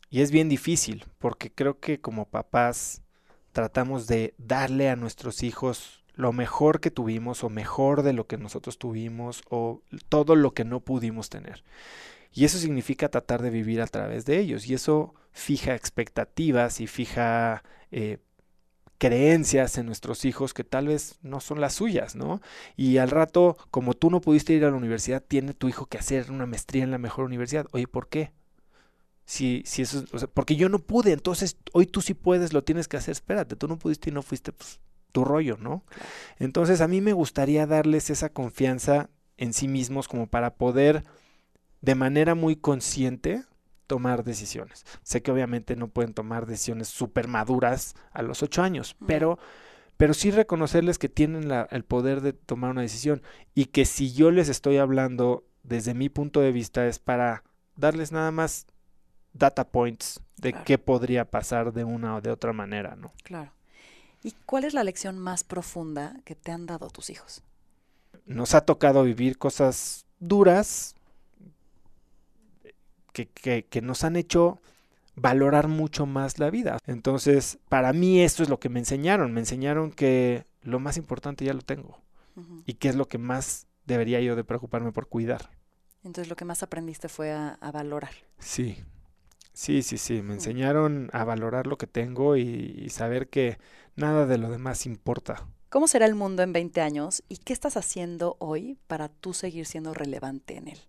y 0.10 0.22
es 0.22 0.32
bien 0.32 0.50
difícil 0.50 1.06
porque 1.18 1.52
creo 1.52 1.80
que 1.80 2.00
como 2.00 2.26
papás 2.26 3.02
tratamos 3.52 4.08
de 4.08 4.34
darle 4.38 4.90
a 4.90 4.96
nuestros 4.96 5.44
hijos 5.44 6.04
lo 6.20 6.34
mejor 6.34 6.82
que 6.82 6.92
tuvimos 6.92 7.46
o 7.46 7.50
mejor 7.50 8.04
de 8.04 8.12
lo 8.12 8.28
que 8.28 8.38
nosotros 8.38 8.78
tuvimos 8.78 9.42
o 9.50 9.82
todo 10.10 10.36
lo 10.36 10.54
que 10.54 10.66
no 10.66 10.82
pudimos 10.82 11.30
tener. 11.30 11.64
Y 12.34 12.44
eso 12.44 12.58
significa 12.58 13.08
tratar 13.08 13.42
de 13.42 13.50
vivir 13.50 13.82
a 13.82 13.88
través 13.88 14.26
de 14.26 14.38
ellos. 14.38 14.68
Y 14.68 14.74
eso 14.74 15.14
fija 15.32 15.76
expectativas 15.76 16.82
y 16.82 16.88
fija 16.88 17.64
eh, 17.92 18.18
creencias 18.98 19.78
en 19.78 19.86
nuestros 19.86 20.26
hijos 20.26 20.54
que 20.54 20.66
tal 20.66 20.88
vez 20.88 21.20
no 21.22 21.40
son 21.40 21.62
las 21.62 21.76
suyas, 21.76 22.18
¿no? 22.18 22.42
Y 22.76 22.98
al 22.98 23.12
rato, 23.12 23.56
como 23.72 23.94
tú 23.94 24.10
no 24.10 24.20
pudiste 24.20 24.52
ir 24.52 24.66
a 24.66 24.72
la 24.72 24.76
universidad, 24.76 25.24
tiene 25.26 25.54
tu 25.54 25.70
hijo 25.70 25.86
que 25.86 26.00
hacer 26.00 26.32
una 26.32 26.46
maestría 26.46 26.84
en 26.84 26.92
la 26.92 26.98
mejor 26.98 27.24
universidad. 27.24 27.66
Oye, 27.72 27.88
¿por 27.88 28.10
qué? 28.10 28.34
Si, 29.26 29.64
si 29.66 29.84
eso, 29.84 30.04
porque 30.34 30.58
yo 30.58 30.68
no 30.68 30.80
pude, 30.80 31.14
entonces 31.14 31.56
hoy 31.72 31.86
tú 31.86 32.02
sí 32.02 32.14
puedes, 32.14 32.52
lo 32.52 32.66
tienes 32.66 32.90
que 32.90 32.98
hacer. 32.98 33.14
Espérate, 33.14 33.56
tú 33.56 33.70
no 33.70 33.80
pudiste 33.80 34.10
y 34.10 34.14
no 34.14 34.22
fuiste, 34.22 34.52
pues 34.52 34.82
tu 35.12 35.26
rollo, 35.26 35.58
¿no? 35.58 35.84
Entonces 36.38 36.82
a 36.82 36.88
mí 36.88 37.02
me 37.02 37.14
gustaría 37.14 37.66
darles 37.66 38.10
esa 38.10 38.30
confianza 38.30 39.10
en 39.38 39.54
sí 39.54 39.68
mismos 39.68 40.08
como 40.08 40.28
para 40.28 40.56
poder 40.56 41.04
de 41.82 41.96
manera 41.96 42.36
muy 42.36 42.56
consciente 42.56 43.44
tomar 43.88 44.24
decisiones. 44.24 44.86
Sé 45.02 45.24
que 45.24 45.32
obviamente 45.32 45.76
no 45.76 45.88
pueden 45.88 46.14
tomar 46.14 46.46
decisiones 46.46 46.90
súper 46.90 47.28
maduras 47.28 47.96
a 48.12 48.22
los 48.22 48.44
ocho 48.44 48.62
años, 48.62 48.96
pero, 49.08 49.40
pero 49.98 50.14
sí 50.14 50.30
reconocerles 50.30 51.00
que 51.00 51.10
tienen 51.10 51.50
el 51.72 51.84
poder 51.86 52.22
de 52.22 52.34
tomar 52.34 52.72
una 52.72 52.82
decisión 52.82 53.24
y 53.56 53.66
que 53.66 53.86
si 53.86 54.14
yo 54.14 54.30
les 54.30 54.48
estoy 54.48 54.78
hablando 54.78 55.46
desde 55.64 55.94
mi 55.94 56.10
punto 56.10 56.42
de 56.42 56.52
vista 56.52 56.86
es 56.86 57.00
para 57.00 57.44
darles 57.76 58.12
nada 58.12 58.32
más 58.32 58.68
data 59.34 59.70
points 59.70 60.22
de 60.38 60.54
qué 60.54 60.78
podría 60.78 61.26
pasar 61.26 61.74
de 61.74 61.84
una 61.84 62.16
o 62.16 62.22
de 62.22 62.32
otra 62.32 62.54
manera, 62.54 62.96
¿no? 62.96 63.14
Claro. 63.24 63.52
¿Y 64.24 64.34
cuál 64.46 64.66
es 64.66 64.74
la 64.74 64.84
lección 64.84 65.18
más 65.18 65.44
profunda 65.44 66.20
que 66.26 66.36
te 66.36 66.52
han 66.52 66.66
dado 66.66 66.90
tus 66.90 67.10
hijos? 67.10 67.42
Nos 68.26 68.54
ha 68.54 68.62
tocado 68.62 69.04
vivir 69.04 69.38
cosas 69.38 70.06
duras 70.20 70.96
que, 73.14 73.28
que, 73.64 73.82
nos 73.82 74.04
han 74.04 74.16
hecho 74.16 74.60
valorar 75.16 75.68
mucho 75.68 76.06
más 76.06 76.40
la 76.40 76.50
vida. 76.50 76.78
Entonces, 76.86 77.58
para 77.70 77.92
mí 77.92 78.22
esto 78.22 78.44
es 78.44 78.50
lo 78.50 78.60
que 78.60 78.70
me 78.70 78.80
enseñaron. 78.80 79.34
Me 79.34 79.42
enseñaron 79.42 79.92
que 79.92 80.46
lo 80.64 80.80
más 80.80 80.98
importante 80.98 81.46
ya 81.46 81.54
lo 81.54 81.62
tengo. 81.62 81.98
Y 82.66 82.76
que 82.76 82.88
es 82.88 82.96
lo 82.96 83.10
que 83.10 83.18
más 83.18 83.68
debería 83.86 84.22
yo 84.22 84.38
de 84.38 84.46
preocuparme 84.46 84.94
por 84.94 85.08
cuidar. 85.08 85.50
Entonces 86.06 86.30
lo 86.30 86.38
que 86.38 86.46
más 86.46 86.64
aprendiste 86.64 87.10
fue 87.10 87.34
a, 87.34 87.58
a 87.60 87.72
valorar. 87.72 88.14
Sí, 88.38 88.78
sí, 89.60 89.82
sí, 89.84 89.98
sí. 89.98 90.22
Me 90.22 90.34
enseñaron 90.34 91.10
a 91.14 91.24
valorar 91.24 91.68
lo 91.68 91.78
que 91.78 91.88
tengo 91.88 92.36
y 92.38 92.90
saber 92.90 93.30
que 93.30 93.58
Nada 94.00 94.26
de 94.26 94.38
lo 94.38 94.50
demás 94.50 94.86
importa. 94.86 95.46
¿Cómo 95.68 95.86
será 95.90 96.06
el 96.06 96.16
mundo 96.16 96.42
en 96.42 96.54
20 96.54 96.80
años 96.80 97.22
y 97.28 97.36
qué 97.36 97.52
estás 97.52 97.76
haciendo 97.76 98.38
hoy 98.40 98.78
para 98.88 99.10
tú 99.10 99.34
seguir 99.34 99.66
siendo 99.66 99.94
relevante 99.94 100.56
en 100.56 100.70
él? 100.70 100.80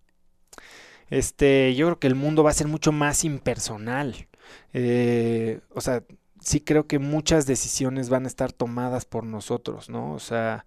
Este, 1.09 1.75
yo 1.75 1.87
creo 1.87 1.99
que 1.99 2.07
el 2.07 2.15
mundo 2.15 2.41
va 2.41 2.51
a 2.51 2.53
ser 2.53 2.69
mucho 2.69 2.93
más 2.93 3.25
impersonal. 3.25 4.29
Eh, 4.71 5.59
o 5.73 5.81
sea, 5.81 6.05
sí 6.39 6.61
creo 6.61 6.87
que 6.87 6.99
muchas 6.99 7.45
decisiones 7.45 8.07
van 8.07 8.23
a 8.23 8.29
estar 8.29 8.53
tomadas 8.53 9.03
por 9.03 9.25
nosotros, 9.25 9.89
¿no? 9.89 10.13
O 10.13 10.19
sea, 10.19 10.65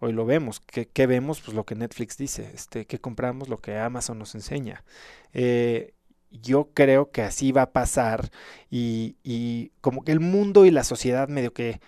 hoy 0.00 0.12
lo 0.12 0.26
vemos. 0.26 0.60
¿Qué, 0.60 1.06
vemos? 1.06 1.40
Pues 1.40 1.56
lo 1.56 1.64
que 1.64 1.76
Netflix 1.76 2.18
dice. 2.18 2.50
Este, 2.52 2.84
¿Qué 2.84 2.98
compramos? 2.98 3.48
Lo 3.48 3.62
que 3.62 3.78
Amazon 3.78 4.18
nos 4.18 4.34
enseña. 4.34 4.84
Eh, 5.32 5.94
yo 6.40 6.70
creo 6.74 7.10
que 7.10 7.22
así 7.22 7.52
va 7.52 7.62
a 7.62 7.72
pasar 7.72 8.30
y, 8.70 9.16
y, 9.22 9.72
como 9.80 10.04
que 10.04 10.12
el 10.12 10.20
mundo 10.20 10.66
y 10.66 10.70
la 10.70 10.84
sociedad 10.84 11.28
medio 11.28 11.52
que 11.52 11.80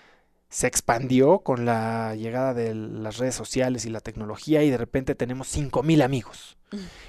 se 0.48 0.66
expandió 0.66 1.40
con 1.40 1.66
la 1.66 2.14
llegada 2.14 2.54
de 2.54 2.74
las 2.74 3.18
redes 3.18 3.34
sociales 3.34 3.84
y 3.84 3.90
la 3.90 4.00
tecnología 4.00 4.62
y 4.62 4.70
de 4.70 4.78
repente 4.78 5.14
tenemos 5.14 5.48
5000 5.48 6.02
amigos. 6.02 6.56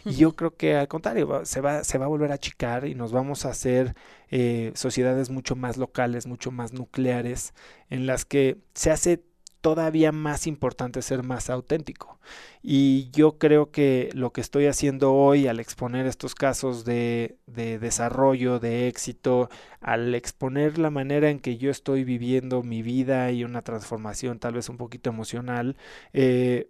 Y 0.05 0.15
yo 0.15 0.35
creo 0.35 0.55
que 0.55 0.75
al 0.75 0.87
contrario, 0.87 1.45
se 1.45 1.59
va, 1.59 1.83
se 1.83 1.97
va 1.97 2.05
a 2.05 2.09
volver 2.09 2.31
a 2.31 2.35
achicar 2.35 2.85
y 2.85 2.95
nos 2.95 3.11
vamos 3.11 3.45
a 3.45 3.49
hacer 3.49 3.95
eh, 4.29 4.71
sociedades 4.75 5.29
mucho 5.29 5.55
más 5.55 5.77
locales, 5.77 6.27
mucho 6.27 6.51
más 6.51 6.71
nucleares, 6.71 7.53
en 7.89 8.05
las 8.05 8.23
que 8.25 8.57
se 8.73 8.91
hace 8.91 9.21
todavía 9.61 10.11
más 10.11 10.47
importante 10.47 11.01
ser 11.01 11.23
más 11.23 11.49
auténtico. 11.49 12.19
Y 12.61 13.09
yo 13.11 13.37
creo 13.37 13.71
que 13.71 14.09
lo 14.13 14.31
que 14.31 14.41
estoy 14.41 14.67
haciendo 14.67 15.13
hoy 15.13 15.47
al 15.47 15.59
exponer 15.59 16.05
estos 16.05 16.35
casos 16.35 16.85
de, 16.85 17.37
de, 17.47 17.79
desarrollo, 17.79 18.59
de 18.59 18.87
éxito, 18.87 19.49
al 19.81 20.15
exponer 20.15 20.77
la 20.77 20.89
manera 20.89 21.29
en 21.29 21.39
que 21.39 21.57
yo 21.57 21.71
estoy 21.71 22.03
viviendo 22.03 22.63
mi 22.63 22.81
vida 22.81 23.31
y 23.31 23.43
una 23.43 23.61
transformación 23.61 24.39
tal 24.39 24.53
vez 24.53 24.69
un 24.69 24.77
poquito 24.77 25.09
emocional, 25.09 25.77
eh, 26.13 26.69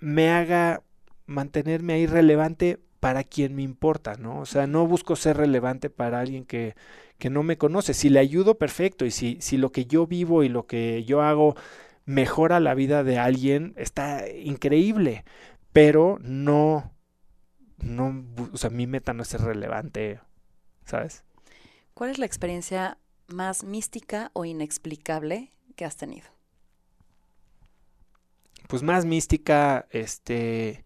me 0.00 0.30
haga 0.30 0.82
mantenerme 1.26 1.94
ahí 1.94 2.06
relevante 2.06 2.80
para 3.00 3.24
quien 3.24 3.54
me 3.56 3.62
importa, 3.62 4.14
¿no? 4.16 4.40
O 4.40 4.46
sea, 4.46 4.66
no 4.66 4.86
busco 4.86 5.16
ser 5.16 5.36
relevante 5.36 5.90
para 5.90 6.20
alguien 6.20 6.44
que, 6.44 6.76
que 7.18 7.30
no 7.30 7.42
me 7.42 7.58
conoce. 7.58 7.94
Si 7.94 8.08
le 8.08 8.20
ayudo, 8.20 8.58
perfecto. 8.58 9.04
Y 9.04 9.10
si, 9.10 9.38
si 9.40 9.56
lo 9.56 9.72
que 9.72 9.86
yo 9.86 10.06
vivo 10.06 10.44
y 10.44 10.48
lo 10.48 10.66
que 10.66 11.04
yo 11.04 11.22
hago 11.22 11.56
mejora 12.04 12.60
la 12.60 12.74
vida 12.74 13.04
de 13.04 13.18
alguien, 13.18 13.74
está 13.76 14.28
increíble, 14.28 15.24
pero 15.72 16.18
no, 16.20 16.92
no, 17.78 18.24
o 18.52 18.56
sea, 18.56 18.70
mi 18.70 18.86
meta 18.86 19.12
no 19.12 19.22
es 19.22 19.28
ser 19.28 19.42
relevante, 19.42 20.20
¿sabes? 20.84 21.24
¿Cuál 21.94 22.10
es 22.10 22.18
la 22.18 22.26
experiencia 22.26 22.98
más 23.28 23.64
mística 23.64 24.30
o 24.34 24.44
inexplicable 24.44 25.52
que 25.76 25.84
has 25.84 25.96
tenido? 25.96 26.26
Pues 28.68 28.82
más 28.82 29.04
mística, 29.04 29.86
este, 29.90 30.84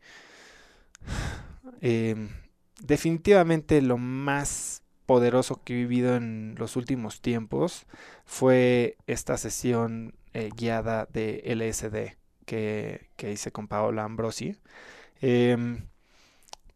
em, 1.80 2.30
definitivamente 2.82 3.80
lo 3.82 3.98
más 3.98 4.82
poderoso 5.06 5.62
que 5.62 5.72
he 5.72 5.76
vivido 5.76 6.16
en 6.16 6.56
los 6.58 6.76
últimos 6.76 7.20
tiempos 7.20 7.86
fue 8.24 8.96
esta 9.06 9.36
sesión 9.38 10.14
eh, 10.36 10.50
guiada 10.54 11.08
de 11.10 11.42
LSD 11.46 12.14
que, 12.44 13.08
hice 13.32 13.52
con 13.52 13.68
Paola 13.68 14.04
Ambrosi. 14.04 14.54
Em, 15.22 15.86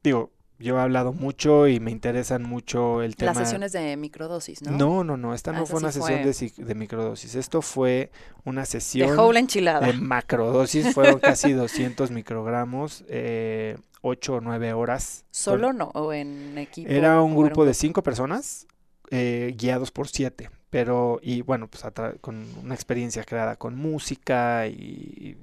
digo, 0.03 0.33
yo 0.59 0.79
he 0.79 0.81
hablado 0.81 1.13
mucho 1.13 1.69
y 1.69 1.79
me 1.79 1.91
interesan 1.91 2.43
mucho 2.43 3.03
el 3.03 3.17
tema. 3.17 3.33
Las 3.33 3.39
sesiones 3.39 3.73
de 3.73 3.99
microdosis, 3.99 4.63
¿no? 4.63 4.71
No, 4.71 5.05
no, 5.05 5.19
no. 5.19 5.35
Esta 5.35 5.53
no 5.53 5.65
ah, 5.65 5.67
fue 5.67 5.79
una 5.79 5.93
sesión 5.93 6.23
De, 6.23 6.75
microdosis. 6.75 7.35
Esto 7.35 7.61
fue 7.61 8.11
una 8.47 8.65
sesión. 8.65 9.15
De 9.15 9.39
enchilada. 9.39 9.87
De 9.87 9.93
macrodosis. 9.93 10.95
Fueron 10.95 11.19
casi 11.19 11.53
200 11.53 12.11
microgramos, 12.13 13.05
eh, 13.09 13.77
8 14.01 14.35
o 14.37 14.41
9 14.41 14.73
horas. 14.73 15.27
¿Solo 15.31 15.75
no? 15.75 15.91
¿O 15.93 16.15
en 16.15 16.57
equipo? 16.57 16.91
Era 16.91 17.21
un 17.21 17.37
grupo 17.37 17.67
de 17.67 17.75
5 17.75 18.03
personas, 18.03 18.67
eh, 19.11 19.55
guiados 19.59 19.91
por 19.91 20.09
7 20.09 20.49
pero, 20.71 21.19
y 21.23 21.43
bueno, 21.43 21.69
pues 21.69 21.85
con 22.21 22.47
una 22.63 22.75
experiencia 22.75 23.25
creada 23.25 23.57
con 23.57 23.77
música 23.77 24.69
y, 24.69 25.37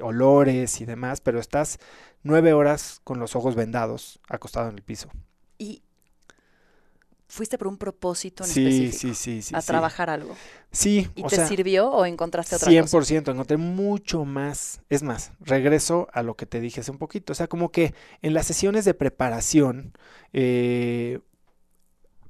olores 0.00 0.80
y 0.82 0.84
demás, 0.84 1.22
pero 1.22 1.40
estás 1.40 1.78
nueve 2.22 2.52
horas 2.52 3.00
con 3.02 3.18
los 3.18 3.34
ojos 3.34 3.54
vendados, 3.54 4.20
acostado 4.28 4.68
en 4.68 4.76
el 4.76 4.82
piso. 4.82 5.08
Y 5.58 5.82
fuiste 7.28 7.56
por 7.56 7.66
un 7.66 7.78
propósito 7.78 8.44
en 8.44 8.50
sí, 8.50 8.66
específico. 8.66 9.14
Sí, 9.14 9.14
sí, 9.14 9.42
sí. 9.42 9.54
A 9.56 9.62
trabajar 9.62 10.10
algo. 10.10 10.36
Sí. 10.70 11.08
¿Y 11.14 11.22
te 11.22 11.46
sirvió 11.46 11.90
o 11.90 12.04
encontraste 12.04 12.56
otra 12.56 12.70
100%, 12.70 12.80
cosa? 12.82 13.14
100%, 13.14 13.32
encontré 13.32 13.56
mucho 13.56 14.26
más. 14.26 14.82
Es 14.90 15.02
más, 15.02 15.32
regreso 15.40 16.08
a 16.12 16.22
lo 16.22 16.36
que 16.36 16.44
te 16.44 16.60
dije 16.60 16.80
hace 16.80 16.90
un 16.90 16.98
poquito. 16.98 17.32
O 17.32 17.36
sea, 17.36 17.46
como 17.48 17.72
que 17.72 17.94
en 18.20 18.34
las 18.34 18.46
sesiones 18.46 18.84
de 18.84 18.92
preparación, 18.92 19.94
eh, 20.34 21.20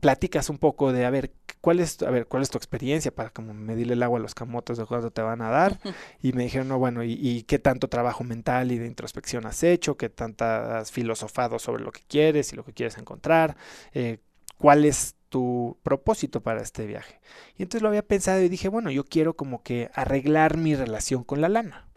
platicas 0.01 0.51
un 0.51 0.59
poco 0.59 0.93
de, 0.93 1.05
a 1.05 1.11
ver, 1.11 1.33
¿cuál 1.67 1.81
es, 1.81 2.01
a 2.03 2.11
ver, 2.11 2.29
cuál 2.29 2.45
es 2.45 2.51
tu 2.51 2.59
experiencia 2.59 3.12
para 3.12 3.31
como 3.31 3.53
medirle 3.53 3.95
el 3.95 4.03
agua 4.05 4.21
a 4.21 4.23
los 4.23 4.37
camotes 4.37 4.79
de 4.79 4.87
cuánto 4.87 5.11
te 5.11 5.21
van 5.21 5.43
a 5.43 5.51
dar? 5.51 5.81
Y 6.23 6.33
me 6.33 6.45
dijeron, 6.45 6.69
no, 6.69 6.79
bueno, 6.79 7.03
¿y, 7.03 7.43
qué 7.43 7.59
tanto 7.59 7.89
trabajo 7.89 8.23
mental 8.23 8.71
y 8.71 8.79
de 8.79 8.87
introspección 8.87 9.47
has 9.47 9.64
hecho? 9.64 9.97
¿Qué 9.97 10.09
tanto 10.09 10.45
has 10.45 10.93
filosofado 10.93 11.59
sobre 11.59 11.83
lo 11.83 11.91
que 11.91 12.03
quieres 12.07 12.53
y 12.53 12.57
lo 12.57 12.64
que 12.64 12.73
quieres 12.73 12.99
encontrar? 12.99 13.57
Eh, 13.95 14.19
¿Cuál 14.59 14.85
es 14.85 15.17
tu 15.29 15.77
propósito 15.83 16.41
para 16.41 16.62
este 16.62 16.87
viaje? 16.87 17.19
Y 17.59 17.64
entonces 17.64 17.83
lo 17.83 17.89
había 17.89 18.07
pensado 18.07 18.41
y 18.43 18.49
dije, 18.49 18.69
bueno, 18.69 18.93
yo 18.93 19.03
quiero 19.03 19.35
como 19.35 19.64
que 19.64 19.91
arreglar 19.93 20.59
mi 20.59 20.77
relación 20.77 21.25
con 21.25 21.41
la 21.41 21.49
lana. 21.49 21.89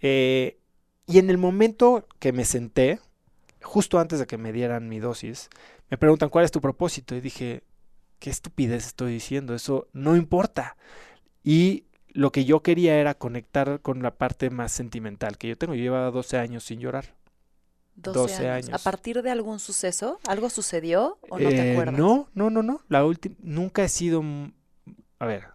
Eh, 0.00 0.60
y 1.06 1.18
en 1.18 1.28
el 1.28 1.36
momento 1.36 2.08
que 2.20 2.32
me 2.32 2.46
senté, 2.46 3.00
justo 3.60 3.98
antes 3.98 4.18
de 4.18 4.26
que 4.26 4.38
me 4.38 4.50
dieran 4.50 4.88
mi 4.88 4.98
dosis, 4.98 5.50
me 5.90 5.98
preguntan, 5.98 6.30
¿cuál 6.30 6.46
es 6.46 6.52
tu 6.52 6.62
propósito? 6.62 7.14
Y 7.14 7.20
dije, 7.20 7.64
qué 8.20 8.30
estupidez 8.30 8.86
estoy 8.86 9.14
diciendo, 9.14 9.54
eso 9.54 9.88
no 9.92 10.14
importa. 10.14 10.76
Y 11.42 11.84
lo 12.12 12.30
que 12.30 12.44
yo 12.44 12.62
quería 12.62 12.96
era 12.96 13.14
conectar 13.14 13.80
con 13.80 14.02
la 14.02 14.12
parte 14.12 14.50
más 14.50 14.70
sentimental 14.70 15.38
que 15.38 15.48
yo 15.48 15.58
tengo. 15.58 15.74
Yo 15.74 15.82
llevaba 15.82 16.10
12 16.10 16.38
años 16.38 16.64
sin 16.64 16.78
llorar. 16.78 17.16
12, 17.96 18.48
años. 18.48 18.72
¿A 18.72 18.78
partir 18.78 19.22
de 19.22 19.30
algún 19.30 19.58
suceso? 19.58 20.20
¿Algo 20.26 20.48
sucedió 20.48 21.18
o 21.28 21.38
no 21.38 21.48
te 21.48 21.56
eh, 21.56 21.72
acuerdas? 21.72 21.98
No, 21.98 22.28
no, 22.34 22.48
no, 22.48 22.62
no. 22.62 22.80
La 22.88 23.04
última, 23.04 23.34
nunca 23.40 23.82
he 23.82 23.88
sido, 23.88 24.22
a 25.18 25.26
ver, 25.26 25.48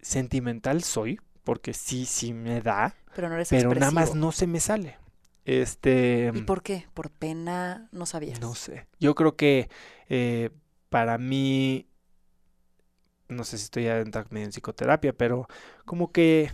sentimental 0.00 0.84
soy, 0.84 1.20
porque 1.44 1.72
sí, 1.72 2.04
sí 2.04 2.32
me 2.32 2.60
da. 2.60 2.94
Pero 3.14 3.28
no 3.28 3.34
eres 3.34 3.48
Pero 3.48 3.74
nada 3.74 3.90
más 3.90 4.14
no 4.14 4.32
se 4.32 4.46
me 4.46 4.60
sale. 4.60 4.96
Este, 5.44 6.30
¿Y 6.34 6.42
por 6.42 6.62
qué? 6.62 6.86
¿Por 6.94 7.10
pena? 7.10 7.88
¿No 7.90 8.06
sabías? 8.06 8.40
No 8.40 8.54
sé. 8.54 8.86
Yo 9.00 9.14
creo 9.14 9.34
que 9.34 9.68
eh, 10.08 10.50
para 10.88 11.18
mí, 11.18 11.87
no 13.28 13.44
sé 13.44 13.58
si 13.58 13.64
estoy 13.64 13.86
entrando 13.86 14.36
en 14.38 14.50
psicoterapia, 14.50 15.12
pero 15.12 15.46
como 15.84 16.12
que, 16.12 16.50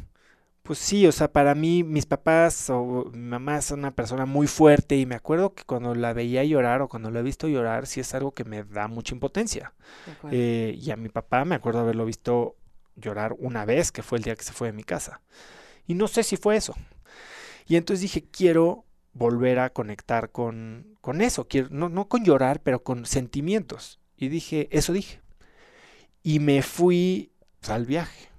pues 0.62 0.78
sí, 0.78 1.06
o 1.06 1.12
sea, 1.12 1.32
para 1.32 1.54
mí 1.54 1.84
mis 1.84 2.06
papás 2.06 2.70
o 2.70 3.10
mi 3.12 3.18
mamá 3.18 3.58
es 3.58 3.70
una 3.70 3.92
persona 3.92 4.26
muy 4.26 4.46
fuerte 4.46 4.96
y 4.96 5.06
me 5.06 5.14
acuerdo 5.14 5.54
que 5.54 5.64
cuando 5.64 5.94
la 5.94 6.12
veía 6.12 6.44
llorar 6.44 6.82
o 6.82 6.88
cuando 6.88 7.10
la 7.10 7.20
he 7.20 7.22
visto 7.22 7.48
llorar, 7.48 7.86
sí 7.86 8.00
es 8.00 8.14
algo 8.14 8.32
que 8.32 8.44
me 8.44 8.64
da 8.64 8.88
mucha 8.88 9.14
impotencia. 9.14 9.74
Eh, 10.30 10.78
y 10.80 10.90
a 10.90 10.96
mi 10.96 11.08
papá 11.08 11.44
me 11.44 11.54
acuerdo 11.54 11.80
haberlo 11.80 12.04
visto 12.06 12.56
llorar 12.96 13.34
una 13.38 13.64
vez, 13.64 13.92
que 13.92 14.02
fue 14.02 14.18
el 14.18 14.24
día 14.24 14.36
que 14.36 14.44
se 14.44 14.52
fue 14.52 14.68
de 14.68 14.72
mi 14.72 14.84
casa. 14.84 15.20
Y 15.86 15.94
no 15.94 16.08
sé 16.08 16.22
si 16.22 16.36
fue 16.36 16.56
eso. 16.56 16.74
Y 17.66 17.76
entonces 17.76 18.02
dije, 18.02 18.24
quiero 18.30 18.84
volver 19.12 19.58
a 19.58 19.70
conectar 19.70 20.30
con, 20.30 20.96
con 21.00 21.20
eso, 21.20 21.46
quiero, 21.48 21.68
no, 21.70 21.88
no 21.88 22.08
con 22.08 22.24
llorar, 22.24 22.60
pero 22.62 22.82
con 22.82 23.06
sentimientos. 23.06 24.00
Y 24.16 24.28
dije, 24.28 24.68
eso 24.70 24.92
dije. 24.92 25.23
Y 26.24 26.40
me 26.40 26.62
fui 26.62 27.30
pues, 27.60 27.70
al 27.70 27.86
viaje. 27.86 28.34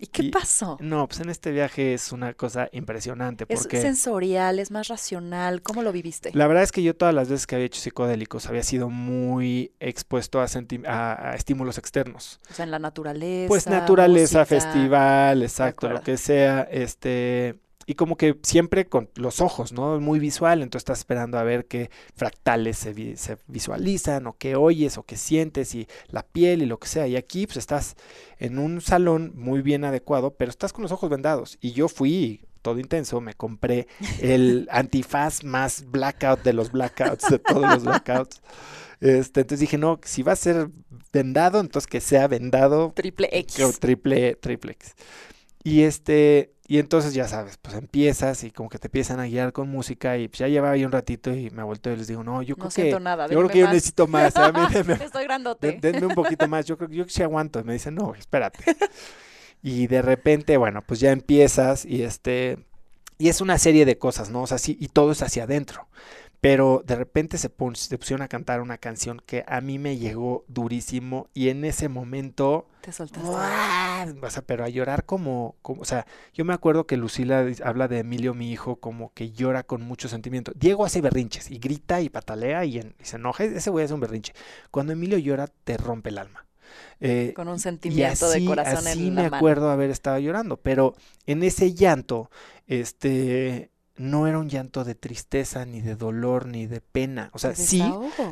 ¿Y 0.00 0.06
qué 0.06 0.30
pasó? 0.30 0.78
No, 0.80 1.08
pues 1.08 1.20
en 1.20 1.28
este 1.28 1.50
viaje 1.50 1.92
es 1.92 2.12
una 2.12 2.32
cosa 2.32 2.68
impresionante. 2.72 3.46
Porque 3.46 3.76
¿Es 3.76 3.82
sensorial, 3.82 4.60
es 4.60 4.70
más 4.70 4.86
racional? 4.86 5.60
¿Cómo 5.60 5.82
lo 5.82 5.90
viviste? 5.92 6.30
La 6.34 6.46
verdad 6.46 6.62
es 6.62 6.70
que 6.70 6.84
yo 6.84 6.94
todas 6.94 7.12
las 7.12 7.28
veces 7.28 7.48
que 7.48 7.56
había 7.56 7.66
hecho 7.66 7.80
psicodélicos 7.80 8.46
había 8.46 8.62
sido 8.62 8.90
muy 8.90 9.72
expuesto 9.80 10.40
a, 10.40 10.46
a, 10.86 11.34
estímulos 11.34 11.78
externos. 11.78 12.40
O 12.48 12.54
sea, 12.54 12.64
en 12.64 12.70
la 12.70 12.78
naturaleza. 12.78 13.48
Pues 13.48 13.66
naturaleza, 13.66 14.46
festival, 14.46 15.42
exacto, 15.42 15.88
lo 15.88 16.00
que 16.00 16.16
sea. 16.16 16.62
Este, 16.70 17.58
y 17.88 17.94
como 17.94 18.18
que 18.18 18.38
siempre 18.42 18.86
con 18.86 19.08
los 19.14 19.40
ojos, 19.40 19.72
¿no? 19.72 19.98
Muy 19.98 20.18
visual, 20.18 20.60
entonces 20.60 20.82
estás 20.82 20.98
esperando 20.98 21.38
a 21.38 21.42
ver 21.42 21.64
qué 21.64 21.90
fractales 22.14 22.76
se, 22.76 23.16
se, 23.16 23.38
visualizan 23.46 24.26
o 24.26 24.36
qué 24.36 24.56
oyes 24.56 24.98
o 24.98 25.04
qué 25.04 25.16
sientes 25.16 25.74
y 25.74 25.88
la 26.08 26.22
piel 26.22 26.60
y 26.60 26.66
lo 26.66 26.78
que 26.78 26.86
sea. 26.86 27.06
Y 27.06 27.16
aquí 27.16 27.46
pues 27.46 27.56
estás 27.56 27.96
en 28.38 28.58
un 28.58 28.82
salón 28.82 29.32
muy 29.36 29.62
bien 29.62 29.86
adecuado, 29.86 30.34
pero 30.34 30.50
estás 30.50 30.74
con 30.74 30.82
los 30.82 30.92
ojos 30.92 31.08
vendados. 31.08 31.56
Y 31.62 31.72
yo 31.72 31.88
fui 31.88 32.44
todo 32.60 32.78
intenso, 32.78 33.22
me 33.22 33.32
compré 33.32 33.88
el 34.20 34.68
antifaz 34.70 35.42
más 35.42 35.86
blackout 35.90 36.42
de 36.42 36.52
los 36.52 36.70
blackouts, 36.70 37.30
de 37.30 37.38
todos 37.38 37.62
los 37.62 37.84
blackouts. 37.84 38.42
Este, 39.00 39.40
entonces 39.40 39.60
dije, 39.60 39.78
no, 39.78 39.98
si 40.04 40.22
va 40.22 40.32
a 40.32 40.36
ser 40.36 40.68
vendado, 41.10 41.58
entonces 41.58 41.86
que 41.86 42.02
sea 42.02 42.28
vendado. 42.28 42.92
Triple 42.94 43.30
X. 43.32 43.80
Triple, 43.80 44.34
triple 44.34 44.72
X. 44.72 44.94
Y 45.64 45.82
este, 45.82 46.52
y 46.70 46.78
entonces 46.78 47.14
ya 47.14 47.26
sabes, 47.26 47.56
pues 47.56 47.74
empiezas 47.76 48.44
y 48.44 48.50
como 48.50 48.68
que 48.68 48.78
te 48.78 48.88
empiezan 48.88 49.18
a 49.20 49.24
guiar 49.24 49.54
con 49.54 49.70
música 49.70 50.18
y 50.18 50.28
pues 50.28 50.40
ya 50.40 50.48
llevaba 50.48 50.74
ahí 50.74 50.84
un 50.84 50.92
ratito 50.92 51.32
y 51.32 51.48
me 51.48 51.62
vuelto 51.62 51.90
y 51.90 51.96
les 51.96 52.08
digo, 52.08 52.22
no, 52.22 52.42
yo 52.42 52.56
creo 52.56 52.68
que 52.68 53.00
nada, 53.00 53.26
yo 53.26 53.38
creo 53.38 53.48
que 53.48 53.58
yo 53.60 53.68
necesito 53.68 54.06
más, 54.06 54.34
¿eh? 54.36 54.40
Estoy 55.02 55.24
grandote. 55.24 55.78
denme 55.80 56.04
un 56.04 56.14
poquito 56.14 56.46
más, 56.46 56.66
yo 56.66 56.76
creo 56.76 56.90
que 56.90 56.96
yo 56.96 57.04
sí 57.08 57.22
aguanto. 57.22 57.58
Y 57.58 57.64
me 57.64 57.72
dicen, 57.72 57.94
no, 57.94 58.14
espérate. 58.14 58.58
y 59.62 59.86
de 59.86 60.02
repente, 60.02 60.58
bueno, 60.58 60.82
pues 60.86 61.00
ya 61.00 61.10
empiezas 61.10 61.86
y 61.86 62.02
este, 62.02 62.58
y 63.16 63.30
es 63.30 63.40
una 63.40 63.56
serie 63.56 63.86
de 63.86 63.96
cosas, 63.96 64.28
¿no? 64.28 64.42
O 64.42 64.46
sea, 64.46 64.58
sí, 64.58 64.76
y 64.78 64.88
todo 64.88 65.12
es 65.12 65.22
hacia 65.22 65.44
adentro. 65.44 65.88
Pero 66.40 66.82
de 66.86 66.94
repente 66.94 67.36
se, 67.36 67.50
se, 67.74 67.98
pusieron 67.98 68.22
a 68.22 68.28
cantar 68.28 68.60
una 68.60 68.78
canción 68.78 69.20
que 69.26 69.44
a 69.48 69.60
mí 69.60 69.78
me 69.78 69.96
llegó 69.96 70.44
durísimo 70.46 71.28
y 71.34 71.48
en 71.48 71.64
ese 71.64 71.88
momento... 71.88 72.68
Te 72.80 72.92
soltaste. 72.92 73.28
O 73.28 74.30
sea, 74.30 74.42
pero 74.42 74.64
a 74.64 74.68
llorar 74.68 75.04
como, 75.04 75.56
como... 75.62 75.82
O 75.82 75.84
sea, 75.84 76.06
yo 76.32 76.44
me 76.44 76.54
acuerdo 76.54 76.86
que 76.86 76.96
Lucila 76.96 77.44
habla 77.64 77.88
de 77.88 77.98
Emilio, 77.98 78.34
mi 78.34 78.52
hijo, 78.52 78.76
como 78.76 79.12
que 79.14 79.32
llora 79.32 79.64
con 79.64 79.82
mucho 79.82 80.08
sentimiento. 80.08 80.52
Diego 80.54 80.84
hace 80.84 81.00
berrinches 81.00 81.50
y 81.50 81.58
grita 81.58 82.00
y 82.00 82.08
patalea 82.08 82.64
y, 82.64 82.80
se 83.02 83.16
enoja. 83.16 83.42
Ese 83.42 83.70
güey 83.70 83.84
hace 83.84 83.94
un 83.94 84.00
berrinche. 84.00 84.32
Cuando 84.70 84.92
Emilio 84.92 85.18
llora, 85.18 85.48
te 85.64 85.76
rompe 85.76 86.10
el 86.10 86.18
alma. 86.18 86.46
Eh, 87.00 87.32
con 87.34 87.48
un 87.48 87.58
sentimiento 87.58 88.28
de 88.28 88.44
corazón 88.44 88.86
así 88.86 89.10
me 89.10 89.26
acuerdo 89.26 89.70
haber 89.70 89.90
estado 89.90 90.18
llorando, 90.18 90.58
pero 90.58 90.94
en 91.26 91.42
ese 91.42 91.72
llanto, 91.72 92.30
este 92.66 93.70
no 93.98 94.26
era 94.26 94.38
un 94.38 94.48
llanto 94.48 94.84
de 94.84 94.94
tristeza, 94.94 95.64
ni 95.64 95.80
de 95.80 95.96
dolor, 95.96 96.46
ni 96.46 96.66
de 96.66 96.80
pena. 96.80 97.30
O 97.32 97.38
sea, 97.38 97.54
sí, 97.54 97.82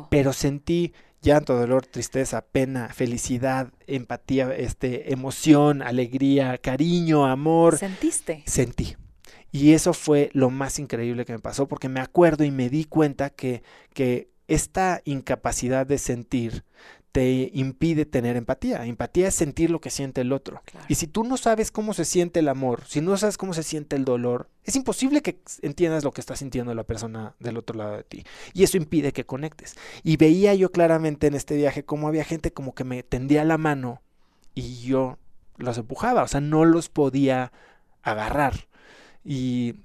pero 0.09 0.33
sentí 0.33 0.93
llanto, 1.21 1.55
dolor, 1.55 1.85
tristeza, 1.85 2.41
pena, 2.41 2.89
felicidad, 2.93 3.71
empatía, 3.85 4.55
este, 4.55 5.11
emoción, 5.11 5.81
alegría, 5.81 6.57
cariño, 6.57 7.25
amor. 7.25 7.77
¿Sentiste? 7.77 8.43
Sentí. 8.45 8.95
Y 9.51 9.73
eso 9.73 9.93
fue 9.93 10.29
lo 10.33 10.49
más 10.49 10.79
increíble 10.79 11.25
que 11.25 11.33
me 11.33 11.39
pasó, 11.39 11.67
porque 11.67 11.89
me 11.89 11.99
acuerdo 11.99 12.43
y 12.43 12.51
me 12.51 12.69
di 12.69 12.85
cuenta 12.85 13.29
que, 13.29 13.63
que 13.93 14.29
esta 14.47 15.01
incapacidad 15.05 15.85
de 15.85 15.97
sentir 15.97 16.63
te 17.11 17.49
impide 17.53 18.05
tener 18.05 18.35
empatía. 18.35 18.85
Empatía 18.85 19.29
es 19.29 19.35
sentir 19.35 19.71
lo 19.71 19.81
que 19.81 19.89
siente 19.89 20.21
el 20.21 20.31
otro. 20.31 20.61
Y 20.87 20.95
si 20.95 21.07
tú 21.07 21.23
no 21.23 21.37
sabes 21.37 21.71
cómo 21.71 21.93
se 21.93 22.05
siente 22.05 22.39
el 22.41 22.47
amor, 22.47 22.83
si 22.87 23.01
no 23.01 23.15
sabes 23.17 23.37
cómo 23.37 23.53
se 23.53 23.63
siente 23.63 23.95
el 23.95 24.05
dolor, 24.05 24.49
es 24.63 24.75
imposible 24.75 25.21
que 25.21 25.39
entiendas 25.61 26.03
lo 26.03 26.11
que 26.11 26.21
está 26.21 26.35
sintiendo 26.35 26.73
la 26.75 26.83
persona 26.83 27.35
del 27.39 27.57
otro 27.57 27.77
lado 27.77 27.97
de 27.97 28.03
ti. 28.03 28.23
Y 28.53 28.63
eso 28.63 28.77
impide 28.77 29.13
que 29.13 29.25
conectes. 29.25 29.75
Y 30.03 30.17
veía 30.17 30.53
yo 30.53 30.71
claramente 30.71 31.27
en 31.27 31.33
este 31.33 31.55
viaje 31.55 31.85
cómo 31.85 32.07
había 32.07 32.23
gente 32.23 32.51
como 32.51 32.75
que 32.75 32.83
me 32.83 33.03
tendía 33.03 33.43
la 33.45 33.57
mano 33.57 34.01
y 34.53 34.81
yo 34.81 35.17
los 35.57 35.77
empujaba, 35.77 36.23
o 36.23 36.27
sea, 36.27 36.41
no 36.41 36.65
los 36.65 36.89
podía 36.89 37.51
agarrar. 38.03 38.67
Y 39.23 39.75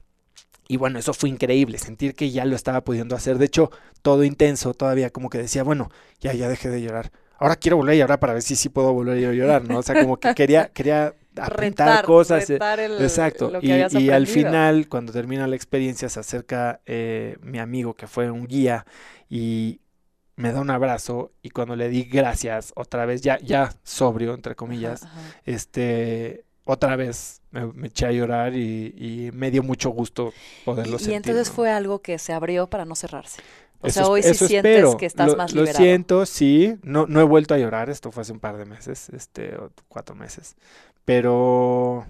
y 0.72 0.78
bueno, 0.78 0.98
eso 0.98 1.12
fue 1.12 1.28
increíble, 1.28 1.76
sentir 1.76 2.14
que 2.14 2.30
ya 2.30 2.46
lo 2.46 2.56
estaba 2.56 2.82
pudiendo 2.82 3.14
hacer. 3.14 3.36
De 3.36 3.44
hecho, 3.44 3.70
todo 4.00 4.24
intenso, 4.24 4.72
todavía 4.72 5.10
como 5.10 5.28
que 5.28 5.36
decía, 5.36 5.62
bueno, 5.64 5.90
ya, 6.18 6.32
ya 6.32 6.48
dejé 6.48 6.70
de 6.70 6.80
llorar. 6.80 7.12
Ahora 7.36 7.56
quiero 7.56 7.76
volver 7.76 7.92
a 7.92 7.98
llorar 7.98 8.20
para 8.20 8.32
ver 8.32 8.40
si 8.40 8.56
sí 8.56 8.70
puedo 8.70 8.90
volver 8.94 9.22
a 9.22 9.32
llorar, 9.34 9.68
¿no? 9.68 9.80
O 9.80 9.82
sea, 9.82 10.00
como 10.00 10.16
que 10.16 10.34
quería, 10.34 10.70
quería 10.72 11.14
apuntar 11.36 12.06
cosas. 12.06 12.48
Eh, 12.48 12.56
exacto. 13.00 13.52
y, 13.60 14.08
al 14.08 14.26
final, 14.26 14.88
cuando 14.88 15.12
termina 15.12 15.46
la 15.46 15.56
experiencia, 15.56 16.08
se 16.08 16.20
acerca 16.20 16.80
eh, 16.86 17.36
mi 17.42 17.58
amigo 17.58 17.92
que 17.92 18.06
fue 18.06 18.30
un 18.30 18.46
guía 18.46 18.86
y 19.28 19.82
me 20.36 20.52
da 20.52 20.62
un 20.62 20.70
abrazo 20.70 21.32
y 21.42 21.50
cuando 21.50 21.76
le 21.76 21.90
di 21.90 22.04
gracias 22.04 22.72
otra 22.76 23.04
vez, 23.04 23.20
ya, 23.20 23.38
ya 23.40 23.74
sobrio, 23.82 24.32
entre 24.32 24.54
comillas, 24.54 25.06
este 25.44 26.46
otra 26.64 26.96
vez 26.96 27.40
me, 27.50 27.88
eché 27.88 28.06
a 28.06 28.12
llorar 28.12 28.54
y, 28.54 29.30
me 29.32 29.50
dio 29.50 29.62
mucho 29.62 29.90
gusto 29.90 30.32
poderlo 30.64 30.98
sentir. 30.98 31.12
Y 31.12 31.16
entonces 31.16 31.50
fue 31.50 31.70
algo 31.70 32.00
que 32.00 32.18
se 32.18 32.32
abrió 32.32 32.68
para 32.68 32.84
no 32.84 32.94
cerrarse. 32.94 33.42
O 33.80 33.90
sea, 33.90 34.06
hoy 34.06 34.22
sí 34.22 34.34
sientes 34.34 34.94
que 34.94 35.06
estás 35.06 35.36
más 35.36 35.52
liberado. 35.52 35.78
Lo 35.78 35.84
siento, 35.84 36.26
sí. 36.26 36.76
No, 36.82 37.06
no 37.06 37.20
he 37.20 37.24
vuelto 37.24 37.54
a 37.54 37.58
llorar. 37.58 37.90
Esto 37.90 38.12
fue 38.12 38.20
hace 38.20 38.32
un 38.32 38.38
par 38.38 38.56
de 38.56 38.64
meses, 38.64 39.08
este, 39.08 39.56
cuatro 39.88 40.14
meses. 40.14 40.54
Pero 41.04 42.06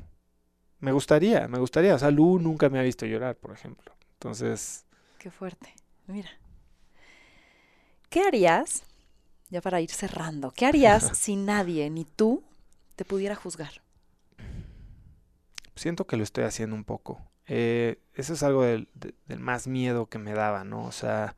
me 0.80 0.92
gustaría, 0.92 1.48
me 1.48 1.58
gustaría. 1.58 1.94
O 1.94 1.98
sea, 1.98 2.10
Lu 2.10 2.38
nunca 2.38 2.68
me 2.68 2.78
ha 2.78 2.82
visto 2.82 3.06
llorar, 3.06 3.36
por 3.36 3.52
ejemplo. 3.52 3.92
Entonces. 4.14 4.84
Qué 5.18 5.30
fuerte. 5.30 5.74
Mira. 6.06 6.28
¿Qué 8.10 8.20
harías, 8.20 8.82
ya 9.48 9.62
para 9.62 9.80
ir 9.80 9.90
cerrando, 9.90 10.50
qué 10.50 10.66
harías 10.66 11.12
si 11.18 11.34
nadie, 11.36 11.88
ni 11.88 12.04
tú, 12.04 12.44
te 12.94 13.06
pudiera 13.06 13.34
juzgar? 13.34 13.80
Siento 15.82 16.06
que 16.06 16.16
lo 16.16 16.22
estoy 16.22 16.44
haciendo 16.44 16.76
un 16.76 16.84
poco. 16.84 17.20
Eh, 17.48 17.98
eso 18.14 18.34
es 18.34 18.44
algo 18.44 18.62
del, 18.62 18.86
del, 18.94 19.40
más 19.40 19.66
miedo 19.66 20.06
que 20.06 20.18
me 20.18 20.32
daba, 20.32 20.62
¿no? 20.62 20.84
O 20.84 20.92
sea, 20.92 21.34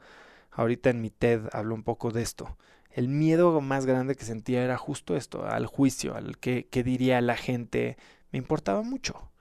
ahorita 0.50 0.90
en 0.90 1.00
mi 1.00 1.08
TED 1.08 1.48
hablo 1.50 1.74
un 1.74 1.82
poco 1.82 2.10
de 2.10 2.20
esto. 2.20 2.58
El 2.90 3.08
miedo 3.08 3.58
más 3.62 3.86
grande 3.86 4.16
que 4.16 4.26
sentía 4.26 4.62
era 4.62 4.76
justo 4.76 5.16
esto, 5.16 5.46
al 5.46 5.64
juicio, 5.64 6.14
al 6.14 6.36
que, 6.36 6.68
diría 6.84 7.22
la 7.22 7.38
gente, 7.38 7.96
me 8.32 8.38
importaba 8.38 8.82
mucho. 8.82 9.32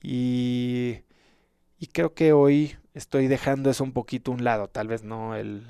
Y, 0.00 1.00
y 1.80 1.88
creo 1.88 2.14
que 2.14 2.32
hoy 2.32 2.76
estoy 2.94 3.26
dejando 3.26 3.68
eso 3.68 3.82
un 3.82 3.92
poquito 3.92 4.30
a 4.30 4.34
un 4.34 4.44
lado, 4.44 4.68
tal 4.68 4.86
vez 4.86 5.02
no 5.02 5.34
el, 5.34 5.66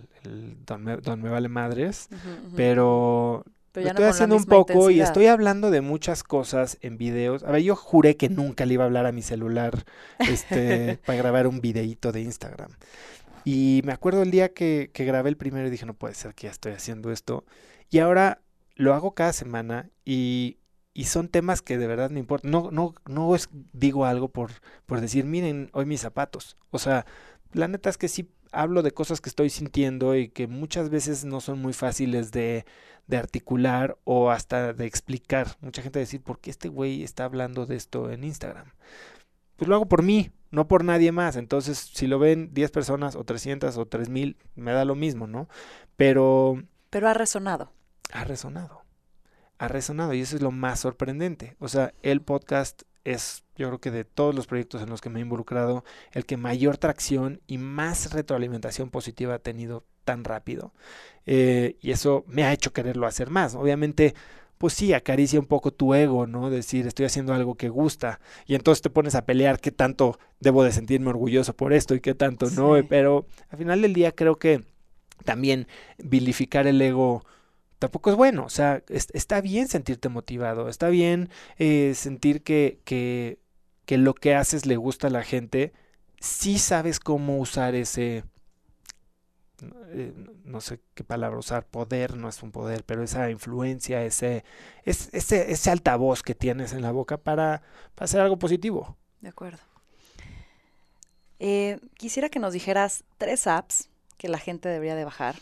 don, 0.67 0.85
me, 0.85 1.31
vale 1.31 1.49
madres, 1.49 2.11
pero, 2.57 3.47
lo 3.75 3.89
estoy 3.89 4.05
haciendo 4.05 4.37
un 4.37 4.45
poco 4.45 4.91
y 4.91 5.01
estoy 5.01 5.27
hablando 5.27 5.71
de 5.71 5.81
muchas 5.81 6.23
cosas 6.23 6.79
en 6.81 6.99
videos. 6.99 7.43
A 7.43 7.51
ver, 7.53 7.63
yo 7.63 7.77
juré 7.77 8.17
que 8.17 8.29
nunca 8.29 8.67
le 8.67 8.75
iba 8.75 8.85
a 8.85 8.87
hablar 8.87 9.07
a 9.07 9.13
mi 9.13 9.23
celular 9.23 9.85
este, 10.19 10.99
para 11.07 11.19
grabar 11.19 11.47
un 11.47 11.61
videíto 11.61 12.13
de 12.13 12.23
Instagram. 12.23 12.71
Y 13.45 13.83
me 13.85 13.93
acuerdo 13.93 14.23
el 14.23 14.31
día 14.31 14.53
que, 14.53 14.91
que 14.93 15.05
grabé 15.05 15.31
el 15.31 15.37
primero 15.37 15.67
y 15.67 15.71
dije, 15.71 15.87
no 15.87 15.95
puede 15.95 16.15
ser 16.15 16.35
que 16.35 16.47
ya 16.47 16.51
estoy 16.51 16.73
haciendo 16.73 17.11
esto. 17.11 17.45
Y 17.91 17.99
ahora 17.99 18.41
lo 18.77 18.95
hago 18.95 19.15
cada 19.15 19.33
semana 19.33 19.91
y 20.05 20.59
y 20.95 21.05
son 21.05 21.29
temas 21.29 21.63
que 21.63 21.79
de 21.79 21.87
verdad 21.87 22.11
me 22.11 22.21
importan. 22.21 22.51
No, 22.51 22.71
no, 22.71 22.95
no 23.07 23.35
es, 23.35 23.49
digo 23.73 24.05
algo 24.05 24.29
por, 24.29 24.51
por 24.87 25.01
decir, 25.01 25.25
miren, 25.25 25.71
hoy 25.73 25.87
mis 25.87 26.01
zapatos. 26.01 26.57
O 26.71 26.79
sea, 26.79 27.07
la 27.53 27.69
neta 27.69 27.89
es 27.89 27.99
que 27.99 28.09
sí 28.09 28.29
hablo 28.53 28.83
de 28.83 28.93
cosas 28.93 29.21
que 29.21 29.29
estoy 29.29 29.51
sintiendo 29.51 30.15
y 30.15 30.29
que 30.29 30.47
muchas 30.47 30.91
veces 30.91 31.25
no 31.25 31.41
son 31.41 31.61
muy 31.61 31.73
fáciles 31.73 32.31
de, 32.31 32.65
de 33.07 33.17
articular 33.17 33.99
o 34.05 34.31
hasta 34.31 34.73
de 34.73 34.87
explicar. 34.87 35.57
Mucha 35.61 35.83
gente 35.83 35.99
decir, 35.99 36.23
¿por 36.23 36.39
qué 36.39 36.51
este 36.51 36.69
güey 36.69 37.03
está 37.03 37.25
hablando 37.25 37.67
de 37.67 37.77
esto 37.77 38.11
en 38.11 38.25
Instagram? 38.25 38.73
Pues 39.57 39.69
lo 39.69 39.75
hago 39.75 39.87
por 39.87 40.03
mí, 40.03 40.31
no 40.51 40.69
por 40.69 40.85
nadie 40.85 41.13
más. 41.13 41.37
Entonces, 41.37 41.79
si 41.79 42.07
lo 42.07 42.19
ven 42.19 42.53
10 42.53 42.71
personas 42.71 43.17
o 43.17 43.25
300 43.25 43.77
o 43.77 43.87
3000, 43.87 44.37
me 44.55 44.73
da 44.73 44.85
lo 44.85 44.95
mismo, 44.95 45.27
¿no? 45.27 45.49
Pero... 45.97 46.63
Pero 46.91 47.09
ha 47.09 47.15
resonado. 47.15 47.73
Ha 48.13 48.25
resonado 48.25 48.83
ha 49.63 49.69
resonado 49.69 50.13
y 50.13 50.21
eso 50.21 50.35
es 50.35 50.43
lo 50.43 50.51
más 50.51 50.81
sorprendente. 50.81 51.55
O 51.61 51.69
sea, 51.69 51.95
el 52.03 52.21
podcast 52.21 52.83
es, 53.05 53.45
yo 53.57 53.69
creo 53.69 53.81
que 53.81 53.91
de 53.91 54.05
todos 54.05 54.35
los 54.35 54.47
proyectos 54.47 54.83
en 54.83 54.91
los 54.91 55.01
que 55.01 55.11
me 55.11 55.19
he 55.19 55.23
involucrado, 55.23 55.85
el 56.13 56.27
que 56.27 56.37
mayor 56.37 56.79
tracción 56.79 57.41
y 57.47 57.59
más 57.59 58.13
retroalimentación 58.13 58.91
positiva 58.91 59.35
ha 59.35 59.39
tenido 59.39 59.85
tan 60.05 60.25
rápido. 60.25 60.73
Eh, 61.27 61.77
y 61.81 61.93
eso 61.93 62.25
me 62.27 62.45
ha 62.45 62.53
hecho 62.53 62.73
quererlo 62.73 63.07
hacer 63.07 63.31
más. 63.31 63.55
Obviamente, 63.55 64.15
pues 64.59 64.75
sí, 64.75 64.93
acaricia 64.93 65.41
un 65.41 65.47
poco 65.47 65.73
tu 65.73 65.95
ego, 65.95 66.27
¿no? 66.27 66.51
Decir, 66.51 66.87
estoy 66.87 67.07
haciendo 67.07 67.35
algo 67.35 67.57
que 67.57 67.69
gusta. 67.69 68.21
Y 68.47 68.55
entonces 68.55 68.83
te 68.83 68.91
pones 68.91 69.15
a 69.15 69.25
pelear 69.25 69.61
qué 69.61 69.73
tanto 69.73 70.19
debo 70.41 70.65
de 70.65 70.73
sentirme 70.73 71.11
orgulloso 71.11 71.55
por 71.55 71.73
esto 71.73 71.95
y 71.95 72.01
qué 72.01 72.15
tanto 72.15 72.51
no. 72.51 72.75
Pero 72.89 73.27
al 73.51 73.59
final 73.59 73.83
del 73.83 73.93
día 73.93 74.13
creo 74.13 74.37
que 74.37 74.65
también 75.25 75.67
vilificar 75.99 76.67
el 76.67 76.81
ego 76.81 77.25
tampoco 77.83 78.11
es 78.11 78.17
bueno. 78.17 78.45
O 78.45 78.49
sea, 78.49 78.85
está 78.89 79.41
bien 79.41 79.67
sentirte 79.67 80.09
motivado, 80.09 80.69
está 80.69 80.89
bien 80.89 81.31
eh, 81.59 81.95
sentir 81.97 82.45
que, 82.45 82.81
que, 82.85 83.39
lo 83.99 84.15
que 84.15 84.37
haces 84.37 84.67
le 84.67 84.77
gusta 84.77 85.09
a 85.09 85.11
la 85.11 85.25
gente. 85.25 85.73
Si 86.21 86.59
sabes 86.59 87.01
cómo 87.01 87.39
usar 87.39 87.75
ese, 87.75 88.23
eh, 89.89 90.15
no 90.45 90.61
sé 90.61 90.81
qué 90.95 91.03
palabra 91.03 91.39
usar, 91.39 91.67
poder 91.67 92.17
no 92.17 92.29
es 92.29 92.41
un 92.45 92.53
poder, 92.53 92.85
pero 92.85 93.03
esa 93.03 93.29
influencia, 93.31 94.05
ese, 94.05 94.45
ese, 94.85 95.51
ese 95.51 95.71
altavoz 95.71 96.23
que 96.23 96.37
tienes 96.37 96.73
en 96.73 96.83
la 96.83 96.93
boca 96.93 97.17
para, 97.17 97.63
para 97.97 98.05
hacer 98.05 98.21
algo 98.21 98.39
positivo. 98.39 98.97
De 99.21 99.29
acuerdo. 99.29 99.59
Eh, 101.41 101.81
quisiera 101.99 102.29
que 102.29 102.39
nos 102.39 102.53
dijeras 102.53 103.03
tres 103.19 103.49
apps 103.49 103.91
que 104.19 104.29
la 104.29 104.39
gente 104.39 104.69
debería 104.69 104.95
de 104.95 105.05
bajar 105.05 105.35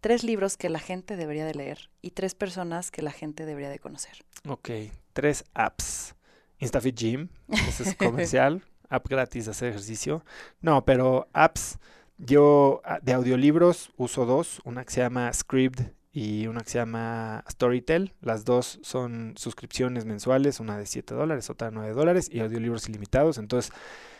tres 0.00 0.24
libros 0.24 0.56
que 0.56 0.68
la 0.68 0.78
gente 0.78 1.16
debería 1.16 1.44
de 1.44 1.54
leer 1.54 1.90
y 2.02 2.10
tres 2.10 2.34
personas 2.34 2.90
que 2.90 3.02
la 3.02 3.12
gente 3.12 3.46
debería 3.46 3.70
de 3.70 3.78
conocer. 3.78 4.24
Ok, 4.46 4.70
tres 5.12 5.44
apps. 5.54 6.14
InstaFit 6.58 6.96
Gym, 6.96 7.28
ese 7.48 7.84
es 7.84 7.94
comercial, 7.94 8.64
app 8.88 9.06
gratis 9.08 9.44
de 9.44 9.52
hacer 9.52 9.68
ejercicio. 9.68 10.24
No, 10.60 10.84
pero 10.84 11.28
apps, 11.32 11.78
yo 12.16 12.80
ah, 12.84 12.98
de 13.00 13.12
audiolibros 13.12 13.92
uso 13.96 14.26
dos, 14.26 14.60
una 14.64 14.84
que 14.84 14.92
se 14.92 15.00
llama 15.00 15.32
Script 15.32 15.80
y 16.12 16.48
una 16.48 16.62
que 16.62 16.70
se 16.70 16.78
llama 16.78 17.44
Storytel. 17.48 18.12
Las 18.20 18.44
dos 18.44 18.80
son 18.82 19.34
suscripciones 19.36 20.04
mensuales, 20.04 20.58
una 20.58 20.76
de 20.76 20.86
7 20.86 21.14
dólares, 21.14 21.48
otra 21.48 21.68
de 21.68 21.74
9 21.74 21.92
dólares 21.94 22.28
y 22.32 22.40
audiolibros 22.40 22.88
ilimitados. 22.88 23.38
Entonces, 23.38 23.72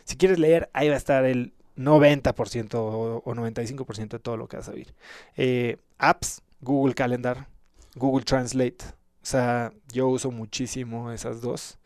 si 0.04 0.16
quieres 0.16 0.38
leer, 0.38 0.70
ahí 0.74 0.88
va 0.88 0.94
a 0.94 0.98
estar 0.98 1.24
el 1.24 1.54
90% 1.78 2.74
o, 2.74 3.22
95% 3.24 4.08
de 4.08 4.18
todo 4.18 4.36
lo 4.36 4.48
que 4.48 4.56
vas 4.56 4.68
a 4.68 4.72
oír. 4.72 4.94
Eh, 5.36 5.78
apps, 5.98 6.42
Google 6.60 6.94
Calendar, 6.94 7.46
Google 7.94 8.24
Translate. 8.24 8.78
O 9.22 9.26
sea, 9.30 9.72
yo 9.92 10.08
uso 10.08 10.30
muchísimo 10.30 11.12
esas 11.12 11.40
dos. 11.40 11.78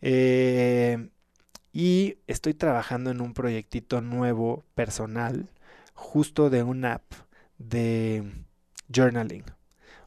Eh, 0.00 1.08
y 1.72 2.18
estoy 2.26 2.54
trabajando 2.54 3.10
en 3.10 3.20
un 3.20 3.34
proyectito 3.34 4.00
nuevo, 4.00 4.64
personal, 4.74 5.50
justo 5.92 6.48
de 6.48 6.62
una 6.62 6.94
app 6.94 7.12
de 7.58 8.22
journaling. 8.94 9.44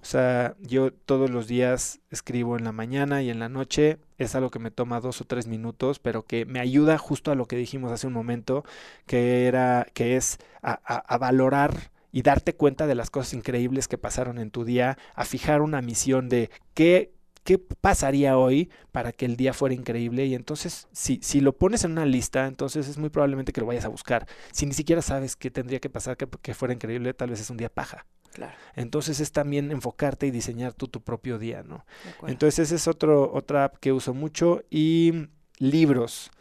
O 0.01 0.05
sea, 0.05 0.55
yo 0.61 0.93
todos 0.93 1.29
los 1.29 1.47
días 1.47 1.99
escribo 2.09 2.57
en 2.57 2.63
la 2.63 2.71
mañana 2.71 3.21
y 3.21 3.29
en 3.29 3.39
la 3.39 3.49
noche. 3.49 3.97
Es 4.17 4.35
algo 4.35 4.49
que 4.49 4.59
me 4.59 4.71
toma 4.71 4.99
dos 4.99 5.21
o 5.21 5.25
tres 5.25 5.47
minutos, 5.47 5.99
pero 5.99 6.25
que 6.25 6.45
me 6.45 6.59
ayuda 6.59 6.97
justo 6.97 7.31
a 7.31 7.35
lo 7.35 7.45
que 7.47 7.55
dijimos 7.55 7.91
hace 7.91 8.07
un 8.07 8.13
momento, 8.13 8.63
que 9.05 9.45
era, 9.47 9.87
que 9.93 10.15
es 10.17 10.39
a, 10.61 10.73
a 10.73 11.17
valorar 11.17 11.91
y 12.11 12.21
darte 12.23 12.55
cuenta 12.55 12.87
de 12.87 12.95
las 12.95 13.09
cosas 13.11 13.33
increíbles 13.33 13.87
que 13.87 13.97
pasaron 13.97 14.39
en 14.39 14.49
tu 14.51 14.63
día, 14.65 14.97
a 15.15 15.25
fijar 15.25 15.61
una 15.61 15.81
misión 15.81 16.29
de 16.29 16.49
qué 16.73 17.13
¿qué 17.43 17.57
pasaría 17.59 18.37
hoy 18.37 18.69
para 18.91 19.13
que 19.13 19.25
el 19.25 19.37
día 19.37 19.53
fuera 19.53 19.73
increíble? 19.73 20.25
Y 20.25 20.35
entonces, 20.35 20.89
si, 20.91 21.19
si 21.23 21.39
lo 21.39 21.57
pones 21.57 21.85
en 21.85 21.91
una 21.93 22.05
lista, 22.05 22.45
entonces 22.45 22.89
es 22.89 22.97
muy 22.97 23.09
probablemente 23.09 23.53
que 23.53 23.61
lo 23.61 23.67
vayas 23.67 23.85
a 23.85 23.87
buscar. 23.87 24.27
Si 24.51 24.65
ni 24.65 24.73
siquiera 24.73 25.01
sabes 25.01 25.37
qué 25.37 25.49
tendría 25.49 25.79
que 25.79 25.89
pasar 25.89 26.17
que, 26.17 26.27
que 26.41 26.53
fuera 26.53 26.73
increíble, 26.73 27.13
tal 27.13 27.29
vez 27.29 27.39
es 27.39 27.49
un 27.49 27.55
día 27.57 27.69
paja. 27.73 28.05
Claro. 28.33 28.53
Entonces 28.75 29.19
es 29.19 29.31
también 29.31 29.71
enfocarte 29.71 30.27
y 30.27 30.31
diseñar 30.31 30.73
tú 30.73 30.87
tu 30.87 31.01
propio 31.01 31.39
día, 31.39 31.63
¿no? 31.63 31.85
Entonces 32.27 32.59
ese 32.59 32.75
es 32.75 32.87
otro, 32.87 33.33
otra 33.33 33.63
app 33.63 33.77
que 33.77 33.91
uso 33.91 34.13
mucho. 34.13 34.63
Y 34.69 35.29
libros. 35.59 36.31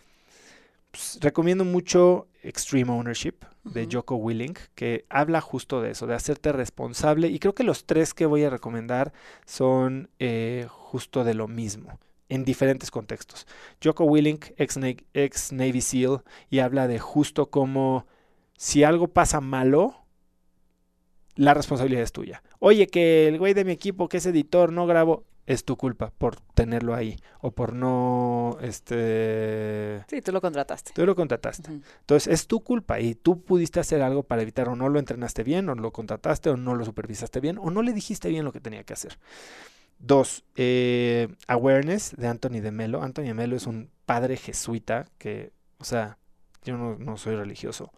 Pues, 0.91 1.19
recomiendo 1.21 1.65
mucho 1.65 2.29
Extreme 2.43 2.93
Ownership 2.93 3.35
de 3.65 3.89
Joko 3.91 4.15
Willing, 4.17 4.55
que 4.75 5.05
habla 5.09 5.41
justo 5.41 5.83
de 5.83 5.91
eso, 5.91 6.07
de 6.07 6.15
hacerte 6.15 6.53
responsable. 6.53 7.29
Y 7.29 7.39
creo 7.39 7.55
que 7.55 7.65
los 7.65 7.85
tres 7.87 8.15
que 8.15 8.27
voy 8.27 8.45
a 8.45 8.51
recomendar 8.51 9.13
son 9.45 10.09
eh, 10.19 10.67
justo 10.71 11.25
de 11.25 11.35
lo 11.35 11.49
mismo, 11.49 11.99
en 12.29 12.45
diferentes 12.45 12.91
contextos. 12.91 13.47
Joko 13.83 14.05
Willing, 14.05 14.39
ex, 14.57 14.79
ex 15.13 15.53
Navy 15.53 15.81
SEAL, 15.81 16.23
y 16.49 16.61
habla 16.61 16.87
de 16.87 17.01
justo 17.01 17.51
cómo 17.51 18.07
si 18.57 18.85
algo 18.85 19.09
pasa 19.09 19.41
malo, 19.41 20.06
la 21.37 21.55
responsabilidad 21.55 22.03
es 22.03 22.13
tuya. 22.13 22.43
Oye, 22.59 22.89
que 22.89 23.29
el 23.29 23.39
güey 23.39 23.55
de 23.55 23.65
mi 23.65 23.73
equipo, 23.73 24.09
que 24.09 24.17
es 24.17 24.27
editor, 24.27 24.73
no 24.73 24.87
grabó 24.87 25.25
es 25.47 25.65
tu 25.65 25.77
culpa 25.77 26.13
por 26.19 26.37
tenerlo 26.55 26.95
ahí 26.95 27.19
o 27.41 27.53
por 27.53 27.73
no 27.73 28.59
este 28.61 30.05
Sí, 30.09 30.21
tú 30.21 30.33
lo 30.33 30.41
contrataste. 30.41 30.93
Tú 30.93 31.07
lo 31.07 31.15
contrataste. 31.15 31.71
Entonces, 31.71 32.33
es 32.33 32.47
tu 32.47 32.61
culpa 32.61 33.01
y 33.01 33.15
tú 33.15 33.43
pudiste 33.43 33.81
hacer 33.81 34.03
algo 34.03 34.25
para 34.25 34.43
evitar 34.43 34.69
o 34.69 34.77
no 34.77 34.89
lo 34.89 34.99
entrenaste 34.99 35.45
bien 35.45 35.69
o 35.69 35.75
lo 35.75 35.93
contrataste 35.93 36.51
o 36.51 36.57
no 36.57 36.75
lo 36.75 36.85
supervisaste 36.85 37.41
bien 37.41 37.59
o 37.59 37.71
no 37.71 37.83
le 37.83 37.93
dijiste 37.93 38.29
bien 38.29 38.45
lo 38.45 38.53
que 38.53 38.61
tenía 38.61 38.83
que 38.83 38.93
hacer. 38.93 39.19
Dos, 39.99 40.45
eh, 40.57 41.29
Awareness 41.47 42.15
de 42.17 42.27
Anthony 42.27 42.61
de 42.61 42.71
Melo. 42.71 43.03
Anthony 43.03 43.23
de 43.23 43.35
Melo 43.35 43.57
es 43.57 43.67
un 43.67 43.91
padre 44.05 44.37
jesuita 44.37 45.07
que, 45.17 45.53
o 45.79 45.85
sea, 45.85 46.19
yo 46.65 46.77
no, 46.77 46.97
no 46.99 47.17
soy 47.17 47.37
religioso, 47.37 47.93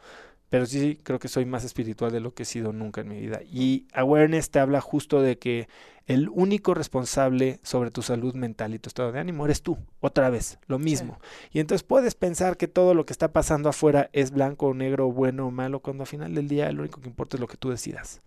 pero 0.51 0.67
sí 0.67 0.99
creo 1.03 1.19
que 1.19 1.29
soy 1.29 1.45
más 1.45 1.65
espiritual 1.65 2.13
de 2.13 2.21
lo 2.21 2.35
que 2.35 2.45
he 2.45 2.47
sido 2.47 2.73
nunca 2.73 3.01
en 3.03 3.09
mi 3.09 3.21
vida. 3.21 3.41
Y 3.43 3.87
Awareness 3.93 4.51
te 4.51 4.61
habla 4.61 4.81
justo 4.81 5.21
de 5.21 5.39
que 5.39 5.69
el 6.07 6.31
único 6.31 6.73
responsable 6.73 7.61
sobre 7.63 7.91
tu 7.91 8.01
salud 8.01 8.35
mental 8.35 8.75
y 8.75 8.79
tu 8.79 8.89
estado 8.89 9.13
de 9.13 9.21
ánimo 9.21 9.45
eres 9.45 9.63
tú, 9.63 9.77
otra 10.01 10.31
vez, 10.31 10.59
lo 10.67 10.79
mismo. 10.79 11.19
Y 11.53 11.61
entonces 11.61 11.83
puedes 11.83 12.15
pensar 12.15 12.57
que 12.57 12.67
todo 12.67 12.95
lo 12.95 13.05
que 13.05 13.13
está 13.13 13.33
pasando 13.33 13.69
afuera 13.69 14.09
es 14.15 14.31
blanco 14.31 14.69
o 14.69 14.75
negro, 14.75 15.13
bueno 15.13 15.49
o 15.49 15.51
malo, 15.51 15.81
cuando 15.81 16.05
al 16.05 16.09
final 16.09 16.35
del 16.35 16.49
día 16.49 16.73
lo 16.73 16.81
único 16.81 17.03
que 17.03 17.09
importa 17.09 17.37
es 17.37 17.41
lo 17.41 17.47
que 17.47 17.59
tú 17.59 17.69
decidas 17.69 18.23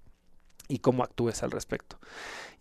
y 0.67 0.77
cómo 0.77 1.03
actúes 1.03 1.41
al 1.41 1.49
respecto. 1.49 1.99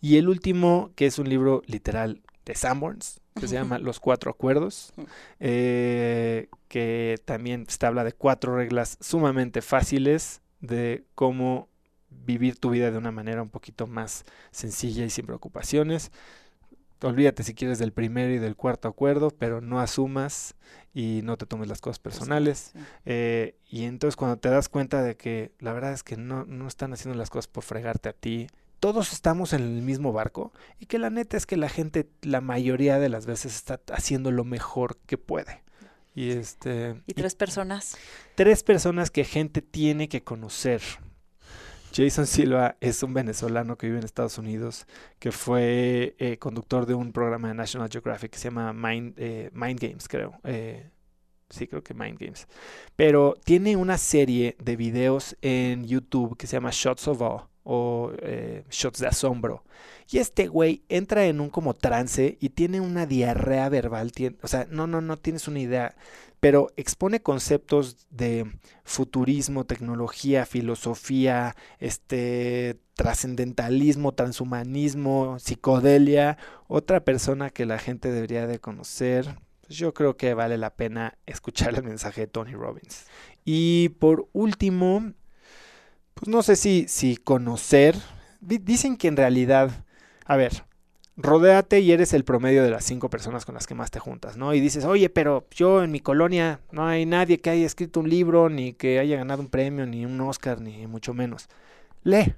Y 0.01 0.17
el 0.17 0.27
último, 0.27 0.89
que 0.95 1.05
es 1.05 1.19
un 1.19 1.29
libro 1.29 1.61
literal 1.67 2.23
de 2.45 2.55
Sanborns, 2.55 3.21
que 3.35 3.47
se 3.47 3.55
llama 3.55 3.79
Los 3.79 3.99
Cuatro 3.99 4.31
Acuerdos, 4.31 4.93
eh, 5.39 6.49
que 6.67 7.19
también 7.25 7.65
te 7.65 7.85
habla 7.85 8.03
de 8.03 8.13
cuatro 8.13 8.55
reglas 8.55 8.97
sumamente 8.99 9.61
fáciles 9.61 10.41
de 10.59 11.05
cómo 11.15 11.69
vivir 12.09 12.57
tu 12.57 12.69
vida 12.69 12.91
de 12.91 12.97
una 12.97 13.11
manera 13.11 13.41
un 13.41 13.49
poquito 13.49 13.87
más 13.87 14.25
sencilla 14.51 15.05
y 15.05 15.09
sin 15.09 15.25
preocupaciones. 15.25 16.11
Olvídate 17.01 17.43
si 17.43 17.55
quieres 17.55 17.79
del 17.79 17.93
primero 17.93 18.31
y 18.31 18.37
del 18.37 18.55
cuarto 18.55 18.87
acuerdo, 18.87 19.31
pero 19.31 19.59
no 19.59 19.79
asumas 19.79 20.53
y 20.93 21.21
no 21.23 21.35
te 21.35 21.47
tomes 21.47 21.67
las 21.67 21.81
cosas 21.81 21.97
personales. 21.97 22.73
Eh, 23.05 23.55
y 23.67 23.85
entonces 23.85 24.15
cuando 24.15 24.37
te 24.37 24.49
das 24.49 24.69
cuenta 24.69 25.01
de 25.01 25.15
que 25.15 25.51
la 25.59 25.73
verdad 25.73 25.93
es 25.93 26.03
que 26.03 26.15
no, 26.15 26.45
no 26.45 26.67
están 26.67 26.93
haciendo 26.93 27.17
las 27.17 27.31
cosas 27.31 27.47
por 27.47 27.63
fregarte 27.63 28.09
a 28.09 28.13
ti, 28.13 28.47
todos 28.81 29.13
estamos 29.13 29.53
en 29.53 29.61
el 29.61 29.83
mismo 29.83 30.11
barco 30.11 30.51
y 30.79 30.87
que 30.87 30.97
la 30.97 31.11
neta 31.11 31.37
es 31.37 31.45
que 31.45 31.55
la 31.55 31.69
gente 31.69 32.09
la 32.23 32.41
mayoría 32.41 32.97
de 32.97 33.09
las 33.09 33.27
veces 33.27 33.55
está 33.55 33.79
haciendo 33.93 34.31
lo 34.31 34.43
mejor 34.43 34.97
que 35.05 35.19
puede. 35.19 35.63
Y 36.15 36.31
este 36.31 36.99
y 37.05 37.13
tres 37.13 37.35
personas. 37.35 37.95
Tres 38.35 38.63
personas 38.63 39.11
que 39.11 39.23
gente 39.23 39.61
tiene 39.61 40.09
que 40.09 40.23
conocer. 40.23 40.81
Jason 41.93 42.25
Silva 42.25 42.75
es 42.81 43.03
un 43.03 43.13
venezolano 43.13 43.77
que 43.77 43.85
vive 43.85 43.99
en 43.99 44.05
Estados 44.05 44.39
Unidos, 44.39 44.87
que 45.19 45.31
fue 45.31 46.15
eh, 46.17 46.37
conductor 46.37 46.87
de 46.87 46.95
un 46.95 47.11
programa 47.11 47.49
de 47.49 47.53
National 47.53 47.89
Geographic 47.89 48.31
que 48.31 48.39
se 48.39 48.45
llama 48.45 48.73
Mind, 48.73 49.13
eh, 49.17 49.51
Mind 49.53 49.79
Games, 49.79 50.07
creo. 50.07 50.39
Eh, 50.43 50.89
sí, 51.49 51.67
creo 51.67 51.83
que 51.83 51.93
Mind 51.93 52.17
Games. 52.17 52.47
Pero 52.95 53.35
tiene 53.43 53.75
una 53.75 53.99
serie 53.99 54.55
de 54.57 54.75
videos 54.75 55.37
en 55.41 55.85
YouTube 55.85 56.35
que 56.35 56.47
se 56.47 56.53
llama 56.57 56.71
Shots 56.71 57.07
of 57.09 57.21
All 57.21 57.50
o 57.63 58.11
eh, 58.21 58.63
shots 58.69 58.99
de 58.99 59.07
asombro. 59.07 59.63
Y 60.09 60.17
este 60.17 60.47
güey 60.47 60.83
entra 60.89 61.25
en 61.25 61.39
un 61.39 61.49
como 61.49 61.73
trance 61.73 62.37
y 62.41 62.49
tiene 62.49 62.81
una 62.81 63.05
diarrea 63.05 63.69
verbal. 63.69 64.11
o 64.41 64.47
sea, 64.47 64.67
no, 64.69 64.87
no, 64.87 65.01
no 65.01 65.17
tienes 65.17 65.47
una 65.47 65.59
idea. 65.59 65.95
Pero 66.41 66.71
expone 66.75 67.21
conceptos 67.21 68.07
de 68.09 68.51
futurismo, 68.83 69.65
tecnología, 69.65 70.45
filosofía, 70.45 71.55
este 71.79 72.79
trascendentalismo, 72.95 74.13
transhumanismo, 74.13 75.37
psicodelia. 75.39 76.37
Otra 76.67 77.05
persona 77.05 77.51
que 77.51 77.65
la 77.65 77.77
gente 77.77 78.11
debería 78.11 78.47
de 78.47 78.59
conocer. 78.59 79.37
Pues 79.61 79.77
yo 79.77 79.93
creo 79.93 80.17
que 80.17 80.33
vale 80.33 80.57
la 80.57 80.75
pena 80.75 81.17
escuchar 81.27 81.75
el 81.75 81.83
mensaje 81.83 82.21
de 82.21 82.27
Tony 82.27 82.53
Robbins. 82.53 83.05
Y 83.45 83.89
por 83.99 84.27
último, 84.33 85.13
pues 86.13 86.27
no 86.27 86.43
sé 86.43 86.55
si, 86.55 86.85
si 86.87 87.17
conocer. 87.17 87.95
Dicen 88.39 88.97
que 88.97 89.07
en 89.07 89.17
realidad, 89.17 89.85
a 90.25 90.35
ver, 90.35 90.63
rodéate 91.17 91.79
y 91.79 91.91
eres 91.91 92.13
el 92.13 92.23
promedio 92.23 92.63
de 92.63 92.71
las 92.71 92.83
cinco 92.85 93.09
personas 93.09 93.45
con 93.45 93.55
las 93.55 93.67
que 93.67 93.75
más 93.75 93.91
te 93.91 93.99
juntas, 93.99 94.37
¿no? 94.37 94.53
Y 94.53 94.59
dices, 94.59 94.85
oye, 94.85 95.09
pero 95.09 95.47
yo 95.51 95.83
en 95.83 95.91
mi 95.91 95.99
colonia 95.99 96.61
no 96.71 96.85
hay 96.87 97.05
nadie 97.05 97.39
que 97.39 97.49
haya 97.49 97.65
escrito 97.65 97.99
un 97.99 98.09
libro, 98.09 98.49
ni 98.49 98.73
que 98.73 98.99
haya 98.99 99.17
ganado 99.17 99.41
un 99.41 99.49
premio, 99.49 99.85
ni 99.85 100.05
un 100.05 100.19
Oscar, 100.21 100.61
ni 100.61 100.87
mucho 100.87 101.13
menos. 101.13 101.47
Lee, 102.03 102.35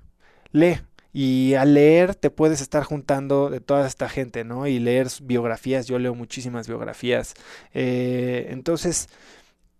lee. 0.51 0.81
Y 1.15 1.53
al 1.53 1.75
leer 1.75 2.15
te 2.15 2.31
puedes 2.31 2.59
estar 2.59 2.83
juntando 2.83 3.51
de 3.51 3.61
toda 3.61 3.85
esta 3.87 4.09
gente, 4.09 4.43
¿no? 4.43 4.65
Y 4.65 4.79
leer 4.79 5.07
biografías, 5.21 5.85
yo 5.85 5.99
leo 5.99 6.15
muchísimas 6.15 6.67
biografías. 6.67 7.35
Eh, 7.73 8.47
entonces, 8.49 9.09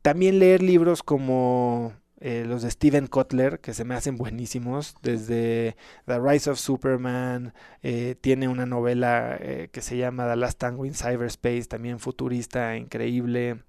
también 0.03 0.37
leer 0.37 0.61
libros 0.61 1.01
como 1.01 1.93
eh, 2.25 2.45
los 2.47 2.61
de 2.61 2.71
Steven 2.71 3.07
Kotler, 3.07 3.59
que 3.59 3.73
se 3.73 3.83
me 3.83 3.95
hacen 3.95 4.15
buenísimos, 4.15 4.95
desde 5.01 5.75
The 6.05 6.21
Rise 6.21 6.49
of 6.49 6.57
Superman, 6.57 7.53
eh, 7.81 8.15
tiene 8.21 8.47
una 8.47 8.65
novela 8.65 9.35
eh, 9.41 9.67
que 9.73 9.81
se 9.81 9.97
llama 9.97 10.29
The 10.29 10.37
Last 10.37 10.57
Tango 10.57 10.85
in 10.85 10.93
Cyberspace, 10.93 11.65
también 11.65 11.99
futurista, 11.99 12.77
increíble. 12.77 13.63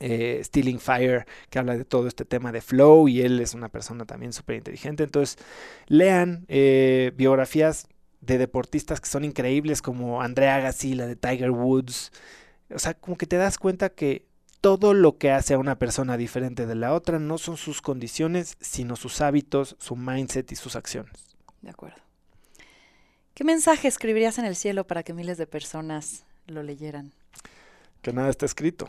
Stealing 0.00 0.80
Fire, 0.80 1.26
que 1.48 1.60
habla 1.60 1.76
de 1.76 1.84
todo 1.84 2.08
este 2.08 2.24
tema 2.24 2.50
de 2.50 2.60
flow 2.60 3.06
y 3.06 3.20
él 3.20 3.38
es 3.38 3.54
una 3.54 3.68
persona 3.68 4.04
también 4.04 4.32
súper 4.32 4.56
inteligente. 4.56 5.04
Entonces, 5.04 5.38
lean 5.86 6.44
biografías 7.14 7.86
de 8.20 8.36
deportistas 8.36 9.00
que 9.00 9.08
son 9.08 9.24
increíbles 9.24 9.80
como 9.80 10.20
Andrea 10.20 10.56
Agassi, 10.56 10.94
la 10.94 11.06
de 11.06 11.14
Tiger 11.14 11.52
Woods. 11.52 12.10
O 12.74 12.80
sea, 12.80 12.94
como 12.94 13.16
que 13.16 13.26
te 13.26 13.36
das 13.36 13.58
cuenta 13.58 13.90
que 13.90 14.26
todo 14.62 14.94
lo 14.94 15.18
que 15.18 15.32
hace 15.32 15.54
a 15.54 15.58
una 15.58 15.76
persona 15.76 16.16
diferente 16.16 16.66
de 16.66 16.76
la 16.76 16.94
otra 16.94 17.18
no 17.18 17.36
son 17.36 17.56
sus 17.56 17.82
condiciones, 17.82 18.56
sino 18.60 18.94
sus 18.94 19.20
hábitos, 19.20 19.74
su 19.80 19.96
mindset 19.96 20.52
y 20.52 20.56
sus 20.56 20.76
acciones. 20.76 21.36
De 21.62 21.70
acuerdo. 21.70 22.00
¿Qué 23.34 23.42
mensaje 23.42 23.88
escribirías 23.88 24.38
en 24.38 24.44
el 24.44 24.54
cielo 24.54 24.86
para 24.86 25.02
que 25.02 25.14
miles 25.14 25.36
de 25.36 25.48
personas 25.48 26.24
lo 26.46 26.62
leyeran? 26.62 27.12
Que 28.02 28.12
nada 28.12 28.30
está 28.30 28.46
escrito, 28.46 28.88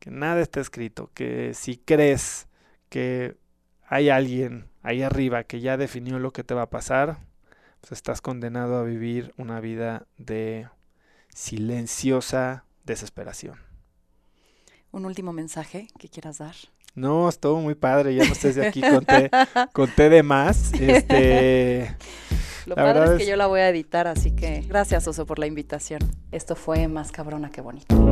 que 0.00 0.10
nada 0.10 0.42
está 0.42 0.60
escrito, 0.60 1.10
que 1.14 1.54
si 1.54 1.78
crees 1.78 2.46
que 2.90 3.38
hay 3.86 4.10
alguien 4.10 4.68
ahí 4.82 5.02
arriba 5.02 5.44
que 5.44 5.60
ya 5.60 5.78
definió 5.78 6.18
lo 6.18 6.32
que 6.32 6.44
te 6.44 6.52
va 6.52 6.62
a 6.62 6.70
pasar, 6.70 7.20
pues 7.80 7.92
estás 7.92 8.20
condenado 8.20 8.76
a 8.76 8.84
vivir 8.84 9.32
una 9.38 9.60
vida 9.60 10.06
de 10.18 10.68
silenciosa 11.32 12.64
desesperación 12.84 13.69
un 14.92 15.04
último 15.04 15.32
mensaje 15.32 15.88
que 15.98 16.08
quieras 16.08 16.38
dar. 16.38 16.54
No, 16.94 17.28
estuvo 17.28 17.60
muy 17.60 17.74
padre, 17.74 18.14
ya 18.14 18.24
no 18.24 18.32
estés 18.32 18.56
de 18.56 18.66
aquí, 18.66 18.80
conté, 18.80 19.30
conté 19.72 20.08
de 20.08 20.22
más. 20.22 20.72
Este, 20.74 21.96
Lo 22.66 22.74
padre 22.74 23.16
es 23.16 23.18
que 23.18 23.26
yo 23.26 23.36
la 23.36 23.46
voy 23.46 23.60
a 23.60 23.68
editar, 23.68 24.06
así 24.06 24.32
que 24.32 24.62
gracias 24.68 25.06
Oso 25.06 25.26
por 25.26 25.38
la 25.38 25.46
invitación. 25.46 26.00
Esto 26.32 26.56
fue 26.56 26.88
más 26.88 27.12
cabrona 27.12 27.50
que 27.50 27.60
bonito. 27.60 28.09